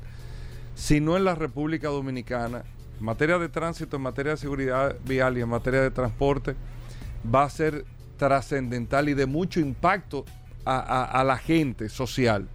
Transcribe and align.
sino 0.75 1.17
en 1.17 1.25
la 1.25 1.35
República 1.35 1.89
Dominicana, 1.89 2.63
en 2.99 3.05
materia 3.05 3.39
de 3.39 3.49
tránsito, 3.49 3.97
en 3.97 4.03
materia 4.03 4.33
de 4.33 4.39
seguridad 4.39 4.97
vial 5.05 5.39
y 5.39 5.41
en 5.41 5.49
materia 5.49 5.81
de 5.81 5.91
transporte, 5.91 6.55
va 7.35 7.45
a 7.45 7.51
ser 7.51 7.87
trascendental 8.19 9.09
y 9.09 9.15
de 9.15 9.27
mucho 9.27 9.61
impacto 9.61 10.25
a, 10.67 11.25
la 11.27 11.39
gente 11.39 11.89
social. 11.89 12.47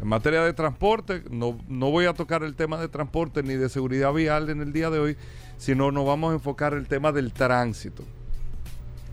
En 0.00 0.08
materia 0.08 0.42
de 0.42 0.52
transporte, 0.54 1.22
no, 1.30 1.58
no 1.68 1.90
voy 1.90 2.06
a 2.06 2.14
tocar 2.14 2.42
el 2.42 2.54
tema 2.54 2.78
de 2.78 2.88
transporte 2.88 3.42
ni 3.42 3.54
de 3.54 3.68
seguridad 3.68 4.12
vial 4.12 4.48
en 4.48 4.62
el 4.62 4.72
día 4.72 4.88
de 4.88 4.98
hoy, 4.98 5.16
sino 5.58 5.92
nos 5.92 6.06
vamos 6.06 6.32
a 6.32 6.34
enfocar 6.34 6.72
el 6.72 6.88
tema 6.88 7.12
del 7.12 7.32
tránsito 7.32 8.04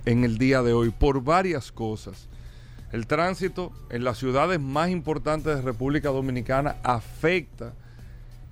en 0.05 0.23
el 0.23 0.37
día 0.37 0.61
de 0.61 0.73
hoy 0.73 0.91
por 0.91 1.23
varias 1.23 1.71
cosas. 1.71 2.27
El 2.91 3.07
tránsito 3.07 3.73
en 3.89 4.03
las 4.03 4.17
ciudades 4.17 4.59
más 4.59 4.89
importantes 4.89 5.55
de 5.55 5.61
República 5.61 6.09
Dominicana 6.09 6.77
afecta 6.83 7.73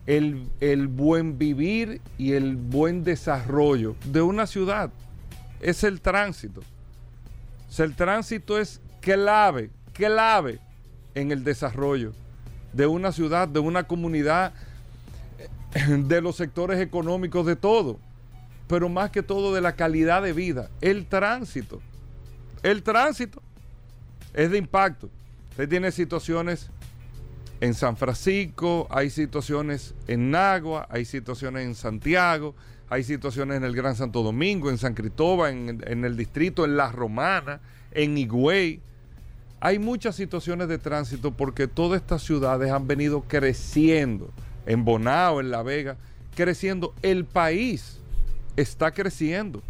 el, 0.05 0.47
buen 0.89 1.37
vivir 1.37 2.01
y 2.17 2.33
el 2.33 2.57
buen 2.57 3.03
desarrollo 3.03 3.95
de 4.05 4.21
una 4.21 4.47
ciudad. 4.47 4.91
Es 5.61 5.83
el 5.83 6.01
tránsito. 6.01 6.61
el 7.77 7.95
tránsito 7.95 8.59
es 8.59 8.81
clave, 8.99 9.69
clave 9.93 10.59
en 11.15 11.31
el 11.31 11.43
desarrollo 11.43 12.11
de 12.73 12.87
una 12.87 13.11
ciudad, 13.11 13.47
de 13.47 13.59
una 13.59 13.83
comunidad, 13.83 14.53
de 15.87 16.21
los 16.21 16.35
sectores 16.35 16.81
económicos, 16.81 17.45
de 17.45 17.55
todo 17.55 17.99
pero 18.67 18.89
más 18.89 19.11
que 19.11 19.23
todo 19.23 19.53
de 19.53 19.61
la 19.61 19.75
calidad 19.75 20.21
de 20.21 20.33
vida, 20.33 20.69
el 20.81 21.05
tránsito. 21.05 21.81
El 22.61 22.83
tránsito 22.83 23.41
es 24.33 24.51
de 24.51 24.57
impacto. 24.57 25.09
Usted 25.51 25.69
tiene 25.69 25.91
situaciones 25.91 26.69
en 27.61 27.73
San 27.73 27.95
Francisco, 27.95 28.87
hay 28.89 29.09
situaciones 29.09 29.93
en 30.07 30.31
Nagua, 30.31 30.87
hay 30.89 31.05
situaciones 31.05 31.65
en 31.65 31.75
Santiago, 31.75 32.55
hay 32.89 33.03
situaciones 33.03 33.57
en 33.57 33.63
el 33.63 33.75
Gran 33.75 33.95
Santo 33.95 34.21
Domingo, 34.21 34.69
en 34.69 34.77
San 34.77 34.93
Cristóbal, 34.93 35.81
en, 35.85 36.05
el 36.05 36.17
distrito, 36.17 36.65
en 36.65 36.75
La 36.75 36.91
Romana, 36.91 37.61
en 37.91 38.17
Higüey. 38.17 38.81
Hay 39.61 39.79
muchas 39.79 40.15
situaciones 40.15 40.67
de 40.67 40.77
tránsito 40.77 41.31
porque 41.31 41.67
todas 41.67 42.01
estas 42.01 42.21
ciudades 42.21 42.71
han 42.71 42.85
venido 42.85 43.21
creciendo, 43.21 44.29
en 44.65 44.83
Bonao, 44.83 45.39
en 45.39 45.49
La 45.49 45.63
Vega, 45.63 45.95
creciendo. 46.35 46.93
El 47.01 47.23
país 47.25 48.01
está 48.55 48.91
creciendo. 48.91 49.61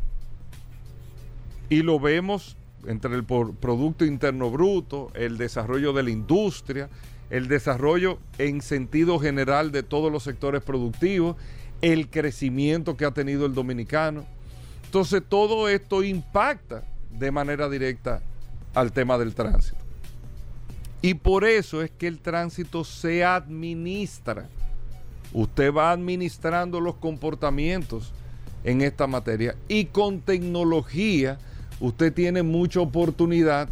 Y 1.70 1.82
lo 1.82 2.00
vemos 2.00 2.58
entre 2.88 3.16
el 3.16 3.24
Producto 3.24 4.06
Interno 4.06 4.52
Bruto, 4.52 5.12
el 5.16 5.38
desarrollo 5.38 5.94
de 5.94 6.04
la 6.04 6.10
industria, 6.10 6.90
el 7.30 7.48
desarrollo 7.48 8.20
en 8.38 8.62
sentido 8.62 9.20
general 9.20 9.72
de 9.72 9.84
todos 9.84 10.12
los 10.12 10.24
sectores 10.24 10.62
productivos, 10.62 11.36
el 11.82 12.10
crecimiento 12.10 12.96
que 12.96 13.06
ha 13.06 13.12
tenido 13.12 13.46
el 13.46 13.54
dominicano. 13.54 14.26
Entonces 14.86 15.24
todo 15.28 15.70
esto 15.70 16.04
impacta 16.04 16.84
de 17.10 17.32
manera 17.32 17.70
directa 17.70 18.22
al 18.74 18.92
tema 18.92 19.18
del 19.18 19.34
tránsito. 19.34 19.78
Y 21.02 21.16
por 21.16 21.44
eso 21.44 21.82
es 21.82 21.92
que 21.92 22.08
el 22.08 22.20
tránsito 22.20 22.84
se 22.84 23.26
administra. 23.26 24.48
Usted 25.34 25.74
va 25.74 25.92
administrando 25.92 26.80
los 26.80 26.96
comportamientos 26.96 28.14
en 28.63 28.81
esta 28.81 29.07
materia. 29.07 29.56
Y 29.68 29.85
con 29.85 30.22
tecnología 30.22 31.38
usted 31.79 32.13
tiene 32.13 32.44
mucha 32.44 32.79
oportunidad 32.79 33.69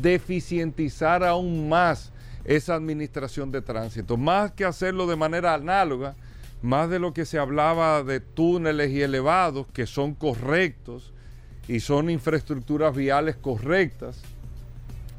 de 0.00 0.14
eficientizar 0.14 1.22
aún 1.24 1.68
más 1.68 2.10
esa 2.44 2.74
administración 2.74 3.50
de 3.50 3.62
tránsito. 3.62 4.16
Más 4.16 4.52
que 4.52 4.64
hacerlo 4.64 5.06
de 5.06 5.16
manera 5.16 5.54
análoga, 5.54 6.14
más 6.62 6.88
de 6.90 6.98
lo 6.98 7.12
que 7.12 7.26
se 7.26 7.38
hablaba 7.38 8.02
de 8.02 8.20
túneles 8.20 8.90
y 8.90 9.02
elevados, 9.02 9.66
que 9.72 9.86
son 9.86 10.14
correctos 10.14 11.12
y 11.68 11.80
son 11.80 12.10
infraestructuras 12.10 12.94
viales 12.94 13.36
correctas, 13.36 14.22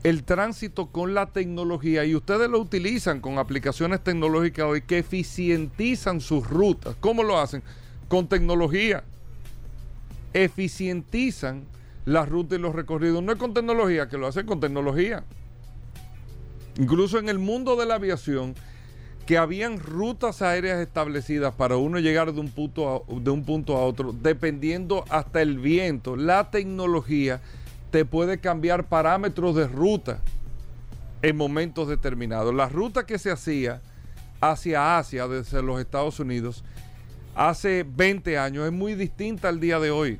el 0.03 0.23
tránsito 0.23 0.87
con 0.87 1.15
la 1.15 1.27
tecnología, 1.27 2.05
y 2.05 2.13
ustedes 2.13 2.47
lo 2.47 2.59
utilizan 2.59 3.21
con 3.21 3.39
aplicaciones 3.39 4.03
tecnológicas 4.03 4.65
hoy 4.65 4.81
que 4.81 4.99
eficientizan 4.99 6.21
sus 6.21 6.47
rutas. 6.47 6.95
¿Cómo 6.99 7.23
lo 7.23 7.39
hacen? 7.39 7.63
Con 8.07 8.27
tecnología. 8.27 9.03
Eficientizan 10.33 11.63
las 12.05 12.29
rutas 12.29 12.59
y 12.59 12.61
los 12.61 12.75
recorridos. 12.75 13.23
No 13.23 13.31
es 13.31 13.37
con 13.37 13.53
tecnología, 13.53 14.07
que 14.07 14.17
lo 14.17 14.27
hacen 14.27 14.45
con 14.45 14.59
tecnología. 14.59 15.23
Incluso 16.77 17.19
en 17.19 17.29
el 17.29 17.39
mundo 17.39 17.75
de 17.75 17.85
la 17.85 17.95
aviación, 17.95 18.55
que 19.25 19.37
habían 19.37 19.79
rutas 19.79 20.41
aéreas 20.41 20.79
establecidas 20.79 21.53
para 21.55 21.77
uno 21.77 21.99
llegar 21.99 22.31
de 22.31 22.39
un 22.39 22.49
punto 22.49 23.05
a, 23.09 23.19
de 23.19 23.31
un 23.31 23.43
punto 23.43 23.75
a 23.75 23.83
otro, 23.83 24.13
dependiendo 24.13 25.03
hasta 25.09 25.41
el 25.41 25.57
viento, 25.57 26.15
la 26.15 26.51
tecnología 26.51 27.41
te 27.91 28.05
puede 28.05 28.39
cambiar 28.39 28.87
parámetros 28.87 29.55
de 29.55 29.67
ruta 29.67 30.19
en 31.21 31.35
momentos 31.37 31.87
determinados. 31.87 32.53
La 32.53 32.69
ruta 32.69 33.05
que 33.05 33.17
se 33.17 33.31
hacía 33.31 33.81
hacia 34.41 34.99
Asia 34.99 35.27
desde 35.27 35.63
los 35.63 35.79
Estados 35.79 36.19
Unidos 36.19 36.63
hace 37.35 37.83
20 37.83 38.37
años 38.37 38.65
es 38.65 38.71
muy 38.71 38.95
distinta 38.95 39.49
al 39.49 39.59
día 39.59 39.79
de 39.79 39.91
hoy. 39.91 40.19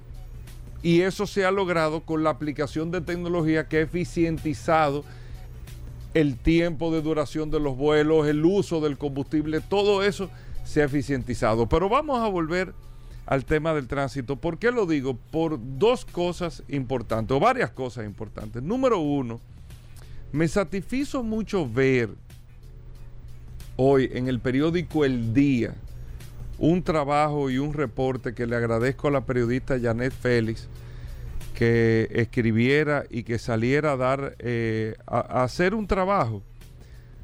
Y 0.84 1.02
eso 1.02 1.26
se 1.26 1.46
ha 1.46 1.52
logrado 1.52 2.02
con 2.02 2.24
la 2.24 2.30
aplicación 2.30 2.92
de 2.92 3.02
tecnología 3.02 3.68
que 3.68 3.78
ha 3.78 3.82
eficientizado 3.82 5.04
el 6.14 6.38
tiempo 6.38 6.94
de 6.94 7.02
duración 7.02 7.50
de 7.50 7.60
los 7.60 7.76
vuelos, 7.76 8.28
el 8.28 8.46
uso 8.46 8.80
del 8.82 8.98
combustible, 8.98 9.62
todo 9.62 10.04
eso 10.04 10.30
se 10.64 10.82
ha 10.82 10.86
eficientizado. 10.86 11.68
Pero 11.68 11.90
vamos 11.90 12.22
a 12.22 12.28
volver 12.28 12.74
al 13.26 13.46
tema 13.46 13.74
del 13.74 13.88
tránsito. 13.88 14.36
¿Por 14.36 14.60
qué 14.60 14.72
lo 14.72 14.86
digo? 14.86 15.18
Por 15.32 15.60
dos 15.78 16.06
cosas 16.06 16.64
importantes, 16.68 17.36
o 17.36 17.40
varias 17.40 17.72
cosas 17.72 18.06
importantes. 18.06 18.62
Número 18.62 19.00
uno, 19.00 19.40
me 20.32 20.48
satisfizo 20.48 21.24
mucho 21.24 21.68
ver 21.68 22.10
hoy 23.76 24.10
en 24.14 24.28
el 24.28 24.40
periódico 24.40 25.04
El 25.04 25.34
Día 25.34 25.74
un 26.58 26.84
trabajo 26.84 27.50
y 27.50 27.58
un 27.58 27.74
reporte 27.74 28.34
que 28.34 28.46
le 28.46 28.56
agradezco 28.56 29.08
a 29.08 29.12
la 29.12 29.26
periodista 29.26 29.80
Janet 29.80 30.14
Félix 30.14 30.68
que 31.54 32.10
escribiera 32.12 33.06
y 33.10 33.24
que 33.24 33.40
saliera 33.40 33.94
a 33.94 33.98
dar 33.98 34.36
eh, 34.40 34.96
a 35.08 35.44
hacer 35.44 35.74
un 35.74 35.88
trabajo 35.88 36.44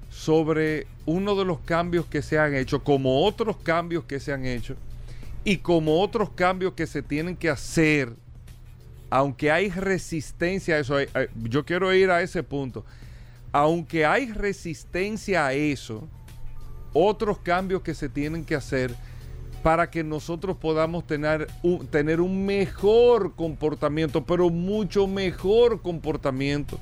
sobre 0.09 0.87
uno 1.05 1.35
de 1.35 1.45
los 1.45 1.59
cambios 1.59 2.05
que 2.05 2.21
se 2.21 2.37
han 2.37 2.53
hecho, 2.53 2.83
como 2.83 3.25
otros 3.25 3.57
cambios 3.57 4.03
que 4.03 4.19
se 4.19 4.33
han 4.33 4.45
hecho 4.45 4.75
y 5.43 5.57
como 5.57 6.01
otros 6.01 6.29
cambios 6.31 6.73
que 6.73 6.85
se 6.85 7.01
tienen 7.01 7.35
que 7.35 7.49
hacer, 7.49 8.13
aunque 9.09 9.51
hay 9.51 9.69
resistencia 9.69 10.75
a 10.75 10.79
eso, 10.79 10.95
yo 11.43 11.65
quiero 11.65 11.93
ir 11.93 12.11
a 12.11 12.21
ese 12.21 12.43
punto, 12.43 12.85
aunque 13.51 14.05
hay 14.05 14.31
resistencia 14.31 15.47
a 15.47 15.53
eso, 15.53 16.07
otros 16.93 17.39
cambios 17.39 17.81
que 17.81 17.93
se 17.93 18.09
tienen 18.09 18.45
que 18.45 18.55
hacer 18.55 18.93
para 19.63 19.89
que 19.89 20.03
nosotros 20.03 20.57
podamos 20.57 21.05
tener 21.05 21.47
un, 21.61 21.85
tener 21.87 22.19
un 22.19 22.45
mejor 22.45 23.35
comportamiento, 23.35 24.25
pero 24.25 24.49
mucho 24.49 25.07
mejor 25.07 25.81
comportamiento 25.81 26.79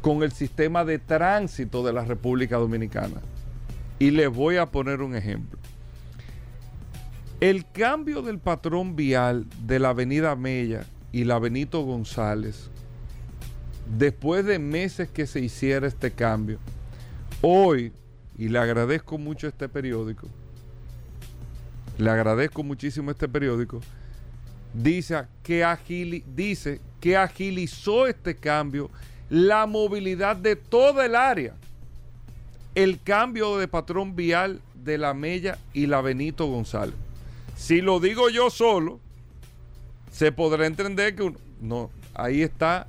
con 0.00 0.22
el 0.22 0.30
sistema 0.30 0.84
de 0.84 0.98
tránsito 0.98 1.84
de 1.84 1.92
la 1.92 2.04
República 2.04 2.58
Dominicana. 2.58 3.20
Y 3.98 4.10
les 4.10 4.30
voy 4.30 4.56
a 4.56 4.66
poner 4.66 5.02
un 5.02 5.16
ejemplo. 5.16 5.58
El 7.40 7.70
cambio 7.70 8.22
del 8.22 8.38
patrón 8.38 8.94
vial 8.94 9.46
de 9.66 9.78
la 9.78 9.88
avenida 9.90 10.36
Mella 10.36 10.84
y 11.12 11.24
la 11.24 11.38
Benito 11.38 11.82
González, 11.82 12.70
después 13.98 14.44
de 14.44 14.58
meses 14.58 15.08
que 15.08 15.26
se 15.26 15.40
hiciera 15.40 15.86
este 15.86 16.12
cambio, 16.12 16.58
hoy, 17.42 17.92
y 18.38 18.48
le 18.48 18.58
agradezco 18.58 19.18
mucho 19.18 19.48
este 19.48 19.68
periódico, 19.68 20.28
le 21.98 22.10
agradezco 22.10 22.62
muchísimo 22.62 23.10
este 23.10 23.28
periódico, 23.28 23.80
dice 24.74 25.26
que, 25.42 26.22
dice 26.34 26.80
que 27.00 27.16
agilizó 27.16 28.06
este 28.06 28.36
cambio 28.36 28.90
la 29.30 29.66
movilidad 29.66 30.36
de 30.36 30.56
toda 30.56 31.06
el 31.06 31.14
área. 31.14 31.54
El 32.74 33.00
cambio 33.02 33.56
de 33.56 33.68
patrón 33.68 34.14
vial 34.14 34.60
de 34.74 34.98
la 34.98 35.14
Mella 35.14 35.58
y 35.72 35.86
la 35.86 36.02
Benito 36.02 36.46
González. 36.46 36.94
Si 37.56 37.80
lo 37.80 38.00
digo 38.00 38.28
yo 38.28 38.50
solo, 38.50 39.00
se 40.12 40.30
podrá 40.30 40.66
entender 40.66 41.16
que 41.16 41.32
no, 41.60 41.90
ahí 42.14 42.42
está 42.42 42.86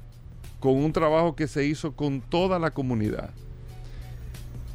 con 0.59 0.75
un 0.75 0.91
trabajo 0.91 1.35
que 1.35 1.47
se 1.47 1.65
hizo 1.65 1.93
con 1.93 2.19
toda 2.19 2.59
la 2.59 2.71
comunidad. 2.71 3.29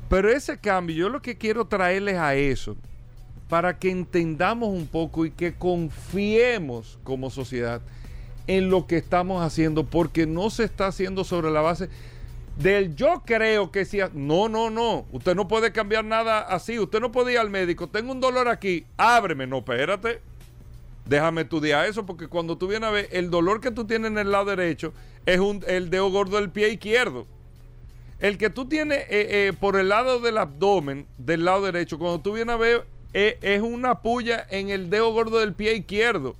Pero 0.08 0.30
ese 0.30 0.58
cambio, 0.58 0.96
yo 0.96 1.08
lo 1.08 1.20
que 1.20 1.36
quiero 1.36 1.66
traerles 1.66 2.16
a 2.16 2.34
eso, 2.34 2.76
para 3.52 3.78
que 3.78 3.90
entendamos 3.90 4.70
un 4.70 4.86
poco 4.86 5.26
y 5.26 5.30
que 5.30 5.52
confiemos 5.52 6.98
como 7.04 7.28
sociedad 7.28 7.82
en 8.46 8.70
lo 8.70 8.86
que 8.86 8.96
estamos 8.96 9.44
haciendo, 9.44 9.84
porque 9.84 10.26
no 10.26 10.48
se 10.48 10.64
está 10.64 10.86
haciendo 10.86 11.22
sobre 11.22 11.50
la 11.50 11.60
base 11.60 11.90
del 12.56 12.96
yo 12.96 13.22
creo 13.26 13.70
que 13.70 13.84
si... 13.84 13.98
No, 14.14 14.48
no, 14.48 14.70
no. 14.70 15.04
Usted 15.12 15.34
no 15.34 15.48
puede 15.48 15.70
cambiar 15.70 16.02
nada 16.02 16.40
así. 16.40 16.78
Usted 16.78 16.98
no 17.00 17.12
puede 17.12 17.32
ir 17.32 17.38
al 17.40 17.50
médico. 17.50 17.90
Tengo 17.90 18.12
un 18.12 18.20
dolor 18.22 18.48
aquí. 18.48 18.86
Ábreme. 18.96 19.46
No, 19.46 19.58
espérate. 19.58 20.22
Déjame 21.04 21.42
estudiar 21.42 21.84
eso 21.84 22.06
porque 22.06 22.28
cuando 22.28 22.56
tú 22.56 22.68
vienes 22.68 22.88
a 22.88 22.92
ver, 22.92 23.08
el 23.12 23.30
dolor 23.30 23.60
que 23.60 23.70
tú 23.70 23.84
tienes 23.84 24.12
en 24.12 24.16
el 24.16 24.32
lado 24.32 24.46
derecho 24.46 24.94
es 25.26 25.40
un, 25.40 25.62
el 25.66 25.90
dedo 25.90 26.10
gordo 26.10 26.38
del 26.38 26.48
pie 26.48 26.70
izquierdo. 26.70 27.26
El 28.18 28.38
que 28.38 28.48
tú 28.48 28.66
tienes 28.66 29.00
eh, 29.10 29.48
eh, 29.48 29.52
por 29.60 29.76
el 29.76 29.90
lado 29.90 30.20
del 30.20 30.38
abdomen, 30.38 31.06
del 31.18 31.44
lado 31.44 31.66
derecho, 31.66 31.98
cuando 31.98 32.22
tú 32.22 32.32
vienes 32.32 32.54
a 32.54 32.56
ver, 32.56 32.86
es 33.12 33.60
una 33.60 34.00
puya 34.00 34.46
en 34.50 34.70
el 34.70 34.90
dedo 34.90 35.12
gordo 35.12 35.38
del 35.38 35.54
pie 35.54 35.74
izquierdo. 35.74 36.34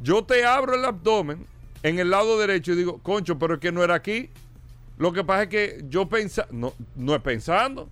Yo 0.00 0.24
te 0.24 0.44
abro 0.44 0.74
el 0.74 0.84
abdomen 0.84 1.46
en 1.82 1.98
el 1.98 2.10
lado 2.10 2.38
derecho 2.38 2.72
y 2.72 2.76
digo, 2.76 2.98
concho, 2.98 3.38
pero 3.38 3.54
es 3.54 3.60
que 3.60 3.72
no 3.72 3.82
era 3.82 3.94
aquí. 3.94 4.30
Lo 4.98 5.12
que 5.12 5.24
pasa 5.24 5.44
es 5.44 5.48
que 5.48 5.84
yo 5.88 6.08
pensaba, 6.08 6.48
no, 6.50 6.72
no 6.94 7.14
es 7.14 7.22
pensando. 7.22 7.88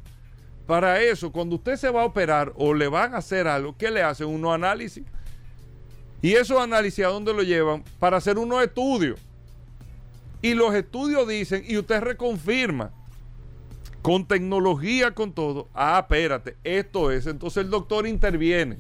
Para 0.67 1.03
eso, 1.03 1.31
cuando 1.31 1.57
usted 1.57 1.77
se 1.77 1.91
va 1.91 2.03
a 2.03 2.07
operar 2.07 2.53
o 2.57 2.73
le 2.73 2.89
van 2.89 3.15
a 3.15 3.19
hacer 3.19 3.47
algo, 3.47 3.77
¿qué 3.77 3.91
le 3.91 4.03
hacen? 4.03 4.27
Unos 4.27 4.55
análisis. 4.55 5.05
Y 6.23 6.33
esos 6.33 6.59
análisis, 6.59 7.05
¿a 7.05 7.09
dónde 7.09 7.35
lo 7.35 7.43
llevan? 7.43 7.85
Para 7.99 8.17
hacer 8.17 8.39
unos 8.39 8.63
estudios. 8.63 9.21
Y 10.41 10.55
los 10.55 10.75
estudios 10.75 11.29
dicen, 11.29 11.65
y 11.67 11.77
usted 11.77 12.01
reconfirma, 12.01 12.91
con 14.05 14.27
tecnología, 14.27 15.13
con 15.13 15.33
todo, 15.33 15.71
ah, 15.73 15.99
espérate, 15.99 16.57
esto 16.63 17.11
es. 17.11 17.27
Entonces 17.27 17.65
el 17.65 17.71
doctor 17.71 18.07
interviene. 18.07 18.77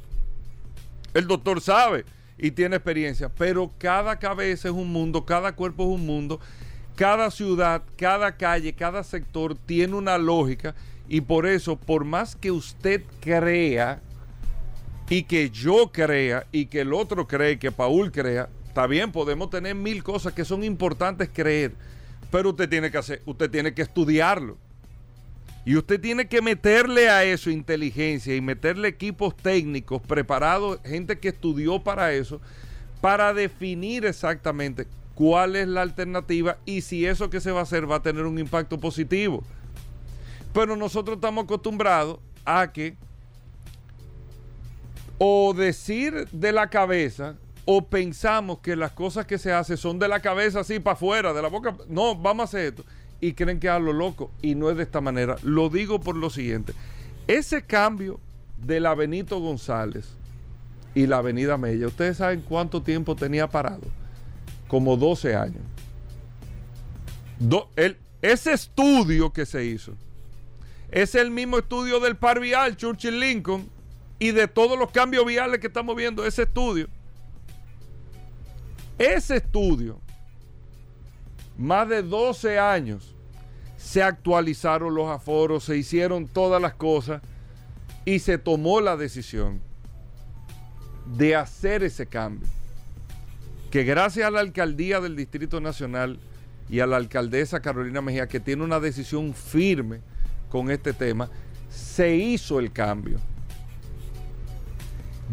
El 1.15 1.27
doctor 1.27 1.63
sabe 1.63 2.05
y 2.37 2.51
tiene 2.51 2.77
experiencia, 2.77 3.31
pero 3.31 3.73
cada 3.79 4.19
cabeza 4.19 4.69
es 4.69 4.75
un 4.75 4.93
mundo, 4.93 5.25
cada 5.25 5.57
cuerpo 5.57 5.85
es 5.85 5.99
un 5.99 6.05
mundo, 6.05 6.41
cada 6.95 7.31
ciudad, 7.31 7.83
cada 7.97 8.37
calle, 8.37 8.75
cada 8.75 9.03
sector 9.03 9.57
tiene 9.57 9.95
una 9.95 10.19
lógica 10.19 10.75
y 11.09 11.23
por 11.23 11.47
eso, 11.47 11.75
por 11.75 12.05
más 12.05 12.37
que 12.37 12.51
usted 12.51 13.03
crea 13.21 14.03
y 15.09 15.23
que 15.23 15.49
yo 15.49 15.91
crea 15.91 16.47
y 16.53 16.67
que 16.67 16.83
el 16.83 16.93
otro 16.93 17.27
cree, 17.27 17.59
que 17.59 17.73
Paul 17.73 18.13
crea, 18.13 18.51
está 18.69 18.87
bien, 18.87 19.11
podemos 19.11 19.49
tener 19.49 19.75
mil 19.75 20.05
cosas 20.05 20.35
que 20.35 20.45
son 20.45 20.63
importantes 20.65 21.31
creer, 21.33 21.73
pero 22.31 22.51
usted 22.51 22.69
tiene 22.69 22.91
que 22.91 22.99
hacer, 22.99 23.23
usted 23.25 23.51
tiene 23.51 23.73
que 23.73 23.81
estudiarlo. 23.81 24.59
Y 25.67 25.77
usted 25.77 26.01
tiene 26.01 26.29
que 26.29 26.43
meterle 26.43 27.09
a 27.09 27.25
eso 27.25 27.51
inteligencia 27.51 28.37
y 28.37 28.41
meterle 28.41 28.89
equipos 28.89 29.35
técnicos 29.35 30.03
preparados, 30.03 30.79
gente 30.85 31.19
que 31.19 31.29
estudió 31.29 31.83
para 31.83 32.13
eso, 32.13 32.41
para 33.01 33.33
definir 33.33 34.05
exactamente 34.05 34.87
cuál 35.15 35.57
es 35.57 35.67
la 35.67 35.83
alternativa 35.83 36.59
y 36.67 36.83
si 36.83 37.07
eso 37.07 37.31
que 37.31 37.41
se 37.41 37.51
va 37.51 37.61
a 37.61 37.63
hacer 37.63 37.91
va 37.91 37.97
a 37.97 38.03
tener 38.03 38.27
un 38.27 38.39
impacto 38.39 38.79
positivo. 38.79 39.43
Pero 40.53 40.77
nosotros 40.77 41.17
estamos 41.17 41.45
acostumbrados 41.45 42.19
a 42.45 42.71
que 42.71 42.97
o 45.17 45.55
decir 45.55 46.29
de 46.31 46.53
la 46.53 46.69
cabeza 46.69 47.37
o 47.65 47.87
pensamos 47.87 48.59
que 48.59 48.77
las 48.77 48.93
cosas 48.93 49.25
que 49.25 49.39
se 49.39 49.51
hacen 49.51 49.79
son 49.79 49.99
de 49.99 50.09
la 50.09 50.21
cabeza 50.21 50.61
así 50.61 50.79
para 50.79 50.93
afuera, 50.93 51.33
de 51.33 51.41
la 51.41 51.49
boca. 51.49 51.75
No, 51.89 52.15
vamos 52.15 52.43
a 52.43 52.45
hacer 52.45 52.67
esto 52.67 52.85
y 53.25 53.33
creen 53.33 53.59
que 53.59 53.69
es 53.69 53.73
a 53.73 53.79
lo 53.79 53.95
loco 53.95 54.31
y 54.43 54.55
no 54.55 54.69
es 54.69 54.77
de 54.77 54.83
esta 54.83 55.01
manera. 55.01 55.37
Lo 55.43 55.71
digo 55.71 55.99
por 55.99 56.15
lo 56.15 56.29
siguiente. 56.29 56.75
Ese 57.27 57.63
cambio 57.63 58.21
de 58.59 58.81
la 58.81 58.95
Benito 58.95 59.41
González 59.41 60.11
y 60.95 61.07
la 61.07 61.19
Avenida 61.19 61.57
Mella, 61.57 61.87
¿ustedes 61.87 62.19
saben 62.19 62.43
cuánto 62.43 62.83
tiempo 62.83 63.17
tenía 63.17 63.49
parado? 63.49 63.81
Como 64.69 64.99
12 64.99 65.35
años. 65.35 65.63
ese 68.21 68.53
estudio 68.53 69.33
que 69.33 69.47
se 69.47 69.65
hizo 69.65 69.95
es 70.91 71.15
el 71.15 71.31
mismo 71.31 71.59
estudio 71.59 72.01
del 72.01 72.17
par 72.17 72.41
vial 72.41 72.77
Churchill 72.77 73.19
Lincoln 73.19 73.67
y 74.19 74.33
de 74.33 74.49
todos 74.49 74.79
los 74.79 74.91
cambios 74.91 75.25
viales 75.25 75.61
que 75.61 75.69
estamos 75.69 75.97
viendo, 75.97 76.27
ese 76.27 76.43
estudio. 76.43 76.89
Ese 78.99 79.37
estudio, 79.37 79.99
más 81.57 81.89
de 81.89 82.03
12 82.03 82.59
años, 82.59 83.14
se 83.85 84.03
actualizaron 84.03 84.95
los 84.95 85.11
aforos, 85.11 85.65
se 85.65 85.77
hicieron 85.77 86.27
todas 86.27 86.61
las 86.61 86.73
cosas 86.73 87.21
y 88.07 88.19
se 88.19 88.39
tomó 88.39 88.81
la 88.81 88.97
decisión 88.97 89.61
de 91.19 91.37
hacer 91.37 91.83
ese 91.83 92.07
cambio. 92.07 92.49
Que 93.71 93.85
gracias 93.85 94.27
a 94.27 94.31
la 94.31 94.41
alcaldía 94.41 95.03
del 95.03 95.17
Distrito 95.17 95.61
Nacional 95.61 96.19
y 96.71 96.81
a 96.81 96.87
la 96.87 96.97
alcaldesa 96.97 97.61
Carolina 97.61 98.01
Mejía, 98.01 98.27
que 98.27 98.41
tiene 98.41 98.65
una 98.65 98.81
decisión 98.81 99.35
firme 99.35 100.01
con 100.49 100.71
este 100.71 100.95
tema, 100.95 101.29
se 101.69 102.17
hizo 102.17 102.61
el 102.61 102.73
cambio. 102.73 103.19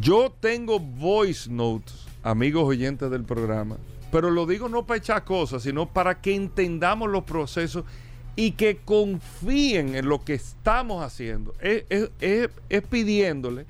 Yo 0.02 0.30
tengo 0.42 0.78
voice 0.78 1.50
notes, 1.50 2.06
amigos 2.22 2.66
oyentes 2.66 3.10
del 3.10 3.24
programa, 3.24 3.78
pero 4.12 4.30
lo 4.30 4.46
digo 4.46 4.68
no 4.68 4.86
para 4.86 4.98
echar 4.98 5.24
cosas, 5.24 5.64
sino 5.64 5.88
para 5.94 6.20
que 6.20 6.36
entendamos 6.36 7.10
los 7.10 7.24
procesos 7.24 7.86
y 8.36 8.52
que 8.52 8.78
confíen 8.78 9.96
en 9.96 10.08
lo 10.08 10.24
que 10.24 10.34
estamos 10.34 11.04
haciendo. 11.04 11.54
Es, 11.60 12.84
pidiéndole 12.90 13.66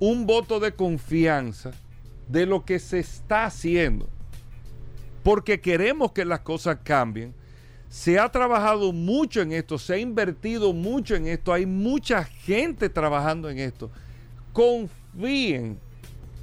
un 0.00 0.26
voto 0.26 0.60
de 0.60 0.72
confianza 0.72 1.70
de 2.28 2.46
lo 2.46 2.64
que 2.64 2.78
se 2.78 2.98
está 2.98 3.44
haciendo. 3.46 4.08
Porque 5.22 5.60
queremos 5.60 6.12
que 6.12 6.24
las 6.24 6.40
cosas 6.40 6.78
cambien. 6.82 7.34
Se 7.88 8.18
ha 8.18 8.28
trabajado 8.30 8.92
mucho 8.92 9.40
en 9.40 9.52
esto, 9.52 9.78
se 9.78 9.94
ha 9.94 9.98
invertido 9.98 10.72
mucho 10.72 11.14
en 11.14 11.28
esto, 11.28 11.52
hay 11.52 11.64
mucha 11.64 12.24
gente 12.24 12.88
trabajando 12.88 13.48
en 13.48 13.60
esto. 13.60 13.90
Confíen 14.52 15.78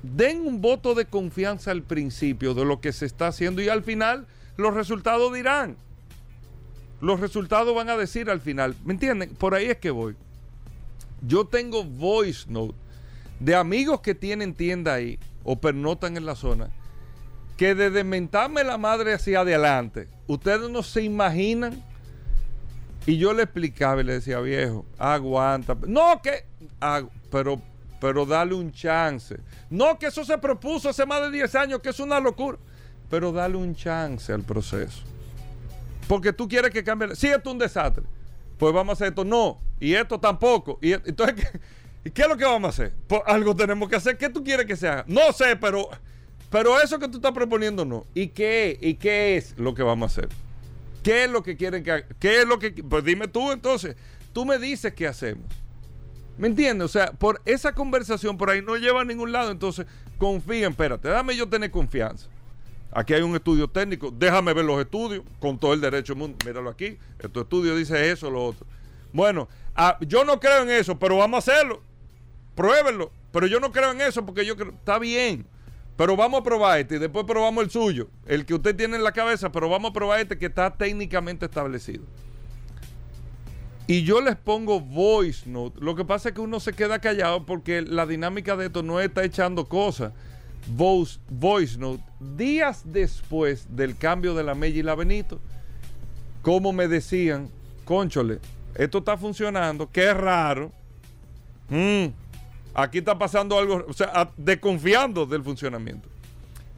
den 0.03 0.41
un 0.41 0.61
voto 0.61 0.95
de 0.95 1.05
confianza 1.05 1.71
al 1.71 1.83
principio 1.83 2.53
de 2.53 2.65
lo 2.65 2.81
que 2.81 2.91
se 2.91 3.05
está 3.05 3.27
haciendo 3.27 3.61
y 3.61 3.69
al 3.69 3.83
final 3.83 4.25
los 4.57 4.73
resultados 4.73 5.33
dirán. 5.33 5.75
Los 7.01 7.19
resultados 7.19 7.75
van 7.75 7.89
a 7.89 7.97
decir 7.97 8.29
al 8.29 8.41
final. 8.41 8.75
¿Me 8.85 8.93
entienden? 8.93 9.35
Por 9.35 9.55
ahí 9.55 9.65
es 9.65 9.77
que 9.77 9.91
voy. 9.91 10.15
Yo 11.21 11.45
tengo 11.45 11.83
voice 11.83 12.45
note 12.47 12.75
de 13.39 13.55
amigos 13.55 14.01
que 14.01 14.15
tienen 14.15 14.53
tienda 14.53 14.93
ahí 14.93 15.19
o 15.43 15.59
pernotan 15.59 16.15
en 16.15 16.25
la 16.25 16.35
zona 16.35 16.69
que 17.61 17.75
desde 17.75 18.03
mentarme 18.03 18.63
la 18.63 18.79
madre 18.79 19.13
hacia 19.13 19.41
adelante, 19.41 20.07
ustedes 20.25 20.67
no 20.71 20.81
se 20.81 21.03
imaginan. 21.03 21.83
Y 23.05 23.19
yo 23.19 23.33
le 23.33 23.43
explicaba 23.43 24.01
y 24.01 24.03
le 24.03 24.13
decía, 24.13 24.39
viejo, 24.39 24.83
aguanta. 24.97 25.77
No, 25.85 26.19
que. 26.23 26.43
pero, 27.29 27.61
pero 27.99 28.25
dale 28.25 28.55
un 28.55 28.71
chance. 28.71 29.37
No, 29.69 29.99
que 29.99 30.07
eso 30.07 30.25
se 30.25 30.39
propuso 30.39 30.89
hace 30.89 31.05
más 31.05 31.21
de 31.21 31.29
10 31.29 31.53
años, 31.53 31.81
que 31.81 31.89
es 31.89 31.99
una 31.99 32.19
locura. 32.19 32.57
Pero 33.11 33.31
dale 33.31 33.57
un 33.57 33.75
chance 33.75 34.33
al 34.33 34.41
proceso. 34.41 35.03
Porque 36.11 36.33
tú 36.33 36.45
quieres 36.45 36.71
que 36.71 36.83
cambie. 36.83 37.15
Si 37.15 37.27
esto 37.27 37.51
es 37.51 37.53
un 37.53 37.57
desastre, 37.57 38.03
pues 38.57 38.73
vamos 38.73 38.89
a 38.89 38.93
hacer 38.95 39.07
esto. 39.07 39.23
No, 39.23 39.61
y 39.79 39.93
esto 39.93 40.19
tampoco. 40.19 40.77
Y 40.81 40.91
entonces, 40.91 41.35
¿qué, 42.03 42.11
¿qué 42.11 42.23
es 42.23 42.27
lo 42.27 42.35
que 42.35 42.43
vamos 42.43 42.67
a 42.67 42.69
hacer? 42.71 42.93
Pues 43.07 43.21
algo 43.25 43.55
tenemos 43.55 43.87
que 43.87 43.95
hacer. 43.95 44.17
¿Qué 44.17 44.27
tú 44.27 44.43
quieres 44.43 44.65
que 44.65 44.75
se 44.75 44.89
haga? 44.89 45.05
No 45.07 45.31
sé, 45.31 45.55
pero 45.55 45.87
pero 46.49 46.81
eso 46.81 46.99
que 46.99 47.07
tú 47.07 47.19
estás 47.19 47.31
proponiendo 47.31 47.85
no. 47.85 48.05
¿Y 48.13 48.27
qué? 48.27 48.77
¿Y 48.81 48.95
qué 48.95 49.37
es 49.37 49.57
lo 49.57 49.73
que 49.73 49.83
vamos 49.83 50.11
a 50.11 50.11
hacer? 50.11 50.29
¿Qué 51.01 51.23
es 51.23 51.31
lo 51.31 51.43
que 51.43 51.55
quieren 51.55 51.81
que 51.81 51.91
haga? 51.93 52.07
¿Qué 52.19 52.41
es 52.41 52.45
lo 52.45 52.59
que.? 52.59 52.71
Pues 52.71 53.05
dime 53.05 53.29
tú 53.29 53.53
entonces. 53.53 53.95
Tú 54.33 54.43
me 54.43 54.59
dices 54.59 54.91
qué 54.93 55.07
hacemos. 55.07 55.45
¿Me 56.37 56.49
entiendes? 56.49 56.83
O 56.83 56.89
sea, 56.89 57.13
por 57.13 57.41
esa 57.45 57.73
conversación 57.73 58.37
por 58.37 58.49
ahí 58.49 58.61
no 58.61 58.75
lleva 58.75 58.99
a 58.99 59.05
ningún 59.05 59.31
lado. 59.31 59.49
Entonces, 59.49 59.85
confía, 60.17 60.67
espérate, 60.67 61.07
dame 61.07 61.37
yo 61.37 61.47
tener 61.47 61.71
confianza. 61.71 62.27
Aquí 62.91 63.13
hay 63.13 63.21
un 63.21 63.35
estudio 63.35 63.67
técnico, 63.69 64.11
déjame 64.11 64.53
ver 64.53 64.65
los 64.65 64.79
estudios 64.81 65.23
con 65.39 65.57
todo 65.57 65.73
el 65.73 65.81
derecho 65.81 66.13
del 66.13 66.19
mundo. 66.19 66.37
Míralo 66.45 66.69
aquí, 66.69 66.97
tu 67.31 67.41
estudio 67.41 67.75
dice 67.75 68.11
eso, 68.11 68.29
lo 68.29 68.45
otro. 68.45 68.65
Bueno, 69.13 69.47
ah, 69.75 69.97
yo 70.01 70.25
no 70.25 70.39
creo 70.39 70.63
en 70.63 70.69
eso, 70.69 70.97
pero 70.99 71.17
vamos 71.17 71.47
a 71.47 71.51
hacerlo. 71.51 71.81
Pruébenlo. 72.55 73.11
Pero 73.31 73.47
yo 73.47 73.59
no 73.59 73.71
creo 73.71 73.91
en 73.91 74.01
eso 74.01 74.25
porque 74.25 74.45
yo 74.45 74.55
creo, 74.55 74.71
está 74.71 74.99
bien. 74.99 75.45
Pero 75.95 76.15
vamos 76.15 76.41
a 76.41 76.43
probar 76.43 76.79
este 76.79 76.95
y 76.95 76.99
después 76.99 77.25
probamos 77.25 77.63
el 77.63 77.69
suyo, 77.69 78.09
el 78.25 78.45
que 78.45 78.53
usted 78.53 78.75
tiene 78.75 78.97
en 78.97 79.03
la 79.03 79.11
cabeza, 79.11 79.51
pero 79.51 79.69
vamos 79.69 79.91
a 79.91 79.93
probar 79.93 80.19
este 80.19 80.37
que 80.37 80.47
está 80.47 80.75
técnicamente 80.75 81.45
establecido. 81.45 82.03
Y 83.87 84.03
yo 84.03 84.21
les 84.21 84.35
pongo 84.35 84.79
voice 84.79 85.49
note. 85.49 85.79
Lo 85.81 85.95
que 85.95 86.05
pasa 86.05 86.29
es 86.29 86.35
que 86.35 86.41
uno 86.41 86.59
se 86.59 86.73
queda 86.73 86.99
callado 86.99 87.45
porque 87.45 87.81
la 87.81 88.05
dinámica 88.05 88.55
de 88.55 88.67
esto 88.67 88.83
no 88.83 88.99
está 88.99 89.23
echando 89.23 89.67
cosas. 89.67 90.13
Voice, 90.67 91.77
note. 91.77 92.03
Días 92.19 92.83
después 92.85 93.67
del 93.69 93.97
cambio 93.97 94.33
de 94.33 94.43
la 94.43 94.55
Mella 94.55 94.79
y 94.79 94.83
la 94.83 94.95
Benito, 94.95 95.39
como 96.41 96.71
me 96.73 96.87
decían, 96.87 97.49
conchole, 97.85 98.39
esto 98.75 98.99
está 98.99 99.17
funcionando, 99.17 99.89
qué 99.91 100.13
raro. 100.13 100.71
Mm, 101.69 102.07
Aquí 102.73 102.99
está 102.99 103.17
pasando 103.17 103.57
algo, 103.57 103.85
o 103.87 103.93
sea, 103.93 104.31
desconfiando 104.37 105.25
del 105.25 105.43
funcionamiento. 105.43 106.07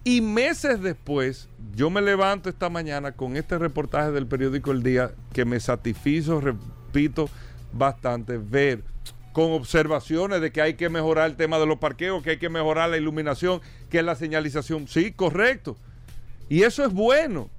Y 0.04 0.22
meses 0.22 0.82
después, 0.82 1.48
yo 1.76 1.90
me 1.90 2.02
levanto 2.02 2.50
esta 2.50 2.70
mañana 2.70 3.12
con 3.12 3.38
este 3.38 3.58
reportaje 3.58 4.12
del 4.12 4.28
periódico 4.28 4.72
El 4.72 4.84
Día 4.84 5.12
que 5.32 5.46
me 5.46 5.60
satisfizo, 5.60 6.42
repito, 6.42 7.30
bastante 7.72 8.38
ver 8.38 8.84
con 9.34 9.52
observaciones 9.52 10.40
de 10.40 10.52
que 10.52 10.62
hay 10.62 10.76
que 10.76 10.90
mejorar 10.90 11.30
el 11.30 11.36
tema 11.36 11.60
de 11.60 11.66
los 11.66 11.80
parqueos, 11.80 12.24
que 12.24 12.32
hay 12.32 12.38
que 12.38 12.50
mejorar 12.50 12.90
la 12.90 12.98
iluminación, 12.98 13.62
que 13.90 14.00
es 14.00 14.06
la 14.06 14.16
señalización. 14.16 14.88
Sí, 14.88 15.12
correcto. 15.12 15.76
Y 16.48 16.64
eso 16.64 16.86
es 16.86 16.94
bueno. 16.94 17.50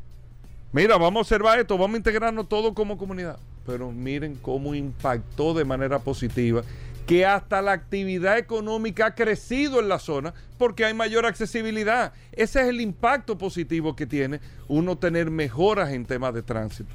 Mira, 0.73 0.97
vamos 0.97 1.19
a 1.19 1.21
observar 1.23 1.59
esto, 1.59 1.77
vamos 1.77 1.95
a 1.95 1.99
integrarnos 1.99 2.49
todo 2.49 2.75
como 2.75 2.97
comunidad. 2.97 3.39
Pero 3.67 3.91
miren 3.91 4.37
cómo 4.37 4.75
impactó 4.75 5.53
de 5.53 5.65
manera 5.65 5.99
positiva 5.99 6.63
que 7.07 7.27
hasta 7.27 7.61
la 7.61 7.73
actividad 7.73 8.39
económica 8.39 9.07
ha 9.07 9.15
crecido 9.15 9.81
en 9.81 9.89
la 9.89 9.99
zona 9.99 10.33
porque 10.59 10.85
hay 10.85 10.95
mayor 10.95 11.27
accesibilidad. 11.27 12.13
Ese 12.33 12.63
es 12.63 12.69
el 12.69 12.81
impacto 12.81 13.37
positivo 13.37 13.95
que 13.95 14.07
tiene 14.07 14.41
uno 14.69 14.97
tener 14.97 15.31
mejoras 15.31 15.91
en 15.91 16.07
temas 16.07 16.33
de 16.35 16.43
tránsito. 16.43 16.91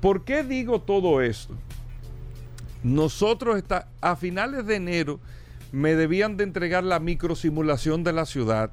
¿Por 0.00 0.24
qué 0.24 0.42
digo 0.42 0.80
todo 0.80 1.20
esto? 1.20 1.54
Nosotros 2.84 3.56
está, 3.56 3.88
a 4.00 4.14
finales 4.14 4.64
de 4.66 4.76
enero 4.76 5.18
me 5.72 5.96
debían 5.96 6.36
de 6.36 6.44
entregar 6.44 6.84
la 6.84 7.00
microsimulación 7.00 8.04
de 8.04 8.12
la 8.12 8.26
ciudad. 8.26 8.70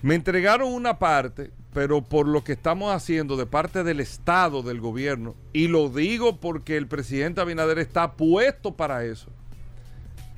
Me 0.00 0.14
entregaron 0.14 0.72
una 0.72 0.98
parte, 0.98 1.50
pero 1.74 2.00
por 2.00 2.26
lo 2.26 2.42
que 2.42 2.52
estamos 2.52 2.94
haciendo 2.94 3.36
de 3.36 3.44
parte 3.44 3.84
del 3.84 4.00
Estado, 4.00 4.62
del 4.62 4.80
gobierno, 4.80 5.34
y 5.52 5.68
lo 5.68 5.90
digo 5.90 6.40
porque 6.40 6.78
el 6.78 6.86
presidente 6.86 7.42
Abinader 7.42 7.78
está 7.78 8.12
puesto 8.12 8.74
para 8.74 9.04
eso 9.04 9.30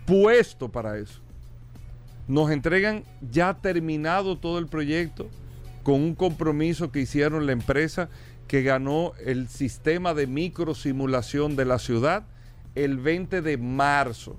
puesto 0.05 0.71
para 0.71 0.99
eso. 0.99 1.21
Nos 2.29 2.51
entregan 2.51 3.05
ya 3.31 3.55
terminado 3.55 4.39
todo 4.39 4.59
el 4.59 4.67
proyecto 4.67 5.29
con 5.83 5.95
un 5.95 6.15
compromiso 6.15 6.93
que 6.93 7.01
hicieron 7.01 7.47
la 7.47 7.53
empresa 7.53 8.09
que 8.47 8.63
ganó 8.63 9.13
el 9.25 9.49
sistema 9.49 10.15
de 10.15 10.27
microsimulación 10.27 11.57
de 11.57 11.65
la 11.65 11.79
ciudad 11.79 12.25
el 12.75 12.99
20 12.99 13.43
de 13.43 13.57
marzo. 13.57 14.37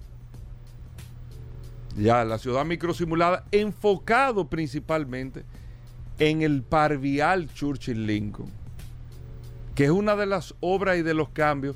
Ya, 1.97 2.23
la 2.25 2.39
ciudad 2.39 2.65
microsimulada, 2.65 3.45
enfocado 3.51 4.49
principalmente 4.49 5.45
en 6.19 6.41
el 6.41 6.63
parvial 6.63 7.53
Churchill 7.53 8.05
Lincoln, 8.05 8.51
que 9.75 9.85
es 9.85 9.91
una 9.91 10.15
de 10.15 10.25
las 10.25 10.55
obras 10.59 10.97
y 10.97 11.03
de 11.03 11.13
los 11.13 11.29
cambios 11.29 11.75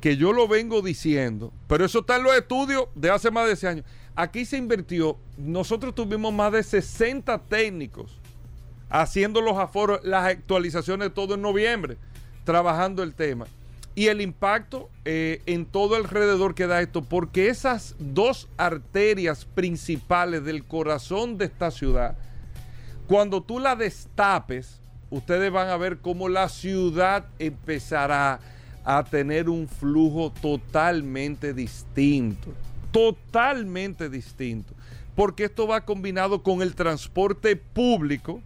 que 0.00 0.16
yo 0.16 0.32
lo 0.32 0.46
vengo 0.48 0.80
diciendo, 0.80 1.52
pero 1.66 1.84
eso 1.84 2.00
está 2.00 2.16
en 2.16 2.22
los 2.22 2.34
estudios 2.34 2.86
de 2.94 3.10
hace 3.10 3.30
más 3.30 3.46
de 3.46 3.52
ese 3.54 3.68
años. 3.68 3.84
Aquí 4.14 4.44
se 4.44 4.56
invirtió, 4.56 5.18
nosotros 5.36 5.94
tuvimos 5.94 6.32
más 6.32 6.52
de 6.52 6.62
60 6.62 7.38
técnicos 7.42 8.18
haciendo 8.88 9.40
los 9.40 9.56
aforos, 9.58 10.00
las 10.04 10.26
actualizaciones 10.26 11.12
todo 11.12 11.34
en 11.34 11.42
noviembre, 11.42 11.98
trabajando 12.44 13.02
el 13.02 13.14
tema. 13.14 13.46
Y 13.98 14.06
el 14.06 14.20
impacto 14.20 14.90
eh, 15.04 15.42
en 15.46 15.66
todo 15.66 15.96
alrededor 15.96 16.54
que 16.54 16.68
da 16.68 16.80
esto, 16.80 17.02
porque 17.02 17.48
esas 17.48 17.96
dos 17.98 18.48
arterias 18.56 19.44
principales 19.44 20.44
del 20.44 20.62
corazón 20.62 21.36
de 21.36 21.46
esta 21.46 21.72
ciudad, 21.72 22.16
cuando 23.08 23.42
tú 23.42 23.58
la 23.58 23.74
destapes, 23.74 24.80
ustedes 25.10 25.50
van 25.50 25.70
a 25.70 25.76
ver 25.76 25.98
cómo 25.98 26.28
la 26.28 26.48
ciudad 26.48 27.26
empezará 27.40 28.38
a 28.84 29.02
tener 29.02 29.48
un 29.48 29.66
flujo 29.66 30.32
totalmente 30.40 31.52
distinto, 31.52 32.54
totalmente 32.92 34.08
distinto, 34.08 34.74
porque 35.16 35.46
esto 35.46 35.66
va 35.66 35.84
combinado 35.84 36.44
con 36.44 36.62
el 36.62 36.76
transporte 36.76 37.56
público, 37.56 38.42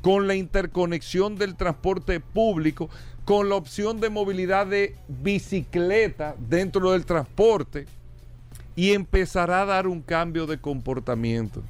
con 0.00 0.26
la 0.26 0.34
interconexión 0.34 1.36
del 1.36 1.56
transporte 1.56 2.20
público, 2.20 2.88
con 3.24 3.48
la 3.48 3.56
opción 3.56 4.00
de 4.00 4.10
movilidad 4.10 4.66
de 4.66 4.96
bicicleta 5.08 6.34
dentro 6.38 6.92
del 6.92 7.04
transporte 7.04 7.86
y 8.74 8.92
empezará 8.92 9.62
a 9.62 9.66
dar 9.66 9.86
un 9.86 10.00
cambio 10.00 10.46
de 10.46 10.58
comportamiento. 10.58 11.62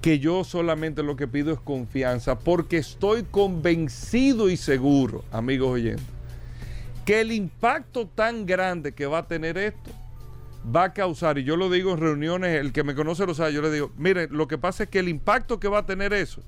Que 0.00 0.18
yo 0.18 0.44
solamente 0.44 1.02
lo 1.02 1.14
que 1.16 1.28
pido 1.28 1.52
es 1.52 1.60
confianza, 1.60 2.38
porque 2.38 2.78
estoy 2.78 3.24
convencido 3.24 4.48
y 4.48 4.56
seguro, 4.56 5.24
amigos 5.30 5.70
oyentes, 5.70 6.06
que 7.04 7.20
el 7.20 7.32
impacto 7.32 8.06
tan 8.06 8.46
grande 8.46 8.92
que 8.92 9.06
va 9.06 9.18
a 9.18 9.26
tener 9.26 9.58
esto 9.58 9.90
va 10.74 10.84
a 10.84 10.92
causar, 10.92 11.38
y 11.38 11.44
yo 11.44 11.56
lo 11.56 11.68
digo 11.70 11.92
en 11.92 11.98
reuniones, 11.98 12.58
el 12.58 12.72
que 12.72 12.82
me 12.82 12.94
conoce 12.94 13.26
lo 13.26 13.34
sabe, 13.34 13.52
yo 13.52 13.62
le 13.62 13.70
digo, 13.70 13.90
mire, 13.96 14.28
lo 14.28 14.48
que 14.48 14.58
pasa 14.58 14.84
es 14.84 14.88
que 14.88 15.00
el 15.00 15.08
impacto 15.08 15.60
que 15.60 15.68
va 15.68 15.78
a 15.78 15.86
tener 15.86 16.12
eso, 16.12 16.42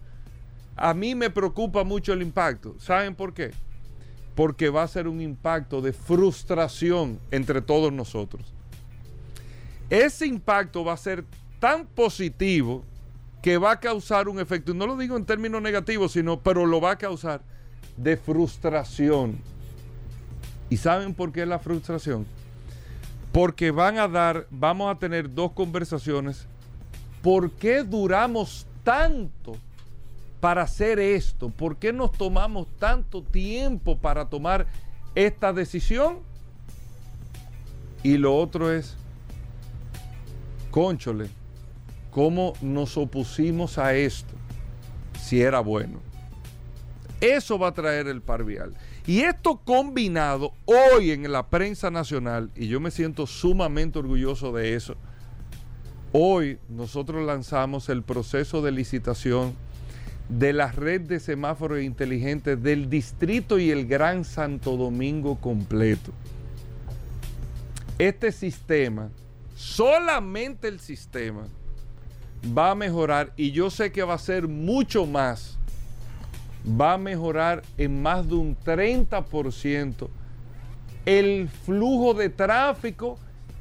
a 0.80 0.94
mí 0.94 1.14
me 1.14 1.30
preocupa 1.30 1.84
mucho 1.84 2.12
el 2.12 2.22
impacto. 2.22 2.74
¿Saben 2.78 3.14
por 3.14 3.32
qué? 3.34 3.52
Porque 4.34 4.68
va 4.68 4.82
a 4.82 4.88
ser 4.88 5.06
un 5.06 5.20
impacto 5.20 5.80
de 5.80 5.92
frustración 5.92 7.20
entre 7.30 7.60
todos 7.60 7.92
nosotros. 7.92 8.52
Ese 9.88 10.26
impacto 10.26 10.84
va 10.84 10.94
a 10.94 10.96
ser 10.96 11.24
tan 11.58 11.86
positivo 11.86 12.82
que 13.42 13.58
va 13.58 13.72
a 13.72 13.80
causar 13.80 14.28
un 14.28 14.40
efecto, 14.40 14.74
no 14.74 14.86
lo 14.86 14.96
digo 14.96 15.16
en 15.16 15.24
términos 15.24 15.62
negativos, 15.62 16.12
sino, 16.12 16.40
pero 16.40 16.66
lo 16.66 16.80
va 16.80 16.92
a 16.92 16.98
causar 16.98 17.42
de 17.96 18.16
frustración 18.16 19.38
¿Y 20.70 20.76
saben 20.76 21.12
por 21.14 21.32
qué 21.32 21.44
la 21.44 21.58
frustración? 21.58 22.24
Porque 23.32 23.72
van 23.72 23.98
a 23.98 24.06
dar, 24.06 24.46
vamos 24.50 24.94
a 24.94 24.98
tener 24.98 25.34
dos 25.34 25.50
conversaciones. 25.52 26.46
¿Por 27.22 27.50
qué 27.50 27.82
duramos 27.82 28.66
tanto 28.84 29.56
para 30.40 30.62
hacer 30.62 30.98
esto? 30.98 31.50
¿Por 31.50 31.76
qué 31.76 31.92
nos 31.92 32.12
tomamos 32.12 32.66
tanto 32.78 33.22
tiempo 33.22 33.98
para 33.98 34.28
tomar 34.28 34.66
esta 35.14 35.52
decisión? 35.52 36.20
Y 38.02 38.16
lo 38.16 38.34
otro 38.36 38.72
es, 38.72 38.96
conchole, 40.70 41.28
cómo 42.10 42.54
nos 42.62 42.96
opusimos 42.96 43.76
a 43.76 43.94
esto, 43.94 44.32
si 45.20 45.42
era 45.42 45.60
bueno. 45.60 46.00
Eso 47.20 47.58
va 47.58 47.68
a 47.68 47.74
traer 47.74 48.08
el 48.08 48.22
par 48.22 48.44
vial. 48.44 48.74
Y 49.06 49.20
esto 49.20 49.60
combinado 49.62 50.52
hoy 50.64 51.10
en 51.10 51.30
la 51.30 51.48
prensa 51.48 51.90
nacional, 51.90 52.50
y 52.56 52.68
yo 52.68 52.80
me 52.80 52.90
siento 52.90 53.26
sumamente 53.26 53.98
orgulloso 53.98 54.52
de 54.52 54.74
eso, 54.74 54.94
hoy 56.12 56.58
nosotros 56.70 57.26
lanzamos 57.26 57.90
el 57.90 58.02
proceso 58.02 58.62
de 58.62 58.72
licitación 58.72 59.54
de 60.30 60.54
la 60.54 60.72
red 60.72 61.02
de 61.02 61.20
semáforos 61.20 61.82
inteligentes 61.82 62.62
del 62.62 62.88
distrito 62.88 63.58
y 63.58 63.70
el 63.70 63.86
Gran 63.86 64.24
Santo 64.24 64.78
Domingo 64.78 65.38
completo. 65.40 66.12
Este 67.98 68.32
sistema, 68.32 69.10
solamente 69.54 70.68
el 70.68 70.80
sistema, 70.80 71.46
va 72.56 72.70
a 72.70 72.74
mejorar 72.74 73.32
y 73.36 73.50
yo 73.50 73.68
sé 73.68 73.92
que 73.92 74.02
va 74.02 74.14
a 74.14 74.18
ser 74.18 74.48
mucho 74.48 75.04
más 75.04 75.58
va 76.66 76.94
a 76.94 76.98
mejorar 76.98 77.62
en 77.78 78.02
más 78.02 78.28
de 78.28 78.34
un 78.34 78.56
30% 78.56 80.08
el 81.06 81.48
flujo 81.48 82.14
de 82.14 82.28
tráfico 82.28 83.18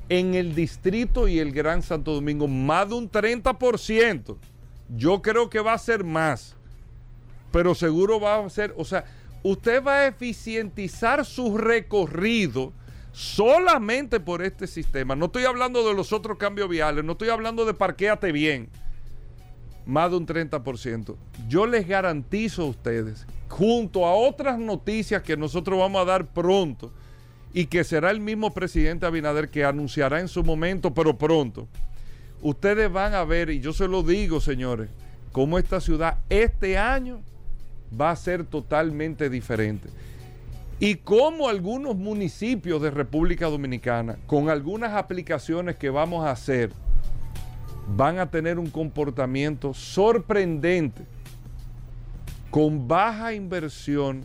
en 0.10 0.34
el 0.34 0.56
distrito 0.56 1.28
y 1.28 1.40
el 1.40 1.52
Gran 1.52 1.82
Santo 1.82 2.14
Domingo. 2.14 2.48
Más 2.48 2.90
de 2.90 2.96
un 2.96 3.10
30%. 3.10 4.38
Yo 4.96 5.22
creo 5.22 5.50
que 5.50 5.60
va 5.60 5.74
a 5.74 5.78
ser 5.78 6.04
más. 6.04 6.56
Pero 7.52 7.76
seguro 7.76 8.20
va 8.20 8.44
a 8.44 8.50
ser, 8.50 8.74
o 8.78 8.86
sea, 8.86 9.06
usted 9.44 9.84
va 9.84 9.96
a 9.96 10.08
eficientizar 10.08 11.26
su 11.26 11.58
recorrido 11.58 12.74
solamente 13.12 14.20
por 14.20 14.42
este 14.44 14.68
sistema. 14.68 15.16
No 15.16 15.26
estoy 15.26 15.46
hablando 15.46 15.88
de 15.88 15.94
los 15.94 16.14
otros 16.14 16.38
cambios 16.38 16.70
viales, 16.70 17.04
no 17.04 17.14
estoy 17.14 17.30
hablando 17.30 17.66
de 17.66 17.74
parquéate 17.74 18.32
bien 18.32 18.70
más 19.86 20.12
de 20.12 20.18
un 20.18 20.28
30%. 20.28 21.16
Yo 21.48 21.66
les 21.66 21.88
garantizo 21.88 22.62
a 22.62 22.66
ustedes, 22.66 23.26
junto 23.48 24.06
a 24.06 24.14
otras 24.14 24.60
noticias 24.60 25.24
que 25.24 25.36
nosotros 25.36 25.80
vamos 25.80 26.02
a 26.02 26.06
dar 26.06 26.28
pronto, 26.28 26.92
y 27.54 27.66
que 27.66 27.84
será 27.84 28.12
el 28.12 28.20
mismo 28.20 28.54
presidente 28.54 29.08
Abinader 29.08 29.50
que 29.50 29.66
anunciará 29.66 30.20
en 30.20 30.28
su 30.28 30.44
momento, 30.44 30.94
pero 30.94 31.18
pronto, 31.18 31.68
ustedes 32.42 32.92
van 32.92 33.16
a 33.16 33.24
ver, 33.24 33.50
y 33.50 33.60
yo 33.60 33.74
se 33.74 33.88
lo 33.88 34.04
digo, 34.04 34.40
señores, 34.40 34.90
cómo 35.32 35.58
esta 35.58 35.82
ciudad 35.82 36.20
este 36.30 36.78
año 36.78 37.22
va 38.00 38.12
a 38.12 38.16
ser 38.16 38.44
totalmente 38.44 39.30
diferente. 39.30 39.90
Y 40.80 40.96
cómo 40.96 41.50
algunos 41.50 41.96
municipios 41.96 42.82
de 42.82 42.90
República 42.90 43.48
Dominicana, 43.48 44.18
con 44.28 44.50
algunas 44.50 44.94
aplicaciones 44.94 45.76
que 45.76 45.90
vamos 45.90 46.26
a 46.26 46.32
hacer, 46.32 46.72
van 47.96 48.20
a 48.20 48.30
tener 48.30 48.60
un 48.60 48.70
comportamiento 48.70 49.74
sorprendente, 49.74 51.04
con 52.50 52.88
baja 52.88 53.34
inversión 53.34 54.24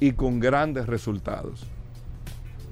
y 0.00 0.12
con 0.12 0.38
grandes 0.38 0.86
resultados. 0.86 1.66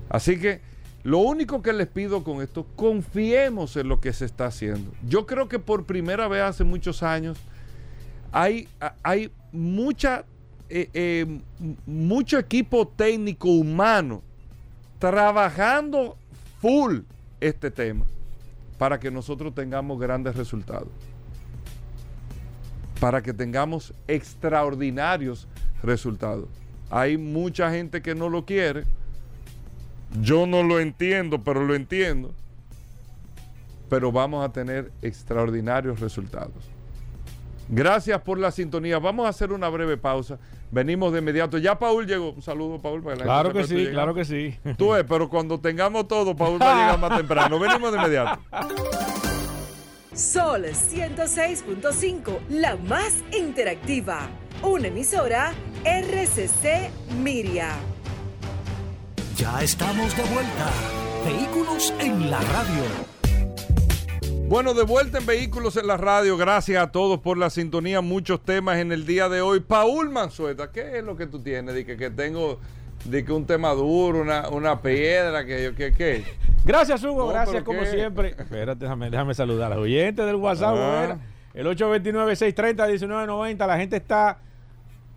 Así 0.08 0.38
que 0.38 0.60
lo 1.02 1.18
único 1.18 1.62
que 1.62 1.72
les 1.72 1.86
pido 1.86 2.24
con 2.24 2.42
esto, 2.42 2.66
confiemos 2.74 3.76
en 3.76 3.88
lo 3.88 4.00
que 4.00 4.12
se 4.12 4.24
está 4.24 4.46
haciendo. 4.46 4.92
Yo 5.06 5.26
creo 5.26 5.48
que 5.48 5.58
por 5.58 5.86
primera 5.86 6.28
vez 6.28 6.42
hace 6.42 6.64
muchos 6.64 7.02
años 7.02 7.38
hay, 8.36 8.68
hay 9.02 9.32
mucha, 9.50 10.26
eh, 10.68 10.90
eh, 10.92 11.40
mucho 11.86 12.38
equipo 12.38 12.86
técnico 12.86 13.48
humano 13.48 14.22
trabajando 14.98 16.18
full 16.60 16.98
este 17.40 17.70
tema 17.70 18.04
para 18.76 19.00
que 19.00 19.10
nosotros 19.10 19.54
tengamos 19.54 19.98
grandes 19.98 20.36
resultados, 20.36 20.90
para 23.00 23.22
que 23.22 23.32
tengamos 23.32 23.94
extraordinarios 24.06 25.48
resultados. 25.82 26.46
Hay 26.90 27.16
mucha 27.16 27.70
gente 27.70 28.02
que 28.02 28.14
no 28.14 28.28
lo 28.28 28.44
quiere, 28.44 28.84
yo 30.20 30.46
no 30.46 30.62
lo 30.62 30.78
entiendo, 30.78 31.42
pero 31.42 31.64
lo 31.64 31.74
entiendo, 31.74 32.34
pero 33.88 34.12
vamos 34.12 34.44
a 34.44 34.52
tener 34.52 34.92
extraordinarios 35.00 36.00
resultados. 36.00 36.75
Gracias 37.68 38.20
por 38.22 38.38
la 38.38 38.50
sintonía. 38.50 38.98
Vamos 38.98 39.26
a 39.26 39.30
hacer 39.30 39.52
una 39.52 39.68
breve 39.68 39.96
pausa. 39.96 40.38
Venimos 40.70 41.12
de 41.12 41.18
inmediato. 41.18 41.58
Ya 41.58 41.78
Paul 41.78 42.06
llegó. 42.06 42.30
Un 42.30 42.42
saludo, 42.42 42.80
Paul. 42.80 43.02
Para 43.02 43.16
claro 43.16 43.52
que 43.52 43.64
sí, 43.64 43.88
claro 43.90 44.14
que 44.14 44.24
sí. 44.24 44.58
Tú 44.76 44.90
ves, 44.90 45.04
pero 45.08 45.28
cuando 45.28 45.58
tengamos 45.60 46.08
todo, 46.08 46.36
Paul 46.36 46.60
va 46.60 46.72
a 46.72 46.80
llegar 46.80 46.98
más 46.98 47.16
temprano. 47.16 47.58
Venimos 47.58 47.92
de 47.92 47.98
inmediato. 47.98 48.40
Sol 50.12 50.64
106.5, 50.64 52.38
la 52.48 52.76
más 52.76 53.22
interactiva. 53.36 54.28
Una 54.62 54.88
emisora 54.88 55.52
RCC 55.84 56.90
Miria. 57.22 57.72
Ya 59.36 59.60
estamos 59.60 60.16
de 60.16 60.22
vuelta. 60.22 60.70
Vehículos 61.26 61.92
en 62.00 62.30
la 62.30 62.40
radio. 62.40 63.15
Bueno, 64.48 64.74
de 64.74 64.84
vuelta 64.84 65.18
en 65.18 65.26
Vehículos 65.26 65.76
en 65.76 65.88
la 65.88 65.96
Radio. 65.96 66.36
Gracias 66.36 66.80
a 66.80 66.92
todos 66.92 67.18
por 67.18 67.36
la 67.36 67.50
sintonía. 67.50 68.00
Muchos 68.00 68.40
temas 68.40 68.78
en 68.78 68.92
el 68.92 69.04
día 69.04 69.28
de 69.28 69.40
hoy. 69.40 69.58
Paul 69.58 70.10
Manzueta, 70.10 70.70
¿qué 70.70 70.98
es 70.98 71.04
lo 71.04 71.16
que 71.16 71.26
tú 71.26 71.40
tienes? 71.40 71.74
De 71.74 71.84
que, 71.84 72.10
tengo 72.10 72.60
de 73.04 73.24
que 73.24 73.32
un 73.32 73.44
tema 73.44 73.70
duro, 73.70 74.20
una, 74.20 74.82
piedra, 74.82 75.44
que 75.44 75.64
yo, 75.64 75.74
que, 75.74 75.92
¿qué? 75.92 76.24
Gracias, 76.64 77.02
Hugo. 77.02 77.26
gracias, 77.26 77.64
como 77.64 77.84
siempre. 77.84 78.36
Espérate, 78.38 78.84
déjame, 78.84 79.10
déjame 79.10 79.34
saludar 79.34 79.72
a 79.72 79.74
los 79.74 79.84
oyentes 79.84 80.24
del 80.24 80.36
WhatsApp. 80.36 80.76
Ah. 80.78 81.16
El 81.52 81.66
829-630-1990. 81.66 83.66
La 83.66 83.76
gente 83.76 83.96
está 83.96 84.38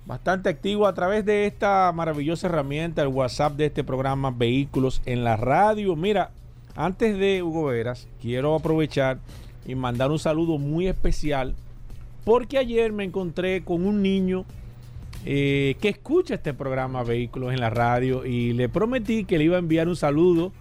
bastante 0.08 0.50
activa 0.50 0.90
a 0.90 0.94
través 0.94 1.24
de 1.24 1.46
esta 1.46 1.92
maravillosa 1.94 2.48
herramienta, 2.48 3.04
el 3.04 3.10
WhatsApp 3.10 3.54
de 3.54 3.68
este 3.68 3.84
programa 3.84 4.32
Vehículos 4.32 5.04
en 5.06 5.24
la 5.24 5.38
Radio. 5.38 5.96
Mira, 5.96 6.32
antes 6.80 7.18
de 7.18 7.44
Hugo 7.44 7.66
Veras, 7.66 8.08
quiero 8.22 8.56
aprovechar 8.56 9.20
y 9.68 9.76
mandar 9.76 10.12
un 10.12 10.18
saludo 10.18 10.58
muy 10.58 10.88
especial 10.88 11.54
porque 12.24 12.58
ayer 12.58 12.94
me 12.94 13.04
encontré 13.04 13.66
con 13.66 13.86
un 13.86 14.02
niño 14.02 14.46
eh, 15.26 15.76
que 15.82 15.90
escucha 15.90 16.36
este 16.36 16.54
programa 16.54 17.04
Vehículos 17.04 17.52
en 17.52 17.60
la 17.60 17.70
Radio 17.70 18.26
y 18.26 18.54
le 18.54 18.70
prometí 18.70 19.26
que 19.26 19.38
le 19.38 19.44
iba 19.44 19.58
a 19.58 19.60
enviar 19.60 19.90
un 19.90 19.98
saludo 19.98 20.54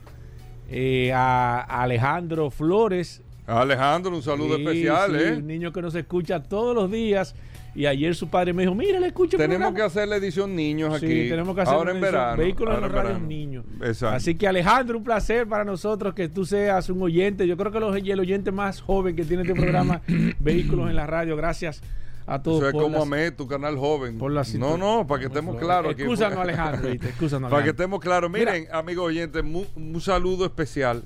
eh, 0.69 1.13
a 1.15 1.61
Alejandro 1.61 2.51
Flores. 2.51 3.23
Alejandro, 3.47 4.17
un 4.17 4.23
saludo 4.23 4.57
especial, 4.57 5.15
¿eh? 5.15 5.37
Un 5.37 5.47
niño 5.47 5.73
que 5.73 5.83
nos 5.83 5.95
escucha 5.95 6.43
todos 6.43 6.75
los 6.75 6.91
días 6.91 7.37
y 7.79 7.87
ayer 7.87 8.13
su 8.17 8.29
padre 8.29 8.53
me 8.53 8.65
dijo, 8.65 8.75
mira, 8.75 8.99
le 8.99 9.07
escucho. 9.07 9.37
Tenemos 9.37 9.73
que 9.73 9.83
hacer 9.83 10.09
la 10.09 10.17
edición 10.17 10.57
niños 10.57 10.93
aquí. 10.93 11.07
Sí, 11.07 11.29
tenemos 11.29 11.55
que 11.55 11.61
hacer 11.61 11.75
ahora 11.75 11.93
en 11.93 12.01
verano. 12.01 12.37
Vehículos 12.37 12.75
en 12.75 12.81
los 12.81 12.91
radios 12.91 13.21
niños. 13.21 13.65
Exacto. 13.81 14.17
Así 14.17 14.35
que 14.35 14.49
Alejandro, 14.49 14.99
un 14.99 15.05
placer 15.05 15.47
para 15.47 15.65
nosotros 15.65 16.13
que 16.13 16.29
tú 16.29 16.45
seas 16.45 16.91
un 16.91 17.01
oyente. 17.01 17.47
Yo 17.47 17.57
creo 17.57 17.71
que 17.71 17.79
los, 17.79 17.95
el 17.95 18.19
oyente 18.19 18.51
más 18.51 18.81
joven 18.81 19.15
que 19.15 19.25
tiene 19.25 19.45
este 19.45 19.55
programa, 19.55 20.03
Vehículos 20.41 20.91
en 20.91 20.97
la 20.97 21.07
Radio. 21.07 21.37
Gracias 21.37 21.81
a 22.27 22.43
todos. 22.43 22.65
Eso 22.65 22.67
es 22.67 22.73
como 22.73 23.01
amé 23.01 23.31
tu 23.31 23.47
canal 23.47 23.77
joven. 23.77 24.19
no, 24.19 24.77
no, 24.77 25.07
para 25.07 25.21
que 25.21 25.27
estemos 25.29 25.55
claros. 25.55 25.93
Excúsanos, 25.93 26.37
Alejandro. 26.37 26.89
Alejandro. 26.91 27.49
Para 27.49 27.63
que 27.63 27.71
estemos 27.71 28.01
claros. 28.01 28.29
Miren, 28.29 28.67
amigos 28.73 29.07
oyentes, 29.07 29.45
un 29.45 30.01
saludo 30.01 30.45
especial 30.45 31.05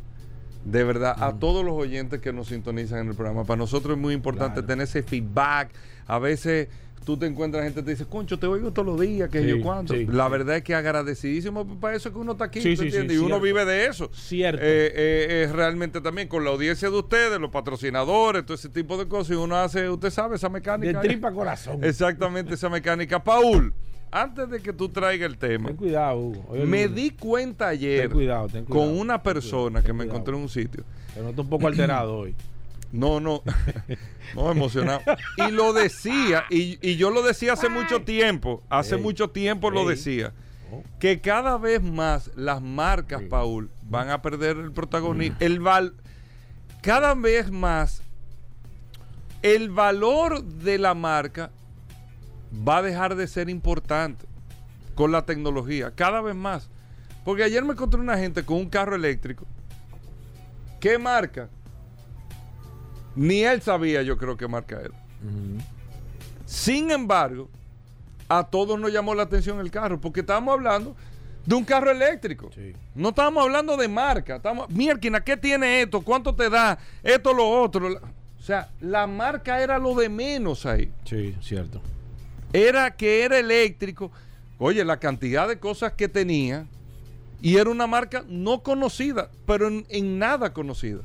de 0.65 0.85
verdad, 0.85 1.17
a 1.19 1.39
todos 1.39 1.65
los 1.65 1.75
oyentes 1.75 2.21
que 2.21 2.33
nos 2.33 2.49
sintonizan 2.49 3.01
en 3.01 3.09
el 3.09 3.15
programa. 3.15 3.45
Para 3.45 3.59
nosotros 3.59 3.97
es 3.97 4.01
muy 4.01 4.15
importante 4.15 4.63
tener 4.63 4.85
ese 4.85 5.03
feedback. 5.03 5.71
A 6.07 6.19
veces 6.19 6.69
tú 7.05 7.17
te 7.17 7.27
encuentras 7.27 7.65
gente 7.65 7.81
que 7.81 7.85
te 7.85 7.91
dice, 7.93 8.07
concho, 8.07 8.39
te 8.39 8.47
oigo 8.47 8.73
todos 8.73 8.87
los 8.87 9.01
días, 9.01 9.29
que 9.29 9.47
yo 9.47 9.61
cuánto. 9.61 9.95
la 9.95 10.29
verdad 10.29 10.57
es 10.57 10.63
que 10.63 10.75
agradecidísimo 10.75 11.67
para 11.81 11.97
eso 11.97 12.13
que 12.13 12.19
uno 12.19 12.33
está 12.33 12.45
aquí, 12.45 12.61
y 12.61 13.17
uno 13.17 13.41
vive 13.41 13.65
de 13.65 13.87
eso. 13.87 14.11
Cierto. 14.13 14.63
Eh, 14.63 14.93
eh, 14.95 15.45
es 15.45 15.53
realmente 15.53 16.01
también 16.01 16.29
con 16.29 16.45
la 16.45 16.51
audiencia 16.51 16.91
de 16.91 16.97
ustedes, 16.97 17.41
los 17.41 17.51
patrocinadores, 17.51 18.45
todo 18.45 18.55
ese 18.55 18.69
tipo 18.69 18.97
de 18.97 19.09
cosas, 19.09 19.33
y 19.33 19.35
uno 19.35 19.57
hace, 19.57 19.89
usted 19.89 20.11
sabe, 20.11 20.37
esa 20.37 20.49
mecánica. 20.49 21.01
De 21.01 21.09
tripa 21.09 21.33
corazón. 21.33 21.83
Exactamente, 21.83 22.55
esa 22.55 22.69
mecánica. 22.69 23.23
Paul 23.23 23.73
antes 24.13 24.51
de 24.51 24.61
que 24.61 24.73
tú 24.75 24.91
traigas 24.91 25.31
el 25.31 25.39
tema, 25.39 25.69
ten 25.69 25.77
cuidado, 25.77 26.19
Hugo. 26.19 26.55
me 26.67 26.87
di 26.87 27.11
cuenta 27.11 27.69
ayer 27.69 28.11
con 28.69 28.99
una 28.99 29.23
persona 29.23 29.83
que 29.83 29.93
me 29.93 30.05
encontré 30.05 30.37
en 30.37 30.43
un 30.43 30.49
sitio. 30.49 30.85
Pero 31.15 31.25
no 31.25 31.31
estoy 31.31 31.45
un 31.45 31.51
poco 31.51 31.67
alterado 31.67 32.19
hoy. 32.19 32.35
No, 32.93 33.21
no, 33.21 33.43
no 34.35 34.51
emocionado. 34.51 35.01
Y 35.39 35.51
lo 35.51 35.73
decía, 35.73 36.45
y, 36.51 36.97
yo 36.97 37.09
lo 37.09 37.23
decía 37.23 37.55
hace 37.55 37.71
mucho 37.71 38.03
tiempo, 38.03 38.63
hace 38.69 38.99
mucho 38.99 39.31
tiempo 39.31 39.71
lo 39.71 39.89
decía, 39.89 40.35
oh. 40.71 40.83
que 40.99 41.23
cada 41.23 41.57
vez 41.57 41.83
más 41.83 42.31
las 42.37 42.61
marcas, 42.61 43.23
Paul, 43.31 43.71
van 43.89 44.11
a 44.11 44.21
perder 44.21 44.59
el 44.59 44.73
protagonismo. 44.73 45.39
Mm. 45.41 45.43
El 45.43 45.61
val, 45.61 45.95
cada 46.83 47.15
vez 47.15 47.51
más 47.51 48.03
el 49.41 49.71
valor 49.71 50.45
de 50.45 50.79
la 50.79 50.93
marca 50.93 51.51
va 52.53 52.79
a 52.79 52.83
dejar 52.83 53.15
de 53.15 53.27
ser 53.27 53.49
importante 53.49 54.27
con 54.95 55.13
la 55.13 55.25
tecnología, 55.25 55.93
cada 55.95 56.21
vez 56.21 56.35
más. 56.35 56.69
Porque 57.25 57.45
ayer 57.45 57.65
me 57.65 57.73
encontré 57.73 58.01
una 58.01 58.19
gente 58.19 58.45
con 58.45 58.59
un 58.59 58.69
carro 58.69 58.97
eléctrico. 58.97 59.47
¿Qué 60.81 60.99
marca? 60.99 61.49
Ni 63.15 63.43
él 63.43 63.63
sabía, 63.63 64.03
yo 64.03 64.17
creo, 64.19 64.37
qué 64.37 64.49
marca 64.49 64.81
era. 64.81 64.95
Sin 66.47 66.91
embargo, 66.91 67.49
a 68.29 68.45
todos 68.45 68.79
nos 68.79 68.93
llamó 68.93 69.15
la 69.15 69.23
atención 69.23 69.61
el 69.61 69.71
carro, 69.71 70.01
porque 70.01 70.21
estábamos 70.21 70.55
hablando 70.55 70.97
de 71.47 71.55
un 71.55 71.65
carro 71.65 71.91
eléctrico. 71.91 72.51
No 72.95 73.11
estábamos 73.11 73.45
hablando 73.45 73.77
de 73.77 73.89
marca. 73.89 74.37
Estamos, 74.37 74.69
Mierquina, 74.71 75.23
¿qué 75.23 75.37
tiene 75.37 75.83
esto? 75.83 76.01
¿Cuánto 76.01 76.35
te 76.35 76.51
da? 76.51 76.79
Esto, 77.03 77.33
lo 77.33 77.49
otro. 77.49 77.89
O 77.89 78.43
sea, 78.43 78.71
la 78.81 79.07
marca 79.07 79.63
era 79.63 79.79
lo 79.79 79.95
de 79.95 80.09
menos 80.09 80.67
ahí. 80.67 80.91
Sí, 81.05 81.37
cierto. 81.41 81.81
Era 82.53 82.91
que 82.97 83.25
era 83.25 83.39
eléctrico. 83.39 84.11
Oye, 84.59 84.85
la 84.85 84.99
cantidad 84.99 85.49
de 85.49 85.59
cosas 85.59 85.93
que 85.93 86.09
tenía. 86.09 86.67
Y 87.41 87.57
era 87.57 87.71
una 87.71 87.89
marca 87.89 88.25
no 88.29 88.63
conocida, 88.63 89.29
pero 89.47 89.67
en, 89.67 90.19
nada 90.19 90.53
conocida. 90.53 91.01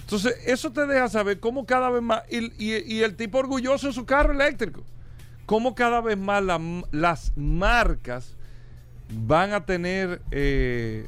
Entonces, 0.00 0.36
eso 0.44 0.70
te 0.72 0.86
deja 0.86 1.08
saber 1.08 1.40
cómo 1.40 1.64
cada 1.64 1.88
vez 1.88 2.02
más. 2.02 2.22
Y, 2.28 3.00
el 3.00 3.16
tipo 3.16 3.38
orgulloso 3.38 3.86
en 3.86 3.92
su 3.94 4.04
carro 4.04 4.34
eléctrico. 4.34 4.82
Cómo 5.46 5.74
cada 5.74 6.00
vez 6.00 6.18
más 6.18 6.44
las 6.92 7.32
marcas 7.36 8.36
van 9.08 9.52
a 9.54 9.64
tener, 9.64 10.20
eh, 10.30 11.06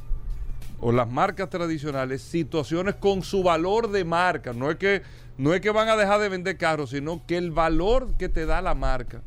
o 0.81 0.91
las 0.91 1.09
marcas 1.09 1.51
tradicionales, 1.51 2.23
situaciones 2.23 2.95
con 2.95 3.23
su 3.23 3.43
valor 3.43 3.91
de 3.91 4.05
marca. 4.05 4.55
No 4.55 4.71
es, 4.71 4.79
que, 4.79 5.03
no 5.37 5.53
es 5.53 5.61
que 5.61 5.71
van 5.71 5.89
a 5.89 5.97
dejar 5.97 6.21
de 6.21 6.31
vender 6.31 6.57
carros, 6.57 6.91
sino 6.91 7.23
que 7.27 7.37
el 7.37 7.51
valor 7.51 8.17
que 8.19 8.31
te 8.31 8.47
da 8.47 8.63
la 8.63 8.75
marca 8.75 9.21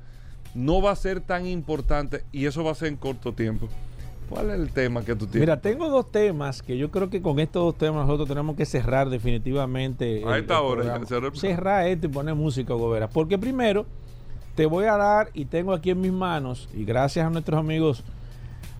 no 0.55 0.81
va 0.81 0.91
a 0.91 0.95
ser 0.95 1.21
tan 1.21 1.45
importante 1.45 2.23
y 2.31 2.45
eso 2.45 2.63
va 2.63 2.71
a 2.71 2.75
ser 2.75 2.87
en 2.87 2.95
corto 2.95 3.33
tiempo. 3.33 3.67
¿Cuál 4.29 4.49
es 4.49 4.59
el 4.59 4.71
tema 4.71 5.03
que 5.03 5.15
tú 5.15 5.27
tienes? 5.27 5.41
Mira, 5.41 5.61
tengo 5.61 5.87
dos 5.89 6.11
temas 6.11 6.63
que 6.63 6.77
yo 6.77 6.89
creo 6.89 7.11
que 7.11 7.21
con 7.21 7.39
estos 7.39 7.63
dos 7.63 7.77
temas 7.77 8.07
nosotros 8.07 8.27
tenemos 8.27 8.55
que 8.55 8.65
cerrar 8.65 9.09
definitivamente. 9.09 10.23
A 10.25 10.37
esta 10.39 10.61
hora. 10.61 10.99
Cerrar 11.33 11.87
esto 11.87 12.07
y 12.07 12.09
poner 12.09 12.33
música, 12.33 12.73
Gobera. 12.73 13.07
Porque 13.07 13.37
primero 13.37 13.85
te 14.55 14.65
voy 14.65 14.85
a 14.85 14.97
dar, 14.97 15.29
y 15.33 15.45
tengo 15.45 15.73
aquí 15.73 15.91
en 15.91 16.01
mis 16.01 16.13
manos, 16.13 16.69
y 16.73 16.85
gracias 16.85 17.27
a 17.27 17.29
nuestros 17.29 17.59
amigos 17.59 18.03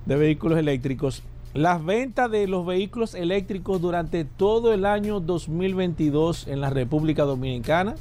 de 0.06 0.16
vehículos 0.16 0.58
eléctricos. 0.58 1.22
Las 1.54 1.84
ventas 1.84 2.32
de 2.32 2.48
los 2.48 2.66
vehículos 2.66 3.14
eléctricos 3.14 3.82
durante 3.82 4.26
todo 4.26 4.74
el 4.74 4.86
año 4.86 5.20
2022 5.20 6.48
en 6.48 6.62
la 6.62 6.70
República 6.70 7.24
Dominicana. 7.24 7.96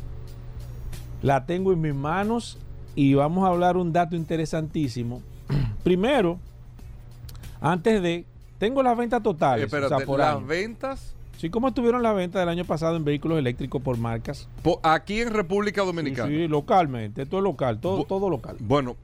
La 1.23 1.47
tengo 1.47 1.73
en 1.73 1.81
mis 1.81 1.95
manos 1.95 2.59
y 2.95 3.15
vamos 3.15 3.45
a 3.45 3.49
hablar 3.49 3.77
un 3.77 3.93
dato 3.93 4.17
interesantísimo. 4.17 5.23
Primero, 5.85 6.39
antes 7.61 8.03
de, 8.03 8.25
tengo 8.59 8.83
las 8.83 8.97
ventas 8.97 9.23
totales. 9.23 9.71
las 9.73 10.47
ventas. 10.47 11.15
Sí, 11.37 11.51
¿cómo 11.51 11.69
estuvieron 11.69 12.03
las 12.03 12.15
ventas 12.15 12.41
del 12.41 12.49
año 12.49 12.65
pasado 12.65 12.97
en 12.97 13.05
vehículos 13.05 13.39
eléctricos 13.39 13.83
por 13.83 13.99
marcas? 13.99 14.49
aquí 14.83 15.21
en 15.21 15.31
República 15.31 15.83
Dominicana. 15.83 16.29
Sí, 16.29 16.49
localmente, 16.49 17.27
todo 17.27 17.41
local, 17.41 17.81
todo, 17.81 18.05
todo 18.05 18.31
local. 18.31 18.57
Bueno, 18.61 18.97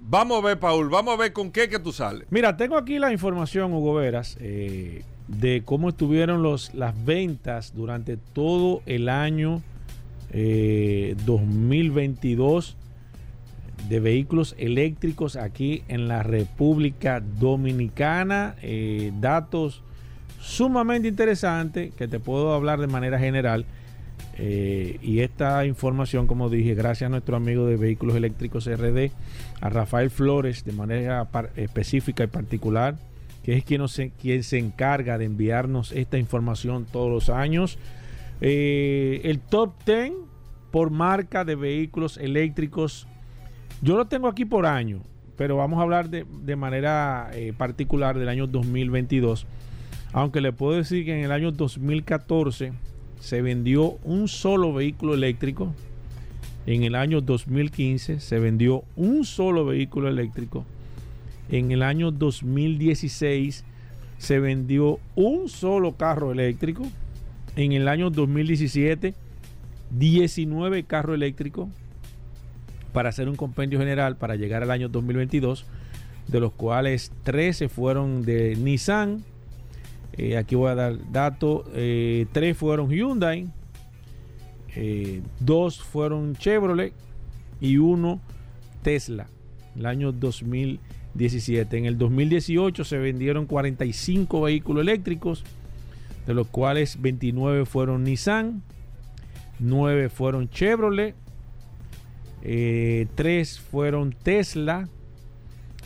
Vamos 0.00 0.42
a 0.42 0.46
ver, 0.46 0.58
Paul, 0.58 0.88
vamos 0.88 1.14
a 1.14 1.18
ver 1.18 1.34
con 1.34 1.50
qué 1.50 1.68
que 1.68 1.78
tú 1.78 1.92
sales. 1.92 2.26
Mira, 2.30 2.56
tengo 2.56 2.76
aquí 2.76 2.98
la 2.98 3.12
información, 3.12 3.74
Hugo 3.74 3.94
Veras, 3.94 4.38
eh, 4.40 5.02
de 5.26 5.62
cómo 5.64 5.90
estuvieron 5.90 6.42
los, 6.42 6.72
las 6.72 7.04
ventas 7.04 7.74
durante 7.74 8.16
todo 8.16 8.80
el 8.86 9.10
año 9.10 9.60
2022 10.32 12.70
eh, 12.70 12.74
de 13.88 14.00
vehículos 14.00 14.54
eléctricos 14.58 15.36
aquí 15.36 15.82
en 15.88 16.08
la 16.08 16.22
República 16.22 17.20
Dominicana. 17.20 18.54
Eh, 18.62 19.12
datos 19.20 19.82
sumamente 20.40 21.08
interesantes 21.08 21.94
que 21.94 22.08
te 22.08 22.20
puedo 22.20 22.52
hablar 22.52 22.80
de 22.80 22.86
manera 22.86 23.18
general. 23.18 23.64
Eh, 24.40 24.98
y 25.02 25.20
esta 25.20 25.66
información, 25.66 26.26
como 26.26 26.48
dije, 26.48 26.74
gracias 26.74 27.08
a 27.08 27.10
nuestro 27.10 27.36
amigo 27.36 27.66
de 27.66 27.76
Vehículos 27.76 28.16
Eléctricos 28.16 28.66
RD, 28.66 29.10
a 29.60 29.68
Rafael 29.68 30.10
Flores, 30.10 30.64
de 30.64 30.72
manera 30.72 31.28
específica 31.56 32.24
y 32.24 32.28
particular, 32.28 32.96
que 33.42 33.56
es 33.56 33.64
quien, 33.64 33.82
quien 34.20 34.42
se 34.44 34.58
encarga 34.58 35.18
de 35.18 35.24
enviarnos 35.24 35.92
esta 35.92 36.18
información 36.18 36.86
todos 36.90 37.10
los 37.10 37.30
años. 37.30 37.78
Eh, 38.40 39.22
el 39.24 39.40
top 39.40 39.72
10 39.84 40.12
por 40.70 40.90
marca 40.90 41.44
de 41.44 41.56
vehículos 41.56 42.16
eléctricos, 42.18 43.08
yo 43.80 43.96
lo 43.96 44.06
tengo 44.06 44.28
aquí 44.28 44.44
por 44.44 44.66
año, 44.66 45.00
pero 45.36 45.56
vamos 45.56 45.78
a 45.78 45.82
hablar 45.82 46.10
de, 46.10 46.26
de 46.42 46.56
manera 46.56 47.30
eh, 47.32 47.52
particular 47.56 48.18
del 48.18 48.28
año 48.28 48.46
2022. 48.46 49.46
Aunque 50.12 50.40
le 50.40 50.52
puedo 50.52 50.76
decir 50.76 51.04
que 51.04 51.16
en 51.16 51.24
el 51.24 51.32
año 51.32 51.52
2014 51.52 52.72
se 53.20 53.42
vendió 53.42 53.98
un 54.04 54.28
solo 54.28 54.72
vehículo 54.72 55.14
eléctrico. 55.14 55.72
En 56.66 56.82
el 56.82 56.94
año 56.94 57.20
2015 57.20 58.20
se 58.20 58.38
vendió 58.38 58.84
un 58.96 59.24
solo 59.24 59.64
vehículo 59.64 60.08
eléctrico. 60.08 60.64
En 61.50 61.70
el 61.70 61.82
año 61.82 62.10
2016 62.10 63.64
se 64.18 64.40
vendió 64.40 64.98
un 65.14 65.48
solo 65.48 65.92
carro 65.92 66.32
eléctrico. 66.32 66.86
En 67.56 67.72
el 67.72 67.88
año 67.88 68.10
2017 68.10 69.14
19 69.90 70.82
carros 70.84 71.14
eléctricos 71.14 71.68
para 72.98 73.10
hacer 73.10 73.28
un 73.28 73.36
compendio 73.36 73.78
general 73.78 74.16
para 74.16 74.34
llegar 74.34 74.64
al 74.64 74.72
año 74.72 74.88
2022, 74.88 75.66
de 76.26 76.40
los 76.40 76.50
cuales 76.50 77.12
13 77.22 77.68
fueron 77.68 78.24
de 78.24 78.56
Nissan, 78.56 79.22
eh, 80.14 80.36
aquí 80.36 80.56
voy 80.56 80.72
a 80.72 80.74
dar 80.74 81.12
datos. 81.12 81.64
Eh, 81.74 82.26
tres 82.32 82.56
fueron 82.56 82.90
Hyundai, 82.90 83.46
eh, 84.74 85.22
dos 85.38 85.80
fueron 85.80 86.34
Chevrolet 86.34 86.92
y 87.60 87.76
uno 87.76 88.20
Tesla. 88.82 89.28
El 89.76 89.86
año 89.86 90.10
2017. 90.10 91.78
En 91.78 91.84
el 91.84 91.98
2018 91.98 92.82
se 92.82 92.98
vendieron 92.98 93.46
45 93.46 94.40
vehículos 94.40 94.82
eléctricos, 94.82 95.44
de 96.26 96.34
los 96.34 96.48
cuales 96.48 97.00
29 97.00 97.64
fueron 97.64 98.02
Nissan, 98.02 98.64
9 99.60 100.08
fueron 100.08 100.50
Chevrolet, 100.50 101.14
3 102.42 103.60
fueron 103.60 104.12
Tesla 104.12 104.88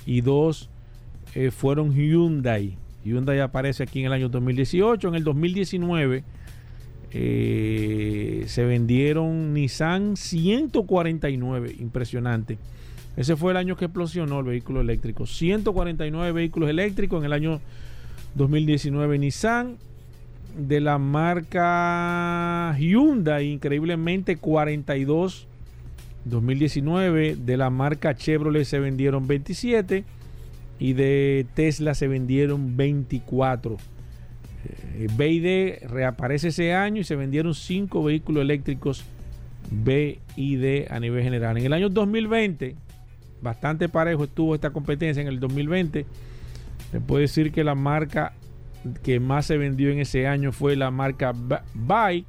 y 0.07 0.21
2 0.21 0.71
fueron 1.51 1.95
Hyundai. 1.95 2.77
Hyundai 3.05 3.41
aparece 3.41 3.83
aquí 3.83 4.01
en 4.01 4.07
el 4.07 4.13
año 4.13 4.29
2018. 4.29 5.09
En 5.09 5.15
el 5.15 5.25
2019 5.25 6.25
eh, 7.15 8.45
se 8.47 8.65
vendieron 8.65 9.53
Nissan 9.55 10.17
149. 10.17 11.77
Impresionante. 11.79 12.59
Ese 13.17 13.37
fue 13.37 13.53
el 13.53 13.59
año 13.59 13.77
que 13.77 13.87
explosionó 13.87 14.41
el 14.41 14.47
vehículo 14.47 14.81
eléctrico. 14.81 15.27
149 15.27 16.33
vehículos 16.33 16.71
eléctricos 16.71 17.21
en 17.21 17.27
el 17.27 17.33
año 17.33 17.61
2019 18.35 19.19
Nissan. 19.19 19.77
De 20.57 20.81
la 20.81 20.99
marca 20.99 22.77
Hyundai, 22.79 23.49
increíblemente 23.49 24.37
42. 24.37 25.49
2019 26.25 27.37
de 27.37 27.57
la 27.57 27.71
marca 27.71 28.15
Chevrolet 28.15 28.65
se 28.65 28.79
vendieron 28.79 29.27
27 29.27 30.05
y 30.79 30.93
de 30.93 31.47
Tesla 31.55 31.95
se 31.95 32.09
vendieron 32.09 32.77
24. 32.77 33.77
Eh, 34.65 35.09
BID 35.17 35.89
reaparece 35.89 36.49
ese 36.49 36.75
año 36.75 37.01
y 37.01 37.05
se 37.05 37.17
vendieron 37.17 37.55
5 37.55 38.03
vehículos 38.05 38.43
eléctricos 38.43 39.05
BID 39.71 40.91
a 40.91 41.01
nivel 41.01 41.23
general. 41.23 41.57
En 41.57 41.67
el 41.67 41.73
año 41.73 41.89
2020, 41.89 42.77
bastante 43.41 43.89
parejo 43.89 44.25
estuvo 44.25 44.55
esta 44.55 44.71
competencia 44.71 45.21
en 45.21 45.29
el 45.29 45.41
2020. 45.41 46.07
Se 46.91 47.01
puede 47.01 47.23
decir 47.23 47.53
que 47.53 47.65
la 47.65 47.75
marca 47.75 48.35
que 49.03 49.21
más 49.21 49.47
se 49.47 49.57
vendió 49.57 49.91
en 49.91 50.01
ese 50.01 50.27
año 50.27 50.53
fue 50.53 50.77
la 50.77 50.91
marca 50.91 51.33
Bike. 51.75 52.27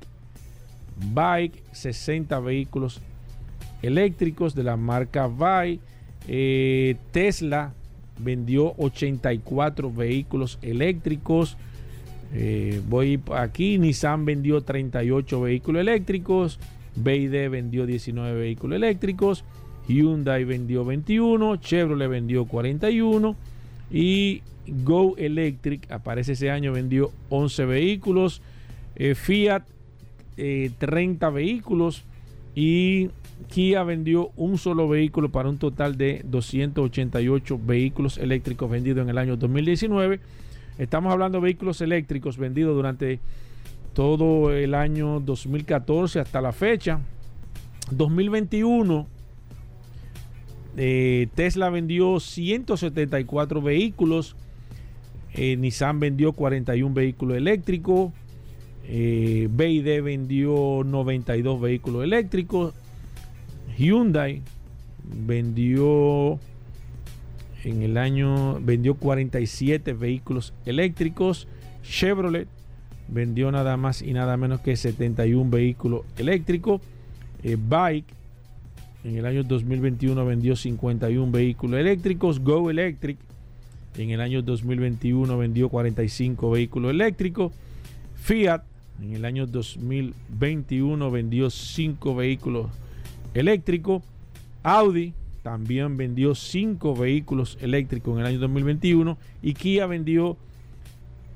Bike, 1.12 1.64
60 1.72 2.40
vehículos 2.40 3.02
eléctricos 3.84 4.56
de 4.56 4.64
la 4.64 4.76
marca 4.76 5.28
Bike. 5.28 5.82
Eh, 6.28 6.96
Tesla, 7.12 7.74
vendió 8.20 8.74
84 8.78 9.92
vehículos 9.92 10.60
eléctricos. 10.62 11.58
Eh, 12.34 12.82
voy 12.88 13.22
aquí, 13.36 13.78
Nissan 13.78 14.26
vendió 14.26 14.62
38 14.62 15.42
vehículos 15.42 15.82
eléctricos, 15.82 16.60
BID 16.96 17.50
vendió 17.50 17.86
19 17.86 18.40
vehículos 18.40 18.76
eléctricos, 18.76 19.44
Hyundai 19.88 20.44
vendió 20.44 20.84
21, 20.84 21.58
Chevrolet 21.58 22.10
vendió 22.10 22.46
41 22.46 23.36
y 23.92 24.42
Go 24.66 25.16
Electric 25.18 25.92
aparece 25.92 26.32
ese 26.32 26.50
año 26.50 26.72
vendió 26.74 27.12
11 27.30 27.66
vehículos, 27.66 28.42
eh, 28.96 29.14
Fiat 29.14 29.64
30 30.36 31.28
eh, 31.28 31.32
vehículos 31.32 32.04
y 32.56 33.10
Kia 33.50 33.84
vendió 33.84 34.32
un 34.36 34.58
solo 34.58 34.88
vehículo 34.88 35.30
para 35.30 35.50
un 35.50 35.58
total 35.58 35.98
de 35.98 36.22
288 36.26 37.60
vehículos 37.64 38.18
eléctricos 38.18 38.70
vendidos 38.70 39.04
en 39.04 39.10
el 39.10 39.18
año 39.18 39.38
2019. 39.38 40.20
Estamos 40.78 41.12
hablando 41.14 41.38
de 41.40 41.44
vehículos 41.44 41.82
eléctricos 41.82 42.38
vendidos 42.38 42.76
durante 42.76 43.20
todo 43.94 44.52
el 44.52 44.74
año 44.74 45.20
2014 45.20 46.20
hasta 46.20 46.42
la 46.42 46.52
fecha. 46.52 47.00
2021, 47.92 49.08
eh, 50.78 51.28
Tesla 51.36 51.70
vendió 51.70 52.20
174 52.20 53.62
vehículos, 53.62 54.36
eh, 55.34 55.56
Nissan 55.58 56.00
vendió 56.00 56.34
41 56.34 56.94
vehículos 56.94 57.38
eléctricos, 57.38 58.12
eh, 58.86 59.48
vendió 59.52 60.84
92 60.84 61.62
vehículos 61.62 62.04
eléctricos, 62.04 62.74
Hyundai 63.78 64.42
vendió 65.04 66.40
en 67.64 67.82
el 67.82 67.98
año 67.98 68.60
vendió 68.60 68.96
47 68.96 69.94
vehículos 69.94 70.54
eléctricos, 70.66 71.48
Chevrolet 71.84 72.48
vendió 73.08 73.52
nada 73.52 73.78
más 73.78 74.02
y 74.02 74.14
nada 74.14 74.38
menos 74.38 74.62
que 74.62 74.76
71 74.76 75.50
vehículos 75.50 76.02
eléctricos, 76.18 76.82
Bike 77.44 78.06
en 79.04 79.18
el 79.18 79.26
año 79.26 79.44
2021 79.44 80.26
vendió 80.26 80.56
51 80.56 81.32
vehículos 81.32 81.80
eléctricos. 81.80 82.40
Go 82.40 82.70
Electric 82.70 83.18
en 83.98 84.12
el 84.12 84.22
año 84.22 84.42
2021 84.42 85.38
vendió 85.38 85.70
45 85.70 86.52
vehículos 86.52 86.92
eléctricos. 86.92 87.52
Fiat 88.16 88.64
en 89.02 89.14
el 89.14 89.26
año 89.26 89.46
2021 89.46 91.12
vendió 91.12 91.50
5 91.50 92.16
vehículos 92.16 92.68
eléctricos. 93.34 94.04
Audi 94.64 95.14
también 95.42 95.98
vendió 95.98 96.36
5 96.36 96.96
vehículos 96.96 97.58
eléctricos 97.62 98.16
en 98.16 98.22
el 98.22 98.26
año 98.28 98.40
2021. 98.40 99.18
Y 99.42 99.54
Kia 99.54 99.86
vendió 99.86 100.38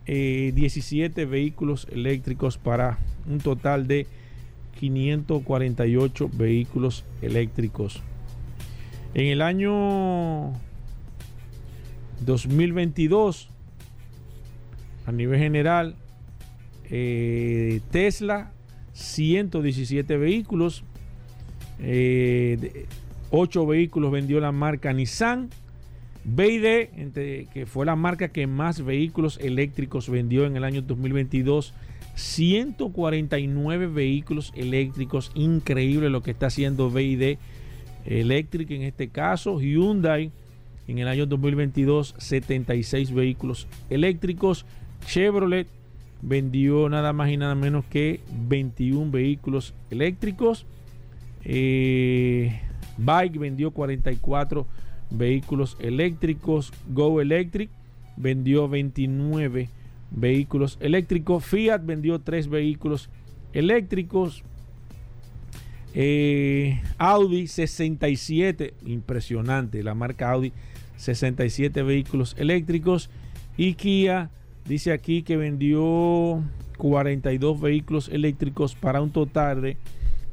17 0.05 1.21
eh, 1.21 1.25
vehículos 1.25 1.87
eléctricos 1.91 2.57
para 2.57 2.97
un 3.27 3.39
total 3.39 3.87
de 3.87 4.07
548 4.79 6.29
vehículos 6.33 7.03
eléctricos. 7.21 8.01
En 9.13 9.27
el 9.27 9.41
año 9.41 10.53
2022, 12.25 13.49
a 15.05 15.11
nivel 15.11 15.39
general, 15.39 15.95
eh, 16.89 17.81
Tesla, 17.91 18.51
117 18.93 20.17
vehículos, 20.17 20.83
8 21.79 21.83
eh, 21.83 23.65
vehículos 23.67 24.11
vendió 24.11 24.39
la 24.39 24.51
marca 24.51 24.93
Nissan, 24.93 25.49
BID, 26.23 26.89
que 27.53 27.65
fue 27.65 27.85
la 27.85 27.95
marca 27.95 28.29
que 28.29 28.47
más 28.47 28.83
vehículos 28.83 29.39
eléctricos 29.41 30.09
vendió 30.09 30.45
en 30.45 30.57
el 30.57 30.63
año 30.63 30.81
2022, 30.81 31.73
149 32.15 33.87
vehículos 33.87 34.51
eléctricos. 34.55 35.31
Increíble 35.35 36.09
lo 36.09 36.23
que 36.23 36.31
está 36.31 36.47
haciendo 36.47 36.89
BID 36.89 37.37
Electric 38.05 38.71
en 38.71 38.81
este 38.83 39.09
caso. 39.09 39.61
Hyundai 39.61 40.31
en 40.87 40.97
el 40.99 41.07
año 41.07 41.25
2022 41.25 42.15
76 42.17 43.13
vehículos 43.13 43.67
eléctricos. 43.89 44.65
Chevrolet 45.05 45.67
vendió 46.21 46.89
nada 46.89 47.13
más 47.13 47.29
y 47.29 47.37
nada 47.37 47.55
menos 47.55 47.85
que 47.85 48.19
21 48.47 49.11
vehículos 49.11 49.73
eléctricos. 49.91 50.65
Eh, 51.49 52.59
Bike 52.97 53.39
vendió 53.39 53.71
44 53.71 54.67
vehículos 55.09 55.77
eléctricos. 55.79 56.73
Go 56.89 57.21
Electric 57.21 57.69
vendió 58.17 58.67
29 58.67 59.69
vehículos 60.11 60.77
eléctricos. 60.81 61.45
Fiat 61.45 61.85
vendió 61.85 62.19
tres 62.19 62.49
vehículos 62.49 63.09
eléctricos. 63.53 64.43
Eh, 65.93 66.81
Audi 66.97 67.47
67, 67.47 68.73
impresionante, 68.85 69.81
la 69.83 69.95
marca 69.95 70.29
Audi 70.29 70.51
67 70.97 71.81
vehículos 71.81 72.35
eléctricos. 72.37 73.09
Y 73.55 73.75
Kia 73.75 74.29
dice 74.65 74.91
aquí 74.91 75.23
que 75.23 75.37
vendió 75.37 76.43
42 76.77 77.61
vehículos 77.61 78.09
eléctricos 78.09 78.75
para 78.75 79.01
un 79.01 79.11
total 79.11 79.61
de 79.61 79.77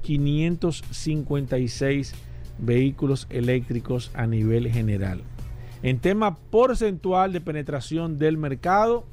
556 0.05 2.15
vehículos 2.59 3.27
eléctricos 3.31 4.13
a 4.15 4.29
nivel 4.29 4.71
general. 4.71 5.23
En 5.83 5.99
tema 5.99 6.37
porcentual 6.37 7.33
de 7.33 7.41
penetración 7.41 8.17
del 8.19 8.39
mercado, 8.39 9.05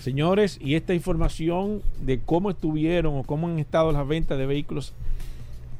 Señores, 0.00 0.58
y 0.62 0.76
esta 0.76 0.94
información 0.94 1.82
de 2.00 2.20
cómo 2.20 2.50
estuvieron 2.50 3.18
o 3.18 3.22
cómo 3.22 3.48
han 3.48 3.58
estado 3.58 3.92
las 3.92 4.08
ventas 4.08 4.38
de 4.38 4.46
vehículos 4.46 4.94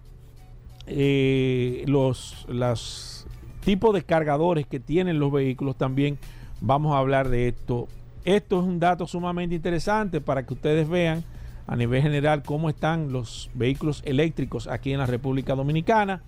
eh, 0.87 1.85
los, 1.87 2.47
los 2.49 3.27
tipos 3.65 3.95
de 3.95 4.03
cargadores 4.03 4.67
que 4.67 4.79
tienen 4.79 5.19
los 5.19 5.33
vehículos. 5.33 5.77
También 5.77 6.19
vamos 6.61 6.95
a 6.95 6.99
hablar 6.99 7.29
de 7.29 7.49
esto. 7.49 7.89
Esto 8.25 8.61
es 8.61 8.67
un 8.67 8.79
dato 8.79 9.07
sumamente 9.07 9.55
interesante 9.55 10.21
para 10.21 10.45
que 10.45 10.55
ustedes 10.55 10.89
vean 10.89 11.25
a 11.67 11.77
nivel 11.77 12.03
general 12.03 12.43
cómo 12.43 12.69
están 12.69 13.13
los 13.13 13.51
vehículos 13.55 14.03
eléctricos 14.05 14.67
aquí 14.67 14.93
en 14.93 14.99
la 14.99 15.07
República 15.07 15.55
Dominicana. 15.55 16.23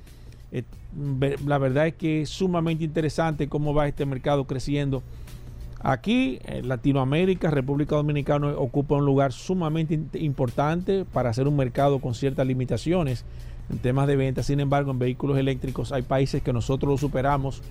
Eh, 0.53 0.65
la 1.47 1.59
verdad 1.59 1.87
es 1.89 1.95
que 1.95 2.23
es 2.23 2.29
sumamente 2.29 2.85
interesante 2.85 3.49
cómo 3.49 3.75
va 3.75 3.89
este 3.89 4.07
mercado 4.07 4.45
creciendo. 4.47 5.03
Aquí 5.85 6.39
en 6.45 6.69
Latinoamérica, 6.69 7.51
República 7.51 7.97
Dominicana 7.97 8.49
ocupa 8.57 8.95
un 8.95 9.05
lugar 9.05 9.33
sumamente 9.33 9.99
importante 10.19 11.05
para 11.05 11.31
hacer 11.31 11.49
un 11.49 11.57
mercado 11.57 11.99
con 11.99 12.15
ciertas 12.15 12.47
limitaciones 12.47 13.25
en 13.69 13.79
temas 13.79 14.07
de 14.07 14.15
venta. 14.15 14.45
Sin 14.45 14.61
embargo, 14.61 14.93
en 14.93 15.01
vehículos 15.01 15.39
eléctricos 15.39 15.91
hay 15.91 16.03
países 16.03 16.41
que 16.41 16.53
nosotros 16.53 16.89
lo 16.89 16.99
superamos, 16.99 17.63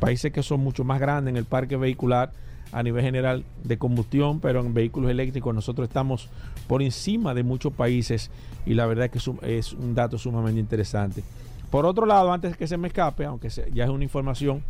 países 0.00 0.32
que 0.32 0.42
son 0.42 0.60
mucho 0.60 0.82
más 0.82 0.98
grandes 0.98 1.30
en 1.30 1.36
el 1.36 1.44
parque 1.44 1.76
vehicular 1.76 2.32
a 2.72 2.82
nivel 2.82 3.02
general 3.04 3.44
de 3.64 3.78
combustión, 3.78 4.40
pero 4.40 4.60
en 4.60 4.74
vehículos 4.74 5.10
eléctricos 5.10 5.54
nosotros 5.54 5.88
estamos 5.88 6.28
por 6.66 6.82
encima 6.82 7.34
de 7.34 7.42
muchos 7.42 7.72
países 7.72 8.30
y 8.66 8.74
la 8.74 8.86
verdad 8.86 9.06
es 9.06 9.10
que 9.10 9.58
es 9.58 9.72
un 9.72 9.94
dato 9.94 10.18
sumamente 10.18 10.60
interesante. 10.60 11.22
Por 11.70 11.86
otro 11.86 12.06
lado, 12.06 12.32
antes 12.32 12.56
que 12.56 12.66
se 12.66 12.76
me 12.76 12.88
escape, 12.88 13.24
aunque 13.24 13.48
ya 13.72 13.84
es 13.84 13.90
una 13.90 14.04
información 14.04 14.62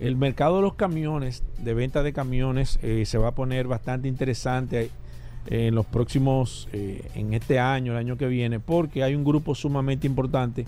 el 0.00 0.16
mercado 0.16 0.56
de 0.56 0.62
los 0.62 0.74
camiones, 0.74 1.42
de 1.58 1.72
venta 1.74 2.02
de 2.02 2.12
camiones, 2.12 2.78
eh, 2.82 3.04
se 3.06 3.16
va 3.18 3.28
a 3.28 3.34
poner 3.34 3.66
bastante 3.66 4.08
interesante 4.08 4.90
en 5.46 5.74
los 5.74 5.86
próximos, 5.86 6.68
eh, 6.72 7.10
en 7.14 7.32
este 7.34 7.58
año, 7.58 7.92
el 7.92 7.98
año 7.98 8.16
que 8.16 8.26
viene, 8.26 8.60
porque 8.60 9.02
hay 9.02 9.14
un 9.14 9.24
grupo 9.24 9.54
sumamente 9.54 10.06
importante 10.06 10.66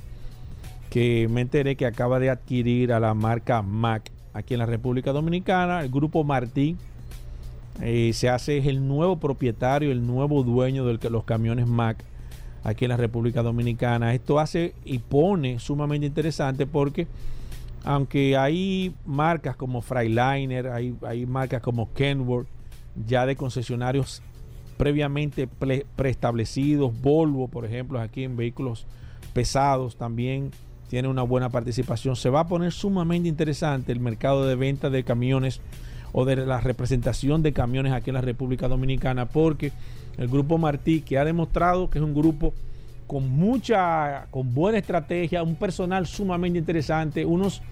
que 0.90 1.29
me 1.31 1.40
enteré 1.40 1.77
que 1.77 1.87
acaba 1.87 2.18
de 2.18 2.31
adquirir 2.31 2.92
a 2.92 3.01
la 3.01 3.14
marca 3.14 3.62
Mac 3.62 4.11
aquí 4.33 4.55
en 4.55 4.61
la 4.61 4.66
República 4.66 5.12
Dominicana, 5.12 5.83
el 5.83 5.90
grupo 5.90 6.25
Martín. 6.25 6.79
Eh, 7.83 8.12
se 8.14 8.29
hace 8.29 8.59
es 8.59 8.66
el 8.66 8.87
nuevo 8.87 9.18
propietario, 9.18 9.92
el 9.92 10.07
nuevo 10.07 10.42
dueño 10.42 10.87
de 10.87 11.11
los 11.11 11.25
camiones 11.25 11.66
Mac 11.66 12.03
aquí 12.64 12.85
en 12.85 12.90
la 12.90 12.96
República 12.96 13.42
Dominicana. 13.42 14.14
Esto 14.14 14.38
hace 14.38 14.75
y 14.85 14.99
pone 14.99 15.59
sumamente 15.59 16.07
interesante 16.07 16.66
porque 16.66 17.07
aunque 17.85 18.37
hay 18.37 18.94
marcas 19.05 19.57
como 19.57 19.81
Freiliner, 19.81 20.68
hay, 20.68 20.96
hay 21.07 21.25
marcas 21.25 21.62
como 21.62 21.92
Kenworth, 21.92 22.49
ya 23.07 23.27
de 23.27 23.37
concesionarios 23.37 24.22
previamente 24.77 25.46
preestablecidos. 25.96 27.01
Volvo, 27.01 27.46
por 27.49 27.64
ejemplo, 27.64 28.01
aquí 28.01 28.25
en 28.25 28.37
vehículos 28.37 28.87
pesados 29.33 29.96
también 29.96 30.51
tiene 30.88 31.09
una 31.09 31.22
buena 31.22 31.49
participación. 31.51 32.16
Se 32.16 32.31
va 32.31 32.40
a 32.40 32.49
poner 32.49 32.72
sumamente 32.72 33.29
interesante 33.29 33.92
el 33.92 34.01
mercado 34.01 34.46
de 34.46 34.55
venta 34.55 34.90
de 34.90 35.05
camiones 35.05 35.61
o 36.12 36.25
de 36.25 36.37
la 36.37 36.61
representación 36.61 37.42
de 37.42 37.53
camiones 37.53 37.92
aquí 37.92 38.11
en 38.11 38.14
la 38.14 38.20
República 38.20 38.68
Dominicana 38.68 39.27
porque 39.27 39.72
el 40.16 40.29
grupo 40.29 40.59
Martí 40.59 41.01
que 41.03 41.18
ha 41.18 41.25
demostrado 41.25 41.90
que 41.90 41.99
es 41.99 42.05
un 42.05 42.14
grupo 42.14 42.55
con 43.07 43.29
mucha, 43.29 44.27
con 44.31 44.53
buena 44.55 44.79
estrategia, 44.79 45.42
un 45.42 45.57
personal 45.57 46.07
sumamente 46.07 46.59
interesante, 46.59 47.25
unos 47.25 47.62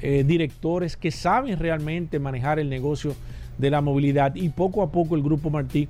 eh, 0.00 0.24
directores 0.26 0.96
que 0.96 1.10
saben 1.10 1.58
realmente 1.58 2.18
manejar 2.18 2.58
el 2.58 2.68
negocio 2.68 3.14
de 3.58 3.70
la 3.70 3.80
movilidad 3.80 4.34
y 4.34 4.48
poco 4.48 4.82
a 4.82 4.90
poco 4.90 5.14
el 5.14 5.22
grupo 5.22 5.50
Martí 5.50 5.88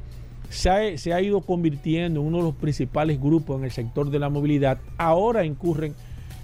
se 0.50 1.12
ha, 1.12 1.20
ido 1.22 1.40
convirtiendo 1.40 2.20
en 2.20 2.26
uno 2.26 2.38
de 2.38 2.42
los 2.44 2.54
principales 2.54 3.18
grupos 3.18 3.58
en 3.58 3.64
el 3.64 3.70
sector 3.70 4.11
de 4.11 4.18
la 4.18 4.28
movilidad. 4.28 4.78
Ahora 4.98 5.46
incurren 5.46 5.94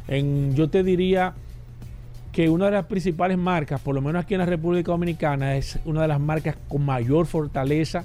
yo 0.09 0.69
te 0.71 0.83
diría 0.83 1.35
que 2.33 2.49
una 2.49 2.67
de 2.67 2.71
las 2.73 2.87
principales 2.87 3.37
marcas, 3.37 3.81
por 3.81 3.95
lo 3.95 4.01
menos 4.01 4.23
aquí 4.23 4.35
en 4.35 4.41
la 4.41 4.47
República 4.47 4.93
Dominicana, 4.93 5.57
es 5.57 5.79
una 5.85 6.03
de 6.03 6.09
las 6.09 6.21
marcas 6.21 6.57
con 6.69 6.85
mayor 6.85 7.27
fortaleza. 7.27 8.05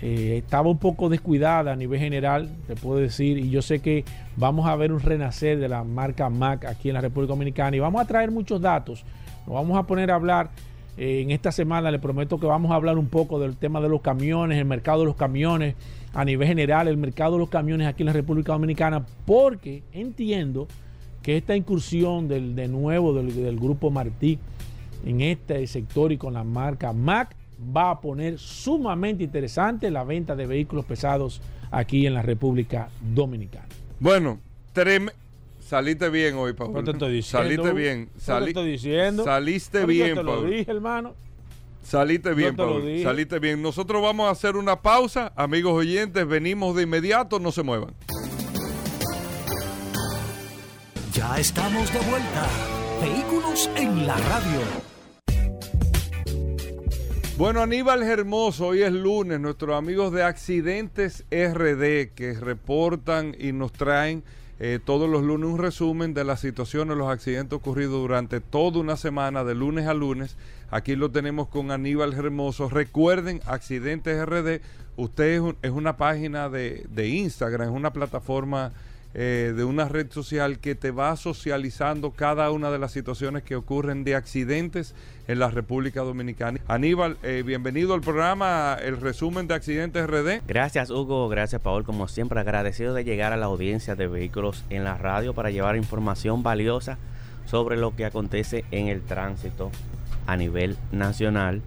Eh, 0.00 0.42
estaba 0.44 0.70
un 0.70 0.78
poco 0.78 1.08
descuidada 1.08 1.72
a 1.72 1.76
nivel 1.76 1.98
general, 1.98 2.48
te 2.68 2.76
puedo 2.76 3.00
decir, 3.00 3.36
y 3.36 3.50
yo 3.50 3.62
sé 3.62 3.80
que 3.80 4.04
vamos 4.36 4.68
a 4.68 4.76
ver 4.76 4.92
un 4.92 5.00
renacer 5.00 5.58
de 5.58 5.68
la 5.68 5.82
marca 5.82 6.30
Mac 6.30 6.66
aquí 6.66 6.88
en 6.88 6.94
la 6.94 7.00
República 7.00 7.32
Dominicana 7.32 7.76
y 7.76 7.80
vamos 7.80 8.00
a 8.00 8.04
traer 8.04 8.30
muchos 8.30 8.60
datos. 8.60 9.04
Nos 9.44 9.54
vamos 9.54 9.76
a 9.76 9.82
poner 9.82 10.12
a 10.12 10.14
hablar 10.14 10.50
eh, 10.98 11.20
en 11.22 11.30
esta 11.30 11.52
semana 11.52 11.92
le 11.92 12.00
prometo 12.00 12.40
que 12.40 12.46
vamos 12.46 12.72
a 12.72 12.74
hablar 12.74 12.98
un 12.98 13.06
poco 13.06 13.38
del 13.38 13.56
tema 13.56 13.80
de 13.80 13.88
los 13.88 14.00
camiones, 14.00 14.58
el 14.58 14.64
mercado 14.64 15.00
de 15.00 15.06
los 15.06 15.14
camiones, 15.14 15.76
a 16.12 16.24
nivel 16.24 16.48
general, 16.48 16.88
el 16.88 16.96
mercado 16.96 17.34
de 17.34 17.38
los 17.38 17.48
camiones 17.48 17.86
aquí 17.86 18.02
en 18.02 18.08
la 18.08 18.12
República 18.12 18.52
Dominicana, 18.52 19.06
porque 19.24 19.84
entiendo 19.92 20.66
que 21.22 21.36
esta 21.36 21.56
incursión 21.56 22.28
del, 22.28 22.54
de 22.54 22.68
nuevo 22.68 23.12
del, 23.14 23.58
grupo 23.58 23.90
Martí 23.90 24.38
en 25.04 25.20
este 25.20 25.66
sector 25.66 26.12
y 26.12 26.16
con 26.16 26.34
la 26.34 26.44
marca 26.44 26.92
Mac 26.92 27.34
va 27.76 27.90
a 27.90 28.00
poner 28.00 28.38
sumamente 28.38 29.24
interesante 29.24 29.90
la 29.90 30.04
venta 30.04 30.36
de 30.36 30.46
vehículos 30.46 30.84
pesados 30.84 31.40
aquí 31.70 32.06
en 32.06 32.14
la 32.14 32.22
República 32.22 32.88
Dominicana. 33.14 33.66
Bueno, 34.00 34.38
tremendo 34.72 35.12
Saliste 35.68 36.08
bien 36.08 36.34
hoy, 36.36 36.54
Paul. 36.54 36.72
No 36.72 36.82
te 36.82 36.92
estoy 36.92 37.12
diciendo. 37.12 37.46
Saliste 37.46 37.72
bien. 37.74 38.08
te 38.14 38.48
estoy 38.48 38.70
diciendo. 38.70 39.24
Saliste 39.24 39.84
bien, 39.84 40.14
te 40.14 40.22
lo 40.22 40.42
dije, 40.42 40.70
hermano. 40.70 41.14
Saliste 41.82 42.32
bien, 42.32 42.56
Paul. 42.56 42.82
Saliste 43.02 43.38
bien. 43.38 43.60
Nosotros 43.60 44.00
vamos 44.00 44.28
a 44.28 44.30
hacer 44.30 44.56
una 44.56 44.80
pausa. 44.80 45.30
Amigos 45.36 45.74
oyentes, 45.74 46.26
venimos 46.26 46.74
de 46.74 46.84
inmediato. 46.84 47.38
No 47.38 47.52
se 47.52 47.62
muevan. 47.62 47.92
Ya 51.18 51.36
estamos 51.36 51.92
de 51.92 51.98
vuelta. 52.08 52.46
Vehículos 53.02 53.68
en 53.74 54.06
la 54.06 54.16
radio. 54.18 54.60
Bueno, 57.36 57.60
Aníbal 57.60 58.04
Hermoso, 58.04 58.68
hoy 58.68 58.82
es 58.82 58.92
lunes, 58.92 59.40
nuestros 59.40 59.76
amigos 59.76 60.12
de 60.12 60.22
Accidentes 60.22 61.24
RD 61.32 62.14
que 62.14 62.36
reportan 62.40 63.34
y 63.36 63.50
nos 63.50 63.72
traen 63.72 64.22
eh, 64.60 64.78
todos 64.84 65.10
los 65.10 65.24
lunes 65.24 65.50
un 65.50 65.58
resumen 65.58 66.14
de 66.14 66.22
las 66.22 66.38
situaciones, 66.38 66.96
los 66.96 67.08
accidentes 67.08 67.56
ocurridos 67.56 68.00
durante 68.00 68.38
toda 68.40 68.78
una 68.78 68.96
semana, 68.96 69.42
de 69.42 69.56
lunes 69.56 69.88
a 69.88 69.94
lunes. 69.94 70.36
Aquí 70.70 70.94
lo 70.94 71.10
tenemos 71.10 71.48
con 71.48 71.72
Aníbal 71.72 72.14
Hermoso. 72.14 72.68
Recuerden, 72.68 73.40
Accidentes 73.44 74.24
RD, 74.24 74.60
usted 74.94 75.42
es, 75.62 75.72
una 75.72 75.96
página 75.96 76.48
de, 76.48 76.86
de 76.88 77.08
Instagram, 77.08 77.70
es 77.70 77.74
una 77.74 77.92
plataforma 77.92 78.72
eh, 79.14 79.54
de 79.56 79.64
una 79.64 79.88
red 79.88 80.10
social 80.10 80.58
que 80.58 80.74
te 80.74 80.90
va 80.90 81.16
socializando 81.16 82.10
cada 82.10 82.50
una 82.50 82.70
de 82.70 82.78
las 82.78 82.92
situaciones 82.92 83.42
que 83.42 83.56
ocurren 83.56 84.04
de 84.04 84.14
accidentes 84.14 84.94
en 85.26 85.38
la 85.38 85.50
República 85.50 86.02
Dominicana. 86.02 86.60
Aníbal, 86.68 87.16
eh, 87.22 87.42
bienvenido 87.44 87.94
al 87.94 88.02
programa, 88.02 88.76
el 88.82 89.00
resumen 89.00 89.48
de 89.48 89.54
accidentes 89.54 90.06
RD. 90.06 90.42
Gracias 90.46 90.90
Hugo, 90.90 91.28
gracias 91.30 91.62
Paul, 91.62 91.84
como 91.84 92.06
siempre 92.06 92.38
agradecido 92.38 92.92
de 92.92 93.04
llegar 93.04 93.32
a 93.32 93.38
la 93.38 93.46
audiencia 93.46 93.94
de 93.94 94.08
vehículos 94.08 94.64
en 94.68 94.84
la 94.84 94.98
radio 94.98 95.32
para 95.32 95.50
llevar 95.50 95.76
información 95.76 96.42
valiosa 96.42 96.98
sobre 97.46 97.78
lo 97.78 97.96
que 97.96 98.04
acontece 98.04 98.66
en 98.70 98.88
el 98.88 99.00
tránsito 99.00 99.70
a 100.26 100.36
nivel 100.36 100.76
nacional 100.92 101.62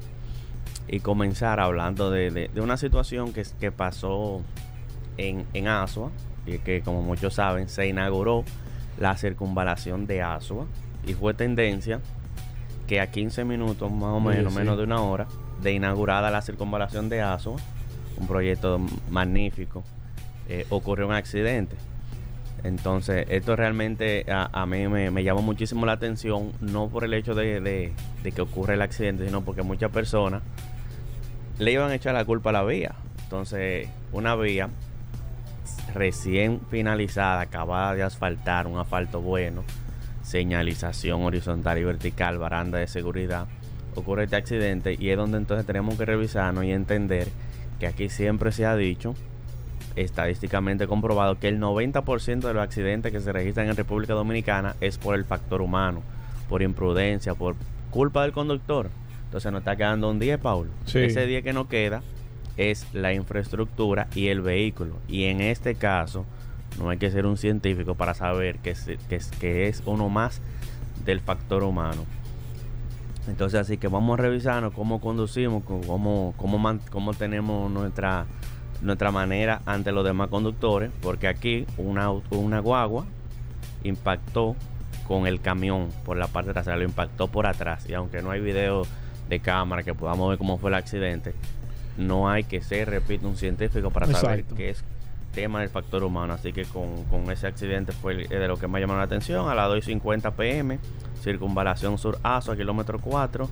y 0.87 0.99
comenzar 0.99 1.59
hablando 1.59 2.11
de, 2.11 2.51
una 2.55 2.77
situación 2.77 3.33
que, 3.33 3.43
que 3.59 3.71
pasó 3.71 4.41
en, 5.17 5.47
en 5.53 5.67
Asua, 5.67 6.11
y 6.45 6.57
que 6.59 6.81
como 6.81 7.01
muchos 7.01 7.35
saben 7.35 7.69
se 7.69 7.87
inauguró 7.87 8.43
la 8.99 9.15
circunvalación 9.17 10.07
de 10.07 10.21
Asua 10.21 10.65
y 11.05 11.13
fue 11.13 11.33
tendencia 11.33 11.99
que 12.87 12.99
a 12.99 13.09
15 13.09 13.45
minutos 13.45 13.91
más 13.91 14.11
o 14.11 14.19
menos, 14.19 14.53
menos 14.53 14.77
de 14.77 14.83
una 14.83 15.01
hora 15.01 15.27
de 15.61 15.73
inaugurada 15.73 16.31
la 16.31 16.41
circunvalación 16.41 17.09
de 17.09 17.21
Asua, 17.21 17.57
un 18.17 18.27
proyecto 18.27 18.79
magnífico, 19.09 19.83
eh, 20.49 20.65
ocurrió 20.69 21.07
un 21.07 21.13
accidente. 21.13 21.75
Entonces, 22.63 23.25
esto 23.29 23.55
realmente 23.55 24.25
a, 24.29 24.65
mí 24.65 24.87
me, 24.87 25.23
llamó 25.23 25.41
muchísimo 25.41 25.85
la 25.85 25.93
atención, 25.93 26.51
no 26.61 26.89
por 26.89 27.03
el 27.03 27.13
hecho 27.13 27.33
de, 27.33 27.59
de, 27.59 28.31
que 28.31 28.41
ocurre 28.41 28.75
el 28.75 28.81
accidente, 28.83 29.25
sino 29.25 29.41
porque 29.41 29.63
muchas 29.63 29.89
personas 29.91 30.43
le 31.57 31.71
iban 31.71 31.89
a 31.89 31.95
echar 31.95 32.13
la 32.13 32.25
culpa 32.25 32.51
a 32.51 32.53
la 32.53 32.63
vía. 32.63 32.93
Entonces, 33.23 33.87
una 34.11 34.35
vía 34.35 34.69
recién 35.93 36.61
finalizada, 36.69 37.41
acabada 37.41 37.95
de 37.95 38.03
asfaltar, 38.03 38.67
un 38.67 38.79
asfalto 38.79 39.21
bueno, 39.21 39.63
señalización 40.23 41.23
horizontal 41.23 41.77
y 41.77 41.83
vertical, 41.83 42.37
baranda 42.37 42.77
de 42.77 42.87
seguridad, 42.87 43.47
ocurre 43.95 44.25
este 44.25 44.35
accidente 44.35 44.95
y 44.97 45.09
es 45.09 45.17
donde 45.17 45.37
entonces 45.37 45.65
tenemos 45.65 45.97
que 45.97 46.05
revisarnos 46.05 46.63
y 46.63 46.71
entender 46.71 47.27
que 47.79 47.87
aquí 47.87 48.09
siempre 48.09 48.51
se 48.51 48.65
ha 48.65 48.75
dicho, 48.75 49.15
estadísticamente 49.95 50.87
comprobado, 50.87 51.39
que 51.39 51.47
el 51.47 51.59
90% 51.59 52.39
de 52.41 52.53
los 52.53 52.63
accidentes 52.63 53.11
que 53.11 53.19
se 53.19 53.31
registran 53.31 53.67
en 53.67 53.75
República 53.75 54.13
Dominicana 54.13 54.75
es 54.81 54.97
por 54.97 55.15
el 55.15 55.25
factor 55.25 55.61
humano, 55.61 56.01
por 56.47 56.61
imprudencia, 56.61 57.33
por 57.33 57.55
culpa 57.89 58.21
del 58.23 58.31
conductor. 58.31 58.89
Entonces 59.25 59.51
nos 59.51 59.59
está 59.59 59.75
quedando 59.75 60.09
un 60.09 60.19
día, 60.19 60.37
Paul. 60.37 60.69
Ese 60.85 61.25
día 61.25 61.41
que 61.41 61.53
nos 61.53 61.67
queda 61.67 62.01
es 62.69 62.87
la 62.93 63.13
infraestructura 63.13 64.07
y 64.13 64.27
el 64.27 64.41
vehículo. 64.41 64.97
Y 65.07 65.25
en 65.25 65.41
este 65.41 65.75
caso, 65.75 66.25
no 66.79 66.89
hay 66.89 66.97
que 66.97 67.11
ser 67.11 67.25
un 67.25 67.37
científico 67.37 67.95
para 67.95 68.13
saber 68.13 68.59
que 68.59 68.71
es, 68.71 68.87
que 69.39 69.67
es, 69.67 69.83
uno 69.85 70.09
más 70.09 70.41
del 71.05 71.19
factor 71.19 71.63
humano. 71.63 72.05
Entonces, 73.27 73.59
así 73.59 73.77
que 73.77 73.87
vamos 73.87 74.17
a 74.17 74.21
revisarnos 74.21 74.73
cómo 74.73 74.99
conducimos, 74.99 75.63
cómo, 75.63 76.33
cómo, 76.37 76.79
cómo 76.89 77.13
tenemos 77.13 77.71
nuestra, 77.71 78.25
nuestra 78.81 79.11
manera 79.11 79.61
ante 79.65 79.91
los 79.91 80.03
demás 80.03 80.29
conductores, 80.29 80.91
porque 81.01 81.27
aquí 81.27 81.65
una, 81.77 82.09
una 82.09 82.59
guagua 82.59 83.05
impactó 83.83 84.55
con 85.07 85.27
el 85.27 85.41
camión 85.41 85.89
por 86.05 86.17
la 86.17 86.27
parte 86.27 86.53
trasera, 86.53 86.77
lo 86.77 86.83
impactó 86.83 87.27
por 87.27 87.45
atrás. 87.45 87.87
Y 87.87 87.93
aunque 87.93 88.21
no 88.21 88.31
hay 88.31 88.41
video 88.41 88.83
de 89.29 89.39
cámara 89.39 89.83
que 89.83 89.93
podamos 89.93 90.29
ver 90.29 90.37
cómo 90.37 90.57
fue 90.57 90.69
el 90.69 90.75
accidente, 90.75 91.33
no 92.01 92.29
hay 92.29 92.43
que 92.43 92.61
ser, 92.61 92.89
repito, 92.89 93.27
un 93.27 93.37
científico 93.37 93.91
para 93.91 94.07
saber 94.07 94.43
qué 94.43 94.71
es 94.71 94.83
tema 95.31 95.61
del 95.61 95.69
factor 95.69 96.03
humano. 96.03 96.33
Así 96.33 96.53
que 96.53 96.65
con, 96.65 97.31
ese 97.31 97.47
accidente 97.47 97.91
fue 97.91 98.27
de 98.27 98.47
lo 98.47 98.57
que 98.57 98.67
me 98.67 98.79
llamó 98.79 98.95
la 98.95 99.03
atención. 99.03 99.49
A 99.49 99.55
las 99.55 99.69
2.50 99.69 100.33
pm, 100.33 100.79
circunvalación 101.21 101.97
sur 101.97 102.19
ASO, 102.23 102.51
a 102.51 102.57
kilómetro 102.57 102.99
4, 102.99 103.49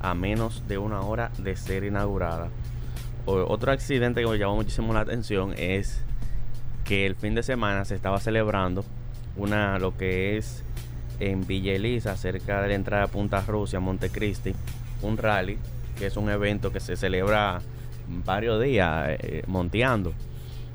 a 0.00 0.14
menos 0.14 0.66
de 0.68 0.78
una 0.78 1.00
hora 1.00 1.30
de 1.38 1.56
ser 1.56 1.84
inaugurada. 1.84 2.48
otro 3.26 3.72
accidente 3.72 4.22
que 4.22 4.28
me 4.28 4.38
llamó 4.38 4.56
muchísimo 4.56 4.92
la 4.92 5.00
atención 5.00 5.54
es 5.56 6.02
que 6.84 7.06
el 7.06 7.16
fin 7.16 7.34
de 7.34 7.42
semana 7.42 7.84
se 7.84 7.96
estaba 7.96 8.20
celebrando 8.20 8.84
una 9.36 9.78
lo 9.78 9.96
que 9.96 10.36
es 10.36 10.62
en 11.18 11.46
Villa 11.46 11.72
Elisa, 11.72 12.16
cerca 12.16 12.62
de 12.62 12.68
la 12.68 12.74
entrada 12.74 13.06
de 13.06 13.08
Punta 13.08 13.40
Rusia, 13.40 13.80
Montecristi, 13.80 14.54
un 15.02 15.16
rally, 15.16 15.58
que 15.98 16.06
es 16.06 16.16
un 16.16 16.30
evento 16.30 16.72
que 16.72 16.80
se 16.80 16.96
celebra 16.96 17.60
varios 18.24 18.62
días 18.62 19.18
eh, 19.20 19.42
monteando. 19.46 20.12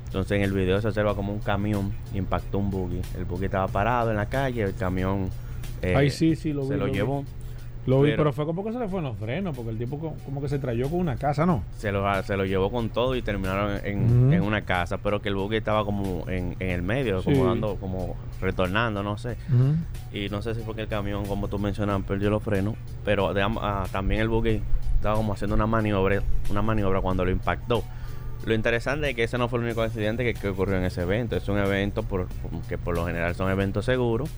Entonces 0.06 0.36
en 0.36 0.42
el 0.42 0.52
video 0.52 0.80
se 0.80 0.88
observa 0.88 1.14
como 1.14 1.32
un 1.32 1.40
camión 1.40 1.92
impactó 2.14 2.58
un 2.58 2.70
buggy. 2.70 3.00
El 3.16 3.24
buggy 3.24 3.46
estaba 3.46 3.68
parado 3.68 4.10
en 4.10 4.16
la 4.16 4.26
calle, 4.26 4.62
el 4.62 4.74
camión 4.74 5.30
eh, 5.82 6.10
sí, 6.10 6.36
sí, 6.36 6.52
lo 6.52 6.64
se 6.64 6.76
lo, 6.76 6.86
llevó. 6.86 7.24
Lo 7.86 8.02
vi, 8.02 8.12
pero, 8.16 8.32
fue 8.32 8.46
como 8.46 8.64
que 8.64 8.72
se 8.72 8.78
le 8.78 8.86
fue 8.86 9.00
en 9.00 9.06
los 9.06 9.16
frenos, 9.16 9.56
porque 9.56 9.70
el 9.70 9.78
tipo 9.78 10.14
como 10.24 10.40
que 10.40 10.48
se 10.48 10.60
trayó 10.60 10.88
con 10.88 11.00
una 11.00 11.16
casa, 11.16 11.44
¿no? 11.44 11.64
Se 11.76 11.90
lo, 11.90 12.22
se 12.22 12.36
lo 12.36 12.44
llevó 12.44 12.70
con 12.70 12.90
todo 12.90 13.16
y 13.16 13.22
terminaron 13.22 13.84
en, 13.84 14.32
en 14.32 14.42
una 14.42 14.62
casa, 14.62 14.98
pero 14.98 15.20
que 15.20 15.28
el 15.28 15.34
buggy 15.34 15.56
estaba 15.56 15.84
como 15.84 16.28
en, 16.28 16.54
en 16.60 16.70
el 16.70 16.82
medio, 16.82 17.24
como 17.24 17.44
dando, 17.46 17.76
como 17.76 18.16
retornando, 18.40 19.02
no 19.02 19.18
sé. 19.18 19.36
Y 20.12 20.28
no 20.28 20.42
sé 20.42 20.54
si 20.54 20.60
fue 20.60 20.76
que 20.76 20.82
el 20.82 20.88
camión, 20.88 21.26
como 21.26 21.48
tú 21.48 21.58
mencionabas, 21.58 22.06
perdió 22.06 22.30
los 22.30 22.42
frenos, 22.42 22.76
pero 23.04 23.32
ah, 23.60 23.84
también 23.90 24.20
el 24.20 24.28
buggy 24.28 24.62
estaba 25.02 25.16
como 25.16 25.32
haciendo 25.32 25.56
una 25.56 25.66
maniobra, 25.66 26.22
una 26.48 26.62
maniobra 26.62 27.00
cuando 27.00 27.24
lo 27.24 27.32
impactó. 27.32 27.82
Lo 28.46 28.54
interesante 28.54 29.10
es 29.10 29.16
que 29.16 29.24
ese 29.24 29.36
no 29.36 29.48
fue 29.48 29.58
el 29.58 29.64
único 29.64 29.82
accidente 29.82 30.32
que, 30.32 30.48
ocurrió 30.48 30.76
en 30.76 30.84
ese 30.84 31.02
evento. 31.02 31.34
Es 31.34 31.48
un 31.48 31.58
evento 31.58 32.04
por, 32.04 32.28
que 32.68 32.78
por 32.78 32.94
lo 32.94 33.04
general 33.04 33.34
son 33.34 33.50
eventos 33.50 33.84
seguros, 33.84 34.30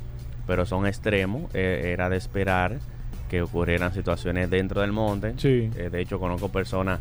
pero 0.47 0.65
son 0.65 0.87
extremos. 0.87 1.55
Eh, 1.55 1.91
era 1.93 2.09
de 2.09 2.17
esperar 2.17 2.79
que 3.29 3.43
ocurrieran 3.43 3.93
situaciones 3.93 4.49
dentro 4.49 4.81
del 4.81 4.93
monte. 4.93 5.35
Eh, 5.43 5.91
de 5.93 6.01
hecho, 6.01 6.19
conozco 6.19 6.49
personas 6.49 6.99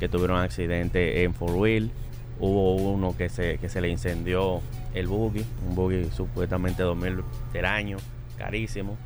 que 0.00 0.08
tuvieron 0.08 0.40
accidente 0.40 1.22
en 1.22 1.34
Four 1.34 1.52
Wheel. 1.52 1.92
Hubo 2.40 2.74
uno 2.74 3.16
que 3.16 3.28
se, 3.28 3.58
que 3.58 3.68
se 3.68 3.80
le 3.80 3.88
incendió 3.90 4.60
el 4.92 5.06
buggy, 5.06 5.44
un 5.68 5.76
buggy 5.76 6.10
supuestamente 6.10 6.82
2000 6.82 7.22
del 7.52 7.64
año, 7.64 7.96
carísimo. 8.36 8.98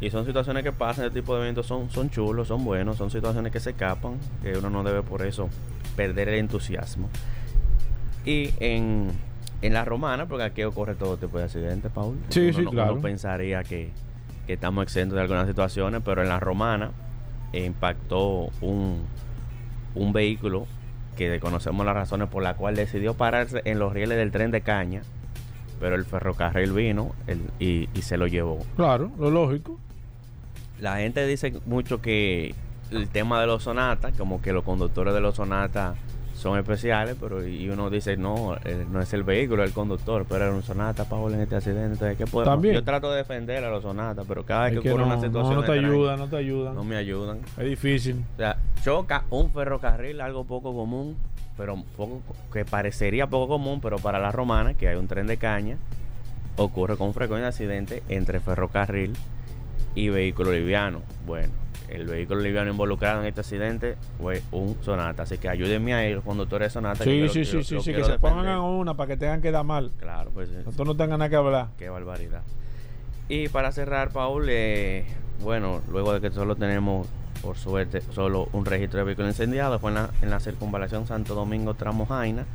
Y 0.00 0.10
son 0.10 0.24
situaciones 0.24 0.62
que 0.62 0.72
pasan, 0.72 1.06
este 1.06 1.20
tipo 1.20 1.34
de 1.34 1.42
eventos 1.42 1.66
son, 1.66 1.90
son 1.90 2.08
chulos, 2.08 2.48
son 2.48 2.64
buenos, 2.64 2.96
son 2.96 3.10
situaciones 3.10 3.52
que 3.52 3.58
se 3.58 3.70
escapan, 3.70 4.18
que 4.42 4.56
uno 4.56 4.70
no 4.70 4.84
debe 4.84 5.02
por 5.02 5.26
eso 5.26 5.48
perder 5.96 6.28
el 6.28 6.36
entusiasmo. 6.36 7.08
Y 8.24 8.50
en, 8.60 9.10
en 9.60 9.72
la 9.72 9.84
romana, 9.84 10.26
porque 10.26 10.44
aquí 10.44 10.62
ocurre 10.62 10.94
todo 10.94 11.16
tipo 11.16 11.38
de 11.38 11.44
accidentes, 11.44 11.90
Paul. 11.90 12.16
Sí, 12.28 12.52
sí, 12.52 12.64
claro. 12.66 12.92
Uno 12.92 13.02
pensaría 13.02 13.64
que, 13.64 13.90
que 14.46 14.52
estamos 14.52 14.84
exentos 14.84 15.16
de 15.16 15.22
algunas 15.22 15.48
situaciones, 15.48 16.02
pero 16.04 16.22
en 16.22 16.28
la 16.28 16.38
romana 16.38 16.92
impactó 17.52 18.50
un, 18.60 19.02
un 19.94 20.12
vehículo 20.12 20.66
que 21.16 21.28
desconocemos 21.28 21.84
las 21.84 21.94
razones 21.94 22.28
por 22.28 22.42
las 22.42 22.54
cuales 22.54 22.78
decidió 22.78 23.14
pararse 23.14 23.62
en 23.64 23.78
los 23.80 23.92
rieles 23.92 24.16
del 24.16 24.30
tren 24.30 24.52
de 24.52 24.60
caña, 24.60 25.02
pero 25.80 25.96
el 25.96 26.04
ferrocarril 26.04 26.72
vino 26.72 27.12
y, 27.58 27.88
y, 27.92 28.02
se 28.02 28.16
lo 28.16 28.28
llevó. 28.28 28.58
Claro, 28.76 29.10
lo 29.18 29.30
lógico. 29.30 29.78
La 30.80 30.98
gente 30.98 31.26
dice 31.26 31.52
mucho 31.66 32.00
que 32.00 32.54
el 32.90 33.08
tema 33.08 33.40
de 33.40 33.46
los 33.46 33.64
sonatas, 33.64 34.16
como 34.16 34.40
que 34.40 34.52
los 34.52 34.64
conductores 34.64 35.14
de 35.14 35.20
los 35.20 35.36
sonatas 35.36 35.96
son 36.38 36.56
especiales, 36.56 37.16
pero 37.20 37.46
y 37.46 37.68
uno 37.68 37.90
dice, 37.90 38.16
no, 38.16 38.56
eh, 38.64 38.86
no 38.88 39.00
es 39.00 39.12
el 39.12 39.24
vehículo, 39.24 39.64
es 39.64 39.70
el 39.70 39.74
conductor, 39.74 40.24
pero 40.28 40.44
era 40.44 40.54
un 40.54 40.62
sonata, 40.62 41.04
Paul, 41.04 41.34
en 41.34 41.40
este 41.40 41.56
accidente. 41.56 42.16
¿qué 42.16 42.24
También. 42.24 42.74
Yo 42.74 42.84
trato 42.84 43.10
de 43.10 43.18
defender 43.18 43.64
a 43.64 43.70
los 43.70 43.82
sonatas, 43.82 44.24
pero 44.26 44.44
cada 44.44 44.64
vez 44.64 44.80
que, 44.80 44.88
ocurre 44.88 45.04
una 45.04 45.20
situación. 45.20 45.54
No, 45.54 45.60
no 45.60 45.66
te 45.66 45.72
ayudan, 45.72 46.18
no 46.18 46.28
te 46.28 46.36
ayudan. 46.36 46.74
No 46.76 46.84
me 46.84 46.96
ayudan. 46.96 47.40
Es 47.56 47.64
difícil. 47.64 48.24
O 48.34 48.36
sea, 48.36 48.56
choca 48.84 49.24
un 49.30 49.50
ferrocarril, 49.50 50.20
algo 50.20 50.44
poco 50.44 50.72
común, 50.72 51.16
pero 51.56 51.82
poco, 51.96 52.22
que 52.52 52.64
parecería 52.64 53.26
poco 53.26 53.48
común, 53.48 53.80
pero 53.80 53.98
para 53.98 54.20
la 54.20 54.30
romana, 54.30 54.74
que 54.74 54.86
hay 54.86 54.96
un 54.96 55.08
tren 55.08 55.26
de 55.26 55.38
caña, 55.38 55.76
ocurre 56.56 56.96
con 56.96 57.14
frecuencia 57.14 57.48
accidente 57.48 58.04
entre 58.08 58.38
ferrocarril 58.38 59.14
y 59.94 60.08
vehículo 60.08 60.52
liviano. 60.52 61.02
Bueno, 61.26 61.52
el 61.88 62.06
vehículo 62.06 62.40
liviano 62.40 62.70
involucrado 62.70 63.20
en 63.20 63.26
este 63.26 63.40
accidente 63.40 63.96
fue 64.20 64.42
un 64.52 64.76
Sonata. 64.82 65.22
Así 65.22 65.38
que 65.38 65.48
ayúdenme 65.48 65.94
a 65.94 66.08
ir, 66.08 66.16
los 66.16 66.24
conductores 66.24 66.66
de 66.66 66.70
Sonata. 66.70 67.04
Sí, 67.04 67.28
sí, 67.28 67.44
sí, 67.44 67.62
sí, 67.62 67.92
que 67.92 68.04
se 68.04 68.18
pongan 68.18 68.46
a 68.46 68.60
una 68.60 68.94
para 68.94 69.08
que 69.08 69.16
tengan 69.16 69.40
que 69.40 69.50
dar 69.50 69.64
mal. 69.64 69.90
Claro, 69.98 70.30
pues. 70.32 70.50
Nosotros 70.50 70.88
no 70.88 70.96
tengan 70.96 71.18
nada 71.18 71.28
que 71.28 71.36
hablar. 71.36 71.68
Qué 71.78 71.88
barbaridad. 71.88 72.42
Y 73.28 73.48
para 73.48 73.72
cerrar, 73.72 74.10
Paul, 74.10 74.46
eh, 74.48 75.04
bueno, 75.42 75.82
luego 75.90 76.14
de 76.14 76.20
que 76.20 76.30
solo 76.30 76.56
tenemos, 76.56 77.06
por 77.42 77.56
suerte, 77.56 78.00
solo 78.12 78.48
un 78.52 78.64
registro 78.64 78.98
de 78.98 79.04
vehículo 79.04 79.28
incendiado, 79.28 79.78
fue 79.78 79.90
en 79.90 79.96
la, 79.96 80.10
en 80.22 80.30
la 80.30 80.40
circunvalación 80.40 81.06
Santo 81.06 81.34
Domingo 81.34 81.74
Tramo 81.74 82.06
Jaina 82.06 82.46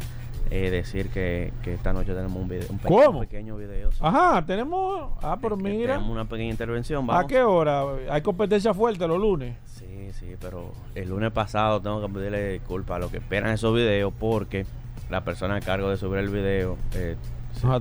eh, 0.56 0.70
decir 0.70 1.10
que, 1.10 1.52
esta 1.66 1.94
noche 1.94 2.14
tenemos 2.14 2.40
un, 2.40 2.48
video, 2.48 2.68
un 2.70 2.78
pequeño, 3.22 3.58
video. 3.58 3.90
Ajá, 4.00 4.46
tenemos. 4.46 5.12
Ah, 5.24 5.36
pero 5.42 5.58
mira. 5.58 5.96
Tenemos 5.96 6.12
una 6.12 6.26
pequeña 6.26 6.52
intervención. 6.52 7.08
¿A 7.10 7.26
qué 7.26 7.42
hora? 7.42 7.84
¿Hay 8.12 8.22
competencia 8.22 8.72
fuerte 8.72 9.08
los 9.08 9.20
lunes? 9.20 9.58
Sí, 9.66 10.12
sí, 10.14 10.36
pero 10.40 10.72
el 10.94 11.10
lunes 11.10 11.32
pasado 11.32 11.82
tengo 11.82 12.06
que 12.06 12.14
pedirle 12.14 12.54
disculpas 12.54 12.98
a 12.98 13.00
los 13.00 13.10
que 13.10 13.18
esperan 13.18 13.50
esos 13.50 13.74
videos 13.74 14.14
porque 14.20 14.68
la 15.10 15.24
persona 15.24 15.56
a 15.56 15.62
cargo 15.62 15.90
de 15.90 15.98
subir 15.98 16.20
el 16.20 16.30
video. 16.30 16.78
Eh, 16.94 17.16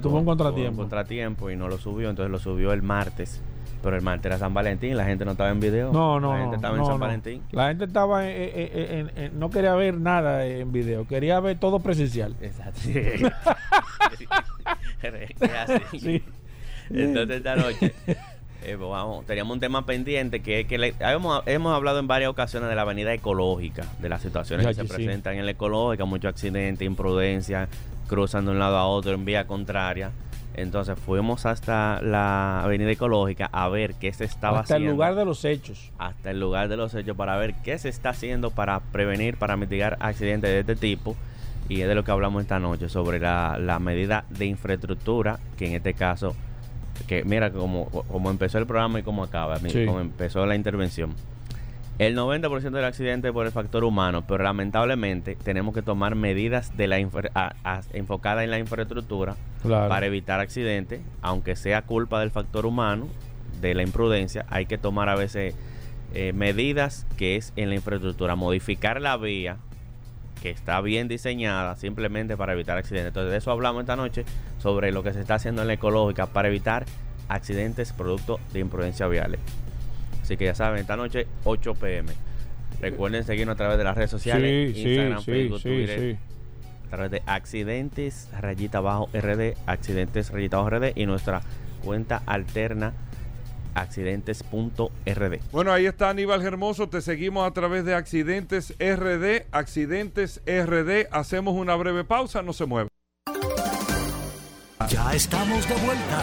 tuvo 0.00 0.20
un 0.20 0.24
contratiempo. 0.24 0.70
un 0.70 0.88
contratiempo 0.88 1.50
y 1.50 1.56
no 1.56 1.68
lo 1.68 1.76
subió, 1.76 2.08
entonces 2.08 2.30
lo 2.30 2.38
subió 2.38 2.72
el 2.72 2.80
martes. 2.80 3.42
Pero 3.82 3.96
el 3.96 4.02
martes 4.02 4.26
era 4.26 4.38
San 4.38 4.54
Valentín, 4.54 4.96
la 4.96 5.04
gente 5.04 5.24
no 5.24 5.32
estaba 5.32 5.50
en 5.50 5.60
video. 5.60 5.92
No, 5.92 6.20
no. 6.20 6.34
La 6.34 6.40
gente 6.40 6.56
estaba 6.56 6.78
en 6.78 6.86
San 6.86 7.00
Valentín. 7.00 7.42
La 7.50 7.68
gente 7.68 7.84
estaba 7.84 8.28
en, 8.28 9.10
no 9.38 9.50
quería 9.50 9.74
ver 9.74 9.98
nada 9.98 10.46
en 10.46 10.70
video, 10.72 11.06
quería 11.06 11.40
ver 11.40 11.58
todo 11.58 11.80
presencial. 11.80 12.36
Exacto. 12.40 12.80
Sí. 15.98 16.22
Entonces 16.90 17.38
esta 17.38 17.56
noche 17.56 17.94
eh, 18.64 18.76
pues 18.78 18.90
vamos, 18.90 19.26
teníamos 19.26 19.54
un 19.54 19.60
tema 19.60 19.84
pendiente 19.84 20.40
que, 20.40 20.66
que 20.66 20.94
hemos, 21.00 21.42
hemos, 21.46 21.74
hablado 21.74 21.98
en 21.98 22.06
varias 22.06 22.30
ocasiones 22.30 22.68
de 22.68 22.76
la 22.76 22.82
avenida 22.82 23.12
ecológica, 23.12 23.84
de 24.00 24.08
las 24.08 24.22
situaciones 24.22 24.66
que 24.66 24.74
se 24.74 24.84
presentan 24.84 25.36
en 25.36 25.46
la 25.46 25.52
ecológica, 25.52 26.04
muchos 26.04 26.28
accidentes, 26.28 26.86
imprudencia, 26.86 27.68
cruzando 28.06 28.52
de 28.52 28.56
un 28.56 28.60
lado 28.60 28.76
a 28.76 28.86
otro 28.86 29.14
en 29.14 29.24
vía 29.24 29.48
contraria. 29.48 30.12
Entonces 30.54 30.98
fuimos 30.98 31.46
hasta 31.46 32.00
la 32.02 32.62
avenida 32.62 32.90
ecológica 32.90 33.48
a 33.52 33.68
ver 33.68 33.94
qué 33.94 34.12
se 34.12 34.24
estaba 34.24 34.60
haciendo. 34.60 34.74
Hasta 34.74 34.76
el 34.76 34.90
lugar 34.90 35.14
de 35.14 35.24
los 35.24 35.44
hechos. 35.44 35.90
Hasta 35.98 36.30
el 36.30 36.40
lugar 36.40 36.68
de 36.68 36.76
los 36.76 36.94
hechos 36.94 37.16
para 37.16 37.36
ver 37.36 37.54
qué 37.62 37.78
se 37.78 37.88
está 37.88 38.10
haciendo 38.10 38.50
para 38.50 38.80
prevenir, 38.80 39.36
para 39.36 39.56
mitigar 39.56 39.96
accidentes 40.00 40.50
de 40.50 40.60
este 40.60 40.76
tipo. 40.76 41.16
Y 41.68 41.80
es 41.80 41.88
de 41.88 41.94
lo 41.94 42.04
que 42.04 42.10
hablamos 42.10 42.42
esta 42.42 42.58
noche, 42.58 42.88
sobre 42.88 43.18
la, 43.18 43.56
la 43.58 43.78
medida 43.78 44.24
de 44.30 44.46
infraestructura, 44.46 45.38
que 45.56 45.68
en 45.68 45.74
este 45.74 45.94
caso, 45.94 46.34
que 47.06 47.24
mira 47.24 47.50
como, 47.50 47.86
como 47.88 48.30
empezó 48.30 48.58
el 48.58 48.66
programa 48.66 48.98
y 48.98 49.02
cómo 49.02 49.22
acaba, 49.22 49.58
como 49.58 50.00
empezó 50.00 50.44
la 50.44 50.56
intervención 50.56 51.14
el 51.98 52.16
90% 52.16 52.70
del 52.70 52.84
accidente 52.84 53.32
por 53.32 53.46
el 53.46 53.52
factor 53.52 53.84
humano, 53.84 54.24
pero 54.26 54.42
lamentablemente 54.44 55.36
tenemos 55.36 55.74
que 55.74 55.82
tomar 55.82 56.14
medidas 56.14 56.76
de 56.76 56.88
la 56.88 56.98
enfocadas 56.98 58.44
en 58.44 58.50
la 58.50 58.58
infraestructura 58.58 59.36
para 59.62 60.06
evitar 60.06 60.40
accidentes, 60.40 61.00
aunque 61.20 61.54
sea 61.54 61.82
culpa 61.82 62.20
del 62.20 62.30
factor 62.30 62.66
humano, 62.66 63.08
de 63.60 63.74
la 63.74 63.82
imprudencia, 63.82 64.44
hay 64.48 64.66
que 64.66 64.78
tomar 64.78 65.08
a 65.08 65.14
veces 65.14 65.54
eh, 66.14 66.32
medidas 66.32 67.06
que 67.16 67.36
es 67.36 67.52
en 67.56 67.68
la 67.68 67.76
infraestructura, 67.76 68.36
modificar 68.36 69.00
la 69.00 69.16
vía 69.16 69.56
que 70.42 70.50
está 70.50 70.80
bien 70.80 71.06
diseñada 71.06 71.76
simplemente 71.76 72.36
para 72.36 72.54
evitar 72.54 72.76
accidentes. 72.76 73.08
Entonces 73.08 73.30
de 73.30 73.38
eso 73.38 73.52
hablamos 73.52 73.82
esta 73.82 73.94
noche 73.94 74.24
sobre 74.58 74.90
lo 74.90 75.04
que 75.04 75.12
se 75.12 75.20
está 75.20 75.36
haciendo 75.36 75.62
en 75.62 75.68
la 75.68 75.74
ecológica 75.74 76.26
para 76.26 76.48
evitar 76.48 76.84
accidentes 77.28 77.92
producto 77.92 78.40
de 78.52 78.58
imprudencia 78.58 79.06
viales. 79.06 79.38
Así 80.32 80.38
que 80.38 80.46
ya 80.46 80.54
saben, 80.54 80.80
esta 80.80 80.96
noche 80.96 81.26
8 81.44 81.74
pm. 81.74 82.10
Recuerden 82.80 83.22
seguirnos 83.22 83.52
a 83.52 83.56
través 83.58 83.76
de 83.76 83.84
las 83.84 83.94
redes 83.94 84.10
sociales, 84.10 84.74
Instagram, 84.74 85.22
Facebook, 85.22 85.60
Twitter. 85.60 86.16
A 86.86 86.88
través 86.88 87.10
de 87.10 87.22
accidentes 87.26 88.30
rayita 88.40 88.78
abajo 88.78 89.10
RD, 89.12 89.58
accidentes 89.66 90.30
rayita 90.30 90.56
abajo 90.56 90.70
RD 90.70 90.92
y 90.94 91.04
nuestra 91.04 91.42
cuenta 91.84 92.22
alterna 92.24 92.94
accidentes.rd. 93.74 95.40
Bueno, 95.52 95.70
ahí 95.70 95.84
está 95.84 96.08
Aníbal 96.08 96.40
Hermoso, 96.40 96.88
te 96.88 97.02
seguimos 97.02 97.46
a 97.46 97.52
través 97.52 97.84
de 97.84 97.94
Accidentes 97.94 98.74
RD, 98.78 99.48
Accidentes 99.52 100.40
RD. 100.46 101.08
Hacemos 101.10 101.54
una 101.56 101.76
breve 101.76 102.04
pausa, 102.04 102.40
no 102.40 102.54
se 102.54 102.64
mueve. 102.64 102.88
Ya 104.88 105.12
estamos 105.12 105.68
de 105.68 105.74
vuelta. 105.74 106.22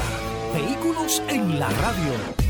Vehículos 0.56 1.22
en 1.30 1.60
la 1.60 1.70
radio. 1.70 2.49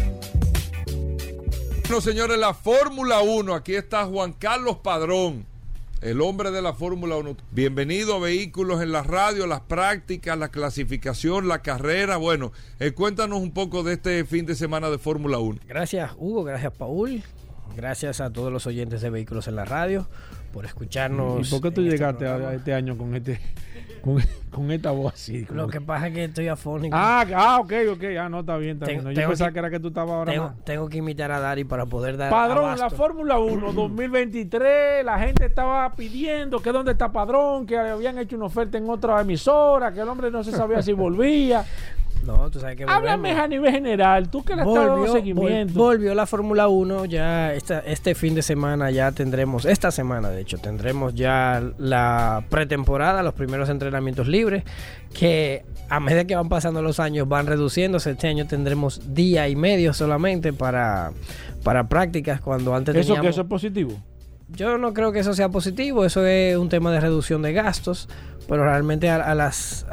Bueno, 1.89 2.01
señores, 2.01 2.37
la 2.37 2.53
Fórmula 2.53 3.21
1. 3.21 3.55
Aquí 3.55 3.73
está 3.73 4.05
Juan 4.05 4.31
Carlos 4.33 4.77
Padrón, 4.77 5.47
el 6.01 6.21
hombre 6.21 6.51
de 6.51 6.61
la 6.61 6.73
Fórmula 6.73 7.17
1. 7.17 7.35
Bienvenido 7.49 8.13
a 8.13 8.19
Vehículos 8.19 8.83
en 8.83 8.91
la 8.91 9.01
Radio, 9.01 9.47
las 9.47 9.61
prácticas, 9.61 10.37
la 10.37 10.49
clasificación, 10.49 11.47
la 11.47 11.63
carrera. 11.63 12.17
Bueno, 12.17 12.51
eh, 12.79 12.91
cuéntanos 12.91 13.39
un 13.39 13.53
poco 13.53 13.81
de 13.81 13.93
este 13.93 14.23
fin 14.23 14.45
de 14.45 14.53
semana 14.53 14.91
de 14.91 14.99
Fórmula 14.99 15.39
1. 15.39 15.61
Gracias, 15.67 16.11
Hugo. 16.19 16.43
Gracias, 16.43 16.73
Paul. 16.73 17.23
Gracias 17.75 18.21
a 18.21 18.31
todos 18.31 18.53
los 18.53 18.67
oyentes 18.67 19.01
de 19.01 19.09
Vehículos 19.09 19.47
en 19.47 19.55
la 19.55 19.65
Radio 19.65 20.07
por 20.53 20.67
escucharnos. 20.67 21.47
¿Y 21.47 21.49
por 21.49 21.59
qué 21.59 21.71
tú 21.71 21.81
este 21.81 21.97
llegaste 21.97 22.27
a 22.27 22.53
este 22.53 22.71
año 22.71 22.99
con 22.99 23.15
este 23.15 23.39
con, 24.01 24.17
con 24.51 24.71
esta 24.71 24.91
voz 24.91 25.13
así? 25.13 25.45
Lo 25.51 25.67
que 25.67 25.81
pasa 25.81 26.07
es 26.07 26.13
que 26.13 26.23
estoy 26.25 26.47
afónico. 26.47 26.95
Ah, 26.97 27.25
ah, 27.35 27.59
ok, 27.59 27.73
ok. 27.93 28.03
Ah, 28.19 28.29
no, 28.29 28.41
está 28.41 28.57
bien, 28.57 28.73
está 28.75 28.85
Tengo- 28.85 28.99
bien. 28.99 29.03
No, 29.05 29.11
Yo 29.11 29.15
tengo 29.15 29.29
pensaba 29.29 29.49
que- 29.49 29.53
que 29.53 29.59
era 29.59 29.69
que 29.69 29.79
tú 29.79 29.87
estabas 29.89 30.11
ahora 30.15 30.31
tengo, 30.31 30.45
más. 30.45 30.65
tengo 30.65 30.89
que 30.89 30.97
imitar 30.97 31.31
a 31.31 31.39
Dari 31.39 31.63
para 31.63 31.85
poder 31.85 32.17
dar. 32.17 32.29
Padrón, 32.29 32.65
abasto. 32.65 32.83
la 32.83 32.89
Fórmula 32.89 33.39
1 33.39 33.73
2023, 33.73 35.03
la 35.05 35.19
gente 35.19 35.45
estaba 35.45 35.91
pidiendo 35.93 36.61
que 36.61 36.71
dónde 36.71 36.91
está 36.93 37.11
Padrón, 37.11 37.65
que 37.65 37.77
habían 37.77 38.17
hecho 38.17 38.35
una 38.35 38.45
oferta 38.45 38.77
en 38.77 38.89
otra 38.89 39.21
emisora, 39.21 39.91
que 39.93 39.99
el 40.01 40.07
hombre 40.09 40.31
no 40.31 40.43
se 40.43 40.51
sabía 40.51 40.81
si 40.81 40.93
volvía. 40.93 41.65
No, 42.25 42.49
tú 42.51 42.59
sabes 42.59 42.75
que 42.75 42.83
Háblame 42.83 43.31
a 43.31 43.47
nivel 43.47 43.71
general, 43.71 44.29
tú 44.29 44.43
que 44.43 44.55
le 44.55 44.61
estás 44.61 44.75
dando 44.75 44.95
Volvió, 44.97 45.13
seguimiento. 45.13 45.73
vol- 45.73 45.77
volvió 45.77 46.13
la 46.15 46.25
Fórmula 46.25 46.67
1 46.67 47.05
ya 47.05 47.53
esta, 47.53 47.79
este 47.79 48.13
fin 48.13 48.35
de 48.35 48.41
semana 48.41 48.91
ya 48.91 49.11
tendremos, 49.11 49.65
esta 49.65 49.89
semana 49.91 50.29
de 50.29 50.41
hecho, 50.41 50.57
tendremos 50.57 51.15
ya 51.15 51.63
la 51.77 52.43
pretemporada, 52.49 53.23
los 53.23 53.33
primeros 53.33 53.69
entrenamientos 53.69 54.27
libres, 54.27 54.63
que 55.13 55.63
a 55.89 55.99
medida 55.99 56.25
que 56.25 56.35
van 56.35 56.49
pasando 56.49 56.81
los 56.81 56.99
años 56.99 57.27
van 57.27 57.47
reduciéndose. 57.47 58.11
Este 58.11 58.27
año 58.27 58.45
tendremos 58.47 59.13
día 59.15 59.47
y 59.47 59.55
medio 59.55 59.93
solamente 59.93 60.53
para, 60.53 61.11
para 61.63 61.87
prácticas, 61.87 62.41
cuando 62.41 62.75
antes 62.75 62.95
eso 62.95 63.19
que 63.21 63.29
eso 63.29 63.41
es 63.41 63.47
positivo. 63.47 63.93
Yo 64.55 64.77
no 64.77 64.93
creo 64.93 65.11
que 65.11 65.19
eso 65.19 65.33
sea 65.33 65.49
positivo, 65.49 66.05
eso 66.05 66.25
es 66.25 66.57
un 66.57 66.69
tema 66.69 66.91
de 66.91 66.99
reducción 66.99 67.41
de 67.41 67.53
gastos, 67.53 68.09
pero 68.47 68.63
realmente 68.63 69.09
a, 69.09 69.35
las, 69.35 69.85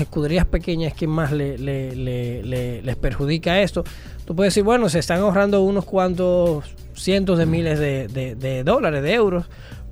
escuderías 0.00 0.46
pequeñas 0.46 0.94
que 0.94 1.06
más 1.06 1.30
le, 1.30 1.58
le- 1.58 1.94
le- 1.94 2.42
le- 2.42 2.82
les 2.82 2.96
perjudica 2.96 3.60
esto. 3.60 3.84
Tú 4.24 4.34
puedes 4.34 4.52
decir, 4.54 4.64
bueno, 4.64 4.88
se 4.88 4.98
están 4.98 5.20
ahorrando 5.20 5.62
unos 5.62 5.84
cuantos 5.84 6.64
cientos 6.94 7.38
de 7.38 7.46
miles 7.46 7.78
de 7.78 8.62
dólares, 8.64 9.02
de 9.02 9.12
euros, 9.14 9.44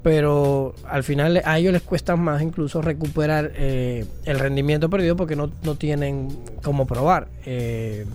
pero 0.03 0.75
al 0.89 1.03
final 1.05 1.43
a 1.45 1.59
ellos 1.59 1.73
les 1.73 1.83
cuesta 1.83 2.17
más 2.17 2.41
incluso 2.41 2.81
recuperar 2.81 3.53
eh, 3.57 4.05
el 4.25 4.39
rendimiento 4.39 4.89
perdido 4.89 5.17
porque 5.17 5.35
no, 5.37 5.51
no 5.63 5.75
tienen 5.75 6.29
cómo 6.63 6.87
probar. 6.87 7.29
eh, 7.45 8.07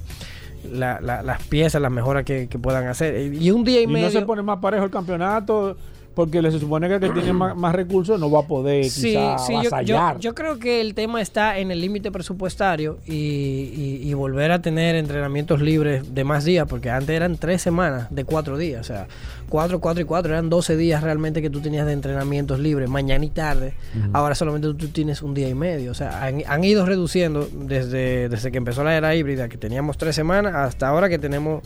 la- 0.69 0.99
la- 1.01 1.21
las 1.23 1.41
piezas, 1.47 1.81
las 1.81 1.91
mejoras 1.91 2.23
que, 2.23 2.47
que 2.47 2.59
puedan 2.59 2.87
hacer. 2.87 3.33
Y 3.33 3.51
un 3.51 3.63
día 3.63 3.79
y, 3.81 3.83
Y 3.83 3.87
medio. 3.87 4.05
no 4.07 4.11
se 4.11 4.21
pone 4.21 4.41
más 4.41 4.59
parejo 4.59 4.83
el 4.85 4.91
campeonato 4.91 5.75
porque 6.13 6.41
le 6.41 6.51
se 6.51 6.59
supone 6.59 6.87
que 6.89 6.95
el 6.95 6.99
que 6.99 7.09
tiene 7.09 7.31
más, 7.33 7.55
más 7.55 7.73
recursos 7.73 8.19
no 8.19 8.29
va 8.29 8.41
a 8.41 8.47
poder 8.47 8.83
Sí, 8.85 9.09
quizá 9.13 9.37
sí, 9.37 9.53
yo, 9.53 9.61
yo, 9.63 9.67
avasallar. 9.69 10.19
yo 10.19 10.35
creo 10.35 10.59
que 10.59 10.81
el 10.81 10.93
tema 10.93 11.21
está 11.21 11.57
en 11.57 11.71
el 11.71 11.79
límite 11.79 12.11
presupuestario 12.11 12.97
y, 13.05 13.13
y- 13.13 13.99
y 14.03 14.13
volver 14.13 14.51
a 14.51 14.61
tener 14.61 14.95
entrenamientos 14.95 15.61
libres 15.61 16.13
de 16.13 16.23
más 16.25 16.43
días, 16.43 16.67
porque 16.67 16.89
antes 16.89 17.15
eran 17.15 17.37
tres 17.37 17.61
semanas 17.61 18.07
de 18.09 18.25
cuatro 18.25 18.57
días, 18.57 18.81
o 18.81 18.83
sea, 18.83 19.07
cuatro, 19.47 19.79
cuatro 19.79 20.01
y 20.01 20.05
cuatro, 20.05 20.33
eran 20.33 20.49
12 20.49 20.75
días 20.75 21.01
realmente 21.01 21.41
que 21.41 21.49
tú 21.49 21.61
tenías 21.61 21.85
de 21.85 21.93
entrenamientos 21.93 22.59
libres, 22.59 22.89
mañana 22.89 23.23
y 23.23 23.29
tarde, 23.29 23.73
ahora 24.13 24.35
solamente 24.35 24.67
tú 24.73 24.87
tienes 24.89 25.21
un 25.21 25.33
día 25.33 25.47
y 25.47 25.55
medio, 25.55 25.91
o 25.91 25.93
sea, 25.93 26.23
han, 26.23 26.43
han 26.45 26.63
ido 26.63 26.85
reduciendo 26.85 27.47
desde, 27.53 28.27
desde 28.29 28.51
que 28.51 28.57
empezó 28.57 28.83
la 28.83 28.95
era 28.97 29.15
híbrida, 29.15 29.47
que 29.47 29.57
teníamos 29.57 29.97
tres 29.97 30.15
semanas, 30.15 30.55
hasta 30.55 30.87
ahora 30.89 31.07
que 31.09 31.19
tenemos, 31.19 31.63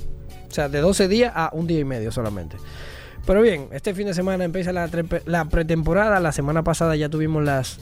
o 0.49 0.53
sea, 0.53 0.69
de 0.69 0.79
12 0.81 1.07
días 1.07 1.31
a 1.35 1.49
un 1.53 1.65
día 1.67 1.79
y 1.79 1.83
medio 1.85 2.11
solamente. 2.11 2.57
Pero 3.25 3.41
bien, 3.41 3.67
este 3.71 3.93
fin 3.93 4.07
de 4.07 4.13
semana 4.13 4.43
empieza 4.43 4.71
la, 4.71 4.89
la 5.25 5.45
pretemporada. 5.45 6.19
La 6.19 6.31
semana 6.31 6.63
pasada 6.63 6.95
ya 6.95 7.09
tuvimos 7.09 7.43
las 7.43 7.79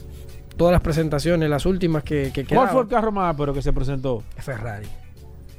todas 0.57 0.71
las 0.71 0.81
presentaciones, 0.81 1.49
las 1.49 1.65
últimas 1.65 2.03
que, 2.03 2.31
que 2.31 2.45
¿Cuál 2.45 2.69
fue 2.69 2.83
el 2.83 2.87
carro 2.87 3.11
más 3.11 3.35
pero 3.35 3.53
que 3.53 3.61
se 3.61 3.73
presentó? 3.73 4.23
Ferrari. 4.37 4.87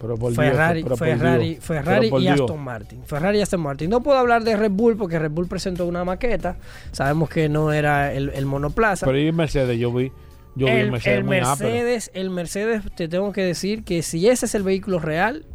Pero 0.01 0.17
por 0.17 0.33
Dios, 0.33 0.45
Ferrari, 0.45 0.83
pero 0.83 0.97
por 0.97 1.09
Ferrari, 1.09 1.49
Dios, 1.51 1.65
Ferrari 1.65 2.01
pero 2.01 2.11
por 2.11 2.21
y 2.21 2.25
Dios. 2.25 2.41
Aston 2.41 2.61
Martin. 2.61 3.05
Ferrari 3.05 3.39
y 3.39 3.43
Aston 3.43 3.61
Martin. 3.61 3.91
No 3.91 4.03
puedo 4.03 4.19
hablar 4.19 4.45
de 4.45 4.57
Red 4.57 4.71
Bull 4.71 4.97
porque 4.97 5.19
Red 5.19 5.31
Bull 5.31 5.49
presentó 5.49 5.87
una 5.87 6.05
maqueta. 6.05 6.57
Sabemos 6.93 7.29
que 7.31 7.49
no 7.49 7.73
era 7.73 8.13
el, 8.13 8.31
el 8.31 8.45
monoplaza. 8.45 9.07
Pero 9.07 9.19
y 9.19 9.33
Mercedes, 9.33 9.79
yo 9.79 9.93
vi, 9.93 10.13
yo 10.57 10.67
vi 10.67 10.73
el, 10.73 10.93
Mercedes 10.93 11.19
el. 11.19 11.25
Mercedes, 11.25 12.11
el 12.13 12.31
Mercedes, 12.31 12.83
te 12.97 13.09
tengo 13.09 13.33
que 13.33 13.43
decir 13.43 13.85
que 13.85 14.03
si 14.03 14.29
ese 14.29 14.47
es 14.47 14.55
el 14.55 14.63
vehículo 14.63 14.99
real, 14.99 15.47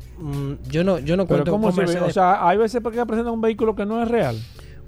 yo 0.70 0.84
no, 0.84 1.00
yo 1.00 1.16
no 1.18 1.26
Pero 1.26 1.44
cuento 1.44 1.52
¿cómo 1.52 1.68
con 1.68 1.76
se 1.76 1.82
ve? 1.82 1.88
Mercedes. 1.88 2.10
O 2.10 2.14
sea, 2.14 2.48
hay 2.48 2.58
veces 2.58 2.82
porque 2.82 3.04
presentan 3.06 3.34
un 3.34 3.42
vehículo 3.42 3.76
que 3.76 3.86
no 3.86 4.02
es 4.04 4.10
real. 4.10 4.38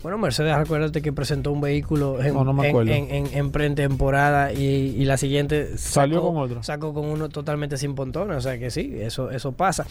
Bueno, 0.04 0.18
Mercedes, 0.18 0.54
acuérdate 0.54 1.02
que 1.04 1.14
presentó 1.14 1.52
un 1.52 1.62
vehículo 1.62 2.20
en, 2.24 2.34
No, 2.34 2.44
no 2.44 2.64
en- 2.64 2.90
en, 2.90 3.28
en- 3.34 3.52
pretemporada 3.52 4.52
y, 4.52 4.96
y 4.98 5.06
la 5.06 5.16
siguiente 5.18 5.78
Salió 5.78 6.24
con 6.24 6.38
otro. 6.38 6.64
Sacó 6.64 6.92
con 6.92 7.06
uno 7.06 7.30
totalmente 7.30 7.78
sin 7.78 7.94
pontones, 7.94 8.38
o 8.38 8.42
sea 8.42 8.58
que 8.58 8.72
sí, 8.72 8.94
eso 9.00 9.30
eso 9.30 9.52
pasa. 9.52 9.86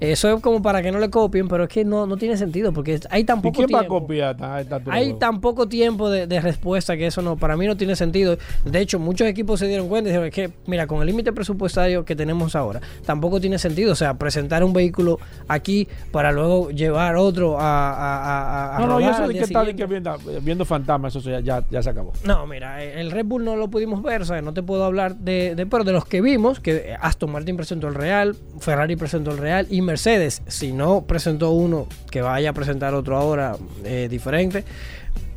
Eso 0.00 0.34
es 0.36 0.42
como 0.42 0.60
para 0.60 0.82
que 0.82 0.92
no 0.92 0.98
le 0.98 1.08
copien, 1.08 1.48
pero 1.48 1.64
es 1.64 1.70
que 1.70 1.82
no, 1.84 2.06
no 2.06 2.18
tiene 2.18 2.36
sentido 2.36 2.72
porque 2.74 3.00
hay 3.08 3.24
tan 3.24 3.38
¿Y 3.38 3.42
poco 3.42 3.54
quién 3.56 3.68
va 3.74 3.78
a 3.78 3.82
tiempo. 3.82 4.00
copiar 4.00 4.36
a 4.44 4.60
esta 4.60 4.78
de 4.80 4.90
Hay 4.92 5.14
tan 5.14 5.40
poco 5.40 5.66
tiempo 5.66 6.10
de, 6.10 6.26
de 6.26 6.40
respuesta 6.42 6.94
que 6.98 7.06
eso 7.06 7.22
no, 7.22 7.36
para 7.36 7.56
mí 7.56 7.66
no 7.66 7.74
tiene 7.76 7.96
sentido. 7.96 8.36
De 8.66 8.80
hecho, 8.80 8.98
muchos 8.98 9.26
equipos 9.28 9.60
se 9.60 9.66
dieron 9.66 9.88
cuenta 9.88 10.10
y 10.10 10.12
dijeron 10.12 10.30
que, 10.30 10.50
mira, 10.66 10.86
con 10.86 11.00
el 11.00 11.06
límite 11.06 11.32
presupuestario 11.32 12.04
que 12.04 12.14
tenemos 12.14 12.54
ahora, 12.54 12.80
tampoco 13.06 13.40
tiene 13.40 13.58
sentido. 13.58 13.92
O 13.92 13.96
sea, 13.96 14.14
presentar 14.14 14.62
un 14.62 14.74
vehículo 14.74 15.18
aquí 15.48 15.88
para 16.10 16.32
luego 16.32 16.68
llevar 16.70 17.16
otro 17.16 17.58
a, 17.58 17.90
a, 17.92 18.74
a- 18.74 18.76
a 18.76 18.80
No, 18.80 18.86
no, 18.88 19.00
y 19.00 19.04
eso 19.04 19.26
de 19.26 19.34
que 19.34 19.53
está 19.58 19.64
de 19.64 19.72
siguiente. 19.72 19.82
que 19.82 20.12
viendo, 20.22 20.40
viendo 20.42 20.64
fantasmas, 20.64 21.14
eso 21.16 21.30
ya, 21.30 21.40
ya, 21.40 21.64
ya 21.70 21.82
se 21.82 21.90
acabó. 21.90 22.12
No, 22.24 22.46
mira, 22.46 22.82
el 22.82 23.10
Red 23.10 23.26
Bull 23.26 23.44
no 23.44 23.56
lo 23.56 23.68
pudimos 23.68 24.02
ver, 24.02 24.22
sea, 24.24 24.42
no 24.42 24.52
te 24.54 24.62
puedo 24.62 24.84
hablar 24.84 25.16
de, 25.16 25.54
de- 25.54 25.66
pero 25.66 25.84
de 25.84 25.92
los 25.92 26.04
que 26.04 26.20
vimos, 26.20 26.60
que 26.60 26.96
Aston 27.00 27.30
Martin 27.32 27.56
presentó 27.56 27.88
el 27.88 27.94
Real, 27.94 28.36
Ferrari 28.60 28.96
presentó 28.96 29.30
el 29.30 29.38
Real 29.38 29.66
y 29.70 29.80
Mercedes, 29.82 30.42
si 30.46 30.72
no 30.72 31.02
presentó 31.06 31.50
uno, 31.50 31.86
que 32.10 32.22
vaya 32.22 32.50
a 32.50 32.52
presentar 32.52 32.94
otro 32.94 33.16
ahora 33.16 33.56
eh, 33.84 34.08
diferente, 34.10 34.64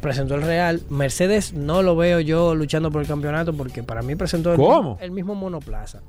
presentó 0.01 0.35
el 0.35 0.41
Real. 0.43 0.81
Mercedes 0.89 1.53
no 1.53 1.81
lo 1.81 1.95
veo 1.95 2.19
yo 2.19 2.55
luchando 2.55 2.91
por 2.91 3.01
el 3.01 3.07
campeonato 3.07 3.53
porque 3.53 3.83
para 3.83 4.01
mí 4.01 4.15
presentó 4.15 4.51
el, 4.51 4.57
¿Cómo? 4.57 4.91
Mismo, 4.91 4.97
el 5.01 5.11
mismo 5.11 5.35
monoplaza. 5.35 6.01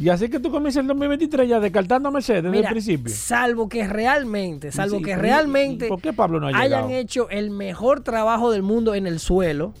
Y 0.00 0.08
así 0.10 0.28
que 0.28 0.38
tú 0.38 0.50
comienzas 0.50 0.82
el 0.82 0.86
2023 0.88 1.48
ya 1.48 1.58
descartando 1.60 2.08
a 2.08 2.12
Mercedes 2.12 2.44
desde 2.44 2.58
el 2.60 2.66
principio. 2.66 3.12
salvo 3.14 3.68
que 3.68 3.86
realmente, 3.88 4.70
salvo 4.70 4.98
Sí, 4.98 5.02
que 5.04 5.16
realmente 5.16 5.88
¿Por 5.88 6.00
qué 6.00 6.12
Pablo 6.12 6.38
no 6.40 6.46
ha 6.48 6.58
hayan 6.58 6.90
hecho 6.90 7.28
el 7.30 7.50
mejor 7.50 8.02
trabajo 8.02 8.50
del 8.52 8.62
mundo 8.62 8.94
en 8.94 9.06
el 9.06 9.18
suelo. 9.18 9.74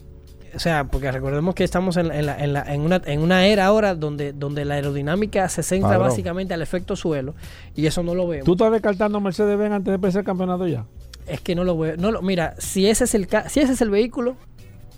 O 0.54 0.58
sea, 0.58 0.84
porque 0.84 1.12
recordemos 1.12 1.54
que 1.54 1.62
estamos 1.62 1.98
en, 1.98 2.10
en 2.10 2.24
la- 2.26 2.42
en 2.42 2.52
la- 2.54 2.62
en 2.62 2.80
una, 2.80 3.00
en 3.04 3.20
una 3.20 3.46
era 3.46 3.66
ahora 3.66 3.94
donde, 3.94 4.32
donde 4.32 4.64
la 4.64 4.74
aerodinámica 4.74 5.46
se 5.50 5.62
centra 5.62 5.90
Padrón. 5.90 6.08
básicamente 6.08 6.54
al 6.54 6.62
efecto 6.62 6.96
suelo 6.96 7.34
y 7.76 7.86
eso 7.86 8.02
no 8.02 8.14
lo 8.14 8.26
vemos. 8.26 8.46
¿Tú 8.46 8.52
estás 8.52 8.72
descartando 8.72 9.18
a 9.18 9.20
Mercedes 9.20 9.56
Benz 9.58 9.74
antes 9.74 9.92
de 9.92 9.94
empezar 9.96 10.20
el 10.20 10.26
campeonato 10.26 10.66
ya? 10.66 10.84
Es 11.28 11.40
que 11.40 11.54
no 11.54 11.64
lo 11.64 11.76
veo. 11.78 11.96
No 11.96 12.10
lo, 12.10 12.22
mira, 12.22 12.54
si 12.58 12.86
ese 12.88 13.04
es 13.04 13.14
el 13.14 13.28
si 13.48 13.60
ese 13.60 13.72
es 13.72 13.80
el 13.80 13.90
vehículo, 13.90 14.36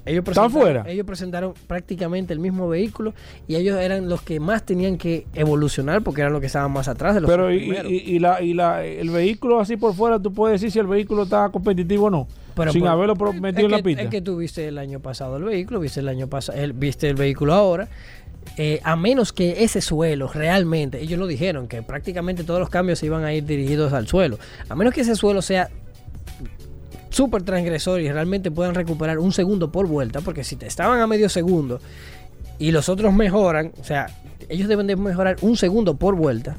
ellos 0.07 0.20
¿Están 0.20 0.24
presentaron, 0.24 0.51
fuera? 0.53 0.85
ellos 0.91 1.07
presentaron 1.07 1.55
prácticamente 1.66 2.33
el 2.33 2.39
mismo 2.39 2.68
vehículo 2.68 3.12
y 3.47 3.57
ellos 3.57 3.78
eran 3.78 4.09
los 4.09 4.22
que 4.22 4.41
más 4.41 4.64
tenían 4.64 4.97
que 4.97 5.26
evolucionar 5.35 6.03
porque 6.03 6.22
eran 6.22 6.33
los 6.33 6.41
que 6.41 6.47
estaban 6.47 6.70
más 6.72 6.89
atrás 6.89 7.14
de 7.14 7.20
los 7.20 7.31
Pero 7.31 7.53
y, 7.53 7.59
primeros. 7.59 7.93
y- 7.93 7.97
y 7.97 8.18
la, 8.18 8.41
y 8.41 8.55
la, 8.55 8.83
el 8.85 9.11
vehículo 9.11 9.61
así 9.61 9.76
por 9.76 9.95
fuera, 9.95 10.18
tú 10.18 10.33
puedes 10.33 10.59
decir 10.61 10.72
si 10.72 10.78
el 10.78 10.87
vehículo 10.87 11.24
está 11.24 11.51
competitivo 11.51 12.07
o 12.07 12.11
no. 12.11 12.26
Pero 12.55 12.72
sin 12.72 12.81
por- 12.81 12.91
haberlo 12.91 13.14
metido 13.35 13.66
en 13.66 13.72
la 13.72 13.83
pista. 13.83 14.03
Es 14.03 14.09
que 14.09 14.22
tú 14.22 14.39
viste 14.39 14.66
el 14.68 14.78
año 14.78 15.01
pasado 15.01 15.37
el 15.37 15.45
vehículo, 15.45 15.81
viste 15.81 16.01
el 16.01 16.09
año 16.09 16.28
pasado, 16.28 16.59
el, 16.59 16.72
viste 16.72 17.09
el 17.09 17.14
vehículo 17.16 17.53
ahora. 17.53 17.89
Eh, 18.57 18.81
a 18.85 18.97
menos 18.97 19.33
que 19.35 19.62
ese 19.64 19.83
suelo 19.83 20.28
realmente, 20.28 20.99
ellos 21.01 21.18
lo 21.18 21.26
dijeron, 21.26 21.68
que 21.68 21.83
prácticamente 21.83 22.43
todos 22.43 22.59
los 22.59 22.70
cambios 22.70 22.99
se 22.99 23.07
iban 23.07 23.22
a 23.22 23.35
ir 23.35 23.45
dirigidos 23.45 23.93
al 23.93 24.09
suelo. 24.09 24.39
A 24.68 24.74
menos 24.74 24.95
que 24.95 25.03
ese 25.03 25.14
suelo 25.14 25.43
sea 25.43 25.68
súper 27.11 27.43
transgresor 27.43 28.01
y 28.01 28.11
realmente 28.11 28.51
puedan 28.51 28.75
recuperar 28.75 29.19
un 29.19 29.33
segundo 29.33 29.71
por 29.71 29.87
vuelta, 29.87 30.21
porque 30.21 30.45
si 30.45 30.57
te 30.57 30.67
estaban 30.67 31.01
a 31.01 31.07
medio 31.07 31.29
segundo 31.29 31.81
y 32.59 32.71
los 32.71 32.89
otros 32.89 33.13
mejoran, 33.13 33.73
o 33.81 33.85
sea, 33.85 34.07
ellos 34.49 34.69
deben 34.69 34.87
de 34.87 34.97
mejorar 34.97 35.37
un 35.43 35.57
segundo 35.57 35.97
por 35.97 36.15
vuelta. 36.15 36.57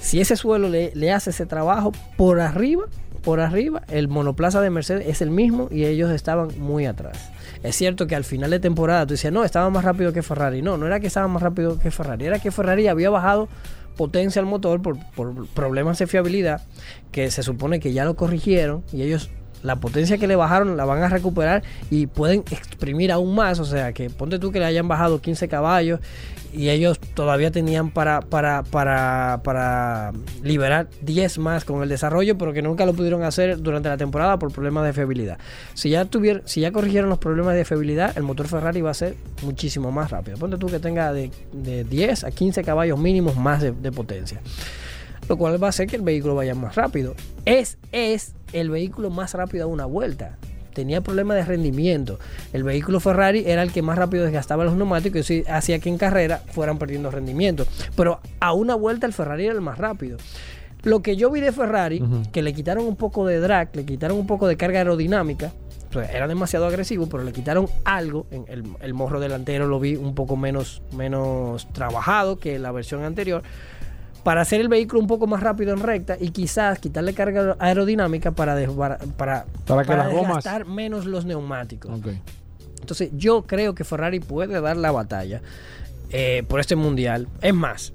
Si 0.00 0.20
ese 0.20 0.36
suelo 0.36 0.68
le, 0.68 1.12
hace 1.12 1.30
ese 1.30 1.46
trabajo 1.46 1.92
por 2.16 2.40
arriba, 2.40 2.84
por 3.22 3.40
arriba, 3.40 3.82
el 3.88 4.08
monoplaza 4.08 4.60
de 4.60 4.70
Mercedes 4.70 5.06
es 5.08 5.20
el 5.20 5.30
mismo 5.30 5.68
y 5.70 5.84
ellos 5.84 6.10
estaban 6.10 6.48
muy 6.58 6.86
atrás. 6.86 7.30
Es 7.62 7.74
cierto 7.74 8.06
que 8.06 8.14
al 8.14 8.22
final 8.22 8.50
de 8.50 8.60
temporada 8.60 9.04
tú 9.06 9.14
decías, 9.14 9.32
no, 9.32 9.42
estaba 9.42 9.68
más 9.68 9.84
rápido 9.84 10.12
que 10.12 10.22
Ferrari. 10.22 10.62
No, 10.62 10.76
no 10.76 10.86
era 10.86 11.00
que 11.00 11.08
estaba 11.08 11.26
más 11.26 11.42
rápido 11.42 11.78
que 11.78 11.90
Ferrari, 11.90 12.26
era 12.26 12.38
que 12.38 12.52
Ferrari 12.52 12.86
había 12.86 13.10
bajado 13.10 13.48
potencia 13.96 14.40
al 14.40 14.46
motor 14.46 14.80
por 14.82 14.98
problemas 15.54 15.98
de 15.98 16.06
fiabilidad 16.06 16.62
que 17.10 17.30
se 17.30 17.42
supone 17.42 17.80
que 17.80 17.94
ya 17.94 18.04
lo 18.04 18.14
corrigieron 18.14 18.84
y 18.92 19.02
ellos 19.02 19.30
la 19.66 19.76
potencia 19.76 20.16
que 20.16 20.28
le 20.28 20.36
bajaron 20.36 20.76
la 20.76 20.84
van 20.84 21.02
a 21.02 21.08
recuperar 21.08 21.64
y 21.90 22.06
pueden 22.06 22.44
exprimir 22.50 23.10
aún 23.10 23.34
más. 23.34 23.58
O 23.58 23.64
sea, 23.64 23.92
que 23.92 24.08
ponte 24.08 24.38
tú 24.38 24.52
que 24.52 24.60
le 24.60 24.64
hayan 24.64 24.86
bajado 24.86 25.20
15 25.20 25.48
caballos 25.48 26.00
y 26.52 26.70
ellos 26.70 26.98
todavía 27.00 27.50
tenían 27.50 27.90
para, 27.90 28.20
para, 28.20 28.62
para, 28.62 29.40
para 29.42 30.12
liberar 30.42 30.86
10 31.02 31.38
más 31.38 31.64
con 31.64 31.82
el 31.82 31.88
desarrollo, 31.88 32.38
pero 32.38 32.52
que 32.52 32.62
nunca 32.62 32.86
lo 32.86 32.94
pudieron 32.94 33.24
hacer 33.24 33.60
durante 33.60 33.88
la 33.88 33.96
temporada 33.96 34.38
por 34.38 34.52
problemas 34.52 34.84
de 34.84 34.92
fiabilidad. 34.92 35.38
Si 35.74 35.90
ya, 35.90 36.08
si 36.44 36.60
ya 36.60 36.70
corrigieron 36.70 37.10
los 37.10 37.18
problemas 37.18 37.54
de 37.56 37.64
fiabilidad, 37.64 38.16
el 38.16 38.22
motor 38.22 38.46
Ferrari 38.46 38.80
va 38.80 38.92
a 38.92 38.94
ser 38.94 39.16
muchísimo 39.42 39.90
más 39.90 40.10
rápido. 40.10 40.38
Ponte 40.38 40.56
tú 40.56 40.68
que 40.68 40.78
tenga 40.78 41.12
de, 41.12 41.30
de 41.52 41.82
10 41.82 42.24
a 42.24 42.30
15 42.30 42.62
caballos 42.62 42.98
mínimos 42.98 43.36
más 43.36 43.62
de 43.62 43.92
potencia. 43.92 44.40
Lo 45.28 45.36
cual 45.36 45.62
va 45.62 45.68
a 45.68 45.70
hacer 45.70 45.86
que 45.86 45.96
el 45.96 46.02
vehículo 46.02 46.34
vaya 46.34 46.54
más 46.54 46.74
rápido. 46.74 47.14
Es, 47.44 47.78
es 47.92 48.34
el 48.52 48.70
vehículo 48.70 49.10
más 49.10 49.34
rápido 49.34 49.64
a 49.64 49.66
una 49.66 49.86
vuelta. 49.86 50.36
Tenía 50.72 51.00
problemas 51.00 51.38
de 51.38 51.44
rendimiento. 51.44 52.18
El 52.52 52.62
vehículo 52.62 53.00
Ferrari 53.00 53.44
era 53.46 53.62
el 53.62 53.72
que 53.72 53.80
más 53.80 53.96
rápido 53.96 54.24
desgastaba 54.24 54.64
los 54.64 54.74
neumáticos 54.74 55.30
y 55.30 55.42
hacía 55.48 55.78
que 55.78 55.88
en 55.88 55.96
carrera 55.96 56.42
fueran 56.50 56.78
perdiendo 56.78 57.10
rendimiento. 57.10 57.66
Pero 57.96 58.20
a 58.40 58.52
una 58.52 58.74
vuelta 58.74 59.06
el 59.06 59.14
Ferrari 59.14 59.46
era 59.46 59.54
el 59.54 59.62
más 59.62 59.78
rápido. 59.78 60.18
Lo 60.82 61.00
que 61.00 61.16
yo 61.16 61.30
vi 61.30 61.40
de 61.40 61.50
Ferrari, 61.50 62.02
que 62.30 62.42
le 62.42 62.52
quitaron 62.52 62.84
un 62.84 62.94
poco 62.94 63.26
de 63.26 63.40
drag, 63.40 63.74
le 63.74 63.84
quitaron 63.86 64.18
un 64.18 64.26
poco 64.26 64.46
de 64.46 64.56
carga 64.56 64.78
aerodinámica, 64.78 65.50
era 66.12 66.28
demasiado 66.28 66.66
agresivo, 66.66 67.08
pero 67.08 67.24
le 67.24 67.32
quitaron 67.32 67.68
algo. 67.84 68.26
En 68.30 68.44
el, 68.48 68.64
el, 68.80 68.94
morro 68.94 69.18
delantero 69.18 69.66
lo 69.66 69.80
vi 69.80 69.96
un 69.96 70.14
poco 70.14 70.36
menos, 70.36 70.82
menos 70.94 71.66
trabajado 71.72 72.38
que 72.38 72.58
la 72.58 72.72
versión 72.72 73.02
anterior. 73.02 73.42
Para 74.26 74.40
hacer 74.40 74.60
el 74.60 74.66
vehículo 74.66 75.00
un 75.00 75.06
poco 75.06 75.28
más 75.28 75.40
rápido 75.40 75.72
en 75.72 75.78
recta 75.78 76.16
y 76.18 76.30
quizás 76.30 76.80
quitarle 76.80 77.14
carga 77.14 77.54
aerodinámica 77.60 78.32
para, 78.32 78.56
para, 78.72 78.98
para, 79.16 79.46
para, 79.64 79.84
que 79.84 79.94
las 79.94 80.12
gomas 80.12 80.44
menos 80.66 81.06
los 81.06 81.24
neumáticos. 81.24 81.92
Entonces, 82.80 83.10
yo 83.12 83.42
creo 83.42 83.76
que 83.76 83.84
Ferrari 83.84 84.18
puede 84.18 84.60
dar 84.60 84.78
la 84.78 84.90
batalla 84.90 85.42
eh, 86.10 86.42
por 86.48 86.58
este 86.58 86.74
mundial. 86.74 87.28
Es 87.40 87.54
más, 87.54 87.92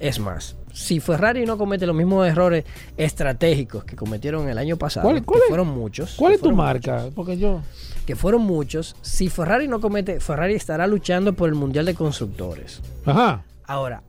es 0.00 0.18
más 0.18 0.54
si 0.74 1.00
Ferrari 1.00 1.46
no 1.46 1.56
comete 1.56 1.86
los 1.86 1.96
mismos 1.96 2.26
errores 2.26 2.64
estratégicos 2.98 3.84
que 3.84 3.96
cometieron 3.96 4.48
el 4.50 4.58
año 4.58 4.76
pasado, 4.76 5.08
que 5.14 5.22
fueron 5.48 5.68
muchos. 5.68 6.16
¿Cuál 6.16 6.34
es 6.34 6.40
tu 6.42 6.52
marca? 6.52 7.06
Porque 7.14 7.38
yo. 7.38 7.62
Que 8.04 8.16
fueron 8.16 8.42
muchos. 8.42 8.96
Si 9.00 9.30
Ferrari 9.30 9.66
no 9.66 9.80
comete, 9.80 10.20
Ferrari 10.20 10.54
estará 10.54 10.86
luchando 10.86 11.32
por 11.32 11.48
el 11.48 11.54
Mundial 11.54 11.86
de 11.86 11.94
Constructores. 11.94 12.82
Ajá. 13.06 13.44
Ahora, 13.66 14.02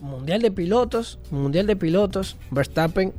Mundial 0.00 0.42
de 0.42 0.50
Pilotos, 0.50 1.18
Mundial 1.30 1.66
de 1.66 1.76
Pilotos, 1.76 2.36
Verstappen. 2.50 3.12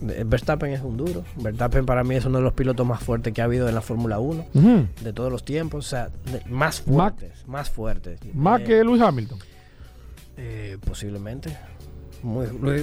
Verstappen 0.00 0.72
es 0.72 0.82
un 0.82 0.96
duro. 0.96 1.24
Verstappen 1.36 1.86
para 1.86 2.04
mí 2.04 2.16
es 2.16 2.24
uno 2.24 2.38
de 2.38 2.44
los 2.44 2.52
pilotos 2.52 2.86
más 2.86 3.02
fuertes 3.02 3.32
que 3.32 3.40
ha 3.40 3.44
habido 3.44 3.68
en 3.68 3.74
la 3.74 3.80
Fórmula 3.80 4.18
1 4.18 4.46
de 5.00 5.12
todos 5.12 5.30
los 5.30 5.44
tiempos. 5.44 5.86
O 5.86 5.88
sea, 5.88 6.10
más 6.46 6.82
fuertes. 6.82 7.46
más 7.46 7.70
fuertes. 7.70 8.20
Más 8.34 8.60
eh, 8.60 8.64
que 8.64 8.84
Luis 8.84 9.00
Hamilton. 9.00 9.38
Eh, 10.36 10.78
posiblemente. 10.84 11.56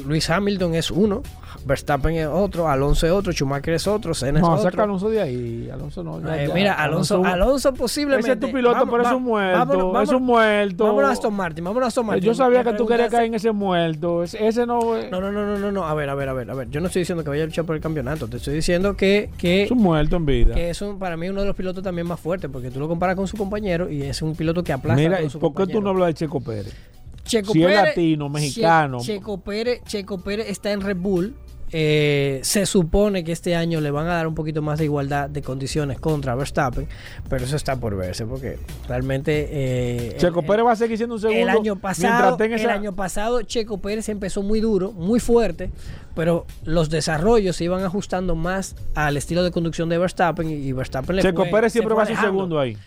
Luis 0.05 0.29
Hamilton 0.29 0.75
es 0.75 0.91
uno, 0.91 1.23
Verstappen 1.65 2.15
es 2.15 2.27
otro, 2.27 2.69
Alonso 2.69 3.07
es 3.07 3.11
otro, 3.11 3.33
Schumacher 3.33 3.73
es 3.73 3.87
otro, 3.87 4.13
Senna 4.13 4.39
es 4.39 4.45
no, 4.45 4.53
otro. 4.53 4.63
saca 4.63 4.83
Alonso 4.83 5.09
de 5.09 5.21
ahí, 5.21 5.69
Alonso 5.71 6.03
no. 6.03 6.19
Eh, 6.33 6.49
mira, 6.53 6.73
Alonso, 6.75 7.23
Alonso, 7.25 7.73
posiblemente. 7.73 8.31
Ese 8.31 8.33
es 8.33 8.39
tu 8.39 8.51
piloto, 8.51 8.85
pero 8.89 9.03
es 9.03 9.11
un 9.11 9.23
muerto, 9.23 10.01
es 10.01 10.09
un 10.09 10.23
muerto. 10.23 10.85
Vámonos 10.85 11.09
a 11.09 11.13
Aston 11.13 11.33
Martin, 11.33 11.63
vámonos 11.63 11.85
a 11.85 11.87
Aston 11.87 12.05
Martin. 12.05 12.23
Yo 12.23 12.35
sabía 12.35 12.63
que 12.63 12.73
tú 12.73 12.85
querías 12.85 13.09
caer 13.09 13.25
en 13.25 13.33
ese 13.35 13.51
muerto, 13.51 14.23
ese, 14.23 14.65
no... 14.65 14.79
No, 15.09 15.19
no, 15.19 15.31
no, 15.31 15.57
no, 15.57 15.71
no, 15.71 15.83
a 15.85 15.93
ver, 15.93 16.09
a 16.09 16.15
ver, 16.15 16.29
a 16.29 16.33
ver, 16.33 16.51
a 16.51 16.53
ver. 16.53 16.69
Yo 16.69 16.79
no 16.79 16.87
estoy 16.87 17.01
diciendo 17.01 17.23
que 17.23 17.29
vaya 17.31 17.43
a 17.43 17.47
luchar 17.47 17.65
por 17.65 17.75
el 17.75 17.81
campeonato, 17.81 18.27
te 18.27 18.37
estoy 18.37 18.53
diciendo 18.53 18.95
que... 18.95 19.29
que 19.37 19.63
es 19.63 19.71
un 19.71 19.79
muerto 19.79 20.17
en 20.17 20.25
vida. 20.25 20.53
Que 20.53 20.69
es 20.69 20.81
un, 20.81 20.99
para 20.99 21.17
mí 21.17 21.29
uno 21.29 21.41
de 21.41 21.47
los 21.47 21.55
pilotos 21.55 21.83
también 21.83 22.05
más 22.07 22.19
fuertes, 22.19 22.49
porque 22.51 22.69
tú 22.69 22.79
lo 22.79 22.87
comparas 22.87 23.15
con 23.15 23.27
su 23.27 23.37
compañero 23.37 23.89
y 23.89 24.03
es 24.03 24.21
un 24.21 24.35
piloto 24.35 24.63
que 24.63 24.71
aplasta 24.73 25.01
Mira, 25.01 25.19
con 25.19 25.29
su 25.29 25.39
¿por 25.39 25.53
qué 25.55 25.65
tú 25.71 25.81
no 25.81 25.89
hablas 25.89 26.09
de 26.09 26.13
Checo 26.13 26.41
Pérez? 26.41 26.75
Checo 27.23 27.53
si 27.53 27.59
Pérez, 27.59 27.77
es 27.77 27.83
latino, 27.85 28.29
mexicano. 28.29 28.99
Checo 29.01 29.39
Pérez, 29.39 29.81
Checo 29.85 30.19
Pérez 30.21 30.49
está 30.49 30.71
en 30.71 30.81
Red 30.81 30.97
Bull. 30.97 31.35
Eh, 31.73 32.41
se 32.43 32.65
supone 32.65 33.23
que 33.23 33.31
este 33.31 33.55
año 33.55 33.79
le 33.79 33.91
van 33.91 34.05
a 34.07 34.15
dar 34.15 34.27
un 34.27 34.35
poquito 34.35 34.61
más 34.61 34.77
de 34.77 34.85
igualdad 34.85 35.29
de 35.29 35.41
condiciones 35.41 36.01
contra 36.01 36.35
Verstappen, 36.35 36.85
pero 37.29 37.45
eso 37.45 37.55
está 37.55 37.77
por 37.77 37.95
verse 37.95 38.25
porque 38.25 38.59
realmente 38.89 39.47
eh, 39.49 40.15
Checo 40.17 40.41
Pérez 40.41 40.65
va 40.65 40.73
a 40.73 40.75
seguir 40.75 40.97
siendo 40.97 41.15
un 41.15 41.21
segundo. 41.21 41.41
El 41.41 41.47
año 41.47 41.77
pasado, 41.77 42.37
el 42.37 42.69
año 42.69 42.93
pasado 42.93 43.41
Checo 43.43 43.77
Pérez 43.77 44.09
empezó 44.09 44.43
muy 44.43 44.59
duro, 44.59 44.91
muy 44.91 45.21
fuerte, 45.21 45.71
pero 46.13 46.45
los 46.65 46.89
desarrollos 46.89 47.55
se 47.55 47.63
iban 47.63 47.85
ajustando 47.85 48.35
más 48.35 48.75
al 48.93 49.15
estilo 49.15 49.41
de 49.41 49.51
conducción 49.51 49.87
de 49.87 49.97
Verstappen 49.97 50.49
y 50.49 50.73
Verstappen 50.73 51.15
le 51.15 51.21
Checo 51.21 51.43
fue, 51.43 51.51
Pérez 51.51 51.71
siempre 51.71 51.95
va 51.95 52.03
a 52.03 52.07
ser 52.07 52.17
segundo 52.17 52.59
ahí. 52.59 52.77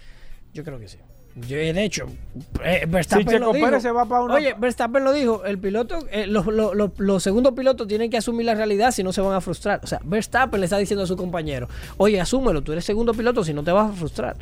Yo 0.52 0.62
creo 0.62 0.78
que 0.78 0.88
sí. 0.88 0.98
Yo, 1.36 1.56
de 1.56 1.84
hecho, 1.84 2.06
eh, 2.62 2.86
Verstappen 2.88 3.40
lo 3.40 3.52
dijo. 3.52 3.80
Se 3.80 3.90
va 3.90 4.04
para 4.04 4.22
una... 4.22 4.34
Oye, 4.34 4.54
Verstappen 4.56 5.02
lo 5.02 5.12
dijo, 5.12 5.44
el 5.44 5.58
piloto, 5.58 5.98
eh, 6.12 6.28
los, 6.28 6.46
los, 6.46 6.76
los, 6.76 6.90
los, 6.96 7.22
segundos 7.24 7.54
pilotos 7.54 7.88
tienen 7.88 8.08
que 8.08 8.18
asumir 8.18 8.46
la 8.46 8.54
realidad 8.54 8.92
si 8.92 9.02
no 9.02 9.12
se 9.12 9.20
van 9.20 9.34
a 9.34 9.40
frustrar. 9.40 9.80
O 9.82 9.86
sea, 9.86 10.00
Verstappen 10.04 10.60
le 10.60 10.66
está 10.66 10.78
diciendo 10.78 11.02
a 11.02 11.06
su 11.08 11.16
compañero, 11.16 11.68
oye, 11.96 12.20
asúmelo, 12.20 12.62
tú 12.62 12.70
eres 12.70 12.84
segundo 12.84 13.14
piloto 13.14 13.42
si 13.42 13.52
no 13.52 13.64
te 13.64 13.72
vas 13.72 13.90
a 13.90 13.94
frustrar. 13.94 14.36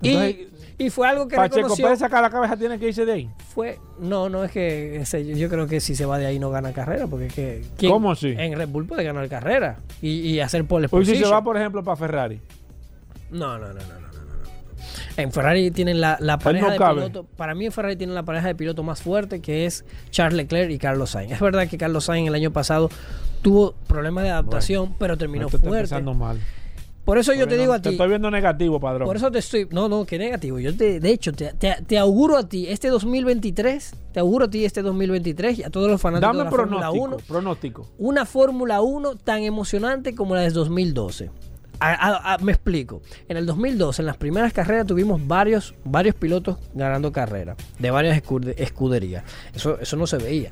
y, 0.00 0.48
y, 0.78 0.88
fue 0.88 1.06
algo 1.06 1.28
que 1.28 1.36
para 1.36 1.48
reconoció... 1.48 1.86
Checo 1.86 1.96
sacar 1.98 2.22
la 2.22 2.30
cabeza 2.30 2.56
tiene 2.56 2.78
que 2.78 2.88
irse 2.88 3.04
de 3.04 3.12
ahí. 3.12 3.30
Fue, 3.54 3.78
no, 3.98 4.30
no 4.30 4.42
es 4.42 4.50
que 4.50 5.04
yo 5.36 5.50
creo 5.50 5.66
que 5.66 5.80
si 5.80 5.94
se 5.94 6.06
va 6.06 6.16
de 6.16 6.24
ahí 6.24 6.38
no 6.38 6.48
gana 6.48 6.72
carrera, 6.72 7.06
porque 7.06 7.26
es 7.26 7.34
que... 7.34 7.62
¿Cómo 7.86 8.12
así? 8.12 8.34
En 8.38 8.56
Red 8.56 8.68
Bull 8.68 8.86
puede 8.86 9.04
ganar 9.04 9.28
carrera 9.28 9.76
y, 10.00 10.20
y 10.20 10.40
hacer 10.40 10.64
pole. 10.64 10.88
Pues 10.88 11.06
si 11.06 11.16
se 11.16 11.28
va, 11.28 11.44
por 11.44 11.58
ejemplo, 11.58 11.84
para 11.84 11.96
Ferrari. 11.96 12.40
No, 13.30 13.58
no, 13.58 13.68
no, 13.68 13.74
no. 13.74 13.99
En 15.16 15.32
Ferrari 15.32 15.70
tienen 15.70 16.00
la, 16.00 16.16
la 16.20 16.38
pareja 16.38 16.72
de 16.72 16.78
piloto. 16.78 17.24
Para 17.36 17.54
mí 17.54 17.66
en 17.66 17.72
Ferrari 17.72 17.96
tienen 17.96 18.14
la 18.14 18.24
pareja 18.24 18.48
de 18.48 18.54
piloto 18.54 18.82
más 18.82 19.02
fuerte 19.02 19.40
que 19.40 19.66
es 19.66 19.84
Charles 20.10 20.36
Leclerc 20.36 20.70
y 20.70 20.78
Carlos 20.78 21.10
Sainz. 21.10 21.32
Es 21.32 21.40
verdad 21.40 21.68
que 21.68 21.78
Carlos 21.78 22.04
Sainz 22.04 22.28
el 22.28 22.34
año 22.34 22.52
pasado 22.52 22.90
tuvo 23.42 23.74
problemas 23.86 24.24
de 24.24 24.30
adaptación, 24.30 24.84
bueno, 24.84 24.96
pero 24.98 25.16
terminó 25.16 25.48
fuerte. 25.48 26.00
mal. 26.02 26.38
Por 27.04 27.18
eso 27.18 27.32
yo 27.32 27.48
te 27.48 27.56
digo 27.56 27.72
a 27.72 27.78
ti. 27.78 27.84
Te 27.84 27.90
estoy 27.90 28.08
viendo 28.08 28.30
negativo, 28.30 28.78
padrón. 28.78 29.06
Por 29.06 29.16
eso 29.16 29.30
te 29.30 29.38
estoy. 29.38 29.66
No, 29.70 29.88
no, 29.88 30.04
qué 30.04 30.18
negativo. 30.18 30.58
Yo 30.58 30.76
te, 30.76 31.00
de 31.00 31.10
hecho, 31.10 31.32
te, 31.32 31.52
te, 31.54 31.76
te, 31.86 31.98
auguro 31.98 32.36
a 32.36 32.48
ti 32.48 32.68
este 32.68 32.88
2023. 32.88 33.94
Te 34.12 34.20
auguro 34.20 34.44
a 34.44 34.50
ti 34.50 34.64
este 34.64 34.82
2023 34.82 35.58
y 35.58 35.62
a 35.64 35.70
todos 35.70 35.90
los 35.90 36.00
fanáticos 36.00 36.28
Dame 36.28 36.38
de 36.38 36.44
la 36.44 36.50
Fórmula 36.50 36.90
1. 36.90 37.16
Pronóstico. 37.26 37.86
Una 37.98 38.26
Fórmula 38.26 38.80
1 38.80 39.16
tan 39.16 39.42
emocionante 39.42 40.14
como 40.14 40.34
la 40.34 40.42
de 40.42 40.50
2012. 40.50 41.30
A, 41.80 41.92
a, 41.92 42.34
a, 42.34 42.38
me 42.38 42.52
explico. 42.52 43.02
En 43.28 43.36
el 43.36 43.46
2012, 43.46 44.02
en 44.02 44.06
las 44.06 44.16
primeras 44.16 44.52
carreras, 44.52 44.86
tuvimos 44.86 45.26
varios, 45.26 45.74
varios 45.84 46.14
pilotos 46.14 46.58
ganando 46.74 47.12
carreras 47.12 47.56
de 47.78 47.90
varias 47.90 48.22
escuderías. 48.56 49.24
Eso, 49.54 49.78
eso 49.80 49.96
no 49.96 50.06
se 50.06 50.18
veía. 50.18 50.50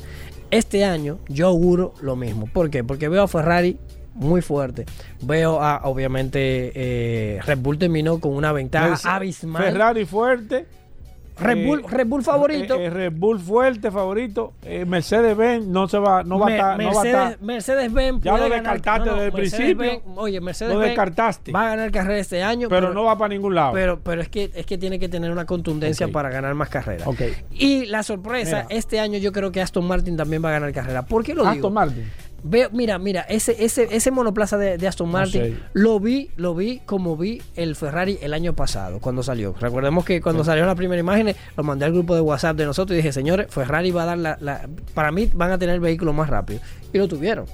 Este 0.51 0.85
año 0.85 1.19
yo 1.29 1.49
auguro 1.49 1.95
lo 2.01 2.17
mismo. 2.17 2.47
¿Por 2.47 2.71
qué? 2.71 2.83
Porque 2.83 3.09
veo 3.09 3.23
a 3.23 3.29
Ferrari 3.29 3.79
muy 4.15 4.43
fuerte. 4.43 4.87
Veo 5.23 5.61
a, 5.61 5.83
obviamente, 5.85 6.73
eh, 6.75 7.41
Red 7.45 7.59
Bull 7.59 7.79
terminó 7.79 8.19
con 8.19 8.33
una 8.33 8.53
ventaja 8.53 9.17
abismal. 9.17 9.63
Ferrari 9.63 10.05
fuerte. 10.05 10.67
Red 11.41 11.67
Bull, 11.67 11.85
Red 11.89 12.07
Bull 12.07 12.23
favorito. 12.23 12.75
Eh, 12.77 12.87
eh, 12.87 12.91
Red 12.91 13.13
Bull 13.13 13.39
fuerte 13.39 13.91
favorito. 13.91 14.55
Eh, 14.63 14.85
Mercedes 14.85 15.37
Benz 15.37 15.67
no 15.67 15.89
se 15.89 15.99
va, 15.99 16.23
no 16.25 16.39
va, 16.39 16.47
Me, 16.47 16.61
a, 16.61 16.73
no 16.73 16.79
Mercedes, 16.79 17.15
va 17.15 17.21
a 17.27 17.31
estar. 17.31 17.43
Mercedes 17.43 17.93
Benz 17.93 18.23
ya 18.23 18.37
lo 18.37 18.49
descartaste 18.49 19.07
no, 19.07 19.15
desde 19.15 19.27
el 19.27 19.33
principio. 19.33 20.03
Oye, 20.17 20.41
Mercedes 20.41 20.73
lo 20.73 20.79
Benz 20.81 20.91
descartaste. 20.91 21.53
Va 21.53 21.67
a 21.67 21.69
ganar 21.71 21.91
carrera 21.91 22.19
este 22.19 22.43
año. 22.43 22.69
Pero, 22.69 22.89
pero, 22.89 22.95
no 22.95 23.05
va 23.05 23.17
para 23.17 23.29
ningún 23.29 23.55
lado. 23.55 23.73
Pero, 23.73 24.01
pero 24.01 24.21
es 24.21 24.29
que 24.29 24.51
es 24.55 24.67
que 24.67 24.79
tiene 24.79 24.99
que 24.99 25.09
tener 25.09 25.31
una 25.31 25.45
contundencia 25.47 26.07
Okay. 26.07 26.13
para 26.13 26.31
ganar 26.31 26.55
más 26.55 26.69
carreras. 26.69 27.07
Okay. 27.07 27.35
Y 27.51 27.87
la 27.87 28.03
sorpresa, 28.03 28.65
Mira. 28.65 28.79
este 28.79 29.01
año 29.01 29.19
yo 29.19 29.33
creo 29.33 29.51
que 29.53 29.61
Aston 29.61 29.87
Martin 29.87 30.17
también 30.17 30.45
va 30.45 30.49
a 30.51 30.53
ganar 30.53 30.73
carrera. 30.73 31.05
¿Por 31.05 31.25
qué 31.25 31.35
lo 31.35 31.43
Aston 31.43 31.55
digo? 31.55 31.71
Martin. 31.71 32.11
Veo, 32.43 32.71
mira, 32.73 32.99
mira, 32.99 33.23
ese, 33.23 33.57
ese, 33.65 33.89
ese 33.91 34.11
monoplaza 34.13 34.57
de, 34.57 34.79
de 34.79 34.87
Aston 34.87 35.11
Martin 35.11 35.43
sé. 35.43 35.55
lo 35.73 35.99
vi, 35.99 36.31
lo 36.37 36.55
vi 36.55 36.79
como 36.87 37.17
vi 37.17 37.43
el 37.57 37.75
Ferrari 37.75 38.17
el 38.23 38.33
año 38.33 38.53
pasado, 38.53 39.01
cuando 39.01 39.23
salió. 39.25 39.55
Recordemos 39.61 40.05
que 40.05 40.21
cuando 40.21 40.45
salieron 40.45 40.69
las 40.69 40.77
primeras 40.77 41.01
imágenes, 41.03 41.35
lo 41.57 41.65
mandé 41.65 41.85
al 41.87 41.93
grupo 41.93 42.15
de 42.15 42.21
WhatsApp 42.21 42.57
de 42.57 42.65
nosotros 42.65 42.95
y 42.95 42.99
dije, 42.99 43.13
señores, 43.13 43.49
Ferrari 43.51 43.91
va 43.91 44.05
a 44.05 44.07
dar 44.07 44.19
la, 44.19 44.39
la- 44.41 44.69
para 44.95 45.11
mí 45.11 45.29
van 45.35 45.51
a 45.51 45.59
tener 45.59 45.75
el 45.75 45.81
vehículo 45.81 46.13
más 46.13 46.31
rápido. 46.31 46.61
Y 46.93 46.99
lo 46.99 47.09
tuvieron. 47.09 47.47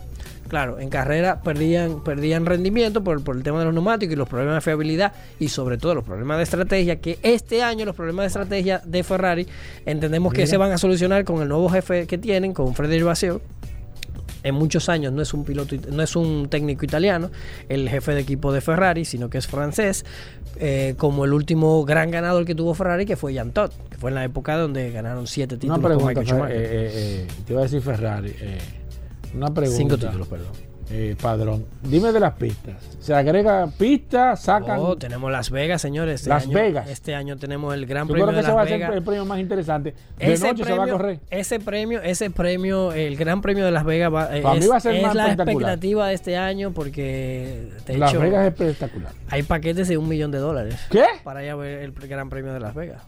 Claro, 0.48 0.78
en 0.78 0.90
carrera 0.90 1.40
perdían, 1.40 2.04
perdían 2.04 2.44
rendimiento 2.44 3.02
por, 3.02 3.24
por 3.24 3.34
el 3.36 3.42
tema 3.42 3.60
de 3.60 3.64
los 3.64 3.72
neumáticos 3.74 4.12
y 4.12 4.16
los 4.16 4.28
problemas 4.28 4.56
de 4.56 4.60
fiabilidad 4.60 5.12
y 5.40 5.48
sobre 5.48 5.78
todo 5.78 5.94
los 5.94 6.04
problemas 6.04 6.36
de 6.36 6.42
estrategia, 6.42 6.96
que 7.00 7.18
este 7.22 7.62
año 7.62 7.86
los 7.86 7.96
problemas 7.96 8.24
de 8.24 8.26
estrategia 8.26 8.82
de 8.84 9.02
Ferrari 9.02 9.46
entendemos 9.86 10.34
que 10.34 10.46
se 10.46 10.58
van 10.58 10.70
a 10.72 10.76
solucionar 10.78 11.24
con 11.24 11.40
el 11.40 11.48
nuevo 11.48 11.70
jefe 11.70 12.06
que 12.06 12.18
tienen, 12.18 12.52
con 12.52 12.74
Frederic 12.74 13.04
Vasseur 13.06 13.40
en 14.44 14.54
muchos 14.54 14.88
años 14.88 15.12
no 15.12 15.20
es 15.22 15.34
un 15.34 15.44
piloto, 15.44 15.74
no 15.90 16.02
es 16.02 16.14
un 16.14 16.48
técnico 16.48 16.84
italiano, 16.84 17.30
el 17.68 17.88
jefe 17.88 18.12
de 18.14 18.20
equipo 18.20 18.52
de 18.52 18.60
Ferrari, 18.60 19.04
sino 19.04 19.28
que 19.28 19.38
es 19.38 19.46
francés, 19.48 20.04
eh, 20.60 20.94
como 20.96 21.24
el 21.24 21.32
último 21.32 21.84
gran 21.84 22.10
ganador 22.12 22.44
que 22.44 22.54
tuvo 22.54 22.74
Ferrari, 22.74 23.06
que 23.06 23.16
fue 23.16 23.32
Jean 23.32 23.50
Todt, 23.50 23.72
que 23.90 23.98
fue 23.98 24.10
en 24.10 24.14
la 24.14 24.24
época 24.24 24.56
donde 24.56 24.90
ganaron 24.92 25.26
siete 25.26 25.56
títulos 25.56 25.78
Una 25.78 25.88
con 25.88 25.96
pregunta, 25.98 26.20
Michael 26.20 26.26
Fer- 26.26 26.30
Schumacher. 26.30 26.56
eh, 26.62 26.90
eh, 26.94 27.26
te 27.46 27.52
iba 27.52 27.60
a 27.60 27.64
decir 27.64 27.80
Ferrari. 27.82 28.34
una 29.34 29.52
pregunta. 29.52 29.76
Cinco 29.76 29.96
títulos, 29.98 30.28
perdón. 30.28 30.52
Eh, 30.90 31.16
padrón, 31.20 31.64
dime 31.82 32.12
de 32.12 32.20
las 32.20 32.34
pistas. 32.34 32.74
Se 33.00 33.14
agrega 33.14 33.66
pistas, 33.78 34.42
sacan. 34.42 34.78
Oh, 34.80 34.96
tenemos 34.96 35.32
Las 35.32 35.50
Vegas, 35.50 35.80
señores. 35.80 36.20
Este 36.20 36.28
Las 36.28 36.44
año- 36.44 36.52
Vegas. 36.54 36.88
Este 36.90 37.14
año 37.14 37.38
tenemos 37.38 37.72
el 37.74 37.86
Gran 37.86 38.06
Yo 38.06 38.12
Premio 38.12 38.26
creo 38.26 38.32
que 38.32 38.36
de 38.36 38.40
ese 38.42 38.50
va 38.52 38.64
Las 38.64 38.72
a 38.72 38.76
ser 38.86 38.92
el 38.98 39.02
premio 39.02 39.24
más 39.24 39.40
interesante. 39.40 39.94
De 40.18 40.32
Ese 40.34 40.46
noche 40.46 40.62
se 40.64 40.70
va 40.70 40.76
a 40.76 40.80
premio, 40.82 40.96
correr. 40.98 41.20
ese 41.30 41.58
premio, 41.58 42.02
ese 42.02 42.30
premio, 42.30 42.92
el 42.92 43.16
Gran 43.16 43.40
Premio 43.40 43.64
de 43.64 43.70
Las 43.70 43.84
Vegas 43.84 44.12
va, 44.12 44.36
eh, 44.36 44.42
Para 44.42 44.54
mí 44.56 44.60
es, 44.60 44.70
va 44.70 44.76
a 44.76 44.80
ser 44.80 44.94
es 44.96 45.02
más 45.02 45.14
la 45.14 45.32
expectativa 45.32 46.08
de 46.08 46.14
este 46.14 46.36
año 46.36 46.72
porque 46.72 47.70
de 47.86 47.98
Las 47.98 48.10
hecho 48.12 48.20
Vegas 48.20 48.42
es 48.46 48.52
espectacular. 48.52 49.12
hay 49.30 49.42
paquetes 49.42 49.88
de 49.88 49.96
un 49.96 50.06
millón 50.06 50.30
de 50.32 50.38
dólares. 50.38 50.76
¿Qué? 50.90 51.04
para 51.24 51.42
ir 51.42 51.50
a 51.50 51.56
ver 51.56 51.78
el 51.82 51.92
Gran 51.92 52.28
Premio 52.28 52.52
de 52.52 52.60
Las 52.60 52.74
Vegas. 52.74 53.02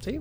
Sí. 0.00 0.20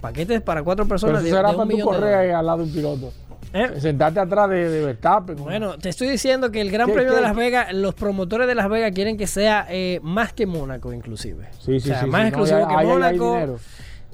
Paquetes 0.00 0.40
para 0.40 0.62
cuatro 0.62 0.86
personas 0.88 1.22
de, 1.22 1.28
será 1.28 1.50
de 1.50 1.56
un 1.56 1.68
para 1.68 1.78
tu 1.78 1.84
dólares. 1.90 2.34
al 2.34 2.46
lado 2.46 2.58
de 2.58 2.64
un 2.64 2.72
piloto. 2.72 3.12
¿Eh? 3.52 3.80
Sentarte 3.80 4.20
atrás 4.20 4.48
de, 4.48 4.68
de 4.68 4.84
Verstappen. 4.84 5.36
Bueno, 5.36 5.76
te 5.76 5.88
estoy 5.88 6.08
diciendo 6.08 6.50
que 6.52 6.60
el 6.60 6.70
Gran 6.70 6.90
Premio 6.90 7.14
de 7.14 7.20
Las 7.20 7.34
Vegas, 7.34 7.72
los 7.74 7.94
promotores 7.94 8.46
de 8.46 8.54
Las 8.54 8.68
Vegas 8.68 8.92
quieren 8.94 9.16
que 9.16 9.26
sea 9.26 9.66
eh, 9.68 9.98
más 10.02 10.32
que 10.32 10.46
Mónaco, 10.46 10.92
inclusive. 10.92 11.48
Sí, 11.58 11.80
sí, 11.80 11.90
o 11.90 11.94
sea, 11.94 12.00
sí. 12.02 12.06
Más 12.06 12.22
sí, 12.22 12.28
exclusivo 12.28 12.60
no, 12.60 12.68
que 12.68 12.74
hay 12.76 12.86
Mónaco. 12.86 13.58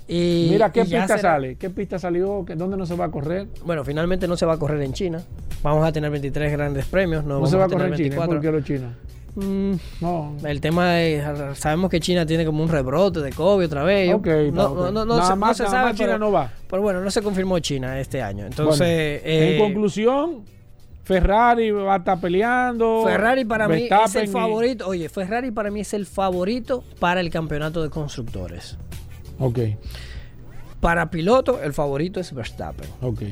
y, 0.09 0.49
Mira, 0.53 0.70
¿qué 0.72 0.80
y 0.80 0.84
pista 0.84 1.18
sale? 1.18 1.57
¿Qué 1.57 1.68
pista 1.70 1.99
salió? 1.99 2.45
¿Qué- 2.47 2.55
¿Dónde 2.55 2.76
no 2.76 2.87
se 2.87 2.95
va 2.95 3.07
a 3.07 3.11
correr? 3.11 3.49
Bueno, 3.64 3.84
finalmente 3.84 4.26
no 4.26 4.37
se 4.37 4.47
va 4.47 4.55
a 4.55 4.59
correr 4.59 4.80
en 4.82 4.93
China. 4.95 5.20
Vamos 5.62 5.87
a 5.87 5.93
tener 5.93 6.11
23 6.11 6.53
grandes 6.53 6.87
premios. 6.87 7.22
No, 7.24 7.28
No, 7.30 7.34
vamos 7.37 7.51
se 7.51 7.57
va 7.57 7.64
a 7.64 7.68
correr 7.68 7.89
en 7.89 7.95
China. 7.95 8.16
¿Por 8.16 8.28
24. 8.28 8.41
qué 8.41 8.53
los 8.53 8.64
chinos? 8.64 8.93
Mm, 9.37 9.74
No. 10.01 10.34
el 10.45 10.61
tema 10.62 11.03
es, 11.03 11.22
sabemos 11.59 11.91
que 11.91 12.01
China 12.01 12.24
tiene 12.26 12.45
como 12.47 12.62
un 12.62 12.68
rebrote 12.70 13.20
de 13.20 13.32
COVID 13.32 13.66
otra 13.66 13.84
vez. 13.84 14.09
Yo- 14.11 14.16
Ok, 14.16 14.26
no, 14.53 14.74
no, 14.74 14.91
no, 14.91 15.05
no 15.05 15.16
Nada 15.16 15.22
se, 15.24 15.30
no 15.30 15.37
más- 15.37 15.57
se 15.59 15.62
nada 15.64 15.74
sabe. 15.76 15.89
más 15.91 15.97
China 15.97 16.07
pero, 16.09 16.18
no 16.18 16.32
va. 16.32 16.53
pero 16.68 16.82
bueno, 16.82 17.01
no 17.03 17.11
se 17.11 17.20
confirmó 17.22 17.59
China 17.59 18.01
este 18.01 18.22
año. 18.22 18.47
Entonces, 18.47 19.20
Bueno, 19.22 19.37
eh, 19.37 19.57
en 19.57 19.61
conclusión, 19.61 20.45
Ferrari 21.05 21.70
va 21.70 21.95
a 21.95 21.99
estar 21.99 22.18
peleando. 22.18 23.03
Ferrari 23.05 23.45
para 23.45 23.68
mí 23.68 23.74
es 23.84 23.91
Verstappen 23.91 24.22
el 24.22 24.28
y- 24.28 24.32
favorito. 24.32 24.89
Oye, 24.89 25.09
Ferrari 25.09 25.51
para 25.51 25.70
mí 25.70 25.80
es 25.80 25.93
el 25.95 26.07
favorito 26.07 26.82
para 26.99 27.20
el 27.20 27.30
campeonato 27.30 27.82
de 27.82 27.91
constructores. 27.91 28.76
Ok, 29.39 29.59
Para 30.80 31.11
piloto, 31.11 31.61
el 31.62 31.72
favorito 31.72 32.20
es 32.20 32.32
Verstappen. 32.32 32.89
ok. 33.03 33.22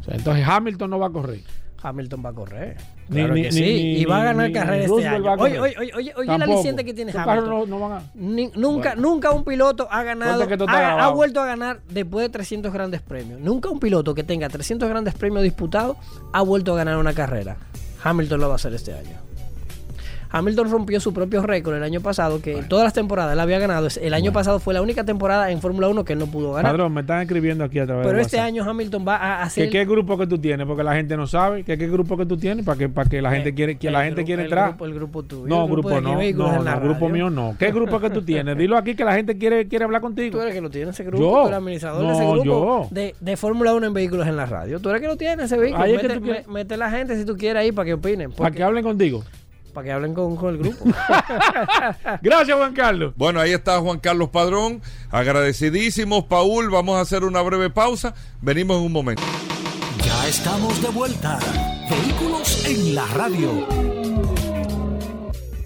O 0.00 0.04
sea, 0.04 0.14
entonces 0.16 0.44
Hamilton 0.46 0.90
no 0.90 0.98
va 0.98 1.06
a 1.08 1.10
correr. 1.10 1.40
Hamilton 1.82 2.22
va 2.24 2.30
a 2.30 2.32
correr. 2.32 2.76
Ni- 3.08 3.16
Claro 3.16 3.34
ni- 3.34 3.42
que 3.42 3.48
ni- 3.48 3.54
sí. 3.54 3.60
ni- 3.62 3.96
y 4.00 4.04
va 4.04 4.20
a 4.20 4.24
ganar 4.24 4.52
carrera 4.52 4.84
este 4.84 5.06
año. 5.08 5.30
a 5.30 5.34
Oye, 5.34 5.60
oye, 5.60 5.74
oye, 5.96 6.12
oye 6.16 6.38
la 6.38 6.44
aliciente 6.44 6.84
que 6.84 6.94
tiene 6.94 7.12
Hamilton. 7.12 7.50
no, 7.50 7.66
no 7.66 7.78
van 7.80 7.92
a... 7.92 8.02
Nunca, 8.14 8.94
Bueno. 8.94 9.02
nunca 9.10 9.30
un 9.32 9.44
piloto 9.44 9.88
ha 9.90 10.02
ganado, 10.02 10.42
ha, 10.68 11.04
ha 11.04 11.08
vuelto 11.10 11.40
a 11.40 11.46
ganar 11.46 11.80
después 11.88 12.24
de 12.26 12.28
300 12.30 12.72
grandes 12.72 13.00
premios. 13.02 13.40
Nunca 13.40 13.68
un 13.68 13.80
piloto 13.80 14.14
que 14.14 14.24
tenga 14.24 14.48
300 14.48 14.88
grandes 14.88 15.14
premios 15.14 15.42
disputados 15.42 15.96
ha 16.32 16.42
vuelto 16.42 16.72
a 16.74 16.76
ganar 16.76 16.96
una 16.98 17.12
carrera. 17.12 17.56
Hamilton 18.04 18.40
lo 18.40 18.48
va 18.48 18.54
a 18.54 18.56
hacer 18.56 18.74
este 18.74 18.92
año. 18.94 19.18
Hamilton 20.32 20.70
rompió 20.70 20.98
su 20.98 21.12
propio 21.12 21.42
récord 21.42 21.76
el 21.76 21.82
año 21.82 22.00
pasado, 22.00 22.40
que 22.40 22.58
en 22.58 22.68
todas 22.68 22.84
las 22.84 22.92
temporadas 22.94 23.34
él 23.34 23.40
había 23.40 23.58
ganado. 23.58 23.88
El 24.00 24.14
año 24.14 24.32
pasado 24.32 24.58
fue 24.60 24.72
la 24.74 24.80
única 24.82 25.04
temporada 25.04 25.50
en 25.50 25.60
Fórmula 25.60 25.88
1 25.88 26.04
que 26.04 26.14
él 26.14 26.18
no 26.18 26.26
pudo 26.26 26.52
ganar. 26.52 26.72
Padrón, 26.72 26.92
me 26.94 27.02
están 27.02 27.20
escribiendo 27.22 27.64
aquí 27.64 27.78
a 27.78 27.86
través 27.86 28.06
Pero 28.06 28.16
de 28.16 28.22
este 28.22 28.38
año 28.40 28.64
Hamilton 28.68 29.04
va 29.06 29.16
a 29.16 29.38
¿Qué, 29.38 29.42
hacer... 29.44 29.70
¿Qué 29.70 29.84
grupo 29.84 30.16
que 30.16 30.26
tú 30.26 30.38
tienes? 30.38 30.66
Porque 30.66 30.82
la 30.82 30.94
gente 30.94 31.16
no 31.16 31.26
sabe. 31.26 31.64
¿Qué, 31.64 31.76
qué 31.76 31.86
grupo 31.88 32.16
que 32.16 32.24
tú 32.26 32.36
tienes? 32.36 32.64
Para 32.64 32.78
que, 32.78 32.88
para 32.88 33.08
que 33.10 33.20
la 33.20 33.30
gente 33.30 33.50
Eh, 33.50 33.54
quiere, 33.54 33.76
que 33.76 33.88
el 33.88 33.92
la 33.92 34.04
gente 34.04 34.22
grupo- 34.22 34.26
quiere 34.26 34.42
el 34.42 34.46
entrar. 34.48 34.68
grupo- 34.70 34.84
el 34.86 34.94
grupo 34.94 35.22
tuyo, 35.22 35.46
no, 35.46 35.64
el 35.64 35.70
grupo 35.70 35.88
grupo 35.88 36.00
no. 36.00 36.12
No, 36.32 36.62
no, 36.62 36.80
grupo 36.80 37.08
mío 37.08 37.30
no. 37.30 37.54
¿Qué 37.58 37.70
grupo 37.70 38.00
que 38.00 38.10
tú 38.10 38.22
tienes? 38.22 38.56
Dilo 38.56 38.76
aquí 38.78 38.94
que 38.94 39.04
la 39.04 39.14
gente 39.14 39.36
quiere, 39.36 39.68
quiere 39.68 39.84
hablar 39.84 40.00
contigo. 40.00 40.32
Tú 40.38 40.40
eres 40.42 40.54
que 40.54 40.60
lo 40.60 40.70
tiene 40.70 40.90
ese 40.92 41.04
grupo, 41.04 41.22
Yo. 41.22 41.30
tú 41.42 41.46
eres 41.48 41.58
administrador 41.58 42.06
de 42.06 42.12
ese 42.12 42.22
No, 42.24 42.32
grupo 42.32 42.44
yo. 42.44 42.88
de, 42.90 43.14
de 43.20 43.36
Fórmula 43.36 43.74
1 43.74 43.86
en 43.86 43.92
vehículos 43.94 44.26
en 44.26 44.36
la 44.36 44.46
radio. 44.46 44.80
Tú 44.80 44.88
eres 44.88 45.02
que 45.02 45.08
lo 45.08 45.16
tiene 45.16 45.42
ese 45.44 45.58
vehículo. 45.58 45.82
Ahí 45.84 45.92
es 45.94 46.00
que 46.00 46.08
mete, 46.08 46.18
tú 46.20 46.24
quieres- 46.24 46.46
me- 46.46 46.54
mete 46.54 46.76
la 46.76 46.90
gente 46.90 47.16
si 47.18 47.24
tú 47.24 47.36
quieres 47.36 47.60
ahí 47.60 47.72
para 47.72 47.86
que 47.86 47.94
opinen. 47.94 48.32
Para 48.32 48.50
que 48.50 48.62
hablen 48.62 48.82
contigo. 48.84 49.22
Para 49.72 49.84
que 49.84 49.92
hablen 49.92 50.14
con, 50.14 50.36
con 50.36 50.54
el 50.54 50.58
grupo. 50.58 50.84
Gracias, 52.22 52.56
Juan 52.56 52.74
Carlos. 52.74 53.14
Bueno, 53.16 53.40
ahí 53.40 53.52
está 53.52 53.78
Juan 53.80 53.98
Carlos 53.98 54.28
Padrón. 54.28 54.82
Agradecidísimos, 55.10 56.24
Paul. 56.24 56.70
Vamos 56.70 56.96
a 56.96 57.00
hacer 57.00 57.24
una 57.24 57.42
breve 57.42 57.70
pausa. 57.70 58.14
Venimos 58.40 58.78
en 58.78 58.84
un 58.84 58.92
momento. 58.92 59.22
Ya 60.04 60.28
estamos 60.28 60.80
de 60.82 60.88
vuelta. 60.88 61.38
Vehículos 61.88 62.64
en 62.66 62.94
la 62.94 63.06
radio. 63.08 63.66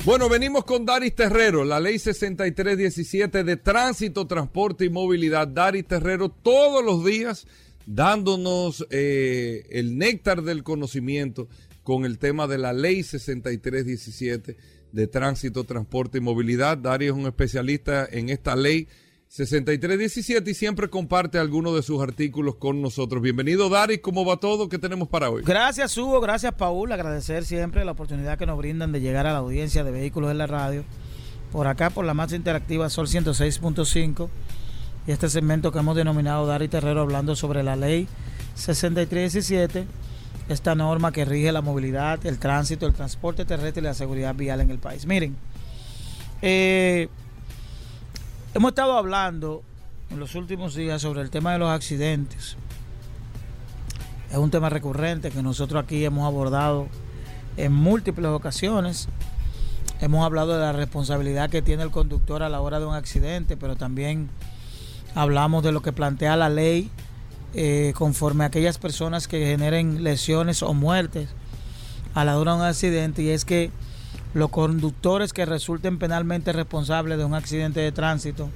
Bueno, 0.05 0.29
venimos 0.29 0.65
con 0.65 0.87
Daris 0.87 1.17
Terrero, 1.17 1.65
la 1.65 1.81
ley 1.81 1.99
6317 1.99 3.43
de 3.43 3.57
tránsito, 3.57 4.27
transporte 4.29 4.85
y 4.85 4.89
movilidad. 4.89 5.49
Daris 5.49 5.85
Terrero 5.85 6.29
todos 6.29 6.85
los 6.85 7.05
días 7.05 7.47
dándonos 7.87 8.87
eh, 8.91 9.67
el 9.71 9.99
néctar 9.99 10.43
del 10.43 10.63
conocimiento 10.63 11.49
con 11.87 12.05
el 12.05 12.19
tema 12.19 12.49
de 12.49 12.59
la 12.59 12.73
ley 12.73 13.05
6317 13.05 14.57
de 14.91 15.07
tránsito, 15.07 15.63
transporte 15.63 16.19
y 16.19 16.21
movilidad. 16.21 16.77
Daris 16.77 17.11
es 17.11 17.15
un 17.15 17.27
especialista 17.27 18.09
en 18.11 18.29
esta 18.29 18.57
ley 18.57 18.89
6317 19.29 20.51
y 20.51 20.55
siempre 20.55 20.91
comparte 20.91 21.39
algunos 21.39 21.77
de 21.77 21.85
sus 21.85 22.03
artículos 22.03 22.57
con 22.57 22.83
nosotros. 22.83 23.23
Bienvenido, 23.23 23.69
Daris. 23.69 24.01
¿Cómo 24.01 24.25
va 24.25 24.39
todo? 24.39 24.69
¿Qué 24.69 24.79
tenemos 24.79 25.07
para 25.07 25.31
hoy? 25.31 25.45
Gracias, 25.47 25.97
Hugo. 25.97 26.21
Gracias, 26.21 26.53
Paul. 26.55 26.91
Agradecer 26.91 27.45
siempre 27.45 27.85
la 27.85 27.93
oportunidad 27.93 28.37
que 28.37 28.47
nos 28.47 28.59
brindan 28.59 28.91
de 28.91 29.01
llegar 29.01 29.29
a 29.29 29.33
la 29.33 29.39
audiencia 29.39 29.85
de 29.85 29.93
vehículos 29.93 30.33
en 30.33 30.39
la 30.39 30.49
radio. 30.49 30.83
Por 31.53 31.69
acá, 31.69 31.91
por 31.91 32.05
la 32.05 32.15
más 32.15 32.33
interactiva 32.33 32.91
Sol 32.91 33.07
106.5. 33.07 34.29
Y 35.07 35.13
este 35.13 35.31
segmento 35.31 35.71
que 35.71 35.79
hemos 35.79 35.95
denominado 35.95 36.49
Dari 36.49 36.67
Terrero 36.67 37.03
hablando 37.03 37.37
sobre 37.37 37.63
la 37.63 37.77
ley 37.77 38.09
6317. 38.57 39.87
Esta 40.49 40.75
norma 40.75 41.11
que 41.11 41.25
rige 41.25 41.51
la 41.51 41.61
movilidad, 41.61 42.25
el 42.25 42.39
tránsito, 42.39 42.87
el 42.87 42.95
transporte 42.95 43.45
terrestre 43.45 43.81
y 43.81 43.85
la 43.85 43.95
seguridad 43.95 44.35
vial 44.35 44.61
en 44.61 44.71
el 44.71 44.79
país. 44.79 45.05
Miren, 45.07 45.37
eh, 46.41 47.09
hemos 48.55 48.71
estado 48.71 48.97
hablando 48.97 49.63
en 50.11 50.21
los 50.21 50.35
últimos 50.37 50.75
días 50.75 51.03
sobre 51.03 51.23
el 51.23 51.31
tema 51.31 51.53
de 51.53 51.59
los 51.59 51.69
accidentes. 51.69 52.57
Es 54.31 54.37
un 54.37 54.51
tema 54.51 54.69
recurrente 54.69 55.31
que 55.31 55.43
nosotros 55.43 55.83
aquí 55.83 56.05
hemos 56.05 56.27
abordado 56.27 56.89
en 57.57 57.73
múltiples 57.73 58.27
ocasiones. 58.27 59.09
Hemos 60.01 60.25
hablado 60.25 60.53
de 60.55 60.61
la 60.61 60.73
responsabilidad 60.73 61.51
que 61.51 61.63
tiene 61.63 61.83
el 61.83 61.91
conductor 61.91 62.43
a 62.43 62.49
la 62.49 62.61
hora 62.61 62.79
de 62.79 62.87
un 62.87 62.95
accidente, 62.95 63.57
pero 63.57 63.77
también 63.77 64.29
hablamos 65.15 65.65
de 65.65 65.73
lo 65.73 65.81
que 65.83 65.93
plantea 65.93 66.37
la 66.37 66.51
ley 66.51 66.91
eh, 67.59 67.95
conforme 67.97 68.45
a 68.45 68.49
aquellas 68.49 68.77
personas 68.77 69.27
que 69.27 69.47
generen 69.47 70.05
lesiones 70.05 70.63
o 70.63 70.75
muertes 70.75 71.31
a 72.13 72.23
la 72.23 72.39
hora 72.39 72.53
de 72.53 72.59
un 72.59 72.65
accidente 72.67 73.23
y 73.23 73.31
es 73.31 73.47
que 73.47 73.71
los 74.35 74.51
conductores 74.51 75.33
que 75.33 75.47
resulten 75.47 75.99
penalmente 75.99 76.53
responsables 76.53 77.17
de 77.17 77.25
un 77.25 77.33
accidente 77.33 77.81
de 77.81 77.93
tránsito 77.93 78.51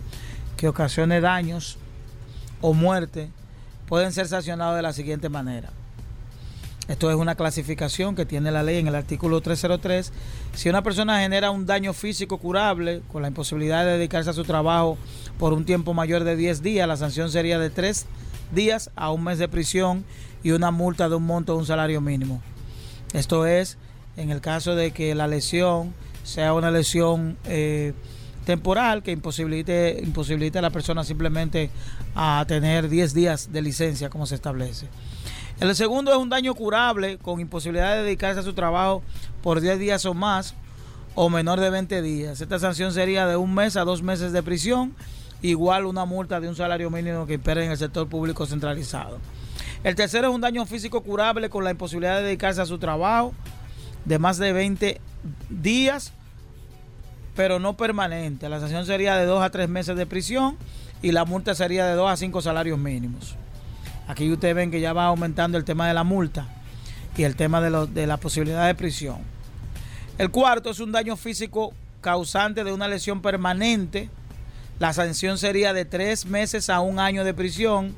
que 0.59 0.69
ocasione 0.69 1.23
daños 1.23 1.79
o 2.61 2.75
muerte 2.75 3.31
pueden 3.89 4.13
ser 4.13 4.29
sancionados 4.29 4.77
de 4.77 4.83
la 4.83 4.93
siguiente 4.93 5.31
manera. 5.31 5.71
Esto 6.87 7.09
es 7.09 7.17
una 7.17 7.37
clasificación 7.37 8.15
que 8.15 8.27
tiene 8.27 8.51
la 8.51 8.63
ley 8.63 8.77
en 8.77 8.89
el 8.89 8.97
artículo 8.97 9.41
303. 9.41 10.13
Si 10.55 10.69
una 10.69 10.83
persona 10.83 11.21
genera 11.21 11.51
un 11.51 11.65
daño 11.65 11.95
físico 11.95 12.37
curable 12.37 13.01
con 13.11 13.23
la 13.23 13.29
imposibilidad 13.29 13.87
de 13.87 13.93
dedicarse 13.93 14.29
a 14.29 14.35
su 14.35 14.45
trabajo 14.45 14.99
por 15.39 15.55
un 15.55 15.65
tiempo 15.65 15.95
mayor 15.95 16.25
de 16.25 16.37
10 16.37 16.61
días, 16.61 16.87
la 16.87 16.99
sanción 16.99 17.31
sería 17.31 17.59
de 17.59 17.71
3 17.71 18.07
días 18.53 18.91
a 18.97 19.11
un 19.11 19.25
mes 19.25 19.39
de 19.39 19.49
prisión 19.49 20.05
y 20.43 20.53
una 20.53 20.71
multa 20.71 21.09
de 21.09 21.17
un 21.17 21.25
monto 21.25 21.53
de 21.53 21.59
un 21.59 21.67
salario 21.67 22.01
mínimo. 22.01 22.43
Esto 23.13 23.47
es 23.47 23.79
en 24.17 24.31
el 24.31 24.41
caso 24.41 24.75
de 24.75 24.91
que 24.91 25.15
la 25.15 25.27
lesión 25.27 25.95
sea 26.25 26.55
una 26.55 26.71
lesión 26.71 27.37
eh, 27.45 27.93
temporal 28.45 29.03
que 29.03 29.13
imposibilite, 29.13 30.01
imposibilite 30.03 30.59
a 30.59 30.63
la 30.63 30.71
persona 30.71 31.05
simplemente 31.05 31.71
a 32.15 32.45
tener 32.47 32.89
10 32.89 33.15
días 33.15 33.53
de 33.53 33.63
licencia 33.63 34.11
como 34.11 34.27
se 34.27 34.35
establece. 34.35 34.87
El 35.61 35.75
segundo 35.77 36.11
es 36.11 36.17
un 36.17 36.31
daño 36.31 36.55
curable 36.55 37.19
con 37.19 37.41
imposibilidad 37.41 37.97
de 37.97 38.05
dedicarse 38.05 38.41
a 38.41 38.43
su 38.43 38.55
trabajo 38.55 39.03
por 39.43 39.61
10 39.61 39.79
días 39.79 40.07
o 40.07 40.15
más 40.15 40.55
o 41.15 41.29
menor 41.29 41.61
de 41.61 41.71
20 41.71 42.01
días. 42.03 42.41
Esta 42.41 42.59
sanción 42.59 42.93
sería 42.93 43.27
de 43.27 43.37
un 43.37 43.55
mes 43.55 43.77
a 43.77 43.85
dos 43.85 44.03
meses 44.03 44.33
de 44.33 44.43
prisión, 44.43 44.95
igual 45.43 45.87
una 45.87 46.05
multa 46.05 46.41
de 46.41 46.49
un 46.49 46.57
salario 46.57 46.91
mínimo 46.91 47.27
que 47.27 47.35
impere 47.35 47.65
en 47.65 47.71
el 47.71 47.79
sector 47.79 48.09
público 48.09 48.47
centralizado. 48.47 49.19
El 49.83 49.95
tercero 49.95 50.29
es 50.29 50.35
un 50.35 50.41
daño 50.41 50.67
físico 50.67 51.03
curable 51.03 51.49
con 51.49 51.65
la 51.65 51.71
imposibilidad 51.71 52.17
de 52.17 52.25
dedicarse 52.25 52.61
a 52.61 52.67
su 52.67 52.79
trabajo 52.79 53.33
de 54.05 54.19
más 54.19 54.39
de 54.39 54.53
20 54.53 55.01
días, 55.49 56.13
pero 57.35 57.59
no 57.59 57.77
permanente. 57.77 58.49
La 58.49 58.61
sanción 58.61 58.85
sería 58.85 59.17
de 59.17 59.27
2 59.27 59.43
a 59.43 59.51
3 59.51 59.69
meses 59.69 59.97
de 59.97 60.07
prisión 60.07 60.57
y 61.03 61.13
la 61.13 61.25
multa 61.25 61.55
sería 61.55 61.87
de 61.87 61.95
2 61.95 62.11
a 62.11 62.17
5 62.17 62.43
salarios 62.43 62.79
mínimos. 62.79 63.37
Aquí 64.07 64.31
ustedes 64.31 64.55
ven 64.55 64.71
que 64.71 64.81
ya 64.81 64.93
va 64.93 65.07
aumentando 65.07 65.57
el 65.57 65.65
tema 65.65 65.87
de 65.89 65.95
la 65.95 66.05
multa 66.05 66.47
y 67.17 67.23
el 67.23 67.37
tema 67.37 67.61
de, 67.61 67.71
lo, 67.71 67.87
de 67.87 68.07
la 68.07 68.17
posibilidad 68.17 68.67
de 68.67 68.75
prisión. 68.75 69.19
El 70.19 70.31
cuarto 70.31 70.71
es 70.71 70.81
un 70.81 70.93
daño 70.93 71.17
físico 71.17 71.73
causante 72.01 72.65
de 72.65 72.73
una 72.73 72.89
lesión 72.89 73.23
permanente. 73.23 74.11
La 74.81 74.95
sanción 74.95 75.37
sería 75.37 75.75
de 75.75 75.85
3 75.85 76.25
meses 76.25 76.71
a 76.71 76.81
un 76.81 76.99
año 76.99 77.23
de 77.23 77.35
prisión 77.35 77.95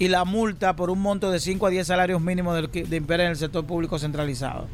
y 0.00 0.08
la 0.08 0.24
multa 0.24 0.74
por 0.74 0.90
un 0.90 0.98
monto 0.98 1.30
de 1.30 1.38
5 1.38 1.64
a 1.64 1.70
10 1.70 1.86
salarios 1.86 2.20
mínimos 2.20 2.60
de 2.72 2.96
imperio 2.96 3.24
en 3.24 3.30
el 3.30 3.36
sector 3.36 3.64
público 3.64 4.00
centralizado. 4.00 4.66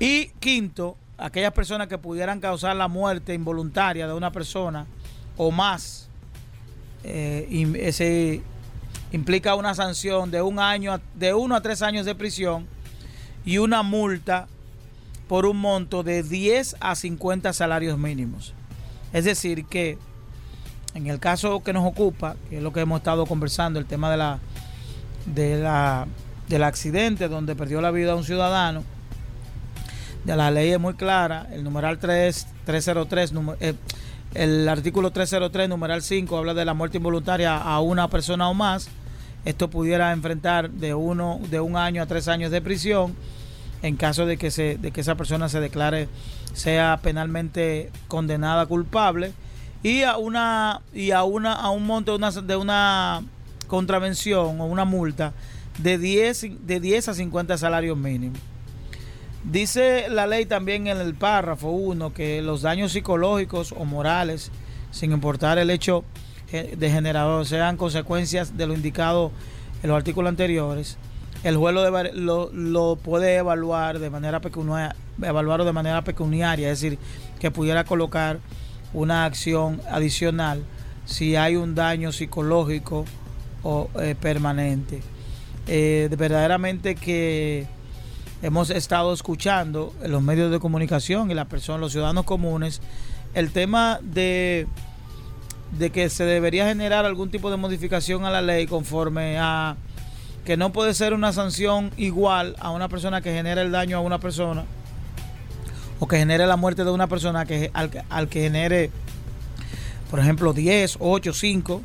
Y 0.00 0.30
quinto, 0.40 0.96
aquellas 1.16 1.52
personas 1.52 1.86
que 1.86 1.96
pudieran 1.96 2.40
causar 2.40 2.74
la 2.74 2.88
muerte 2.88 3.34
involuntaria 3.34 4.08
de 4.08 4.14
una 4.14 4.32
persona 4.32 4.86
o 5.36 5.52
más, 5.52 6.08
eh, 7.04 8.42
implica 9.12 9.54
una 9.54 9.76
sanción 9.76 10.32
de 10.32 10.42
un 10.42 10.58
año, 10.58 11.00
de 11.14 11.34
uno 11.34 11.54
a 11.54 11.62
tres 11.62 11.82
años 11.82 12.04
de 12.04 12.16
prisión 12.16 12.66
y 13.44 13.58
una 13.58 13.84
multa 13.84 14.48
por 15.28 15.46
un 15.46 15.58
monto 15.58 16.02
de 16.02 16.24
10 16.24 16.74
a 16.80 16.96
50 16.96 17.52
salarios 17.52 17.96
mínimos. 17.96 18.54
Es 19.12 19.24
decir, 19.24 19.64
que 19.64 19.98
en 20.94 21.06
el 21.06 21.18
caso 21.18 21.62
que 21.62 21.72
nos 21.72 21.86
ocupa, 21.86 22.36
que 22.48 22.58
es 22.58 22.62
lo 22.62 22.72
que 22.72 22.80
hemos 22.80 22.98
estado 22.98 23.26
conversando, 23.26 23.78
el 23.78 23.86
tema 23.86 24.10
de 24.10 24.16
la 24.16 24.38
de 25.26 25.60
la 25.60 26.06
del 26.48 26.64
accidente 26.64 27.28
donde 27.28 27.54
perdió 27.54 27.80
la 27.80 27.90
vida 27.90 28.14
un 28.14 28.24
ciudadano. 28.24 28.82
De 30.24 30.34
la 30.34 30.50
ley 30.50 30.70
es 30.70 30.80
muy 30.80 30.94
clara, 30.94 31.46
el 31.52 31.62
numeral 31.62 31.98
3, 31.98 32.46
303, 32.64 33.32
eh, 33.60 33.74
el 34.34 34.68
artículo 34.68 35.10
303, 35.10 35.68
numeral 35.68 36.02
5, 36.02 36.36
habla 36.36 36.54
de 36.54 36.64
la 36.64 36.74
muerte 36.74 36.96
involuntaria 36.96 37.56
a 37.56 37.80
una 37.80 38.08
persona 38.08 38.48
o 38.48 38.54
más. 38.54 38.88
Esto 39.44 39.70
pudiera 39.70 40.12
enfrentar 40.12 40.70
de, 40.70 40.94
uno, 40.94 41.40
de 41.50 41.60
un 41.60 41.76
año 41.76 42.02
a 42.02 42.06
tres 42.06 42.28
años 42.28 42.50
de 42.50 42.60
prisión 42.60 43.14
en 43.82 43.96
caso 43.96 44.26
de 44.26 44.36
que, 44.36 44.50
se, 44.50 44.76
de 44.76 44.90
que 44.90 45.02
esa 45.02 45.14
persona 45.14 45.48
se 45.48 45.60
declare, 45.60 46.08
sea 46.52 46.98
penalmente 47.00 47.90
condenada 48.08 48.66
culpable 48.66 49.32
y 49.82 50.02
a 50.02 50.16
una 50.16 50.80
y 50.92 51.12
a 51.12 51.24
una 51.24 51.52
a 51.52 51.70
un 51.70 51.86
monto 51.86 52.12
de 52.12 52.18
una, 52.18 52.30
de 52.30 52.56
una 52.56 53.22
contravención 53.66 54.60
o 54.60 54.66
una 54.66 54.84
multa 54.84 55.32
de 55.78 55.98
10, 55.98 56.66
de 56.66 56.80
10 56.80 57.08
a 57.08 57.14
50 57.14 57.56
salarios 57.56 57.96
mínimos. 57.96 58.40
Dice 59.44 60.08
la 60.10 60.26
ley 60.26 60.46
también 60.46 60.88
en 60.88 60.98
el 60.98 61.14
párrafo 61.14 61.70
1 61.70 62.12
que 62.12 62.42
los 62.42 62.62
daños 62.62 62.92
psicológicos 62.92 63.72
o 63.72 63.84
morales, 63.84 64.50
sin 64.90 65.12
importar 65.12 65.58
el 65.58 65.70
hecho 65.70 66.04
de 66.50 66.90
generador, 66.90 67.46
sean 67.46 67.76
consecuencias 67.76 68.56
de 68.56 68.66
lo 68.66 68.74
indicado 68.74 69.30
en 69.82 69.90
los 69.90 69.96
artículos 69.96 70.28
anteriores, 70.28 70.98
el 71.44 71.56
juez 71.56 71.74
lo, 72.14 72.50
lo, 72.52 72.96
puede 72.96 73.36
evaluar 73.36 74.00
de 74.00 74.10
manera 74.10 74.40
pecuniaria, 74.40 74.96
evaluarlo 75.22 75.64
de 75.64 75.72
manera 75.72 76.02
pecuniaria, 76.02 76.70
es 76.70 76.80
decir, 76.80 76.98
que 77.38 77.50
pudiera 77.50 77.84
colocar 77.84 78.40
una 78.92 79.24
acción 79.24 79.80
adicional 79.90 80.64
si 81.04 81.36
hay 81.36 81.56
un 81.56 81.74
daño 81.74 82.12
psicológico 82.12 83.04
o 83.62 83.88
eh, 84.00 84.14
permanente. 84.18 85.02
Eh, 85.66 86.08
verdaderamente 86.16 86.94
que 86.94 87.66
hemos 88.42 88.70
estado 88.70 89.12
escuchando 89.12 89.92
en 90.02 90.12
los 90.12 90.22
medios 90.22 90.50
de 90.50 90.60
comunicación 90.60 91.30
y 91.30 91.34
las 91.34 91.46
personas, 91.46 91.80
los 91.80 91.92
ciudadanos 91.92 92.24
comunes, 92.24 92.80
el 93.34 93.50
tema 93.50 94.00
de, 94.02 94.66
de 95.78 95.90
que 95.90 96.08
se 96.08 96.24
debería 96.24 96.66
generar 96.66 97.04
algún 97.04 97.30
tipo 97.30 97.50
de 97.50 97.56
modificación 97.56 98.24
a 98.24 98.30
la 98.30 98.42
ley 98.42 98.66
conforme 98.66 99.38
a 99.38 99.76
que 100.44 100.56
no 100.56 100.72
puede 100.72 100.94
ser 100.94 101.12
una 101.12 101.32
sanción 101.32 101.90
igual 101.98 102.56
a 102.60 102.70
una 102.70 102.88
persona 102.88 103.20
que 103.20 103.32
genera 103.32 103.60
el 103.60 103.70
daño 103.70 103.98
a 103.98 104.00
una 104.00 104.18
persona 104.18 104.64
o 106.00 106.08
que 106.08 106.18
genere 106.18 106.46
la 106.46 106.56
muerte 106.56 106.84
de 106.84 106.90
una 106.90 107.06
persona 107.06 107.44
que 107.46 107.70
al, 107.74 108.28
que 108.28 108.40
genere, 108.42 108.90
por 110.10 110.20
ejemplo, 110.20 110.52
10, 110.52 110.96
8, 111.00 111.32
5 111.32 111.82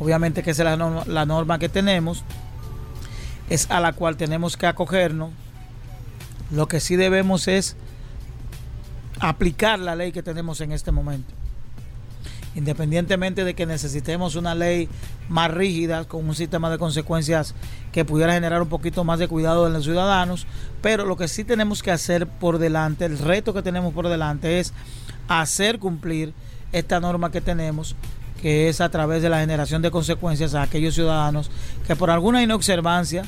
obviamente 0.00 0.42
que 0.42 0.50
esa 0.50 0.72
es 0.72 1.08
la 1.08 1.26
norma, 1.26 1.58
que 1.58 1.68
tenemos, 1.68 2.24
es 3.48 3.70
a 3.70 3.80
la 3.80 3.92
cual 3.92 4.16
tenemos 4.16 4.56
que 4.56 4.66
acogernos. 4.66 5.30
Lo 6.50 6.66
que 6.66 6.80
sí 6.80 6.96
debemos 6.96 7.46
es 7.46 7.76
aplicar 9.20 9.78
la 9.78 9.94
ley 9.94 10.10
que 10.10 10.22
tenemos 10.22 10.60
en 10.62 10.72
este 10.72 10.90
momento. 10.90 11.34
Independientemente 12.54 13.44
de 13.44 13.54
que 13.54 13.66
necesitemos 13.66 14.34
una 14.34 14.54
ley 14.54 14.88
más 15.28 15.50
rígida, 15.50 16.04
con 16.04 16.28
un 16.28 16.34
sistema 16.34 16.70
de 16.70 16.78
consecuencias 16.78 17.54
que 17.92 18.04
pudiera 18.04 18.32
generar 18.32 18.60
un 18.62 18.68
poquito 18.68 19.04
más 19.04 19.18
de 19.18 19.28
cuidado 19.28 19.66
en 19.66 19.72
los 19.72 19.84
ciudadanos, 19.84 20.46
pero 20.82 21.04
lo 21.04 21.16
que 21.16 21.28
sí 21.28 21.44
tenemos 21.44 21.82
que 21.82 21.92
hacer 21.92 22.26
por 22.26 22.58
delante, 22.58 23.04
el 23.04 23.18
reto 23.18 23.54
que 23.54 23.62
tenemos 23.62 23.94
por 23.94 24.08
delante 24.08 24.58
es 24.58 24.72
hacer 25.28 25.78
cumplir 25.78 26.32
esta 26.72 27.00
norma 27.00 27.30
que 27.30 27.40
tenemos 27.40 27.94
que 28.40 28.68
es 28.68 28.80
a 28.80 28.88
través 28.88 29.22
de 29.22 29.28
la 29.28 29.40
generación 29.40 29.82
de 29.82 29.90
consecuencias 29.90 30.54
a 30.54 30.62
aquellos 30.62 30.94
ciudadanos 30.94 31.50
que 31.86 31.94
por 31.94 32.10
alguna 32.10 32.42
inobservancia 32.42 33.24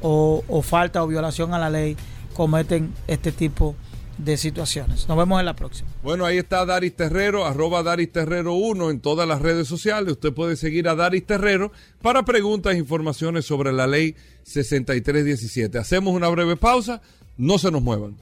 o, 0.00 0.62
falta 0.62 1.02
o 1.02 1.06
violación 1.06 1.54
a 1.54 1.58
la 1.58 1.70
ley 1.70 1.96
cometen 2.34 2.92
este 3.08 3.32
tipo 3.32 3.74
de 4.18 4.36
situaciones. 4.36 5.08
Nos 5.08 5.16
vemos 5.16 5.40
en 5.40 5.46
la 5.46 5.54
próxima. 5.54 5.88
Bueno, 6.02 6.24
ahí 6.24 6.38
está 6.38 6.64
Daris 6.64 6.94
Terrero, 6.94 7.46
arroba 7.46 7.82
Daris 7.82 8.12
Terrero 8.12 8.54
1 8.54 8.90
en 8.90 9.00
todas 9.00 9.26
las 9.26 9.42
redes 9.42 9.68
sociales. 9.68 10.12
Usted 10.12 10.32
puede 10.32 10.56
seguir 10.56 10.88
a 10.88 10.94
Daris 10.94 11.26
Terrero 11.26 11.72
para 12.02 12.24
preguntas 12.24 12.74
e 12.74 12.78
informaciones 12.78 13.44
sobre 13.44 13.72
la 13.72 13.86
ley 13.86 14.16
6317. 14.44 15.78
Hacemos 15.78 16.14
una 16.14 16.28
breve 16.28 16.56
pausa, 16.56 17.02
no 17.36 17.58
se 17.58 17.70
nos 17.70 17.82
muevan. 17.82 18.16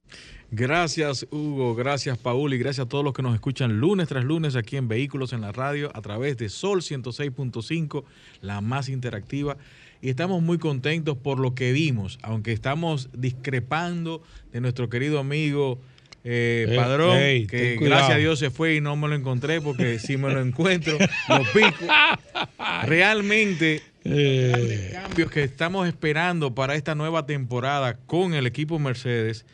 Gracias, 0.51 1.27
Hugo. 1.31 1.75
Gracias, 1.75 2.17
Paul. 2.17 2.53
Y 2.53 2.57
gracias 2.57 2.85
a 2.85 2.89
todos 2.89 3.03
los 3.03 3.13
que 3.13 3.21
nos 3.21 3.33
escuchan 3.33 3.79
lunes 3.79 4.07
tras 4.07 4.23
lunes 4.23 4.55
aquí 4.55 4.77
en 4.77 4.87
Vehículos 4.87 5.33
en 5.33 5.41
la 5.41 5.51
Radio 5.51 5.91
a 5.93 6.01
través 6.01 6.37
de 6.37 6.49
Sol 6.49 6.81
106.5, 6.81 8.03
la 8.41 8.61
más 8.61 8.89
interactiva. 8.89 9.57
Y 10.01 10.09
estamos 10.09 10.41
muy 10.41 10.57
contentos 10.57 11.17
por 11.17 11.39
lo 11.39 11.55
que 11.55 11.71
vimos, 11.71 12.19
aunque 12.21 12.51
estamos 12.51 13.09
discrepando 13.13 14.21
de 14.51 14.61
nuestro 14.61 14.89
querido 14.89 15.19
amigo 15.19 15.79
eh, 16.27 16.73
Padrón, 16.75 17.17
que 17.47 17.77
gracias 17.79 18.11
a 18.11 18.17
Dios 18.17 18.39
se 18.39 18.49
fue 18.49 18.75
y 18.75 18.81
no 18.81 18.95
me 18.95 19.07
lo 19.07 19.13
encontré, 19.13 19.61
porque 19.61 19.99
si 19.99 20.17
me 20.17 20.33
lo 20.33 20.41
encuentro, 20.41 20.97
lo 21.29 21.43
pico. 21.53 21.85
Realmente, 22.85 23.83
eh. 24.03 24.91
los 24.93 25.03
cambios 25.03 25.31
que 25.31 25.43
estamos 25.43 25.87
esperando 25.87 26.55
para 26.55 26.73
esta 26.73 26.95
nueva 26.95 27.27
temporada 27.27 27.97
con 28.07 28.33
el 28.33 28.47
equipo 28.47 28.79
Mercedes 28.79 29.45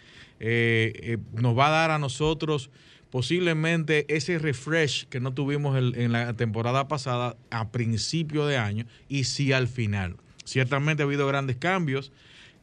eh, 0.43 0.91
eh, 0.95 1.17
nos 1.33 1.55
va 1.55 1.67
a 1.67 1.69
dar 1.69 1.91
a 1.91 1.99
nosotros 1.99 2.71
posiblemente 3.11 4.11
ese 4.13 4.39
refresh 4.39 5.05
que 5.05 5.19
no 5.19 5.35
tuvimos 5.35 5.77
en, 5.77 6.11
la 6.11 6.33
temporada 6.33 6.87
pasada 6.87 7.37
a 7.51 7.69
principio 7.69 8.47
de 8.47 8.57
año 8.57 8.87
y 9.07 9.25
sí 9.25 9.53
al 9.53 9.67
final. 9.67 10.15
Ciertamente 10.43 11.03
ha 11.03 11.05
habido 11.05 11.27
grandes 11.27 11.57
cambios, 11.57 12.11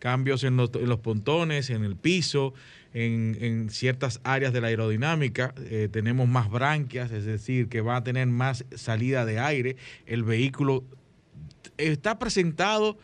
cambios 0.01 0.43
en 0.43 0.57
los, 0.57 0.70
pontones, 1.05 1.70
en 1.70 1.85
el 1.85 1.95
piso, 1.95 2.53
en, 2.95 3.68
ciertas 3.70 4.20
áreas 4.24 4.53
de 4.53 4.61
la 4.61 4.68
aerodinámica. 4.68 5.55
Eh, 5.59 5.89
tenemos 5.89 6.26
más 6.26 6.51
branquias, 6.51 7.12
es 7.12 7.26
decir, 7.26 7.68
que 7.68 7.81
va 7.81 7.95
a 7.95 8.03
tener 8.03 8.26
más 8.26 8.64
salida 8.74 9.24
de 9.24 9.39
aire. 9.39 9.76
El 10.05 10.24
vehículo 10.24 10.83
está 11.76 12.18
presentado 12.18 12.99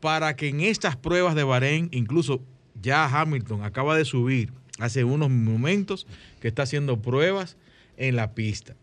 para 0.00 0.34
que 0.34 0.48
en 0.48 0.60
estas 0.60 0.96
pruebas 0.96 1.36
de 1.36 1.44
Bahrein, 1.44 1.88
incluso 1.92 2.42
ya 2.82 3.06
Hamilton 3.06 3.62
acaba 3.64 3.96
de 3.96 4.04
subir 4.04 4.52
hace 4.78 5.04
unos 5.04 5.30
momentos 5.30 6.06
que 6.40 6.48
está 6.48 6.64
haciendo 6.64 7.00
pruebas 7.00 7.56
en 7.96 8.16
la 8.16 8.34
pista. 8.34 8.74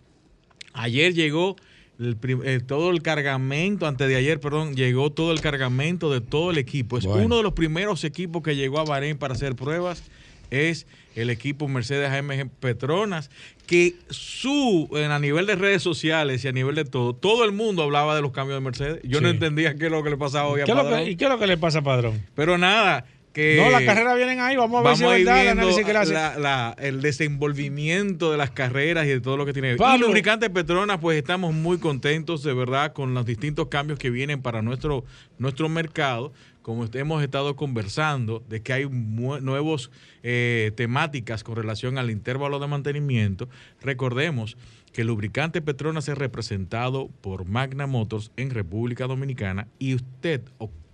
Ayer 0.74 1.14
llegó 1.14 1.56
eh, 2.00 2.62
todo 2.66 2.92
el 2.92 3.02
cargamento, 3.02 3.86
antes 3.86 4.08
de 4.08 4.16
ayer, 4.16 4.40
perdón, 4.40 4.76
llegó 4.76 5.12
todo 5.12 5.34
el 5.34 5.42
cargamento 5.42 6.12
de 6.12 6.22
todo 6.22 6.52
el 6.52 6.58
equipo. 6.58 6.98
Es 6.98 7.06
uno 7.06 7.38
de 7.38 7.44
los 7.44 7.54
primeros 7.54 8.06
equipos 8.06 8.42
que 8.42 8.56
llegó 8.56 8.80
a 8.80 8.86
Bahrein 8.86 9.18
para 9.18 9.34
hacer 9.34 9.56
pruebas. 9.56 10.04
Es 10.50 10.88
el 11.16 11.30
equipo 11.30 11.68
Mercedes 11.68 12.10
AMG 12.10 12.50
Petronas, 12.50 13.30
que 13.68 13.96
su, 14.10 14.90
a 14.96 15.20
nivel 15.20 15.46
de 15.46 15.56
redes 15.56 15.84
sociales 15.84 16.44
y 16.44 16.48
a 16.48 16.52
nivel 16.52 16.76
de 16.76 16.86
todo, 16.86 17.14
todo 17.14 17.44
el 17.44 17.52
mundo 17.52 17.84
hablaba 17.84 18.16
de 18.16 18.22
los 18.22 18.32
cambios 18.32 18.58
de 18.58 18.62
Mercedes. 18.62 19.02
Yo 19.04 19.20
no 19.22 19.30
entendía 19.30 19.76
qué 19.76 19.88
es 19.88 19.92
lo 19.92 20.02
que 20.02 20.10
le 20.10 20.18
pasaba 20.18 20.48
hoy 20.48 20.62
a 20.62 20.66
Padrón. 20.66 21.08
¿Y 21.08 21.18
qué 21.18 21.26
es 21.26 21.30
lo 21.30 21.38
que 21.38 21.48
le 21.48 21.58
pasa 21.58 21.80
a 21.80 21.84
Padrón? 21.84 22.20
Pero 22.34 22.58
nada, 22.58 23.06
que 23.34 23.58
no, 23.58 23.70
las 23.70 23.84
carreras 23.84 24.16
vienen 24.18 24.40
ahí, 24.40 24.56
vamos 24.56 24.84
a 24.84 24.90
ver 24.90 24.98
si 24.98 25.04
es 25.04 25.10
verdad 25.10 25.42
el 25.44 25.48
análisis 25.50 25.86
que 25.86 25.94
le 25.94 26.00
hace. 26.00 26.14
la- 26.14 26.38
la- 26.40 26.76
el 26.80 27.02
desenvolvimiento 27.02 28.32
de 28.32 28.38
las 28.38 28.52
carreras 28.52 29.06
y 29.06 29.10
de 29.10 29.22
todo 29.22 29.38
lo 29.38 29.46
que 29.46 29.54
tiene. 29.54 29.76
Pablo. 29.76 30.06
Y 30.06 30.08
Lubricante 30.10 30.50
Petronas, 30.50 31.00
pues 31.00 31.18
estamos 31.18 31.54
muy 31.54 31.78
contentos 31.78 32.44
de 32.44 32.54
verdad 32.54 32.94
con 32.94 33.14
los 33.14 33.26
distintos 33.26 33.68
cambios 33.68 34.00
que 34.00 34.10
vienen 34.10 34.42
para 34.42 34.62
nuestro, 34.62 35.04
nuestro 35.38 35.70
mercado. 35.70 36.34
Como 36.62 36.86
hemos 36.94 37.24
estado 37.24 37.56
conversando, 37.56 38.44
de 38.48 38.62
que 38.62 38.74
hay 38.74 38.88
nuevos 38.90 39.90
eh, 40.22 40.72
temáticas 40.76 41.44
con 41.44 41.56
relación 41.56 41.98
al 41.98 42.12
intervalo 42.12 42.60
de 42.60 42.68
mantenimiento. 42.68 43.48
Recordemos 43.82 44.56
que 44.94 45.04
Lubricante 45.04 45.62
Petronas 45.62 46.10
es 46.10 46.18
representado 46.18 47.10
por 47.22 47.46
Magna 47.46 47.88
Motors 47.88 48.32
en 48.38 48.50
República 48.52 49.08
Dominicana 49.08 49.68
y 49.80 49.96
usted 49.96 50.42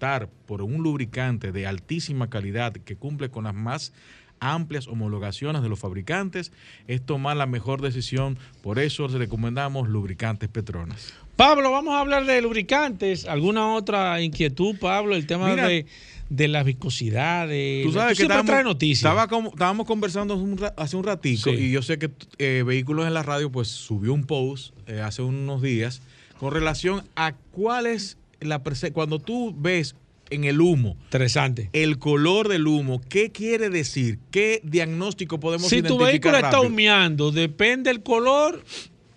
optar 0.06 0.30
por 0.46 0.62
un 0.62 0.84
lubricante 0.84 1.52
de 1.52 1.66
altísima 1.66 2.30
calidad 2.30 2.74
que 2.74 2.96
cumple 2.96 3.30
con 3.30 3.46
las 3.46 3.56
más 3.56 3.92
amplias 4.40 4.88
homologaciones 4.88 5.62
de 5.64 5.70
los 5.70 5.80
fabricantes 5.80 6.52
es 6.88 7.04
tomar 7.04 7.38
la 7.38 7.48
mejor 7.48 7.82
decisión. 7.82 8.38
Por 8.62 8.78
eso 8.80 9.08
les 9.08 9.14
recomendamos 9.18 9.90
Lubricantes 9.90 10.48
Petronas. 10.50 11.14
Pablo, 11.36 11.72
vamos 11.72 11.96
a 11.96 12.02
hablar 12.02 12.26
de 12.26 12.40
lubricantes. 12.42 13.26
¿Alguna 13.26 13.74
otra 13.74 14.22
inquietud, 14.22 14.76
Pablo? 14.80 15.16
El 15.16 15.26
tema 15.26 15.50
Mira, 15.50 15.68
de, 15.68 15.86
de 16.30 16.48
la 16.48 16.62
viscosidad. 16.64 17.48
De, 17.48 17.82
Tú 17.84 17.92
sabes 17.92 18.10
que 18.10 18.16
siempre 18.18 18.36
estábamos, 18.36 18.52
traes 18.52 18.66
noticias. 18.66 18.98
estaba 19.00 19.28
como- 19.28 19.50
estábamos 19.50 19.88
conversando 19.88 20.36
hace 20.36 20.44
un, 20.44 20.58
ra- 20.58 20.74
hace 20.78 20.96
un 20.98 21.04
ratico 21.04 21.50
Sí. 21.50 21.56
y 21.58 21.72
yo 21.72 21.82
sé 21.82 21.98
que 21.98 22.12
eh, 22.38 22.64
Vehículos 22.66 23.08
en 23.08 23.14
la 23.16 23.24
Radio 23.24 23.52
pues 23.52 23.70
subió 23.70 24.14
un 24.14 24.26
post 24.26 24.76
eh, 24.88 25.02
hace 25.02 25.24
unos 25.24 25.62
días 25.64 26.02
con 26.40 26.54
relación 26.54 27.04
a 27.16 27.34
cuál 27.52 27.86
es 27.88 28.18
la 28.42 28.62
cuando 28.92 29.20
tú 29.20 29.54
ves 29.58 29.96
en 30.30 30.44
el 30.44 30.60
humo 30.60 30.98
Interesante. 31.06 31.70
el 31.74 32.00
color 32.00 32.48
del 32.48 32.66
humo, 32.68 33.00
¿qué 33.10 33.32
quiere 33.32 33.70
decir? 33.70 34.20
¿Qué 34.32 34.60
diagnóstico 34.64 35.40
podemos 35.40 35.68
Si 35.68 35.82
tu 35.82 35.96
identificar 35.96 36.08
vehículo 36.34 36.38
está 36.38 36.62
humeando, 36.62 37.32
depende 37.32 37.90
del 37.92 38.02
color. 38.02 38.64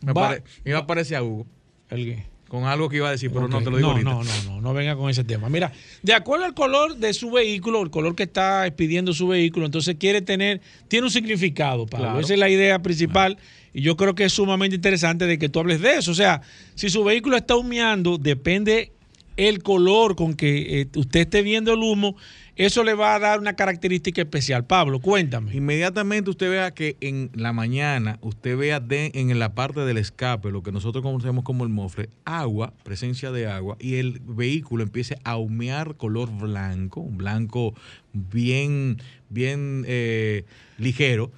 Me, 0.02 0.12
va- 0.12 0.28
pare- 0.28 0.42
me 0.64 0.70
iba 0.72 0.78
a 0.80 1.22
Hugo 1.22 1.46
¿El 1.90 2.04
qué? 2.04 2.26
con 2.48 2.64
algo 2.64 2.88
que 2.88 2.96
iba 2.96 3.08
a 3.08 3.10
decir, 3.10 3.30
pero 3.30 3.46
no 3.48 3.58
Ok. 3.58 3.64
te 3.64 3.70
lo 3.70 3.76
digo 3.76 3.88
no, 3.88 4.10
ahorita. 4.10 4.10
no, 4.10 4.24
no, 4.44 4.54
no, 4.56 4.60
no 4.62 4.74
venga 4.74 4.96
con 4.96 5.10
ese 5.10 5.22
tema. 5.24 5.48
Mira, 5.50 5.70
de 6.02 6.14
acuerdo 6.14 6.46
al 6.46 6.54
color 6.54 6.96
de 6.96 7.12
su 7.12 7.30
vehículo, 7.30 7.82
el 7.82 7.90
color 7.90 8.14
que 8.14 8.22
está 8.22 8.66
expidiendo 8.66 9.12
su 9.12 9.28
vehículo, 9.28 9.66
entonces 9.66 9.96
quiere 9.98 10.22
tener, 10.22 10.60
tiene 10.88 11.06
un 11.06 11.10
significado, 11.10 11.84
Pablo. 11.86 12.06
Claro. 12.06 12.20
Esa 12.20 12.32
es 12.34 12.38
la 12.38 12.48
idea 12.48 12.80
principal 12.80 13.36
y 13.74 13.82
yo 13.82 13.96
creo 13.98 14.14
que 14.14 14.24
es 14.24 14.32
sumamente 14.32 14.76
interesante 14.76 15.26
de 15.26 15.38
que 15.38 15.48
tú 15.50 15.58
hables 15.60 15.80
de 15.82 15.96
eso. 15.96 16.10
O 16.10 16.14
sea, 16.14 16.40
si 16.74 16.88
su 16.88 17.04
vehículo 17.04 17.36
está 17.36 17.54
humeando, 17.56 18.16
depende 18.16 18.92
el 19.38 19.62
color 19.62 20.16
con 20.16 20.34
que 20.34 20.80
eh, 20.82 20.88
usted 20.96 21.20
esté 21.20 21.42
viendo 21.42 21.72
el 21.72 21.78
humo, 21.78 22.16
eso 22.56 22.82
le 22.82 22.92
va 22.94 23.14
a 23.14 23.20
dar 23.20 23.38
una 23.38 23.54
característica 23.54 24.20
especial. 24.20 24.66
Pablo, 24.66 24.98
cuéntame. 24.98 25.54
Inmediatamente 25.54 26.28
usted 26.28 26.50
vea 26.50 26.74
que 26.74 26.96
en 27.00 27.30
la 27.34 27.52
mañana, 27.52 28.18
usted 28.20 28.56
vea 28.58 28.80
de- 28.80 29.12
en 29.14 29.38
la 29.38 29.54
parte 29.54 29.80
del 29.82 29.96
escape, 29.96 30.50
lo 30.50 30.64
que 30.64 30.72
nosotros 30.72 31.02
conocemos 31.04 31.44
como 31.44 31.62
el 31.62 31.70
mofle, 31.70 32.10
agua, 32.24 32.74
presencia 32.82 33.30
de 33.30 33.46
agua, 33.46 33.76
y 33.78 33.94
el 33.94 34.20
vehículo 34.24 34.82
empiece 34.82 35.16
a 35.22 35.36
humear 35.36 35.96
color 35.96 36.30
blanco, 36.36 37.00
un 37.00 37.16
blanco 37.16 37.74
bien, 38.12 38.98
bien 39.30 39.84
eh, 39.86 40.44
ligero. 40.78 41.30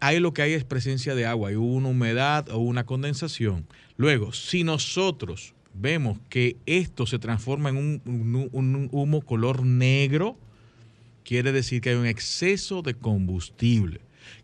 Ahí 0.00 0.18
lo 0.18 0.32
que 0.32 0.42
hay 0.42 0.52
es 0.54 0.64
presencia 0.64 1.14
de 1.14 1.26
agua, 1.26 1.50
hay 1.50 1.54
una 1.56 1.88
humedad 1.88 2.48
o 2.50 2.58
una 2.58 2.84
condensación. 2.84 3.66
Luego, 3.96 4.32
si 4.32 4.64
nosotros 4.64 5.54
vemos 5.80 6.18
que 6.28 6.56
esto 6.66 7.06
se 7.06 7.18
transforma 7.18 7.70
en 7.70 7.76
un- 7.76 8.88
humo 8.92 9.22
color 9.22 9.64
negro, 9.64 10.36
quiere 11.24 11.52
decir 11.52 11.80
que 11.80 11.90
hay 11.90 11.96
un 11.96 12.06
exceso 12.06 12.82
de 12.82 12.94
combustible. 12.94 14.00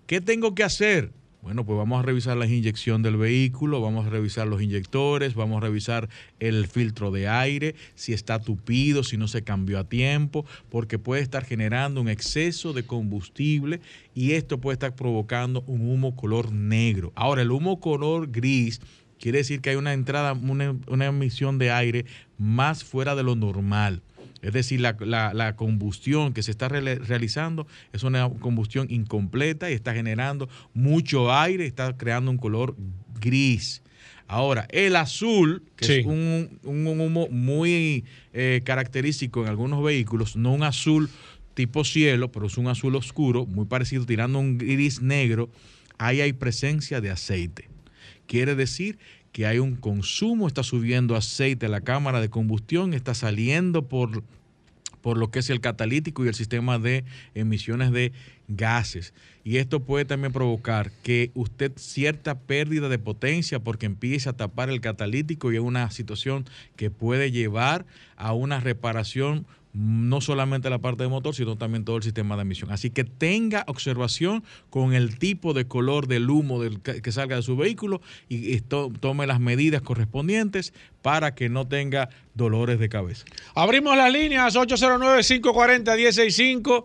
¿Qué 0.06 0.20
tengo 0.20 0.54
que 0.54 0.64
hacer? 0.64 1.12
Bueno, 1.44 1.66
pues 1.66 1.76
vamos 1.76 1.98
a 1.98 2.02
revisar 2.02 2.38
la 2.38 2.46
inyección 2.46 3.02
del 3.02 3.18
vehículo, 3.18 3.82
vamos 3.82 4.06
a 4.06 4.08
revisar 4.08 4.46
los 4.46 4.62
inyectores, 4.62 5.34
vamos 5.34 5.58
a 5.58 5.66
revisar 5.66 6.08
el 6.40 6.66
filtro 6.66 7.10
de 7.10 7.28
aire, 7.28 7.74
si 7.94 8.14
está 8.14 8.38
tupido, 8.38 9.04
si 9.04 9.18
no 9.18 9.28
se 9.28 9.44
cambió 9.44 9.78
a 9.78 9.84
tiempo, 9.84 10.46
porque 10.70 10.98
puede 10.98 11.20
estar 11.20 11.44
generando 11.44 12.00
un 12.00 12.08
exceso 12.08 12.72
de 12.72 12.86
combustible 12.86 13.80
y 14.14 14.32
esto 14.32 14.58
puede 14.58 14.76
estar 14.76 14.94
provocando 14.94 15.62
un 15.66 15.82
humo 15.86 16.16
color 16.16 16.50
negro. 16.50 17.12
Ahora, 17.14 17.42
el 17.42 17.50
humo 17.50 17.78
color 17.78 18.30
gris 18.30 18.80
quiere 19.24 19.38
decir 19.38 19.62
que 19.62 19.70
hay 19.70 19.76
una 19.76 19.94
entrada, 19.94 20.34
una, 20.34 20.76
una 20.86 21.06
emisión 21.06 21.56
de 21.56 21.70
aire 21.70 22.04
más 22.36 22.84
fuera 22.84 23.14
de 23.14 23.22
lo 23.22 23.34
normal. 23.36 24.02
Es 24.42 24.52
decir, 24.52 24.82
la, 24.82 24.94
la- 25.00 25.32
la 25.32 25.56
combustión 25.56 26.34
que 26.34 26.42
se 26.42 26.50
está 26.50 26.68
reali- 26.68 26.98
realizando 26.98 27.66
es 27.94 28.02
una 28.02 28.28
combustión 28.28 28.86
incompleta 28.90 29.70
y 29.70 29.72
está 29.72 29.94
generando 29.94 30.50
mucho 30.74 31.32
aire, 31.34 31.64
está 31.64 31.96
creando 31.96 32.30
un 32.30 32.36
color 32.36 32.76
gris. 33.18 33.82
Ahora, 34.26 34.66
el 34.70 34.94
azul, 34.94 35.62
que 35.76 35.86
Sí. 35.86 35.92
es 36.00 36.04
un 36.06 36.58
humo 36.64 37.26
muy 37.30 38.04
eh, 38.34 38.60
característico 38.62 39.40
en 39.40 39.48
algunos 39.48 39.82
vehículos, 39.82 40.36
no 40.36 40.52
un 40.52 40.64
azul 40.64 41.08
tipo 41.54 41.82
cielo, 41.82 42.30
pero 42.30 42.44
es 42.48 42.58
un 42.58 42.66
azul 42.68 42.94
oscuro, 42.96 43.46
muy 43.46 43.64
parecido, 43.64 44.04
tirando 44.04 44.38
un 44.38 44.58
gris 44.58 45.00
negro, 45.00 45.48
ahí 45.96 46.20
hay 46.20 46.34
presencia 46.34 47.00
de 47.00 47.10
aceite. 47.10 47.70
Quiere 48.26 48.54
decir 48.54 48.98
que 49.32 49.46
hay 49.46 49.58
un 49.58 49.74
consumo, 49.74 50.46
está 50.46 50.62
subiendo 50.62 51.16
aceite 51.16 51.66
a 51.66 51.68
la 51.68 51.80
cámara 51.80 52.20
de 52.20 52.30
combustión, 52.30 52.94
está 52.94 53.14
saliendo 53.14 53.88
por, 53.88 54.22
por 55.00 55.18
lo 55.18 55.30
que 55.30 55.40
es 55.40 55.50
el 55.50 55.60
catalítico 55.60 56.24
y 56.24 56.28
el 56.28 56.34
sistema 56.34 56.78
de 56.78 57.04
emisiones 57.34 57.90
de 57.90 58.12
gases. 58.46 59.12
Y 59.42 59.56
esto 59.56 59.80
puede 59.80 60.04
también 60.04 60.32
provocar 60.32 60.92
que 61.02 61.30
usted 61.34 61.72
cierta 61.76 62.38
pérdida 62.38 62.88
de 62.88 62.98
potencia 62.98 63.58
porque 63.58 63.86
empiece 63.86 64.28
a 64.28 64.34
tapar 64.34 64.70
el 64.70 64.80
catalítico 64.80 65.52
y 65.52 65.56
es 65.56 65.62
una 65.62 65.90
situación 65.90 66.44
que 66.76 66.90
puede 66.90 67.30
llevar 67.30 67.86
a 68.16 68.32
una 68.32 68.60
reparación 68.60 69.46
no 69.74 70.20
solamente 70.20 70.70
la 70.70 70.78
parte 70.78 71.02
de 71.02 71.08
motor, 71.08 71.34
sino 71.34 71.56
también 71.56 71.84
todo 71.84 71.96
el 71.96 72.04
sistema 72.04 72.36
de 72.36 72.42
emisión. 72.42 72.70
Así 72.70 72.90
que 72.90 73.02
tenga 73.02 73.64
observación 73.66 74.44
con 74.70 74.94
el 74.94 75.18
tipo 75.18 75.52
de 75.52 75.66
color 75.66 76.06
del 76.06 76.30
humo 76.30 76.62
del 76.62 76.80
que 76.80 77.10
salga 77.10 77.34
de 77.34 77.42
su 77.42 77.56
vehículo 77.56 78.00
y 78.28 78.60
tome 78.60 79.26
las 79.26 79.40
medidas 79.40 79.82
correspondientes 79.82 80.72
para 81.02 81.34
que 81.34 81.48
no 81.48 81.66
tenga 81.66 82.08
dolores 82.34 82.78
de 82.78 82.88
cabeza. 82.88 83.24
Abrimos 83.56 83.96
las 83.96 84.12
líneas 84.12 84.54
809-540-165 84.54 86.84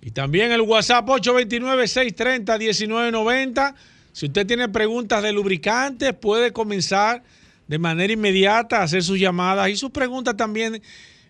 y 0.00 0.12
también 0.12 0.52
el 0.52 0.60
WhatsApp 0.60 1.04
829-630-1990. 1.08 3.74
Si 4.12 4.26
usted 4.26 4.46
tiene 4.46 4.68
preguntas 4.68 5.24
de 5.24 5.32
lubricantes, 5.32 6.14
puede 6.14 6.52
comenzar 6.52 7.24
de 7.66 7.80
manera 7.80 8.12
inmediata 8.12 8.78
a 8.78 8.84
hacer 8.84 9.02
sus 9.02 9.18
llamadas 9.18 9.70
y 9.70 9.76
sus 9.76 9.90
preguntas 9.90 10.36
también 10.36 10.80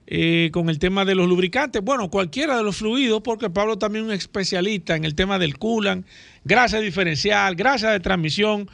eh, 0.07 0.50
con 0.53 0.68
el 0.68 0.78
tema 0.78 1.05
de 1.05 1.14
los 1.14 1.28
lubricantes. 1.28 1.82
Bueno, 1.82 2.11
cualquiera 2.11 2.57
de 2.57 2.62
los 2.62 2.76
fluidos, 2.76 3.22
porque 3.22 3.50
Pablo 3.50 3.78
también 3.78 4.05
es 4.05 4.09
un 4.09 4.14
especialista 4.14 4.96
en 4.96 5.05
el 5.05 5.14
tema 5.14 5.38
del 5.38 5.59
coolant, 5.59 6.07
grasa 6.44 6.80
diferencial, 6.80 7.55
grasa 7.55 7.90
de 7.92 8.00
transmisión, 8.00 8.68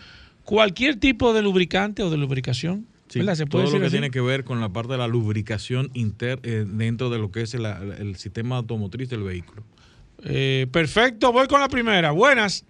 cualquier 0.44 0.96
tipo 0.96 1.32
de 1.32 1.42
lubricante 1.42 2.02
o 2.02 2.10
de 2.10 2.16
lubricación. 2.16 2.86
Sí, 3.08 3.20
¿verdad? 3.20 3.36
¿Se 3.36 3.46
puede 3.46 3.64
todo 3.64 3.74
lo 3.74 3.80
que 3.80 3.86
así? 3.86 3.94
tiene 3.94 4.10
que 4.10 4.20
ver 4.20 4.44
con 4.44 4.60
la 4.60 4.68
parte 4.68 4.92
de 4.92 4.98
la 4.98 5.06
lubricación 5.06 5.90
inter, 5.94 6.40
eh, 6.42 6.64
dentro 6.66 7.08
de 7.08 7.18
lo 7.18 7.30
que 7.30 7.40
es 7.40 7.54
el, 7.54 7.64
el 7.64 8.16
sistema 8.16 8.56
automotriz 8.58 9.08
del 9.08 9.22
vehículo. 9.22 9.62
Eh, 10.24 10.66
perfecto, 10.72 11.32
voy 11.32 11.46
con 11.46 11.60
la 11.60 11.68
primera. 11.68 12.10
Buenas. 12.10 12.66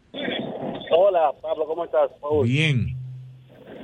Hola, 0.91 1.33
Pablo, 1.41 1.67
¿cómo 1.67 1.85
estás? 1.85 2.11
Paul? 2.21 2.47
Bien. 2.47 2.95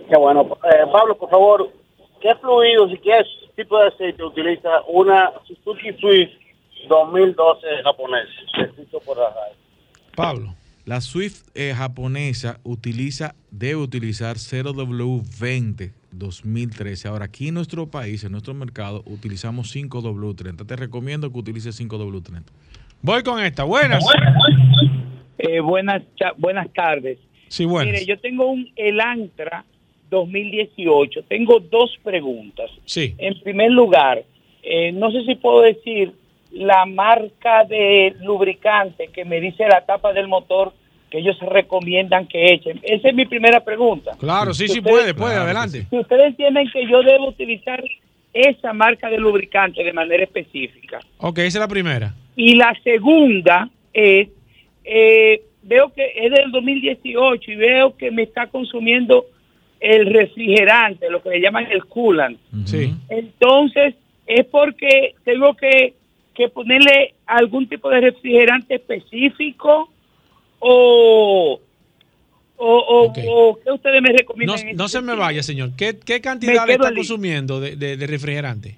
Qué 0.09 0.17
bueno. 0.19 0.43
Eh, 0.43 0.87
Pablo, 0.93 1.17
por 1.17 1.31
favor, 1.31 1.73
¿qué 2.21 2.35
fluidos 2.41 2.93
y 2.93 2.99
qué 2.99 3.23
tipo 3.57 3.79
de 3.79 3.89
aceite 3.89 4.23
utiliza 4.23 4.83
una 4.89 5.33
Suzuki 5.47 5.93
Swift 6.01 6.33
2012 6.89 7.67
japonesa? 7.83 8.31
Escrito 8.63 9.01
por 9.01 9.17
la 9.19 9.31
radio. 9.31 9.57
Pablo. 10.15 10.55
La 10.85 11.01
Swift 11.01 11.49
eh, 11.55 11.73
japonesa 11.75 12.61
utiliza, 12.63 13.35
debe 13.51 13.77
utilizar 13.77 14.37
0W20 14.37 15.93
2013. 16.11 17.09
Ahora, 17.09 17.25
aquí 17.25 17.49
en 17.49 17.55
nuestro 17.55 17.91
país, 17.91 18.23
en 18.25 18.33
nuestro 18.33 18.53
mercado, 18.53 19.03
utilizamos 19.07 19.75
5W30. 19.75 20.67
Te 20.67 20.77
recomiendo 20.77 21.33
que 21.33 21.39
utilices 21.39 21.81
5W30. 21.81 22.43
Voy 23.01 23.23
con 23.23 23.43
esta. 23.43 23.65
Buenas. 23.65 24.05
Eh, 25.39 25.61
buenas, 25.61 26.03
buenas 26.37 26.71
tardes. 26.73 27.19
Sí, 27.49 27.65
buenas. 27.65 27.93
Mire, 27.93 28.07
yo 28.07 28.19
tengo 28.21 28.47
un 28.47 28.71
Elantra 28.77 29.65
2018. 30.11 31.23
Tengo 31.25 31.61
dos 31.61 31.91
preguntas. 32.03 32.71
Sí. 32.85 33.15
En 33.19 33.41
primer 33.41 33.71
lugar, 33.71 34.23
eh, 34.63 34.93
no 34.93 35.11
sé 35.11 35.25
si 35.25 35.35
puedo 35.35 35.61
decir 35.63 36.13
la 36.53 36.87
marca 36.87 37.65
de 37.65 38.15
lubricante 38.21 39.09
que 39.13 39.25
me 39.25 39.41
dice 39.41 39.67
la 39.67 39.85
tapa 39.85 40.13
del 40.13 40.29
motor 40.29 40.73
que 41.11 41.19
ellos 41.19 41.39
recomiendan 41.41 42.27
que 42.27 42.53
echen. 42.55 42.81
Esa 42.83 43.09
es 43.09 43.15
mi 43.15 43.27
primera 43.27 43.61
pregunta. 43.65 44.17
Claro, 44.19 44.53
sí, 44.55 44.69
sí 44.69 44.79
Ustedes- 44.79 44.83
puede, 44.97 45.15
puede, 45.15 45.37
adelante. 45.37 45.87
Si 45.91 45.99
ustedes 45.99 46.27
entienden 46.27 46.69
que 46.73 46.89
yo 46.89 47.03
debo 47.03 47.29
utilizar 47.29 47.83
esa 48.33 48.73
marca 48.73 49.09
de 49.11 49.19
lubricante 49.19 49.85
de 49.85 49.93
manera 49.93 50.25
específica. 50.25 50.99
Ok, 51.19 51.39
esa 51.39 51.47
es 51.49 51.55
la 51.61 51.69
primera. 51.69 52.15
Y 52.35 52.57
la 52.57 52.77
segunda 52.83 53.69
es, 53.93 54.29
eh, 54.85 55.43
veo 55.63 55.93
que 55.93 56.05
es 56.17 56.33
del 56.33 56.51
2018 56.51 57.51
y 57.53 57.55
veo 57.57 57.97
que 57.97 58.11
me 58.11 58.23
está 58.25 58.49
consumiendo 58.49 59.27
el 59.85 60.07
refrigerante, 60.07 61.11
lo 61.11 61.23
que 61.23 61.29
le 61.31 61.41
llaman 61.41 61.67
el 61.71 61.85
coolant. 61.85 62.39
Sí. 62.65 62.93
Entonces, 63.11 63.95
es 64.27 64.47
porque 64.47 65.15
tengo 65.25 65.55
que, 65.55 65.95
que 66.35 66.49
ponerle 66.49 67.15
algún 67.27 67.69
tipo 67.69 67.91
de 67.91 68.01
refrigerante 68.01 68.77
específico 68.77 69.91
o, 70.61 71.61
o, 72.57 72.67
o, 72.67 73.03
Ok. 73.09 73.19
o 73.29 73.59
¿qué 73.63 73.71
ustedes 73.73 74.01
me 74.01 74.11
No, 74.11 74.17
recomiendan? 74.19 74.59
en 74.69 74.77
no 74.77 74.87
este 74.87 74.99
se 74.99 75.05
me 75.05 75.15
vaya, 75.15 75.43
señor. 75.43 75.71
¿Qué, 75.77 75.99
qué 76.05 76.21
cantidad 76.21 76.67
le 76.67 76.75
está 76.75 76.87
allí. 76.89 76.97
consumiendo 76.97 77.61
de, 77.61 77.77
de- 77.77 77.97
de 77.97 78.07
refrigerante? 78.07 78.77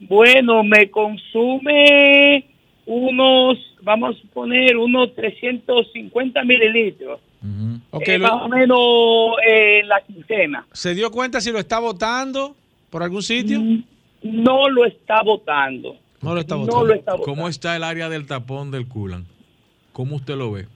Bueno, 0.00 0.62
me 0.62 0.90
consume 0.90 2.44
unos, 2.86 3.58
vamos 3.82 4.16
a 4.22 4.34
poner, 4.34 4.76
unos 4.76 5.14
350 5.14 6.44
mililitros. 6.44 7.20
Eh, 8.00 8.18
lo- 8.18 8.28
más 8.28 8.42
o 8.42 8.48
menos 8.48 8.78
eh, 9.46 9.80
en 9.80 9.88
la 9.88 10.00
quincena. 10.02 10.66
¿Se 10.72 10.94
dio 10.94 11.10
cuenta 11.10 11.40
si 11.40 11.50
lo 11.52 11.58
está 11.58 11.78
votando 11.78 12.56
por 12.90 13.02
algún 13.02 13.22
sitio? 13.22 13.60
No 14.22 14.68
lo 14.70 14.84
está 14.86 15.22
votando. 15.22 15.96
No 16.22 16.34
lo 16.34 16.40
está 16.40 16.54
No 16.54 16.60
votando. 16.62 16.86
lo 16.86 16.94
está 16.94 17.12
votando. 17.12 17.24
¿Cómo 17.34 17.48
está 17.48 17.76
el 17.76 17.84
área 17.84 18.08
del 18.08 18.26
tapón 18.26 18.70
del 18.70 18.88
culan? 18.88 19.26
¿Cómo 19.92 20.16
usted 20.16 20.36
lo 20.36 20.52
ve? 20.52 20.66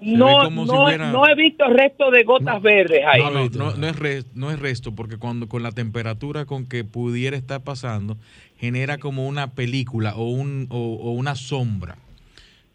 No, 0.00 0.48
si 0.48 0.50
no, 0.54 0.84
hubiera- 0.84 1.12
no 1.12 1.26
he 1.26 1.34
visto 1.34 1.64
resto 1.68 2.10
de 2.10 2.24
gotas 2.24 2.60
verdes 2.60 3.00
ahí. 3.06 3.22
No, 3.22 3.30
no, 3.30 3.48
no, 3.48 3.74
no 3.76 3.86
es 3.86 3.96
res- 3.98 4.26
no 4.34 4.50
es 4.50 4.58
resto, 4.58 4.94
porque 4.94 5.16
cuando 5.18 5.48
con 5.48 5.62
la 5.62 5.72
temperatura 5.72 6.44
con 6.46 6.66
que 6.66 6.84
pudiera 6.84 7.36
estar 7.36 7.62
pasando, 7.62 8.16
genera 8.58 8.98
como 8.98 9.26
una 9.28 9.52
película 9.52 10.14
o, 10.16 10.24
un, 10.30 10.66
o, 10.70 10.76
o 10.78 11.12
una 11.12 11.34
sombra. 11.36 11.96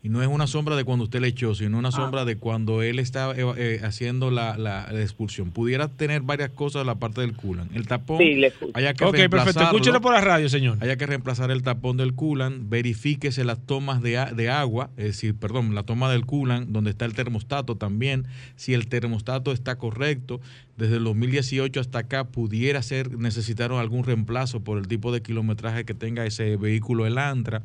Y 0.01 0.07
no 0.07 0.21
es 0.21 0.29
una 0.29 0.47
sombra 0.47 0.77
de 0.77 0.85
cuando 0.85 1.03
usted 1.03 1.19
le 1.19 1.27
echó, 1.27 1.53
sino 1.55 1.75
Ah. 1.75 1.79
una 1.79 1.91
sombra 1.91 2.23
de 2.23 2.37
cuando 2.37 2.81
él 2.81 2.99
está 2.99 3.31
eh, 3.31 3.43
eh, 3.57 3.81
haciendo 3.83 4.31
la, 4.31 4.57
la- 4.57 4.89
la 4.89 5.01
expulsión. 5.01 5.51
Pudiera 5.51 5.89
tener 5.89 6.21
varias 6.21 6.51
cosas 6.51 6.85
la 6.85 6.95
parte 6.95 7.19
del 7.19 7.33
culan. 7.35 7.69
El 7.73 7.85
tapón, 7.85 8.17
Sí, 8.19 8.35
le 8.35 8.53
haya 8.75 8.93
que 8.93 9.03
Ok, 9.03 9.17
perfecto. 9.29 9.61
Escúchelo 9.61 9.99
por 9.99 10.13
la 10.13 10.21
radio, 10.21 10.47
señor. 10.47 10.77
Haya 10.79 10.95
que 10.95 11.05
reemplazar 11.05 11.51
el 11.51 11.63
tapón 11.63 11.97
del 11.97 12.13
culan, 12.13 12.69
verifíquese 12.69 13.43
las 13.43 13.59
tomas 13.65 14.01
de, 14.01 14.17
a- 14.17 14.31
de 14.31 14.49
agua, 14.49 14.89
es 14.95 15.03
decir, 15.05 15.35
perdón, 15.35 15.75
la 15.75 15.83
toma 15.83 16.09
del 16.09 16.25
culan, 16.25 16.71
donde 16.71 16.91
está 16.91 17.03
el 17.03 17.13
termostato 17.13 17.75
también, 17.75 18.25
si 18.55 18.73
el 18.73 18.87
termostato 18.87 19.51
está 19.51 19.77
correcto, 19.77 20.39
desde 20.77 20.95
el 20.95 21.03
2018 21.03 21.77
hasta 21.81 21.99
acá 21.99 22.23
pudiera 22.23 22.81
ser, 22.83 23.17
necesitaron 23.17 23.79
algún 23.79 24.05
reemplazo 24.05 24.61
por 24.63 24.77
el 24.77 24.87
tipo 24.87 25.11
de 25.11 25.21
kilometraje 25.21 25.83
que 25.83 25.93
tenga 25.93 26.25
ese 26.25 26.55
vehículo 26.55 27.05
Elantra. 27.05 27.63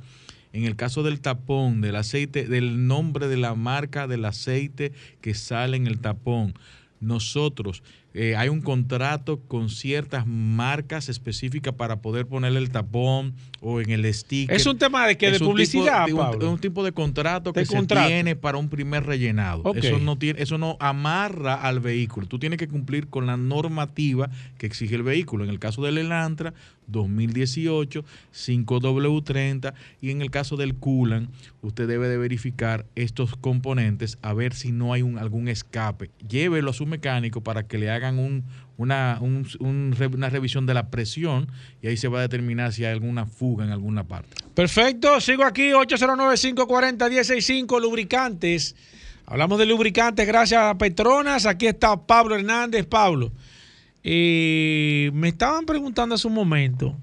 En 0.54 0.62
el 0.62 0.76
caso 0.76 1.02
del 1.02 1.20
tapón, 1.20 1.80
del 1.80 1.96
aceite, 1.96 2.46
del 2.46 2.86
nombre 2.86 3.26
de 3.26 3.36
la 3.36 3.56
marca 3.56 4.06
del 4.06 4.24
aceite 4.24 4.92
que 5.20 5.34
sale 5.34 5.76
en 5.76 5.88
el 5.88 5.98
tapón, 5.98 6.54
nosotros 7.00 7.82
eh, 8.14 8.36
hay 8.36 8.48
un 8.48 8.60
contrato 8.60 9.40
con 9.40 9.68
ciertas 9.68 10.28
marcas 10.28 11.08
específicas 11.08 11.74
para 11.74 12.00
poder 12.00 12.28
ponerle 12.28 12.60
el 12.60 12.70
tapón 12.70 13.34
o 13.64 13.80
en 13.80 13.90
el 13.90 14.12
sticker. 14.12 14.54
Es 14.54 14.66
un 14.66 14.76
tema 14.78 15.06
de 15.06 15.16
que 15.16 15.26
de 15.26 15.32
un 15.32 15.38
tipo- 15.38 15.50
publicidad, 15.50 16.06
de 16.06 16.12
un- 16.12 16.18
Pablo. 16.20 16.46
es 16.46 16.52
un 16.52 16.58
tipo 16.60 16.84
de 16.84 16.92
contrato 16.92 17.52
que 17.52 17.64
contrato. 17.64 18.02
se 18.08 18.14
tiene 18.14 18.36
para 18.36 18.58
un 18.58 18.68
primer 18.68 19.04
rellenado. 19.04 19.62
Eso 19.74 19.98
no 19.98 20.16
tiene, 20.18 20.42
eso 20.42 20.58
no 20.58 20.76
amarra 20.80 21.54
al 21.54 21.80
vehículo. 21.80 22.26
Tú 22.26 22.38
tienes 22.38 22.58
que 22.58 22.68
cumplir 22.68 23.08
con 23.08 23.26
la 23.26 23.36
normativa 23.38 24.30
que 24.58 24.66
exige 24.66 24.94
el 24.96 25.02
vehículo. 25.02 25.44
En 25.44 25.50
el 25.50 25.58
caso 25.58 25.82
del 25.82 25.98
Elantra 25.98 26.52
2018 26.86 28.04
5W30 28.32 29.74
y 30.00 30.10
en 30.10 30.22
el 30.22 30.30
caso 30.30 30.56
del 30.56 30.74
Culan 30.74 31.28
usted 31.62 31.88
debe 31.88 32.08
de 32.08 32.18
verificar 32.18 32.86
estos 32.94 33.36
componentes 33.36 34.18
a 34.22 34.34
ver 34.34 34.52
si 34.54 34.72
no 34.72 34.92
hay 34.92 35.02
un, 35.02 35.18
algún 35.18 35.48
escape. 35.48 36.10
Llévelo 36.28 36.70
a 36.70 36.74
su 36.74 36.86
mecánico 36.86 37.42
para 37.42 37.66
que 37.66 37.78
le 37.78 37.90
hagan 37.90 38.18
un, 38.18 38.44
una, 38.76 39.20
una 39.60 40.28
revisión 40.30 40.66
de 40.66 40.74
la 40.74 40.90
presión 40.90 41.48
y 41.82 41.86
ahí 41.88 41.96
se 41.96 42.08
va 42.08 42.18
a 42.18 42.22
determinar 42.22 42.72
si 42.72 42.84
hay 42.84 42.92
alguna 42.92 43.26
fuga 43.26 43.64
en 43.64 43.70
alguna 43.70 44.04
parte. 44.04 44.36
Perfecto, 44.54 45.20
sigo 45.20 45.44
aquí, 45.44 45.70
809-540-165, 45.70 47.80
lubricantes. 47.80 48.74
Hablamos 49.26 49.58
de 49.58 49.66
lubricantes 49.66 50.26
gracias 50.26 50.62
a 50.62 50.76
Petronas. 50.76 51.46
Aquí 51.46 51.66
está 51.66 51.96
Pablo 52.06 52.34
Hernández. 52.36 52.84
Pablo, 52.86 53.32
eh, 54.02 55.10
me 55.14 55.28
estaban 55.28 55.64
preguntando 55.66 56.14
hace 56.14 56.26
un 56.28 56.34
momento, 56.34 56.96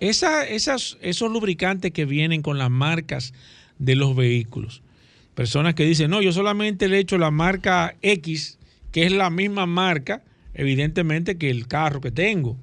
esa- 0.00 0.46
esas, 0.46 0.98
esos 1.00 1.30
lubricantes 1.32 1.90
que 1.92 2.04
vienen 2.04 2.42
con 2.42 2.58
las 2.58 2.70
marcas 2.70 3.32
de 3.78 3.96
los 3.96 4.14
vehículos. 4.14 4.82
Personas 5.34 5.74
que 5.74 5.84
dicen, 5.84 6.10
no, 6.10 6.22
yo 6.22 6.30
solamente 6.32 6.86
le 6.86 6.98
echo 7.00 7.18
la 7.18 7.32
marca 7.32 7.96
X, 8.02 8.58
que 8.92 9.04
es 9.06 9.10
la 9.12 9.30
misma 9.30 9.66
marca, 9.66 10.22
evidentemente, 10.54 11.36
que 11.36 11.50
el 11.50 11.66
carro 11.66 12.00
que 12.00 12.10
tengo. 12.10 12.56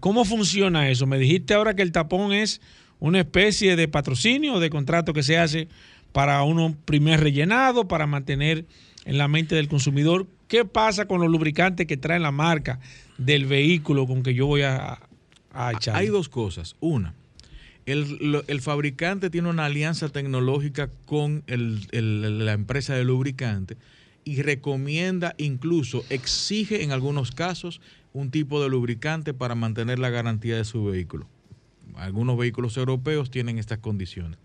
¿Cómo 0.00 0.24
funciona 0.24 0.88
eso? 0.90 1.06
Me 1.06 1.18
dijiste 1.18 1.54
ahora 1.54 1.74
que 1.74 1.82
el 1.82 1.92
tapón 1.92 2.32
es 2.32 2.60
una 2.98 3.20
especie 3.20 3.76
de 3.76 3.88
patrocinio 3.88 4.54
o 4.54 4.60
de 4.60 4.70
contrato 4.70 5.12
que 5.12 5.22
se 5.22 5.38
hace 5.38 5.68
para 6.12 6.42
un 6.42 6.74
primer 6.74 7.20
rellenado, 7.20 7.88
para 7.88 8.06
mantener 8.06 8.66
en 9.04 9.16
la 9.18 9.26
mente 9.28 9.54
del 9.54 9.68
consumidor. 9.68 10.26
¿Qué 10.48 10.64
pasa 10.64 11.06
con 11.06 11.20
los 11.20 11.30
lubricantes 11.30 11.86
que 11.86 11.96
traen 11.96 12.22
la 12.22 12.32
marca 12.32 12.80
del 13.18 13.46
vehículo 13.46 14.06
con 14.06 14.22
que 14.22 14.34
yo 14.34 14.46
voy 14.46 14.62
a, 14.62 14.98
a 15.52 15.72
echar? 15.72 15.96
Hay 15.96 16.08
dos 16.08 16.28
cosas. 16.28 16.76
Una, 16.80 17.14
el, 17.86 18.60
fabricante 18.60 19.30
tiene 19.30 19.48
una 19.48 19.64
alianza 19.66 20.08
tecnológica 20.10 20.90
con 21.06 21.42
el- 21.46 21.86
el- 21.92 22.44
la 22.44 22.52
empresa 22.52 22.94
de 22.94 23.04
lubricante 23.04 23.76
y 24.30 24.42
recomienda, 24.42 25.34
incluso 25.38 26.04
exige 26.08 26.84
en 26.84 26.92
algunos 26.92 27.32
casos, 27.32 27.80
un 28.12 28.30
tipo 28.30 28.62
de 28.62 28.68
lubricante 28.68 29.34
para 29.34 29.56
mantener 29.56 29.98
la 29.98 30.08
garantía 30.08 30.56
de 30.56 30.64
su 30.64 30.84
vehículo. 30.84 31.26
Algunos 31.96 32.38
vehículos 32.38 32.76
europeos 32.76 33.32
tienen 33.32 33.58
estas 33.58 33.78
condiciones. 33.78 34.38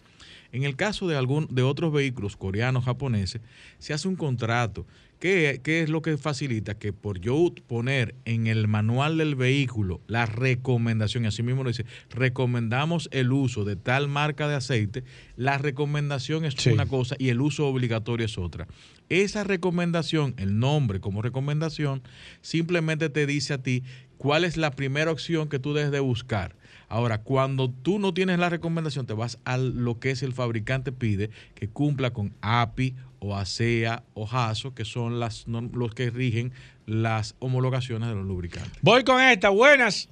En 0.51 0.63
el 0.63 0.75
caso 0.75 1.07
de, 1.07 1.15
algún, 1.15 1.47
de 1.51 1.61
otros 1.61 1.93
vehículos 1.93 2.35
coreanos, 2.35 2.85
japoneses, 2.85 3.41
se 3.77 3.93
hace 3.93 4.07
un 4.07 4.15
contrato. 4.15 4.87
¿Qué, 5.19 5.61
qué 5.63 5.81
es 5.81 5.89
lo 5.89 6.01
que 6.01 6.17
facilita? 6.17 6.77
Que 6.77 6.91
por 6.93 7.19
yo 7.19 7.51
poner 7.67 8.15
en 8.25 8.47
el 8.47 8.67
manual 8.67 9.17
del 9.17 9.35
vehículo 9.35 10.01
la 10.07 10.25
recomendación, 10.25 11.23
y 11.23 11.27
así 11.27 11.41
mismo 11.41 11.63
lo 11.63 11.69
dice, 11.69 11.85
recomendamos 12.09 13.07
el 13.11 13.31
uso 13.31 13.63
de 13.63 13.75
tal 13.75 14.07
marca 14.07 14.47
de 14.47 14.55
aceite, 14.55 15.03
la 15.37 15.57
recomendación 15.57 16.43
es 16.45 16.55
Sí. 16.57 16.69
una 16.71 16.85
cosa 16.85 17.15
y 17.17 17.29
el 17.29 17.39
uso 17.41 17.67
obligatorio 17.67 18.25
es 18.25 18.37
otra. 18.37 18.67
Esa 19.09 19.43
recomendación, 19.43 20.33
el 20.37 20.59
nombre 20.59 20.99
como 20.99 21.21
recomendación, 21.21 22.01
simplemente 22.41 23.09
te 23.09 23.25
dice 23.25 23.53
a 23.53 23.63
ti 23.63 23.83
cuál 24.17 24.43
es 24.43 24.57
la 24.57 24.71
primera 24.71 25.11
opción 25.11 25.47
que 25.47 25.59
tú 25.59 25.73
debes 25.73 25.91
de 25.91 25.99
buscar. 26.01 26.55
Ahora, 26.89 27.19
cuando 27.19 27.69
tú 27.69 27.99
no 27.99 28.13
tienes 28.13 28.39
la 28.39 28.49
recomendación, 28.49 29.05
te 29.05 29.13
vas 29.13 29.39
a 29.45 29.57
lo 29.57 29.99
que 29.99 30.11
es 30.11 30.23
el 30.23 30.33
fabricante 30.33 30.91
pide, 30.91 31.29
que 31.55 31.67
cumpla 31.67 32.11
con 32.11 32.33
API 32.41 32.95
o 33.19 33.35
ASEA 33.35 34.03
o 34.13 34.25
JASO, 34.25 34.75
que 34.75 34.85
son 34.85 35.19
las, 35.19 35.47
los 35.47 35.93
que 35.93 36.09
rigen 36.09 36.51
las 36.85 37.35
homologaciones 37.39 38.09
de 38.09 38.15
los 38.15 38.25
lubricantes. 38.25 38.77
Voy 38.81 39.03
con 39.03 39.21
esta, 39.21 39.49
buenas. 39.49 40.09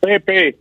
Pepe, 0.00 0.56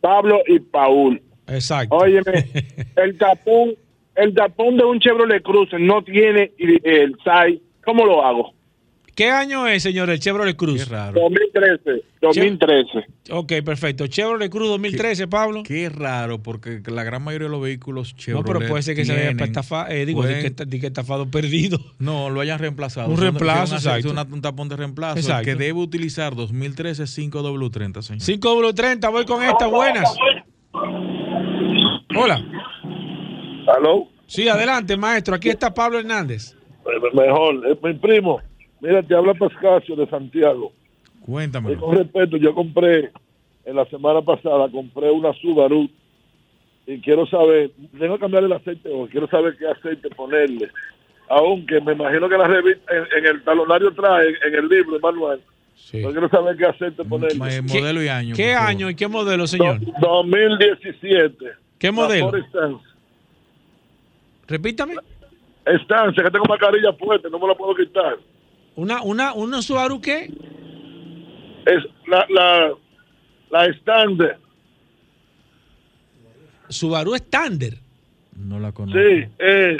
Pablo 0.00 0.40
y 0.46 0.58
Paul. 0.60 1.22
Exacto. 1.46 1.94
Óyeme, 1.96 2.46
el 2.96 3.18
tapón, 3.18 3.74
el 4.14 4.34
tapón 4.34 4.76
de 4.76 4.84
un 4.84 4.98
Chevrolet 4.98 5.42
Cruze 5.42 5.78
no 5.78 6.02
tiene 6.02 6.52
el 6.58 7.16
SAI. 7.22 7.60
¿Cómo 7.84 8.06
lo 8.06 8.24
hago? 8.24 8.54
¿Qué 9.14 9.28
año 9.30 9.66
es, 9.68 9.82
señor, 9.82 10.08
el 10.08 10.18
Chevrolet 10.18 10.56
Cruz? 10.56 10.84
Qué 10.84 10.90
raro. 10.90 11.20
2013, 11.20 12.02
2013. 12.22 13.04
Ok, 13.30 13.52
perfecto. 13.62 14.06
Chevrolet 14.06 14.50
Cruz 14.50 14.68
2013, 14.68 15.28
Pablo. 15.28 15.62
Qué 15.64 15.90
raro, 15.90 16.42
porque 16.42 16.80
la 16.86 17.04
gran 17.04 17.22
mayoría 17.22 17.48
de 17.48 17.52
los 17.52 17.60
vehículos 17.60 18.14
No, 18.14 18.18
Chevrolet 18.18 18.46
pero 18.60 18.68
puede 18.70 18.82
ser 18.82 18.96
que 18.96 19.04
se 19.04 19.12
haya 19.12 19.22
tienen- 19.28 19.44
estafado, 19.44 19.90
eh, 19.90 20.06
digo, 20.06 20.22
pueden- 20.22 20.36
di 20.36 20.40
que, 20.40 20.46
está- 20.46 20.64
di 20.64 20.80
que 20.80 20.86
estafado 20.86 21.30
perdido. 21.30 21.78
No, 21.98 22.30
lo 22.30 22.40
hayan 22.40 22.58
reemplazado. 22.58 23.10
Un 23.10 23.18
reemplazo, 23.20 23.66
son 23.66 23.70
una- 23.72 23.78
exacto. 23.98 24.08
son 24.08 24.12
una- 24.18 24.34
un 24.34 24.40
tapón 24.40 24.68
de 24.70 24.76
reemplazo. 24.76 25.14
El 25.18 25.24
Exacto. 25.24 25.44
que 25.44 25.54
debe 25.56 25.78
utilizar 25.78 26.34
2013 26.34 27.06
5W30, 27.06 28.00
señor. 28.02 28.22
5W30, 28.22 29.10
voy 29.10 29.24
con 29.26 29.42
esta, 29.42 29.66
buenas. 29.66 30.14
Hola. 32.16 32.42
¿Aló? 33.76 34.08
Sí, 34.26 34.48
adelante, 34.48 34.96
maestro. 34.96 35.34
Aquí 35.34 35.50
está 35.50 35.72
Pablo 35.74 35.98
Hernández. 35.98 36.56
Mejor, 37.14 37.66
es 37.68 37.82
mi 37.82 37.92
primo. 37.94 38.40
Mira, 38.82 39.02
te 39.02 39.14
habla 39.14 39.32
Pascasio 39.34 39.96
de 39.96 40.06
Santiago. 40.08 40.72
Cuéntame. 41.24 41.72
Y 41.72 41.76
con 41.76 41.96
respeto, 41.96 42.36
yo 42.36 42.52
compré, 42.54 43.10
en 43.64 43.76
la 43.76 43.84
semana 43.86 44.20
pasada, 44.20 44.68
compré 44.70 45.08
una 45.10 45.32
Subaru 45.34 45.88
y 46.86 46.98
quiero 47.00 47.24
saber, 47.28 47.70
tengo 47.98 48.14
que 48.16 48.20
cambiar 48.20 48.42
el 48.44 48.52
aceite 48.52 48.90
o 48.92 49.06
quiero 49.06 49.28
saber 49.28 49.56
qué 49.56 49.68
aceite 49.68 50.10
ponerle. 50.10 50.68
Aunque 51.28 51.80
me 51.80 51.92
imagino 51.92 52.28
que 52.28 52.36
la 52.36 52.48
revista, 52.48 52.92
en, 52.94 53.18
en 53.20 53.26
el 53.36 53.44
talonario 53.44 53.92
trae, 53.94 54.34
en 54.46 54.54
el 54.54 54.66
libro, 54.68 54.96
el 54.96 55.00
manual, 55.00 55.40
pero 55.92 56.10
quiero 56.10 56.28
saber 56.28 56.56
qué 56.56 56.66
aceite 56.66 57.04
ponerle. 57.04 57.62
modelo 57.62 58.02
y 58.02 58.08
año. 58.08 58.34
¿Qué 58.34 58.52
año 58.54 58.90
y 58.90 58.96
qué 58.96 59.06
modelo, 59.06 59.46
señor? 59.46 59.78
Do- 59.78 59.92
2017. 60.00 61.36
¿Qué 61.78 61.90
modelo? 61.92 62.32
Repítame. 64.48 64.94
Stance, 65.84 66.20
que 66.20 66.30
tengo 66.30 66.44
mascarilla 66.48 66.92
fuerte, 66.94 67.30
no 67.30 67.38
me 67.38 67.46
la 67.46 67.54
puedo 67.54 67.74
quitar. 67.76 68.16
Una, 68.76 69.02
una, 69.02 69.34
una 69.34 69.60
Subaru 69.62 70.00
qué? 70.00 70.30
Es 71.66 71.84
la, 72.06 72.26
la, 72.30 72.72
la 73.50 73.66
Standard. 73.66 74.38
Subaru 76.68 77.14
Standard. 77.14 77.74
No 78.36 78.58
la 78.58 78.72
conozco. 78.72 78.98
Sí, 78.98 79.24
eh, 79.38 79.76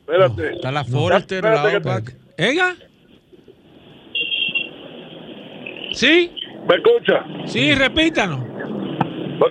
espérate. 0.00 0.54
Está 0.54 0.72
la 0.72 0.84
Forester, 0.84 1.44
la 1.44 1.62
que- 1.70 1.76
Outback. 1.76 2.16
¿Ega? 2.36 2.74
¿Sí? 5.92 6.30
¿Me 6.68 6.74
escucha? 6.76 7.24
Sí, 7.46 7.74
repítanos. 7.74 8.40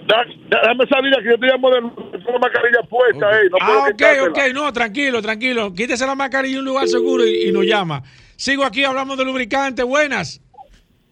Da- 0.08 0.26
Déjame 0.50 0.86
salir 0.88 1.14
aquí, 1.18 1.26
yo 1.30 1.38
te 1.38 1.48
llamo 1.48 1.70
de 1.70 1.82
la 1.82 2.40
mascarilla 2.40 2.82
puesta, 2.90 3.30
eh, 3.42 3.50
no 3.52 3.58
puedo 3.58 3.80
Ah, 3.84 3.90
ok, 3.90 4.30
ok, 4.30 4.40
no, 4.54 4.74
tranquilo, 4.74 5.22
tranquilo. 5.22 5.74
Quítese 5.74 6.06
la 6.06 6.16
mascarilla 6.16 6.56
en 6.56 6.60
un 6.60 6.66
lugar 6.66 6.88
seguro 6.88 7.26
y, 7.26 7.48
y 7.50 7.52
nos 7.52 7.66
llama. 7.66 8.02
Sigo 8.42 8.66
aquí, 8.66 8.84
hablamos 8.84 9.20
de 9.20 9.24
lubricante. 9.26 9.84
Buenas. 9.84 10.42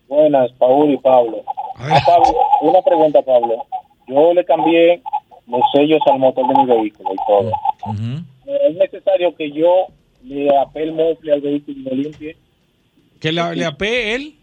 Buenas, 0.08 0.52
Paul 0.54 0.90
y 0.92 0.98
Pablo. 0.98 1.44
Ah, 1.76 2.00
Pablo, 2.04 2.34
una 2.62 2.82
pregunta, 2.82 3.22
Pablo. 3.22 3.68
Yo 4.08 4.34
le 4.34 4.44
cambié 4.44 5.00
los 5.46 5.62
sellos 5.72 6.00
al 6.12 6.18
motor 6.18 6.48
de 6.48 6.56
mi 6.56 6.66
vehículo 6.66 7.10
y 7.14 7.18
todo. 7.28 7.52
¿Es 8.68 8.76
necesario 8.76 9.36
que 9.36 9.52
yo 9.52 9.86
le 10.24 10.50
apé 10.58 10.82
el 10.82 10.94
mofle 10.94 11.34
al 11.34 11.42
vehículo 11.42 11.78
y 11.78 11.84
lo 11.84 11.92
limpie? 11.96 12.36
Que 13.20 13.32
le, 13.32 13.56
le 13.56 13.66
apé 13.66 14.16
él. 14.16 14.36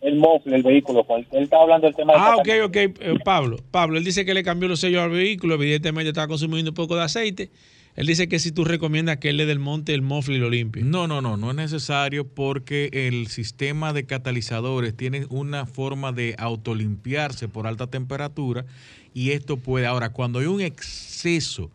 El 0.00 0.16
mofle, 0.16 0.56
el 0.56 0.62
vehículo. 0.62 1.04
pues, 1.04 1.26
Él 1.32 1.42
está 1.42 1.60
hablando 1.60 1.86
del 1.86 1.94
tema 1.94 2.14
Ah, 2.16 2.36
ok, 2.38 2.46
de 2.46 2.62
ok. 2.62 2.76
eh, 2.76 2.92
Pablo, 3.22 3.58
Pablo, 3.70 3.98
él 3.98 4.04
dice 4.04 4.24
que 4.24 4.32
le 4.32 4.42
cambió 4.42 4.70
los 4.70 4.80
sellos 4.80 5.02
al 5.02 5.10
vehículo. 5.10 5.56
Evidentemente 5.56 6.08
está 6.08 6.26
consumiendo 6.26 6.70
un 6.70 6.74
poco 6.74 6.96
de 6.96 7.02
aceite. 7.02 7.50
Él 7.94 8.06
dice 8.06 8.26
que 8.28 8.38
si 8.38 8.52
tú 8.52 8.64
recomiendas 8.64 9.18
que 9.18 9.28
él 9.30 9.36
le 9.36 9.44
dé 9.46 9.52
el 9.52 9.58
monte, 9.58 9.92
el 9.94 10.02
mofle 10.02 10.36
y 10.36 10.38
lo 10.38 10.48
limpie. 10.48 10.82
No, 10.82 11.06
no, 11.06 11.20
no, 11.20 11.36
no 11.36 11.50
es 11.50 11.56
necesario 11.56 12.26
porque 12.26 12.88
el 12.92 13.26
sistema 13.26 13.92
de 13.92 14.04
catalizadores 14.06 14.96
tiene 14.96 15.26
una 15.28 15.66
forma 15.66 16.12
de 16.12 16.34
autolimpiarse 16.38 17.48
por 17.48 17.66
alta 17.66 17.86
temperatura 17.88 18.64
y 19.12 19.30
esto 19.32 19.58
puede, 19.58 19.86
ahora, 19.86 20.08
cuando 20.10 20.38
hay 20.38 20.46
un 20.46 20.62
exceso 20.62 21.70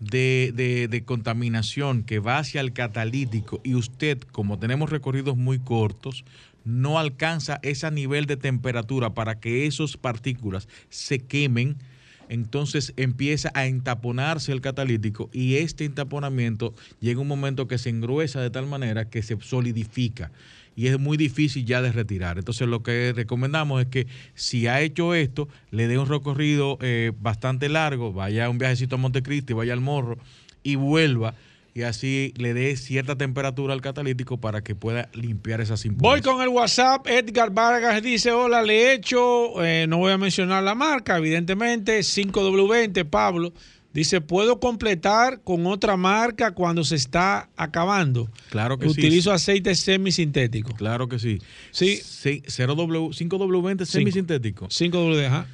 de, 0.00 0.52
de- 0.54 0.88
de 0.88 1.04
contaminación 1.04 2.02
que 2.04 2.18
va 2.18 2.38
hacia 2.38 2.60
el 2.60 2.72
catalítico 2.72 3.60
y 3.64 3.74
usted, 3.74 4.18
como 4.32 4.58
tenemos 4.58 4.88
recorridos 4.90 5.36
muy 5.36 5.58
cortos, 5.58 6.24
no 6.64 6.98
alcanza 6.98 7.58
ese 7.62 7.90
nivel 7.90 8.26
de 8.26 8.36
temperatura 8.36 9.14
para 9.14 9.40
que 9.40 9.66
esas 9.66 9.96
partículas 9.96 10.68
se 10.88 11.18
quemen, 11.18 11.76
entonces 12.28 12.92
empieza 12.96 13.50
a 13.54 13.66
entaponarse 13.66 14.52
el 14.52 14.60
catalítico 14.60 15.30
y 15.32 15.56
este 15.56 15.84
entaponamiento 15.84 16.74
llega 17.00 17.20
un 17.20 17.28
momento 17.28 17.68
que 17.68 17.78
se 17.78 17.90
engruesa 17.90 18.40
de 18.40 18.50
tal 18.50 18.66
manera 18.66 19.08
que 19.08 19.22
se 19.22 19.36
solidifica 19.40 20.30
y 20.78 20.86
es 20.86 20.98
muy 21.00 21.16
difícil 21.16 21.64
ya 21.66 21.82
de 21.82 21.90
retirar. 21.90 22.38
Entonces 22.38 22.68
lo 22.68 22.84
que 22.84 23.12
recomendamos 23.12 23.82
es 23.82 23.88
que 23.88 24.06
si 24.34 24.68
ha 24.68 24.80
hecho 24.80 25.12
esto, 25.12 25.48
le 25.72 25.88
dé 25.88 25.98
un 25.98 26.08
recorrido 26.08 26.78
eh, 26.80 27.10
bastante 27.20 27.68
largo, 27.68 28.12
vaya 28.12 28.48
un 28.48 28.58
viajecito 28.58 28.94
a 28.94 28.98
Montecristi, 28.98 29.54
vaya 29.54 29.72
al 29.72 29.80
morro 29.80 30.18
y 30.62 30.76
vuelva 30.76 31.34
y 31.74 31.82
así 31.82 32.32
le 32.36 32.54
dé 32.54 32.76
cierta 32.76 33.16
temperatura 33.16 33.72
al 33.74 33.80
catalítico 33.80 34.38
para 34.38 34.62
que 34.62 34.74
pueda 34.74 35.08
limpiar 35.12 35.60
esas 35.60 35.84
Voy 35.84 35.92
impurezas. 35.92 36.26
con 36.26 36.42
el 36.42 36.48
WhatsApp. 36.48 37.06
Edgar 37.06 37.50
Vargas 37.52 38.02
dice: 38.02 38.32
Hola, 38.32 38.62
le 38.62 38.74
he 38.74 38.94
hecho. 38.94 39.62
eh, 39.64 39.86
no 39.88 39.98
voy 39.98 40.12
a 40.12 40.18
mencionar 40.18 40.62
la 40.64 40.74
marca, 40.74 41.18
evidentemente. 41.18 42.00
5W20, 42.00 43.04
Pablo. 43.08 43.52
Dice: 43.92 44.20
¿Puedo 44.20 44.60
completar 44.60 45.40
con 45.42 45.66
otra 45.66 45.96
marca 45.96 46.52
cuando 46.52 46.84
se 46.84 46.96
está 46.96 47.48
acabando? 47.56 48.28
Claro 48.50 48.78
que 48.78 48.86
sí. 48.86 48.92
Utilizo 48.92 49.32
aceite 49.32 49.74
semisintético. 49.74 50.74
Claro 50.74 51.08
que 51.08 51.18
sí. 51.18 51.38
Sí. 51.70 52.00
0W, 52.02 53.10
5W20 53.10 53.84
semisintético. 53.84 54.66
5W, 54.68 55.26
ajá. 55.26 55.46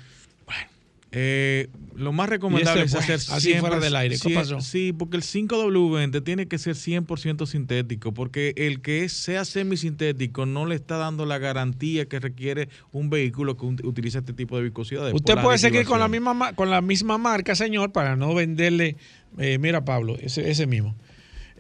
Eh, 1.17 1.69
lo 1.95 2.13
más 2.13 2.29
recomendable 2.29 2.83
ese, 2.83 2.97
es 2.99 3.05
hacer 3.05 3.17
pues, 3.19 3.31
así 3.31 3.55
fuera 3.55 3.79
del 3.79 3.95
aire. 3.95 4.17
¿Qué 4.21 4.35
pasó? 4.35 4.61
Sí, 4.61 4.93
porque 4.93 5.17
el 5.17 5.23
5W20 5.23 6.25
tiene 6.25 6.49
que 6.49 6.59
ser 6.59 6.75
100% 6.75 7.47
sintético, 7.47 8.13
porque 8.13 8.53
el 8.57 8.81
que 8.83 9.09
sea 9.09 9.45
semisintético 9.45 10.45
no 10.45 10.67
le 10.67 10.75
está 10.75 10.97
dando 10.97 11.25
la 11.25 11.39
garantía 11.39 12.07
que 12.07 12.19
requiere 12.19 12.69
un 12.91 13.11
vehículo 13.11 13.57
que 13.57 13.65
utiliza 13.87 14.19
este 14.19 14.33
tipo 14.33 14.57
de 14.57 14.65
viscosidad. 14.65 15.13
Usted 15.15 15.35
puede 15.41 15.59
seguir 15.59 15.85
con 15.85 16.01
la 16.01 16.09
misma 16.09 16.35
ma- 16.35 16.53
con 16.53 16.69
la 16.71 16.81
misma 16.81 17.17
marca, 17.17 17.55
señor, 17.55 17.93
para 17.93 18.17
no 18.17 18.35
venderle. 18.35 18.97
eh, 19.39 19.59
mira, 19.59 19.85
Pablo, 19.85 20.17
ese, 20.21 20.51
ese 20.51 20.67
mismo. 20.67 20.97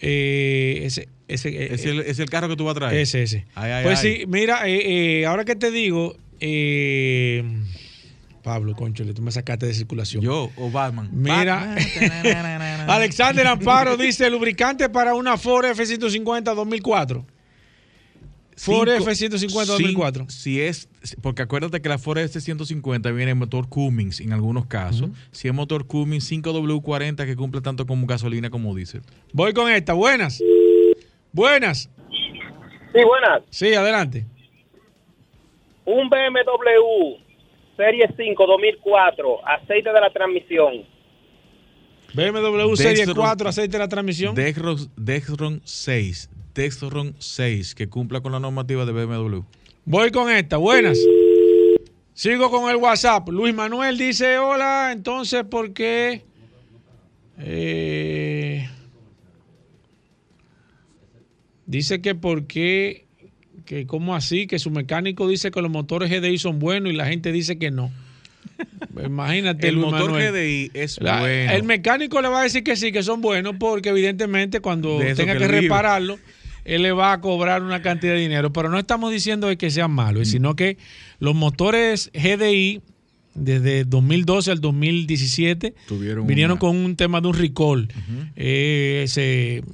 Eh, 0.00 0.80
ese, 0.82 1.08
ese, 1.28 1.48
eh, 1.50 1.68
¿Es 1.74 1.84
el, 1.86 2.00
es 2.00 2.18
el 2.18 2.28
carro 2.28 2.48
que 2.48 2.56
tú 2.56 2.64
vas 2.64 2.72
a 2.76 2.80
traer? 2.80 2.98
Ese, 2.98 3.22
ese. 3.22 3.46
Ay, 3.54 3.70
ay, 3.70 3.84
pues 3.84 4.00
ay. 4.02 4.16
sí, 4.18 4.24
mira, 4.26 4.68
eh, 4.68 5.20
eh, 5.20 5.26
ahora 5.26 5.44
que 5.44 5.54
te 5.54 5.70
digo, 5.70 6.16
eh, 6.40 7.44
Pablo, 8.44 8.74
conchole, 8.76 9.12
tú 9.14 9.22
me 9.22 9.32
sacaste 9.32 9.66
de 9.66 9.74
circulación. 9.74 10.22
Yo 10.22 10.50
o 10.56 10.70
Batman. 10.70 11.08
Mira, 11.10 11.74
Alexander 12.86 13.46
Amparo 13.46 13.96
dice 13.96 14.28
lubricante 14.30 14.88
para 14.90 15.14
una 15.14 15.36
Ford 15.38 15.64
F-150 15.64 16.54
2004. 16.54 17.26
Ford 18.56 18.88
Cinco- 18.88 19.10
F-150 19.10 19.66
2004. 19.66 20.24
cin- 20.26 20.30
Si 20.30 20.60
es, 20.60 20.88
porque 21.22 21.42
acuérdate 21.42 21.80
que 21.82 21.88
la 21.88 21.98
Ford 21.98 22.18
F-150 22.18 23.12
viene 23.16 23.32
en 23.32 23.38
motor 23.38 23.68
Cummins 23.68 24.20
en 24.20 24.32
algunos 24.32 24.66
casos. 24.66 25.08
Si 25.32 25.48
es 25.48 25.54
motor 25.54 25.86
Cummins 25.86 26.30
5W40 26.30 27.24
que 27.26 27.34
cumple 27.36 27.62
tanto 27.62 27.86
como 27.86 28.06
gasolina 28.06 28.50
como 28.50 28.74
diésel. 28.74 29.00
Voy 29.32 29.54
con 29.54 29.70
esta. 29.72 29.94
Buenas. 29.94 30.40
Buenas. 31.32 31.88
Sí, 32.92 33.00
buenas. 33.04 33.42
Sí, 33.50 33.74
adelante. 33.74 34.26
Un 35.86 36.08
BMW 36.08 37.23
Serie 37.76 38.08
5 38.16 38.46
2004, 38.46 39.46
aceite 39.46 39.92
de 39.92 40.00
la 40.00 40.10
transmisión. 40.12 40.84
BMW 42.14 42.74
Serie 42.76 43.04
Dextron- 43.06 43.14
4, 43.16 43.48
aceite 43.48 43.72
de 43.72 43.78
la 43.78 43.88
transmisión. 43.88 44.34
Dexron, 44.34 44.76
Dexron 44.96 45.60
6. 45.64 46.30
Dexron 46.54 47.14
6 47.18 47.74
que 47.74 47.88
cumpla 47.88 48.20
con 48.20 48.30
la 48.32 48.38
normativa 48.38 48.84
de 48.84 48.92
BMW. 48.92 49.40
Voy 49.84 50.10
con 50.12 50.30
esta. 50.30 50.56
Buenas. 50.56 50.98
Sigo 52.12 52.48
con 52.50 52.70
el 52.70 52.76
WhatsApp. 52.76 53.28
Luis 53.30 53.52
Manuel 53.52 53.98
dice, 53.98 54.38
hola, 54.38 54.90
entonces, 54.92 55.42
¿por 55.44 55.72
qué? 55.72 56.22
Eh, 57.40 58.68
dice 61.66 62.00
que 62.00 62.14
por 62.14 62.46
qué, 62.46 63.06
que 63.64 63.86
cómo 63.86 64.14
así, 64.14 64.46
que 64.46 64.58
su 64.58 64.70
mecánico 64.70 65.26
dice 65.28 65.50
que 65.50 65.62
los 65.62 65.70
motores 65.70 66.10
GDI 66.10 66.38
son 66.38 66.58
buenos 66.58 66.92
y 66.92 66.96
la 66.96 67.06
gente 67.06 67.32
dice 67.32 67.58
que 67.58 67.70
no. 67.70 67.90
Imagínate, 69.04 69.68
El 69.68 69.76
Luis 69.76 69.86
motor 69.86 70.10
Manuel. 70.12 70.32
GDI 70.32 70.70
es 70.74 71.00
La- 71.00 71.20
bueno. 71.20 71.52
El 71.52 71.62
mecánico 71.64 72.20
le 72.22 72.28
va 72.28 72.40
a 72.40 72.42
decir 72.44 72.62
que 72.62 72.76
sí, 72.76 72.92
que 72.92 73.02
son 73.02 73.20
buenos, 73.20 73.56
porque 73.58 73.88
evidentemente 73.88 74.60
cuando 74.60 74.98
tenga 75.16 75.36
que 75.36 75.48
repararlo, 75.48 76.18
él 76.64 76.82
le 76.82 76.92
va 76.92 77.12
a 77.12 77.20
cobrar 77.20 77.62
una 77.62 77.82
cantidad 77.82 78.12
de 78.14 78.20
dinero. 78.20 78.52
Pero 78.52 78.68
no 78.68 78.78
estamos 78.78 79.10
diciendo 79.12 79.48
de 79.48 79.56
que 79.56 79.70
sean 79.70 79.90
Mm. 79.90 79.94
malos, 79.94 80.28
sino 80.28 80.54
que 80.56 80.76
los 81.18 81.34
motores 81.34 82.10
GDI, 82.14 82.80
desde 83.34 83.84
2012 83.84 84.50
al 84.52 84.60
2017, 84.60 85.74
Tuvieron 85.88 86.26
vinieron 86.26 86.52
una- 86.52 86.60
con 86.60 86.76
un 86.76 86.94
tema 86.96 87.20
de 87.20 87.28
un 87.28 87.34
recall. 87.34 87.88
Eh, 88.36 89.06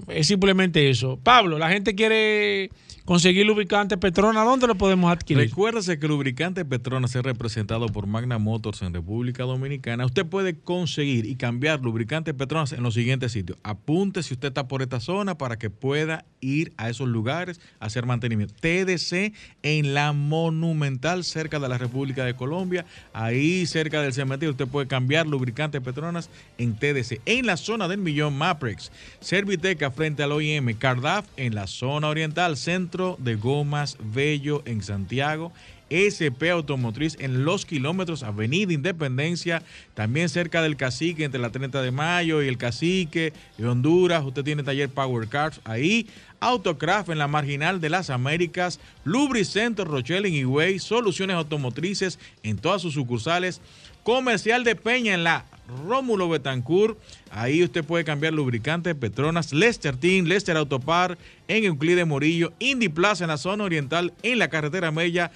es 0.09 0.27
simplemente 0.27 0.89
eso. 0.91 1.19
Pablo, 1.23 1.59
la 1.59 1.69
gente 1.71 1.95
quiere 1.95 2.71
conseguir 3.11 3.45
lubricante 3.45 3.99
Petrona, 3.99 4.45
¿dónde 4.45 4.69
lo 4.69 4.77
podemos 4.77 5.11
adquirir? 5.11 5.43
Recuérdese 5.43 5.99
que 5.99 6.07
lubricante 6.07 6.65
Petronas 6.65 7.13
es 7.17 7.25
representado 7.25 7.89
por 7.89 8.07
Magna 8.07 8.39
Motors 8.39 8.83
en 8.83 8.95
República 8.95 9.43
Dominicana. 9.43 10.07
Usted 10.07 10.25
puede 10.25 10.55
conseguir 10.55 11.27
y 11.27 11.35
cambiar 11.35 11.81
lubricante 11.81 12.35
Petronas 12.35 12.71
en 12.71 12.85
los 12.85 12.95
siguientes 12.95 13.33
sitios. 13.33 13.59
Apunte 13.65 14.23
si 14.23 14.35
usted 14.35 14.47
está 14.47 14.69
por 14.69 14.81
esta 14.81 15.01
zona 15.01 15.37
para 15.37 15.59
que 15.59 15.71
pueda 15.71 16.25
ir 16.39 16.73
a 16.77 16.89
esos 16.89 17.09
lugares 17.09 17.61
a 17.81 17.87
hacer 17.87 18.07
mantenimiento. 18.07 18.55
TDC 18.61 19.33
en 19.65 19.93
la 19.93 20.13
Monumental, 20.13 21.25
cerca 21.25 21.59
de 21.59 21.69
la 21.69 21.79
República 21.79 22.25
de 22.25 22.37
Colombia. 22.37 22.87
Ahí 23.13 23.67
cerca 23.67 24.03
del 24.03 24.13
cementerio 24.13 24.53
usted 24.53 24.69
puede 24.69 24.87
cambiar 24.87 25.27
lubricante 25.27 25.81
Petronas 25.81 26.31
en 26.59 26.77
TDC. 26.77 27.23
En 27.27 27.47
la 27.47 27.57
zona 27.57 27.89
del 27.89 27.99
Millón 27.99 28.39
Maprex. 28.39 28.93
Serviteca 29.19 29.91
frente 29.91 30.23
al 30.23 30.31
OIM. 30.31 30.75
Cardaf 30.79 31.27
en 31.37 31.57
la 31.57 31.67
zona 31.67 32.07
oriental. 32.07 32.57
Centro 32.57 33.00
de 33.19 33.37
Gomas 33.37 33.97
Bello 34.01 34.63
en 34.67 34.83
Santiago. 34.83 35.53
SP 35.91 36.51
Automotriz 36.51 37.17
en 37.19 37.45
Los 37.45 37.67
Kilómetros, 37.67 38.23
Avenida 38.23 38.73
Independencia, 38.73 39.63
también 39.95 40.29
cerca 40.29 40.63
del 40.63 40.77
Cacique, 40.77 41.25
entre 41.25 41.41
la 41.41 41.51
30 41.51 41.83
de 41.83 41.91
mayo 41.91 42.43
y 42.43 42.49
el 42.49 42.59
Cacique, 42.59 43.33
y 43.59 43.65
Honduras. 43.65 44.25
Usted 44.25 44.45
tiene 44.45 44.63
taller 44.63 44.89
Power 44.89 45.27
Cars 45.29 45.61
ahí. 45.65 46.07
Autocraft 46.39 47.11
en 47.11 47.19
la 47.19 47.27
Marginal 47.27 47.81
de 47.81 47.91
las 47.91 48.09
Américas. 48.09 48.79
Lubricentro 49.05 49.85
Rochelle 49.85 50.29
en 50.29 50.35
Higüey. 50.35 50.79
Soluciones 50.79 51.37
automotrices 51.37 52.19
en 52.45 52.57
todas 52.57 52.83
sus 52.83 52.95
sucursales. 52.95 53.61
Comercial 54.05 54.63
de 54.63 54.77
Peña 54.77 55.15
en 55.15 55.25
la 55.25 55.45
Rómulo 55.87 56.29
Betancourt. 56.29 56.99
Ahí 57.31 57.63
usted 57.63 57.85
puede 57.85 58.05
cambiar 58.05 58.33
lubricante 58.33 58.95
Petronas, 58.95 59.53
Lester 59.53 59.97
Team, 59.97 60.27
Lester 60.27 60.57
Autopar, 60.57 61.19
en 61.49 61.65
Euclides 61.65 62.07
Morillo, 62.07 62.53
Indy 62.59 62.89
Plaza 62.89 63.25
en 63.25 63.29
la 63.29 63.37
zona 63.37 63.65
oriental, 63.65 64.13
en 64.23 64.39
la 64.39 64.49
carretera 64.49 64.91
Mella, 64.91 65.31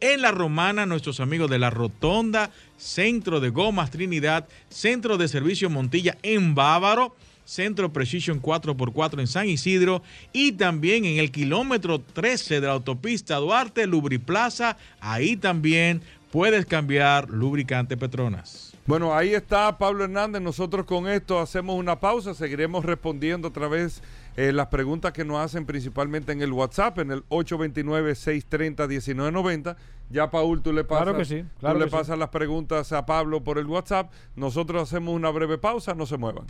en 0.00 0.22
la 0.22 0.30
Romana, 0.30 0.86
nuestros 0.86 1.20
amigos 1.20 1.50
de 1.50 1.58
la 1.58 1.70
Rotonda, 1.70 2.50
Centro 2.76 3.40
de 3.40 3.50
Gomas 3.50 3.90
Trinidad, 3.90 4.48
Centro 4.68 5.18
de 5.18 5.28
Servicio 5.28 5.70
Montilla 5.70 6.16
en 6.22 6.54
Bávaro. 6.54 7.14
Centro 7.48 7.90
Precision 7.94 8.42
4x4 8.42 9.20
en 9.20 9.26
San 9.26 9.48
Isidro 9.48 10.02
y 10.34 10.52
también 10.52 11.06
en 11.06 11.16
el 11.16 11.30
kilómetro 11.30 11.98
13 11.98 12.60
de 12.60 12.66
la 12.66 12.74
autopista 12.74 13.36
Duarte, 13.36 13.86
Lubriplaza. 13.86 14.76
Ahí 15.00 15.34
también 15.34 16.02
puedes 16.30 16.66
cambiar 16.66 17.30
lubricante 17.30 17.96
Petronas. 17.96 18.67
Bueno, 18.88 19.14
ahí 19.14 19.34
está 19.34 19.76
Pablo 19.76 20.04
Hernández. 20.04 20.40
Nosotros 20.40 20.86
con 20.86 21.06
esto 21.08 21.40
hacemos 21.40 21.76
una 21.76 22.00
pausa. 22.00 22.32
Seguiremos 22.32 22.86
respondiendo 22.86 23.48
otra 23.48 23.68
vez 23.68 24.00
eh, 24.34 24.50
las 24.50 24.68
preguntas 24.68 25.12
que 25.12 25.26
nos 25.26 25.40
hacen 25.40 25.66
principalmente 25.66 26.32
en 26.32 26.40
el 26.40 26.54
WhatsApp, 26.54 26.98
en 27.00 27.10
el 27.10 27.22
829-630-1990. 27.28 29.76
Ya, 30.08 30.30
Paul, 30.30 30.62
tú 30.62 30.72
le 30.72 30.84
pasas, 30.84 31.04
Claro 31.04 31.18
que 31.18 31.26
sí, 31.26 31.44
claro 31.60 31.74
tú 31.74 31.80
le 31.84 31.90
sí. 31.90 31.96
pasas 31.96 32.18
las 32.18 32.30
preguntas 32.30 32.90
a 32.92 33.04
Pablo 33.04 33.44
por 33.44 33.58
el 33.58 33.66
WhatsApp. 33.66 34.10
Nosotros 34.36 34.84
hacemos 34.84 35.14
una 35.14 35.28
breve 35.28 35.58
pausa. 35.58 35.92
No 35.94 36.06
se 36.06 36.16
muevan. 36.16 36.46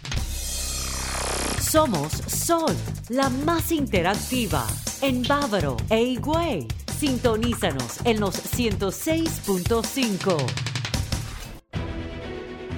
Somos 1.60 2.12
Sol, 2.12 2.77
la 3.09 3.31
más 3.31 3.73
interactiva 3.73 4.65
en 5.02 5.24
Bávaro 5.24 5.77
e 5.90 6.01
Higüey. 6.02 6.69
Sintonízanos 6.98 7.98
en 8.05 8.20
los 8.20 8.36
106.5. 8.56 10.68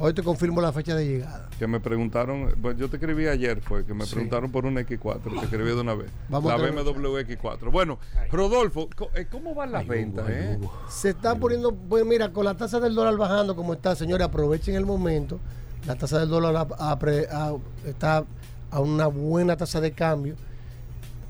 Hoy 0.02 0.14
te 0.14 0.24
confirmo 0.24 0.62
la 0.62 0.72
fecha 0.72 0.96
de 0.96 1.06
llegada. 1.06 1.50
Que 1.60 1.68
me 1.68 1.82
preguntaron, 1.82 2.54
pues 2.62 2.78
yo 2.78 2.90
te 2.90 2.96
escribí 2.96 3.28
ayer, 3.28 3.60
fue 3.60 3.86
que 3.86 3.94
me 3.94 4.06
Sí. 4.06 4.14
preguntaron 4.14 4.50
por 4.50 4.66
una 4.66 4.80
X4, 4.82 5.40
te 5.40 5.46
escribí 5.46 5.66
de 5.72 5.82
una 5.82 5.94
vez. 5.94 6.10
Vamos 6.30 6.50
la 6.50 6.58
BMW 6.58 7.18
X4. 7.26 7.70
Bueno, 7.70 8.00
Rodolfo, 8.32 8.88
eh, 9.16 9.28
¿cómo 9.30 9.54
van 9.54 9.74
las 9.74 9.86
ventas? 9.86 10.26
eh? 10.30 10.58
Se 10.90 11.10
está 11.10 11.36
poniendo, 11.36 11.74
pues 11.76 12.06
mira, 12.06 12.32
con 12.32 12.46
la 12.46 12.56
tasa 12.56 12.80
del 12.80 12.96
dólar 12.96 13.18
bajando 13.18 13.58
como 13.58 13.74
está, 13.74 13.94
señores, 13.94 14.26
aprovechen 14.26 14.76
el 14.76 14.86
momento. 14.86 15.38
La 15.86 15.96
tasa 15.96 16.20
del 16.20 16.30
dólar 16.30 16.68
pre- 16.98 17.28
está 17.86 18.24
a 18.72 18.80
una 18.80 19.08
buena 19.08 19.58
tasa 19.58 19.82
de 19.82 19.92
cambio. 19.92 20.36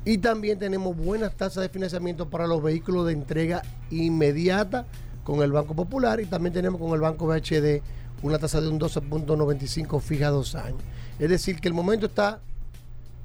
Y 0.05 0.17
también 0.17 0.57
tenemos 0.59 0.95
buenas 0.95 1.35
tasas 1.35 1.61
de 1.63 1.69
financiamiento 1.69 2.29
para 2.29 2.47
los 2.47 2.63
vehículos 2.63 3.05
de 3.05 3.13
entrega 3.13 3.61
inmediata 3.91 4.85
con 5.23 5.41
el 5.41 5.51
Banco 5.51 5.75
Popular 5.75 6.19
y 6.19 6.25
también 6.25 6.53
tenemos 6.53 6.79
con 6.79 6.91
el 6.93 7.01
Banco 7.01 7.27
BHD 7.27 7.81
una 8.23 8.39
tasa 8.39 8.61
de 8.61 8.67
un 8.69 8.79
12.95 8.79 9.99
fija 10.01 10.27
a 10.27 10.31
dos 10.31 10.55
años. 10.55 10.81
Es 11.19 11.29
decir, 11.29 11.59
que 11.59 11.67
el 11.67 11.73
momento 11.73 12.07
está 12.07 12.39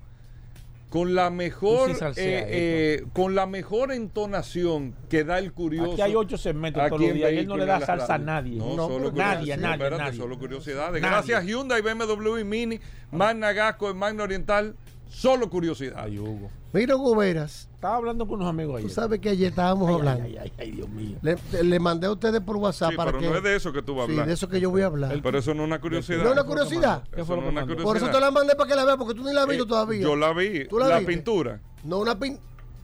con 0.90 1.16
la 1.16 1.30
mejor 1.30 1.88
Tú 1.90 1.94
sí 1.94 2.00
salsea 2.00 2.40
eh, 2.42 2.46
eh, 2.50 3.06
con 3.14 3.36
la 3.36 3.46
mejor 3.46 3.92
entonación 3.92 4.96
que 5.10 5.24
da 5.26 5.38
el 5.38 5.52
curioso. 5.52 5.92
Aquí 5.94 6.02
hay 6.02 6.16
ocho 6.16 6.38
segmentos 6.38 6.82
todos 6.88 7.02
los 7.02 7.14
días 7.14 7.32
y 7.34 7.38
él 7.40 7.48
no 7.48 7.58
le 7.58 7.66
da 7.66 7.82
salsa 7.82 8.16
a 8.16 8.18
nadie. 8.18 8.58
No, 8.58 8.76
No, 8.76 8.88
solo 8.88 9.12
nadie, 9.12 9.58
nadie, 9.58 9.74
Espérate, 9.76 10.04
nadie. 10.04 10.18
solo 10.18 10.40
curiosidades. 10.40 11.02
Nadie. 11.02 11.14
Gracias 11.14 11.46
Hyundai, 11.46 11.82
BMW 11.82 12.38
y 12.40 12.44
Mini, 12.44 12.80
Magna 13.12 13.52
Gasco, 13.52 13.94
Magna 13.94 14.24
Oriental, 14.24 14.76
solo 15.10 15.50
curiosidades. 15.50 15.98
Ay, 15.98 16.20
Hugo. 16.20 16.50
Mira, 16.74 16.96
Hugo 16.96 17.16
Veras, 17.16 17.68
Estaba 17.76 17.96
hablando 17.96 18.28
con 18.28 18.36
unos 18.36 18.50
amigos 18.50 18.74
tú 18.82 18.86
ayer. 18.88 18.92
sabes 18.92 19.20
que 19.20 19.30
ayer 19.30 19.50
estábamos 19.50 19.88
Ay, 19.90 19.96
hablando. 19.96 20.24
Ay, 20.26 20.38
ay, 20.42 20.54
ay, 20.60 20.72
Dios 20.72 20.90
mío. 20.90 21.18
Le, 21.22 21.38
le 21.64 21.80
mandé 21.80 22.08
a 22.08 22.12
ustedes 22.12 22.42
por 22.42 22.58
WhatsApp 22.58 22.92
Sí, 22.92 22.98
para 22.98 23.12
pero 23.12 23.22
que. 23.22 23.30
no 23.30 23.36
es 23.38 23.44
de 23.44 23.56
eso 23.56 23.72
que 23.74 23.82
tú 23.82 23.96
vas 23.96 24.04
a 24.04 24.06
Sí, 24.08 24.12
hablar. 24.12 24.28
de 24.28 24.34
eso 24.34 24.48
que 24.50 24.60
yo 24.60 24.70
voy 24.70 24.82
a 24.82 24.86
hablar. 24.88 25.20
Pero 25.24 25.38
eso 25.40 25.54
no 25.54 25.64
es 25.64 25.68
una 25.68 25.80
curiosidad. 25.82 26.20
¿No 26.24 26.26
es 26.28 26.32
una 26.34 26.44
curiosidad? 26.44 27.04
¿Qué 27.12 27.22
Eso 27.22 27.26
fue 27.26 27.36
no 27.38 27.42
lo 27.44 27.48
es 27.48 27.54
que 27.54 27.58
una 27.58 27.62
curiosidad. 27.64 27.86
Por 27.86 27.98
eso 27.98 28.10
te 28.10 28.20
la 28.20 28.32
mandé 28.32 28.56
para 28.56 28.70
que 28.70 28.76
la 28.76 28.86
veas, 28.86 28.98
porque 28.98 29.14
tú 29.16 29.24
ni 29.24 29.34
la 29.34 29.42
has 29.44 29.48
visto 29.48 29.64
Eh, 29.64 29.68
todavía. 29.68 30.02
Yo 30.02 30.16
la 30.16 30.34
vi. 30.34 30.68
¿Tú 30.68 30.78
la 30.80 30.88
la 30.88 31.02
pintura. 31.02 31.60
No, 31.84 32.00
una 32.00 32.20
pin... 32.20 32.38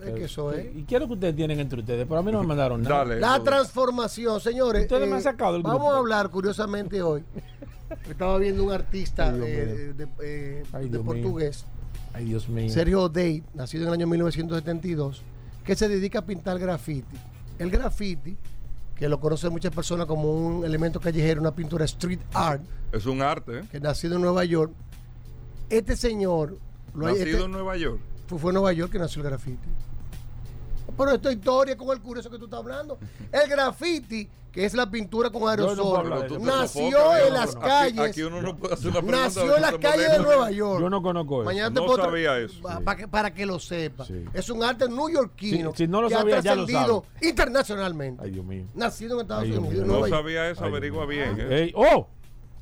Es 0.03 0.13
que 0.15 0.23
eso 0.25 0.51
es. 0.51 0.65
¿Y 0.75 0.83
qué 0.83 0.95
es 0.95 1.01
lo 1.01 1.07
que 1.07 1.13
ustedes 1.13 1.33
tienen 1.35 1.59
entre 1.61 1.79
ustedes? 1.79 2.05
Pero 2.05 2.19
a 2.19 2.23
mí 2.23 2.29
no 2.31 2.41
me 2.41 2.47
mandaron 2.47 2.81
nada. 2.83 2.97
Dale. 3.05 3.19
La 3.21 3.41
transformación, 3.41 4.41
señores. 4.41 4.81
eh, 4.81 4.85
Ustedes 4.85 5.07
me 5.09 5.15
han 5.15 5.21
sacado 5.21 5.53
del 5.53 5.61
Vamos 5.63 5.79
grupo. 5.79 5.93
a 5.93 5.97
hablar 5.99 6.29
curiosamente 6.29 7.01
hoy. 7.01 7.23
Estaba 8.09 8.37
viendo 8.37 8.63
un 8.65 8.71
artista 8.71 9.29
Ay, 9.29 9.41
eh, 9.45 9.93
de, 9.95 10.07
eh, 10.21 10.63
Ay, 10.73 10.85
de 10.85 10.89
Dios 10.89 11.03
mío. 11.03 11.13
portugués, 11.13 11.65
Ay, 12.13 12.25
Dios 12.25 12.47
mío. 12.47 12.69
Sergio 12.69 13.01
O'Day, 13.03 13.43
nacido 13.53 13.83
en 13.83 13.87
el 13.89 13.93
año 13.95 14.07
1972, 14.07 15.21
que 15.65 15.75
se 15.75 15.87
dedica 15.87 16.19
a 16.19 16.25
pintar 16.25 16.59
graffiti. 16.59 17.17
El 17.59 17.71
graffiti, 17.71 18.37
que 18.95 19.09
lo 19.09 19.19
conocen 19.19 19.51
muchas 19.51 19.73
personas 19.73 20.05
como 20.05 20.31
un 20.31 20.63
elemento 20.65 20.99
callejero, 20.99 21.41
una 21.41 21.53
pintura 21.55 21.85
street 21.85 22.19
art, 22.33 22.61
Es 22.91 23.05
un 23.07 23.21
arte. 23.21 23.59
¿eh? 23.59 23.63
que 23.71 23.79
nacido 23.79 24.15
en 24.17 24.21
Nueva 24.21 24.45
York. 24.45 24.71
Este 25.69 25.95
señor 25.95 26.57
lo 26.93 27.07
Nacido 27.07 27.25
este- 27.25 27.43
en 27.45 27.51
Nueva 27.51 27.75
York. 27.77 27.99
fue, 28.27 28.37
fue 28.37 28.51
en 28.51 28.53
Nueva 28.55 28.73
York 28.73 28.91
que 28.91 28.99
nació 28.99 29.21
el 29.23 29.29
graffiti. 29.29 29.67
Pero 30.97 31.11
esta 31.11 31.31
historia 31.31 31.75
con 31.77 31.89
el 31.89 32.01
curioso 32.01 32.29
que 32.29 32.37
tú 32.37 32.45
estás 32.45 32.59
hablando. 32.59 32.97
El 33.31 33.49
graffiti, 33.49 34.29
que 34.51 34.65
es 34.65 34.75
la 34.75 34.89
pintura 34.91 35.31
con 35.31 35.49
aerosol, 35.49 36.39
nació 36.41 37.17
en 37.17 37.33
las 37.33 37.55
calles. 37.55 37.99
Aquí, 37.99 38.21
uno 38.21 38.39
no 38.41 38.55
puede 38.55 38.75
hacer 38.75 38.91
una 38.91 38.99
pregunta. 39.01 39.21
Nació 39.23 39.55
en 39.55 39.61
las 39.63 39.77
calles 39.79 40.11
de. 40.11 40.19
Nueva 40.19 40.51
York. 40.51 40.79
Yo 40.81 40.89
no 40.91 41.01
conozco 41.01 41.41
eso. 41.41 41.45
Mañana 41.45 41.73
te 41.73 41.85
No 41.85 41.95
sabía 41.95 42.37
eso. 42.37 42.61
pa- 42.61 42.79
para, 42.81 42.97
que, 42.97 43.07
para 43.07 43.33
que 43.33 43.45
lo 43.47 43.57
sepa. 43.59 44.05
Sí. 44.05 44.23
Es 44.33 44.49
un 44.51 44.63
arte 44.63 44.87
neoyorquino 44.87 45.71
Si- 45.71 45.77
si 45.85 45.87
no 45.87 46.01
lo 46.03 46.09
que 46.09 46.13
sabía, 46.15 46.37
ha 46.37 46.41
trascendido 46.41 47.05
internacionalmente. 47.21 48.23
Ay, 48.23 48.31
Dios 48.31 48.45
mío. 48.45 48.65
Nacido 48.75 49.15
en 49.15 49.21
Estados 49.21 49.43
Ay, 49.45 49.53
Unidos, 49.57 49.87
No 49.87 50.07
sabía 50.07 50.49
eso, 50.51 50.63
Ay, 50.63 50.69
averigua 50.69 51.05
bien. 51.07 51.35
¿eh? 51.39 51.71
¡Oh! 51.75 52.07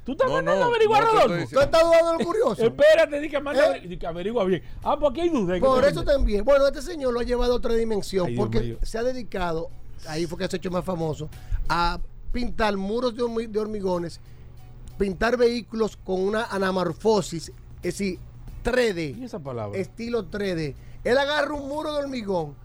¿Tú 0.04 0.14
estás 0.14 0.28
No, 0.28 0.34
mandando 0.34 0.62
no, 0.62 0.66
a 0.66 0.70
averiguar, 0.70 1.04
no 1.04 1.12
Rodolfo? 1.12 1.48
¿Tú 1.54 1.60
estás 1.60 1.82
dudando 1.84 2.14
lo 2.14 2.20
curioso? 2.26 2.64
Espérate, 2.66 3.20
di 3.20 3.30
que, 3.30 3.40
manda, 3.40 3.78
¿Eh? 3.78 3.88
di 3.88 3.98
que 3.98 4.08
averigua 4.08 4.44
bien. 4.46 4.64
Ah, 4.84 4.98
porque 5.00 5.22
hay 5.22 5.30
duda. 5.30 5.60
Por 5.60 5.84
eso 5.86 6.04
también. 6.04 6.44
Bueno, 6.44 6.66
este 6.68 6.82
señor 6.82 7.14
lo 7.14 7.20
ha 7.20 7.24
llevado 7.24 7.54
a 7.54 7.56
otra 7.58 7.74
dimensión 7.76 8.28
Ay, 8.28 8.36
porque 8.36 8.78
se 8.82 8.98
ha 8.98 9.04
dedicado, 9.04 9.70
ahí 10.08 10.26
fue 10.26 10.40
que 10.40 10.48
se 10.48 10.56
ha 10.56 10.58
hecho 10.58 10.72
más 10.72 10.84
famoso, 10.84 11.30
a 11.70 12.00
pintar 12.32 12.76
muros 12.78 13.16
de, 13.16 13.22
hormi- 13.22 13.48
de 13.48 13.60
hormigones, 13.60 14.20
pintar 14.98 15.38
vehículos 15.38 15.98
con 15.98 16.20
una 16.22 16.46
anamorfosis, 16.46 17.50
es 17.50 17.82
decir, 17.84 18.20
3D, 18.64 19.18
¿Y 19.20 19.24
esa 19.24 19.40
palabra? 19.40 19.78
estilo 19.80 20.26
3D. 20.30 20.74
Él 21.04 21.18
agarra 21.18 21.54
un 21.54 21.68
muro 21.68 21.94
de 21.94 22.00
hormigón, 22.00 22.56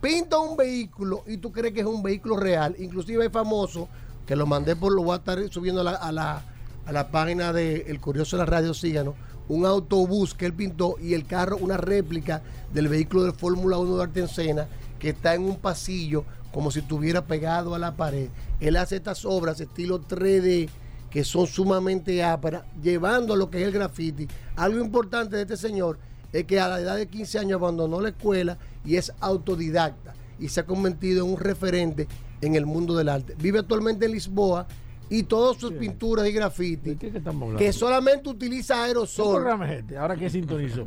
pinta 0.00 0.38
un 0.38 0.56
vehículo 0.56 1.22
y 1.26 1.36
tú 1.38 1.50
crees 1.52 1.72
que 1.74 1.80
es 1.80 1.86
un 1.86 2.02
vehículo 2.02 2.36
real. 2.36 2.74
Inclusive 2.78 3.24
es 3.26 3.32
famoso, 3.32 3.88
que 4.26 4.36
lo 4.36 4.46
mandé 4.46 4.74
por, 4.76 4.92
lo 4.92 5.02
voy 5.02 5.14
a 5.14 5.16
estar 5.18 5.38
subiendo 5.50 5.80
a 5.82 5.84
la, 5.84 5.90
a 5.92 6.10
la, 6.12 6.42
a 6.86 6.92
la 6.92 7.10
página 7.10 7.52
de 7.52 7.86
El 7.88 8.00
Curioso 8.00 8.36
de 8.36 8.42
la 8.42 8.46
Radio 8.46 8.74
Síganos, 8.74 9.14
un 9.48 9.66
autobús 9.66 10.34
que 10.34 10.46
él 10.46 10.54
pintó 10.54 10.96
y 11.00 11.14
el 11.14 11.26
carro, 11.26 11.56
una 11.58 11.76
réplica 11.76 12.42
del 12.72 12.88
vehículo 12.88 13.24
de 13.24 13.32
Fórmula 13.32 13.78
1 13.78 13.96
de 13.96 14.02
Artencena, 14.02 14.68
que 14.98 15.10
está 15.10 15.34
en 15.34 15.42
un 15.42 15.56
pasillo 15.56 16.24
como 16.52 16.70
si 16.70 16.80
estuviera 16.80 17.26
pegado 17.26 17.74
a 17.74 17.78
la 17.78 17.96
pared. 17.96 18.28
Él 18.60 18.76
hace 18.76 18.96
estas 18.96 19.24
obras 19.24 19.60
estilo 19.60 20.00
3D 20.00 20.68
que 21.10 21.24
son 21.24 21.46
sumamente 21.46 22.24
ásperas, 22.24 22.64
llevando 22.82 23.36
lo 23.36 23.48
que 23.48 23.60
es 23.60 23.66
el 23.68 23.72
graffiti. 23.72 24.26
Algo 24.56 24.80
importante 24.80 25.36
de 25.36 25.42
este 25.42 25.56
señor 25.56 25.98
es 26.32 26.44
que 26.44 26.58
a 26.58 26.68
la 26.68 26.80
edad 26.80 26.96
de 26.96 27.06
15 27.06 27.38
años 27.38 27.60
abandonó 27.60 28.00
la 28.00 28.08
escuela 28.08 28.58
y 28.84 28.96
es 28.96 29.12
autodidacta 29.20 30.14
y 30.40 30.48
se 30.48 30.60
ha 30.60 30.66
convertido 30.66 31.24
en 31.24 31.32
un 31.32 31.38
referente 31.38 32.08
en 32.40 32.56
el 32.56 32.66
mundo 32.66 32.96
del 32.96 33.08
arte. 33.08 33.36
Vive 33.38 33.60
actualmente 33.60 34.06
en 34.06 34.12
Lisboa 34.12 34.66
y 35.14 35.22
todas 35.22 35.56
sus 35.58 35.72
pinturas 35.72 36.26
y 36.26 36.32
graffiti, 36.32 36.90
¿De 36.90 36.96
qué 36.96 37.10
que 37.12 37.18
estamos 37.18 37.42
hablando? 37.42 37.58
que 37.58 37.72
solamente 37.72 38.28
utiliza 38.28 38.74
¿Qué 38.74 38.80
aerosol, 38.80 39.34
programa 39.36 39.72
es 39.72 39.80
este? 39.80 39.96
Ahora 39.96 40.16
que 40.16 40.28
sintonizó. 40.28 40.86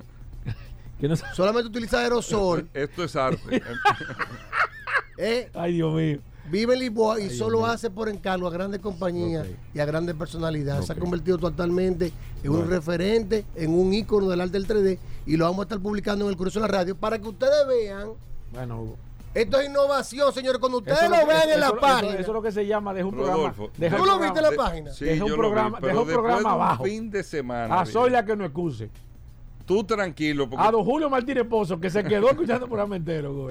que 0.99 1.07
no 1.07 1.15
solamente 1.15 1.69
utiliza 1.69 1.99
aerosol, 2.01 2.67
Esto 2.73 3.03
es 3.05 3.15
arte. 3.15 3.61
eh, 5.17 5.49
Ay, 5.53 5.73
Dios 5.75 5.93
mío. 5.93 6.19
vive 6.51 6.73
en 6.73 6.79
Lisboa 6.81 7.19
y 7.21 7.23
Ay, 7.23 7.37
solo 7.37 7.65
hace 7.65 7.89
por 7.89 8.09
encargo 8.09 8.47
a 8.47 8.51
grandes 8.51 8.81
compañías 8.81 9.47
y 9.73 9.79
a 9.79 9.85
grandes 9.85 10.15
personalidades. 10.15 10.85
Se 10.87 10.93
ha 10.93 10.95
convertido 10.95 11.37
totalmente 11.37 12.11
en 12.43 12.51
un 12.51 12.69
referente, 12.69 13.45
en 13.55 13.71
un 13.71 13.93
ícono 13.93 14.27
del 14.29 14.41
arte 14.41 14.59
del 14.59 14.67
3D 14.67 14.99
y 15.25 15.37
lo 15.37 15.45
vamos 15.45 15.59
a 15.59 15.63
estar 15.63 15.79
publicando 15.79 16.25
en 16.25 16.31
el 16.31 16.37
Curso 16.37 16.59
de 16.59 16.67
la 16.67 16.71
Radio 16.79 16.95
para 16.97 17.17
que 17.17 17.27
ustedes 17.27 17.65
vean. 17.67 18.09
Bueno, 18.51 18.81
Hugo. 18.81 18.97
Esto 19.38 19.59
es 19.59 19.69
innovación, 19.69 20.34
señores. 20.34 20.59
Cuando 20.59 20.80
ustedes 20.80 20.99
Eso 21.01 21.09
lo 21.09 21.18
que- 21.19 21.26
vean 21.26 21.43
en 21.43 21.49
eso- 21.49 21.59
la 21.59 21.65
eso- 21.68 21.77
página. 21.80 22.14
Eso, 22.14 22.22
es 22.22 22.27
lo 22.27 22.41
que 22.41 22.51
se 22.51 22.65
llama, 22.65 22.93
deja 22.93 23.05
un 23.07 23.15
Rodolfo, 23.18 23.53
programa. 23.53 23.73
deja 23.77 23.97
¿Tú 23.97 24.05
lo 24.05 24.19
viste 24.19 24.39
en 24.39 24.43
la 24.43 24.51
página? 24.51 24.91
Sí, 24.93 25.05
Deja 25.05 25.23
un 25.23 25.30
yo 25.30 25.35
lo 25.35 25.41
programa- 25.41 25.80
vi, 25.80 25.88
deja 25.88 25.99
un 26.01 26.07
programa 26.07 26.41
de 26.41 26.55
abajo. 26.55 26.84
fin 26.85 27.09
de 27.11 27.23
semana. 27.23 27.81
A. 27.81 27.85
Zoila 27.85 28.26
que 28.26 28.35
no 28.35 28.45
excuse. 28.45 28.89
Tú 29.65 29.84
tranquilo, 29.84 30.49
porque 30.49 30.65
A 30.65 30.72
don 30.72 30.84
Julio 30.84 31.09
Martínez 31.09 31.45
Pozo, 31.47 31.80
que 31.80 31.89
se 31.89 32.03
quedó 32.03 32.30
escuchando 32.30 32.65
el 32.65 32.69
programa 32.69 32.95
entero. 32.95 33.47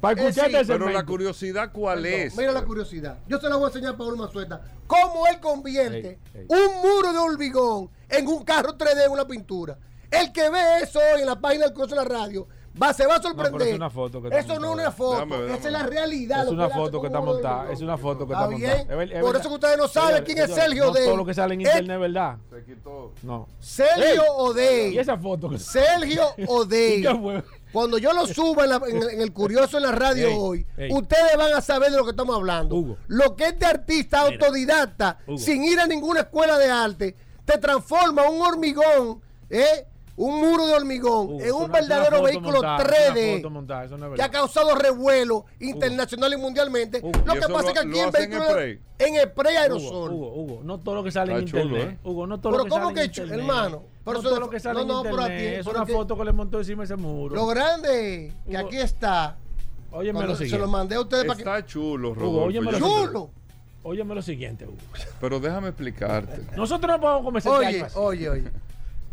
Para 0.00 0.18
Eh, 0.20 0.24
escucharte 0.28 0.50
sí, 0.52 0.56
ese 0.56 0.72
pero 0.72 0.88
la 0.88 1.04
curiosidad 1.04 1.70
cuál 1.72 2.04
es. 2.06 2.34
Mira 2.36 2.52
la 2.52 2.64
curiosidad. 2.64 3.18
Yo 3.28 3.38
se 3.38 3.48
la 3.48 3.56
voy 3.56 3.64
a 3.64 3.68
enseñar 3.68 3.94
a 3.94 3.96
Paul 3.98 4.16
Mazueta. 4.16 4.62
Cómo 4.86 5.26
él 5.26 5.38
convierte 5.40 6.18
Ey, 6.34 6.40
ey. 6.40 6.46
un 6.48 6.76
muro 6.82 7.12
de 7.12 7.18
hormigón 7.18 7.90
en 8.08 8.26
un 8.26 8.42
carro 8.42 8.76
3D 8.76 9.04
en 9.04 9.12
una 9.12 9.26
pintura. 9.26 9.76
El 10.10 10.32
que 10.32 10.48
ve 10.50 10.58
eso 10.82 10.98
hoy 11.14 11.20
en 11.20 11.26
la 11.26 11.38
página 11.38 11.66
del 11.66 11.74
curso 11.74 11.94
de 11.94 12.02
la 12.02 12.08
radio 12.08 12.48
va, 12.80 12.92
se 12.92 13.06
va 13.06 13.16
a 13.16 13.22
sorprender. 13.22 13.52
pero 13.58 13.70
es 13.70 13.76
una 13.76 13.90
foto 13.90 14.20
que 14.20 14.28
está 14.28 14.38
eso 14.40 14.60
no 14.60 14.68
es 14.68 14.74
una 14.74 14.90
foto. 14.92 15.26
Déjame 15.26 15.54
Esa 15.54 15.66
es 15.68 15.72
la 15.72 15.82
realidad. 15.84 16.40
Es 16.40 16.46
lo 16.46 16.52
una 16.52 16.68
foto 16.68 17.00
que 17.00 17.06
está 17.08 17.18
de 17.20 17.24
montada. 17.24 17.72
Es 17.72 17.80
una 17.80 17.96
foto 17.98 18.26
que 18.26 18.32
Está 18.32 18.50
montada. 18.50 19.20
Por 19.20 19.36
eso 19.36 19.48
que 19.48 19.54
ustedes 19.54 19.76
no 19.78 19.88
saben 19.88 20.24
quién 20.24 20.38
es 20.38 20.54
Sergio 20.54 20.84
no 20.84 20.90
O'Day. 20.90 21.04
todo 21.06 21.16
lo 21.16 21.24
que 21.26 21.34
sale 21.34 21.54
en 21.54 21.60
internet, 21.62 21.98
¿verdad? 22.00 22.36
Se 22.50 22.64
quitó. 22.64 23.12
No. 23.22 23.48
Sergio 23.58 24.04
Ey. 24.22 24.28
O'Day. 24.36 24.94
Y 24.94 24.98
esa 24.98 25.16
foto 25.18 25.48
que 25.48 25.58
Sergio 25.58 26.24
O'Day. 26.46 26.94
¿Y 26.98 27.02
qué 27.02 27.14
fue? 27.14 27.44
Cuando 27.72 27.98
yo 27.98 28.12
lo 28.12 28.26
suba 28.26 28.64
en, 28.64 28.70
la- 28.70 28.82
en 28.88 28.96
el- 28.96 29.10
en 29.10 29.20
el 29.20 29.32
Curioso 29.32 29.76
en 29.76 29.84
la 29.84 29.92
radio 29.92 30.26
Ey, 30.28 30.34
hoy, 30.36 30.66
ey. 30.76 30.92
ustedes 30.92 31.36
van 31.36 31.52
a 31.52 31.60
saber 31.60 31.90
de 31.92 31.96
lo 31.98 32.04
que 32.04 32.10
estamos 32.10 32.34
hablando. 32.34 32.74
Hugo. 32.74 32.96
Lo 33.06 33.36
que 33.36 33.44
este 33.46 33.64
artista 33.66 34.24
Mira. 34.24 34.44
autodidacta, 34.44 35.18
Hugo. 35.26 35.38
sin 35.38 35.62
ir 35.64 35.78
a 35.78 35.86
ninguna 35.86 36.20
escuela 36.20 36.58
de 36.58 36.68
arte, 36.68 37.14
te 37.44 37.58
transforma 37.58 38.28
un 38.28 38.42
hormigón, 38.42 39.20
¿eh? 39.48 39.86
Un 40.22 40.38
muro 40.40 40.66
de 40.66 40.74
hormigón, 40.74 41.26
Hugo, 41.28 41.40
en 41.40 41.46
es 41.46 41.52
un 41.52 41.70
verdadero 41.72 42.10
foto 42.16 42.22
vehículo 42.24 42.52
montada, 42.62 42.76
es 42.82 42.84
una 42.84 43.14
3D 43.14 43.36
foto 43.36 43.50
montada, 43.50 43.84
eso 43.84 43.96
no 43.98 44.06
es 44.06 44.14
que 44.16 44.22
ha 44.22 44.30
causado 44.30 44.74
revuelo 44.74 45.44
internacional 45.60 46.32
y 46.32 46.36
mundialmente. 46.36 47.00
Lo 47.00 47.08
¿Y 47.08 47.12
que 47.12 47.40
pasa 47.40 47.48
lo- 47.48 47.58
es 47.68 47.72
que 47.72 47.78
aquí 47.80 47.98
en 47.98 48.10
vehículos 48.10 48.48
spray? 48.48 48.80
en 48.98 49.28
spray 49.30 49.56
aerosol. 49.56 50.12
Hugo, 50.12 50.34
Hugo, 50.34 50.60
no 50.62 50.78
todo 50.78 50.94
lo 50.96 51.04
que 51.04 51.10
sale 51.10 51.32
en 51.32 51.46
chulo, 51.46 51.62
internet. 51.62 51.90
¿eh? 51.92 51.98
Hugo, 52.08 52.26
no 52.26 52.38
todo 52.38 52.52
Pero 52.52 52.58
lo 52.58 52.64
que 52.64 52.70
¿cómo 52.70 52.82
sale 52.94 53.10
que 53.10 53.20
en 53.22 53.32
hermano? 53.32 53.82
Por 54.04 54.14
no 54.14 54.20
eso 54.20 54.28
todo 54.28 54.34
de- 54.34 54.40
lo 54.40 54.50
que 54.50 54.60
sale 54.60 54.74
no, 54.74 54.80
en 54.82 54.88
no, 54.88 55.02
pero 55.02 55.20
a 55.22 55.26
ti- 55.26 55.32
internet. 55.32 55.58
Es 55.60 55.66
pero 55.66 55.78
una 55.78 55.86
foto 55.86 56.18
que 56.18 56.24
le 56.24 56.32
montó 56.32 56.58
encima 56.58 56.84
ese 56.84 56.96
muro. 56.96 57.34
Lo 57.34 57.46
grande 57.46 58.32
que 58.48 58.56
aquí 58.58 58.76
está 58.76 59.36
Óyeme 59.92 60.20
lo 60.26 60.36
se 60.36 60.44
siguiente. 60.44 60.58
lo 60.66 60.70
mandé 60.70 60.94
a 60.96 61.00
ustedes 61.00 61.24
para 61.24 61.36
que. 61.36 61.42
Está 61.42 61.64
chulo, 61.66 62.10
Hugo, 62.10 62.20
Rodolfo. 62.20 62.44
óyeme. 62.46 62.78
¡Chulo! 62.78 63.30
Óyeme 63.82 64.14
lo 64.14 64.20
siguiente, 64.20 64.66
Hugo. 64.66 64.76
Pero 65.20 65.40
déjame 65.40 65.68
explicarte. 65.68 66.42
Nosotros 66.54 66.90
no 66.96 67.00
podemos 67.00 67.24
comerciar 67.24 67.54
Oye, 67.54 67.86
oye, 67.94 68.28
oye. 68.28 68.44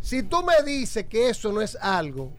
Si 0.00 0.22
tú 0.22 0.42
me 0.42 0.62
dices 0.70 1.04
que 1.06 1.28
eso 1.28 1.52
no 1.52 1.60
es 1.60 1.76
algo 1.80 2.30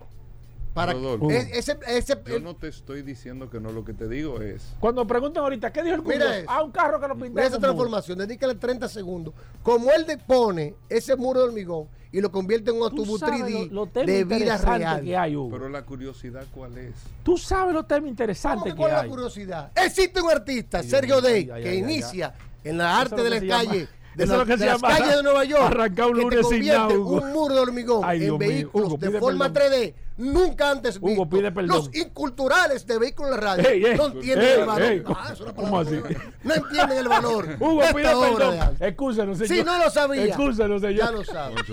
para 0.74 0.94
Rodolfo, 0.94 1.30
e- 1.32 1.58
ese, 1.58 1.78
ese, 1.88 2.18
yo 2.26 2.40
no 2.40 2.56
te 2.56 2.68
estoy 2.68 3.02
diciendo 3.02 3.50
que 3.50 3.60
no, 3.60 3.72
lo 3.72 3.84
que 3.84 3.94
te 3.94 4.08
digo 4.08 4.40
es. 4.42 4.64
Cuando 4.80 5.06
preguntan 5.06 5.44
ahorita, 5.44 5.72
¿qué 5.74 5.84
dijo 5.84 5.96
el 5.96 6.04
Mira 6.04 6.38
eso. 6.38 6.46
Ah, 6.50 6.64
un 6.64 6.72
carro 6.72 7.00
que 7.00 7.08
lo 7.08 7.16
pintaron. 7.16 7.40
Esa 7.40 7.50
con 7.52 7.60
muro. 7.62 7.68
transformación, 7.74 8.18
dedícale 8.20 8.56
30 8.56 8.88
segundos. 8.88 9.34
Como 9.64 9.92
él 9.92 10.06
pone 10.26 10.76
ese 10.88 11.16
muro 11.16 11.42
de 11.42 11.48
hormigón 11.48 11.88
y 12.12 12.22
lo 12.22 12.32
convierte 12.32 12.70
en 12.72 12.78
un 12.78 12.82
Tú 12.82 12.86
autobús 13.02 13.20
sabes 13.20 13.42
3D 13.42 13.70
lo- 13.72 13.86
lo 13.86 14.06
de 14.06 14.24
vida 14.24 14.58
real. 14.58 15.04
que 15.04 15.18
hay, 15.18 15.36
Hugo. 15.36 15.50
Pero 15.52 15.70
la 15.70 15.84
curiosidad, 15.84 16.46
¿cuál 16.54 16.78
es? 16.78 16.94
Tú 17.24 17.38
sabes 17.38 17.74
los 17.74 17.86
temas 17.88 18.02
¿Cómo 18.02 18.10
interesantes 18.10 18.74
que 18.74 18.82
es 18.84 18.92
la 18.92 19.02
hay. 19.02 19.10
curiosidad? 19.10 19.72
Existe 19.76 20.22
un 20.22 20.30
artista, 20.32 20.80
Ay, 20.80 20.90
Sergio 20.90 21.16
ay, 21.18 21.22
Day, 21.22 21.50
ay, 21.52 21.64
que 21.64 21.70
ay, 21.70 21.76
ay, 21.76 21.78
inicia 21.80 22.34
en 22.64 22.78
la 22.78 23.00
arte 23.00 23.16
es 23.16 23.24
de 23.24 23.30
que 23.32 23.40
se 23.40 23.46
llama-. 23.48 23.74
De, 24.20 24.24
eso 24.26 24.34
la- 24.38 24.44
es 24.44 24.48
lo 24.50 24.54
que 24.56 24.58
de 24.58 24.58
se 24.60 24.66
las 24.66 24.82
llama 24.82 24.98
calles 24.98 25.16
de 25.16 25.24
Nueva 25.24 25.44
York, 25.46 25.64
arrancar 25.66 26.06
un 26.08 26.14
que 26.14 26.20
te 26.20 26.36
lunes 26.36 26.48
sin 26.50 26.66
nada, 26.68 26.80
convierte 26.88 26.98
un 27.26 27.34
muro 27.34 27.56
de 27.56 27.62
hormigón 27.62 28.02
Ay, 28.06 28.26
en 28.26 28.38
vehículos 28.38 28.88
Hugo, 28.90 28.98
de 28.98 29.20
forma 29.20 29.54
perdón. 29.54 29.72
3D 29.80 29.94
nunca 30.18 30.72
antes 30.72 30.98
Hugo, 30.98 31.10
visto. 31.26 31.30
pide 31.30 31.52
perdón. 31.52 31.76
Los 31.78 31.96
inculturales 31.96 32.86
de 32.86 33.00
vehículos 33.00 33.32
en 33.32 33.36
la 33.38 33.42
radio 33.42 33.70
Ey, 33.70 33.86
ey, 33.86 33.96
no 33.98 34.06
entienden 34.08 34.46
ey, 34.48 34.60
el 34.60 34.66
valor. 34.66 35.04
Ah, 35.18 35.30
es 35.34 35.40
una 35.42 35.54
¿cómo 35.54 35.80
así? 35.80 36.00
No 36.44 36.54
entienden 36.54 36.98
el 36.98 37.08
valor. 37.08 37.48
Hugo, 37.60 37.82
de 37.82 37.94
pide 37.94 38.08
de 38.16 38.32
perdón. 38.38 38.60
Excúsenos, 38.80 39.38
señor. 39.38 39.56
Si 39.58 39.64
no 39.64 39.78
lo 39.84 39.90
sabía, 39.90 40.26
Excúsenos, 40.26 40.82
señor. 40.82 40.98
ya 40.98 41.12
lo 41.12 41.24
sabe. 41.24 41.56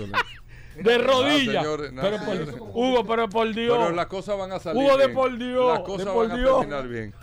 De 0.77 0.97
rodillas. 0.99 1.65
No, 1.91 2.01
pero 2.03 2.17
por. 2.23 2.69
Hugo, 2.75 3.03
pero 3.07 3.29
por 3.29 3.51
Dios. 3.53 3.75
Pero 3.79 3.91
las 3.95 4.05
cosas 4.05 4.37
van 4.37 4.51
a 4.51 4.59
salir 4.59 4.83
Hugo, 4.83 4.95
de 4.95 5.05
bien. 5.07 5.15
por 5.17 5.35
Dios, 5.37 5.69
Las 5.69 5.77
de 5.79 5.83
cosas 5.85 6.07
por 6.07 6.27
van 6.27 6.37
Dios. 6.37 6.51
a 6.55 6.59
terminar 6.59 6.87
bien. 6.87 7.15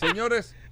Señores, 0.00 0.56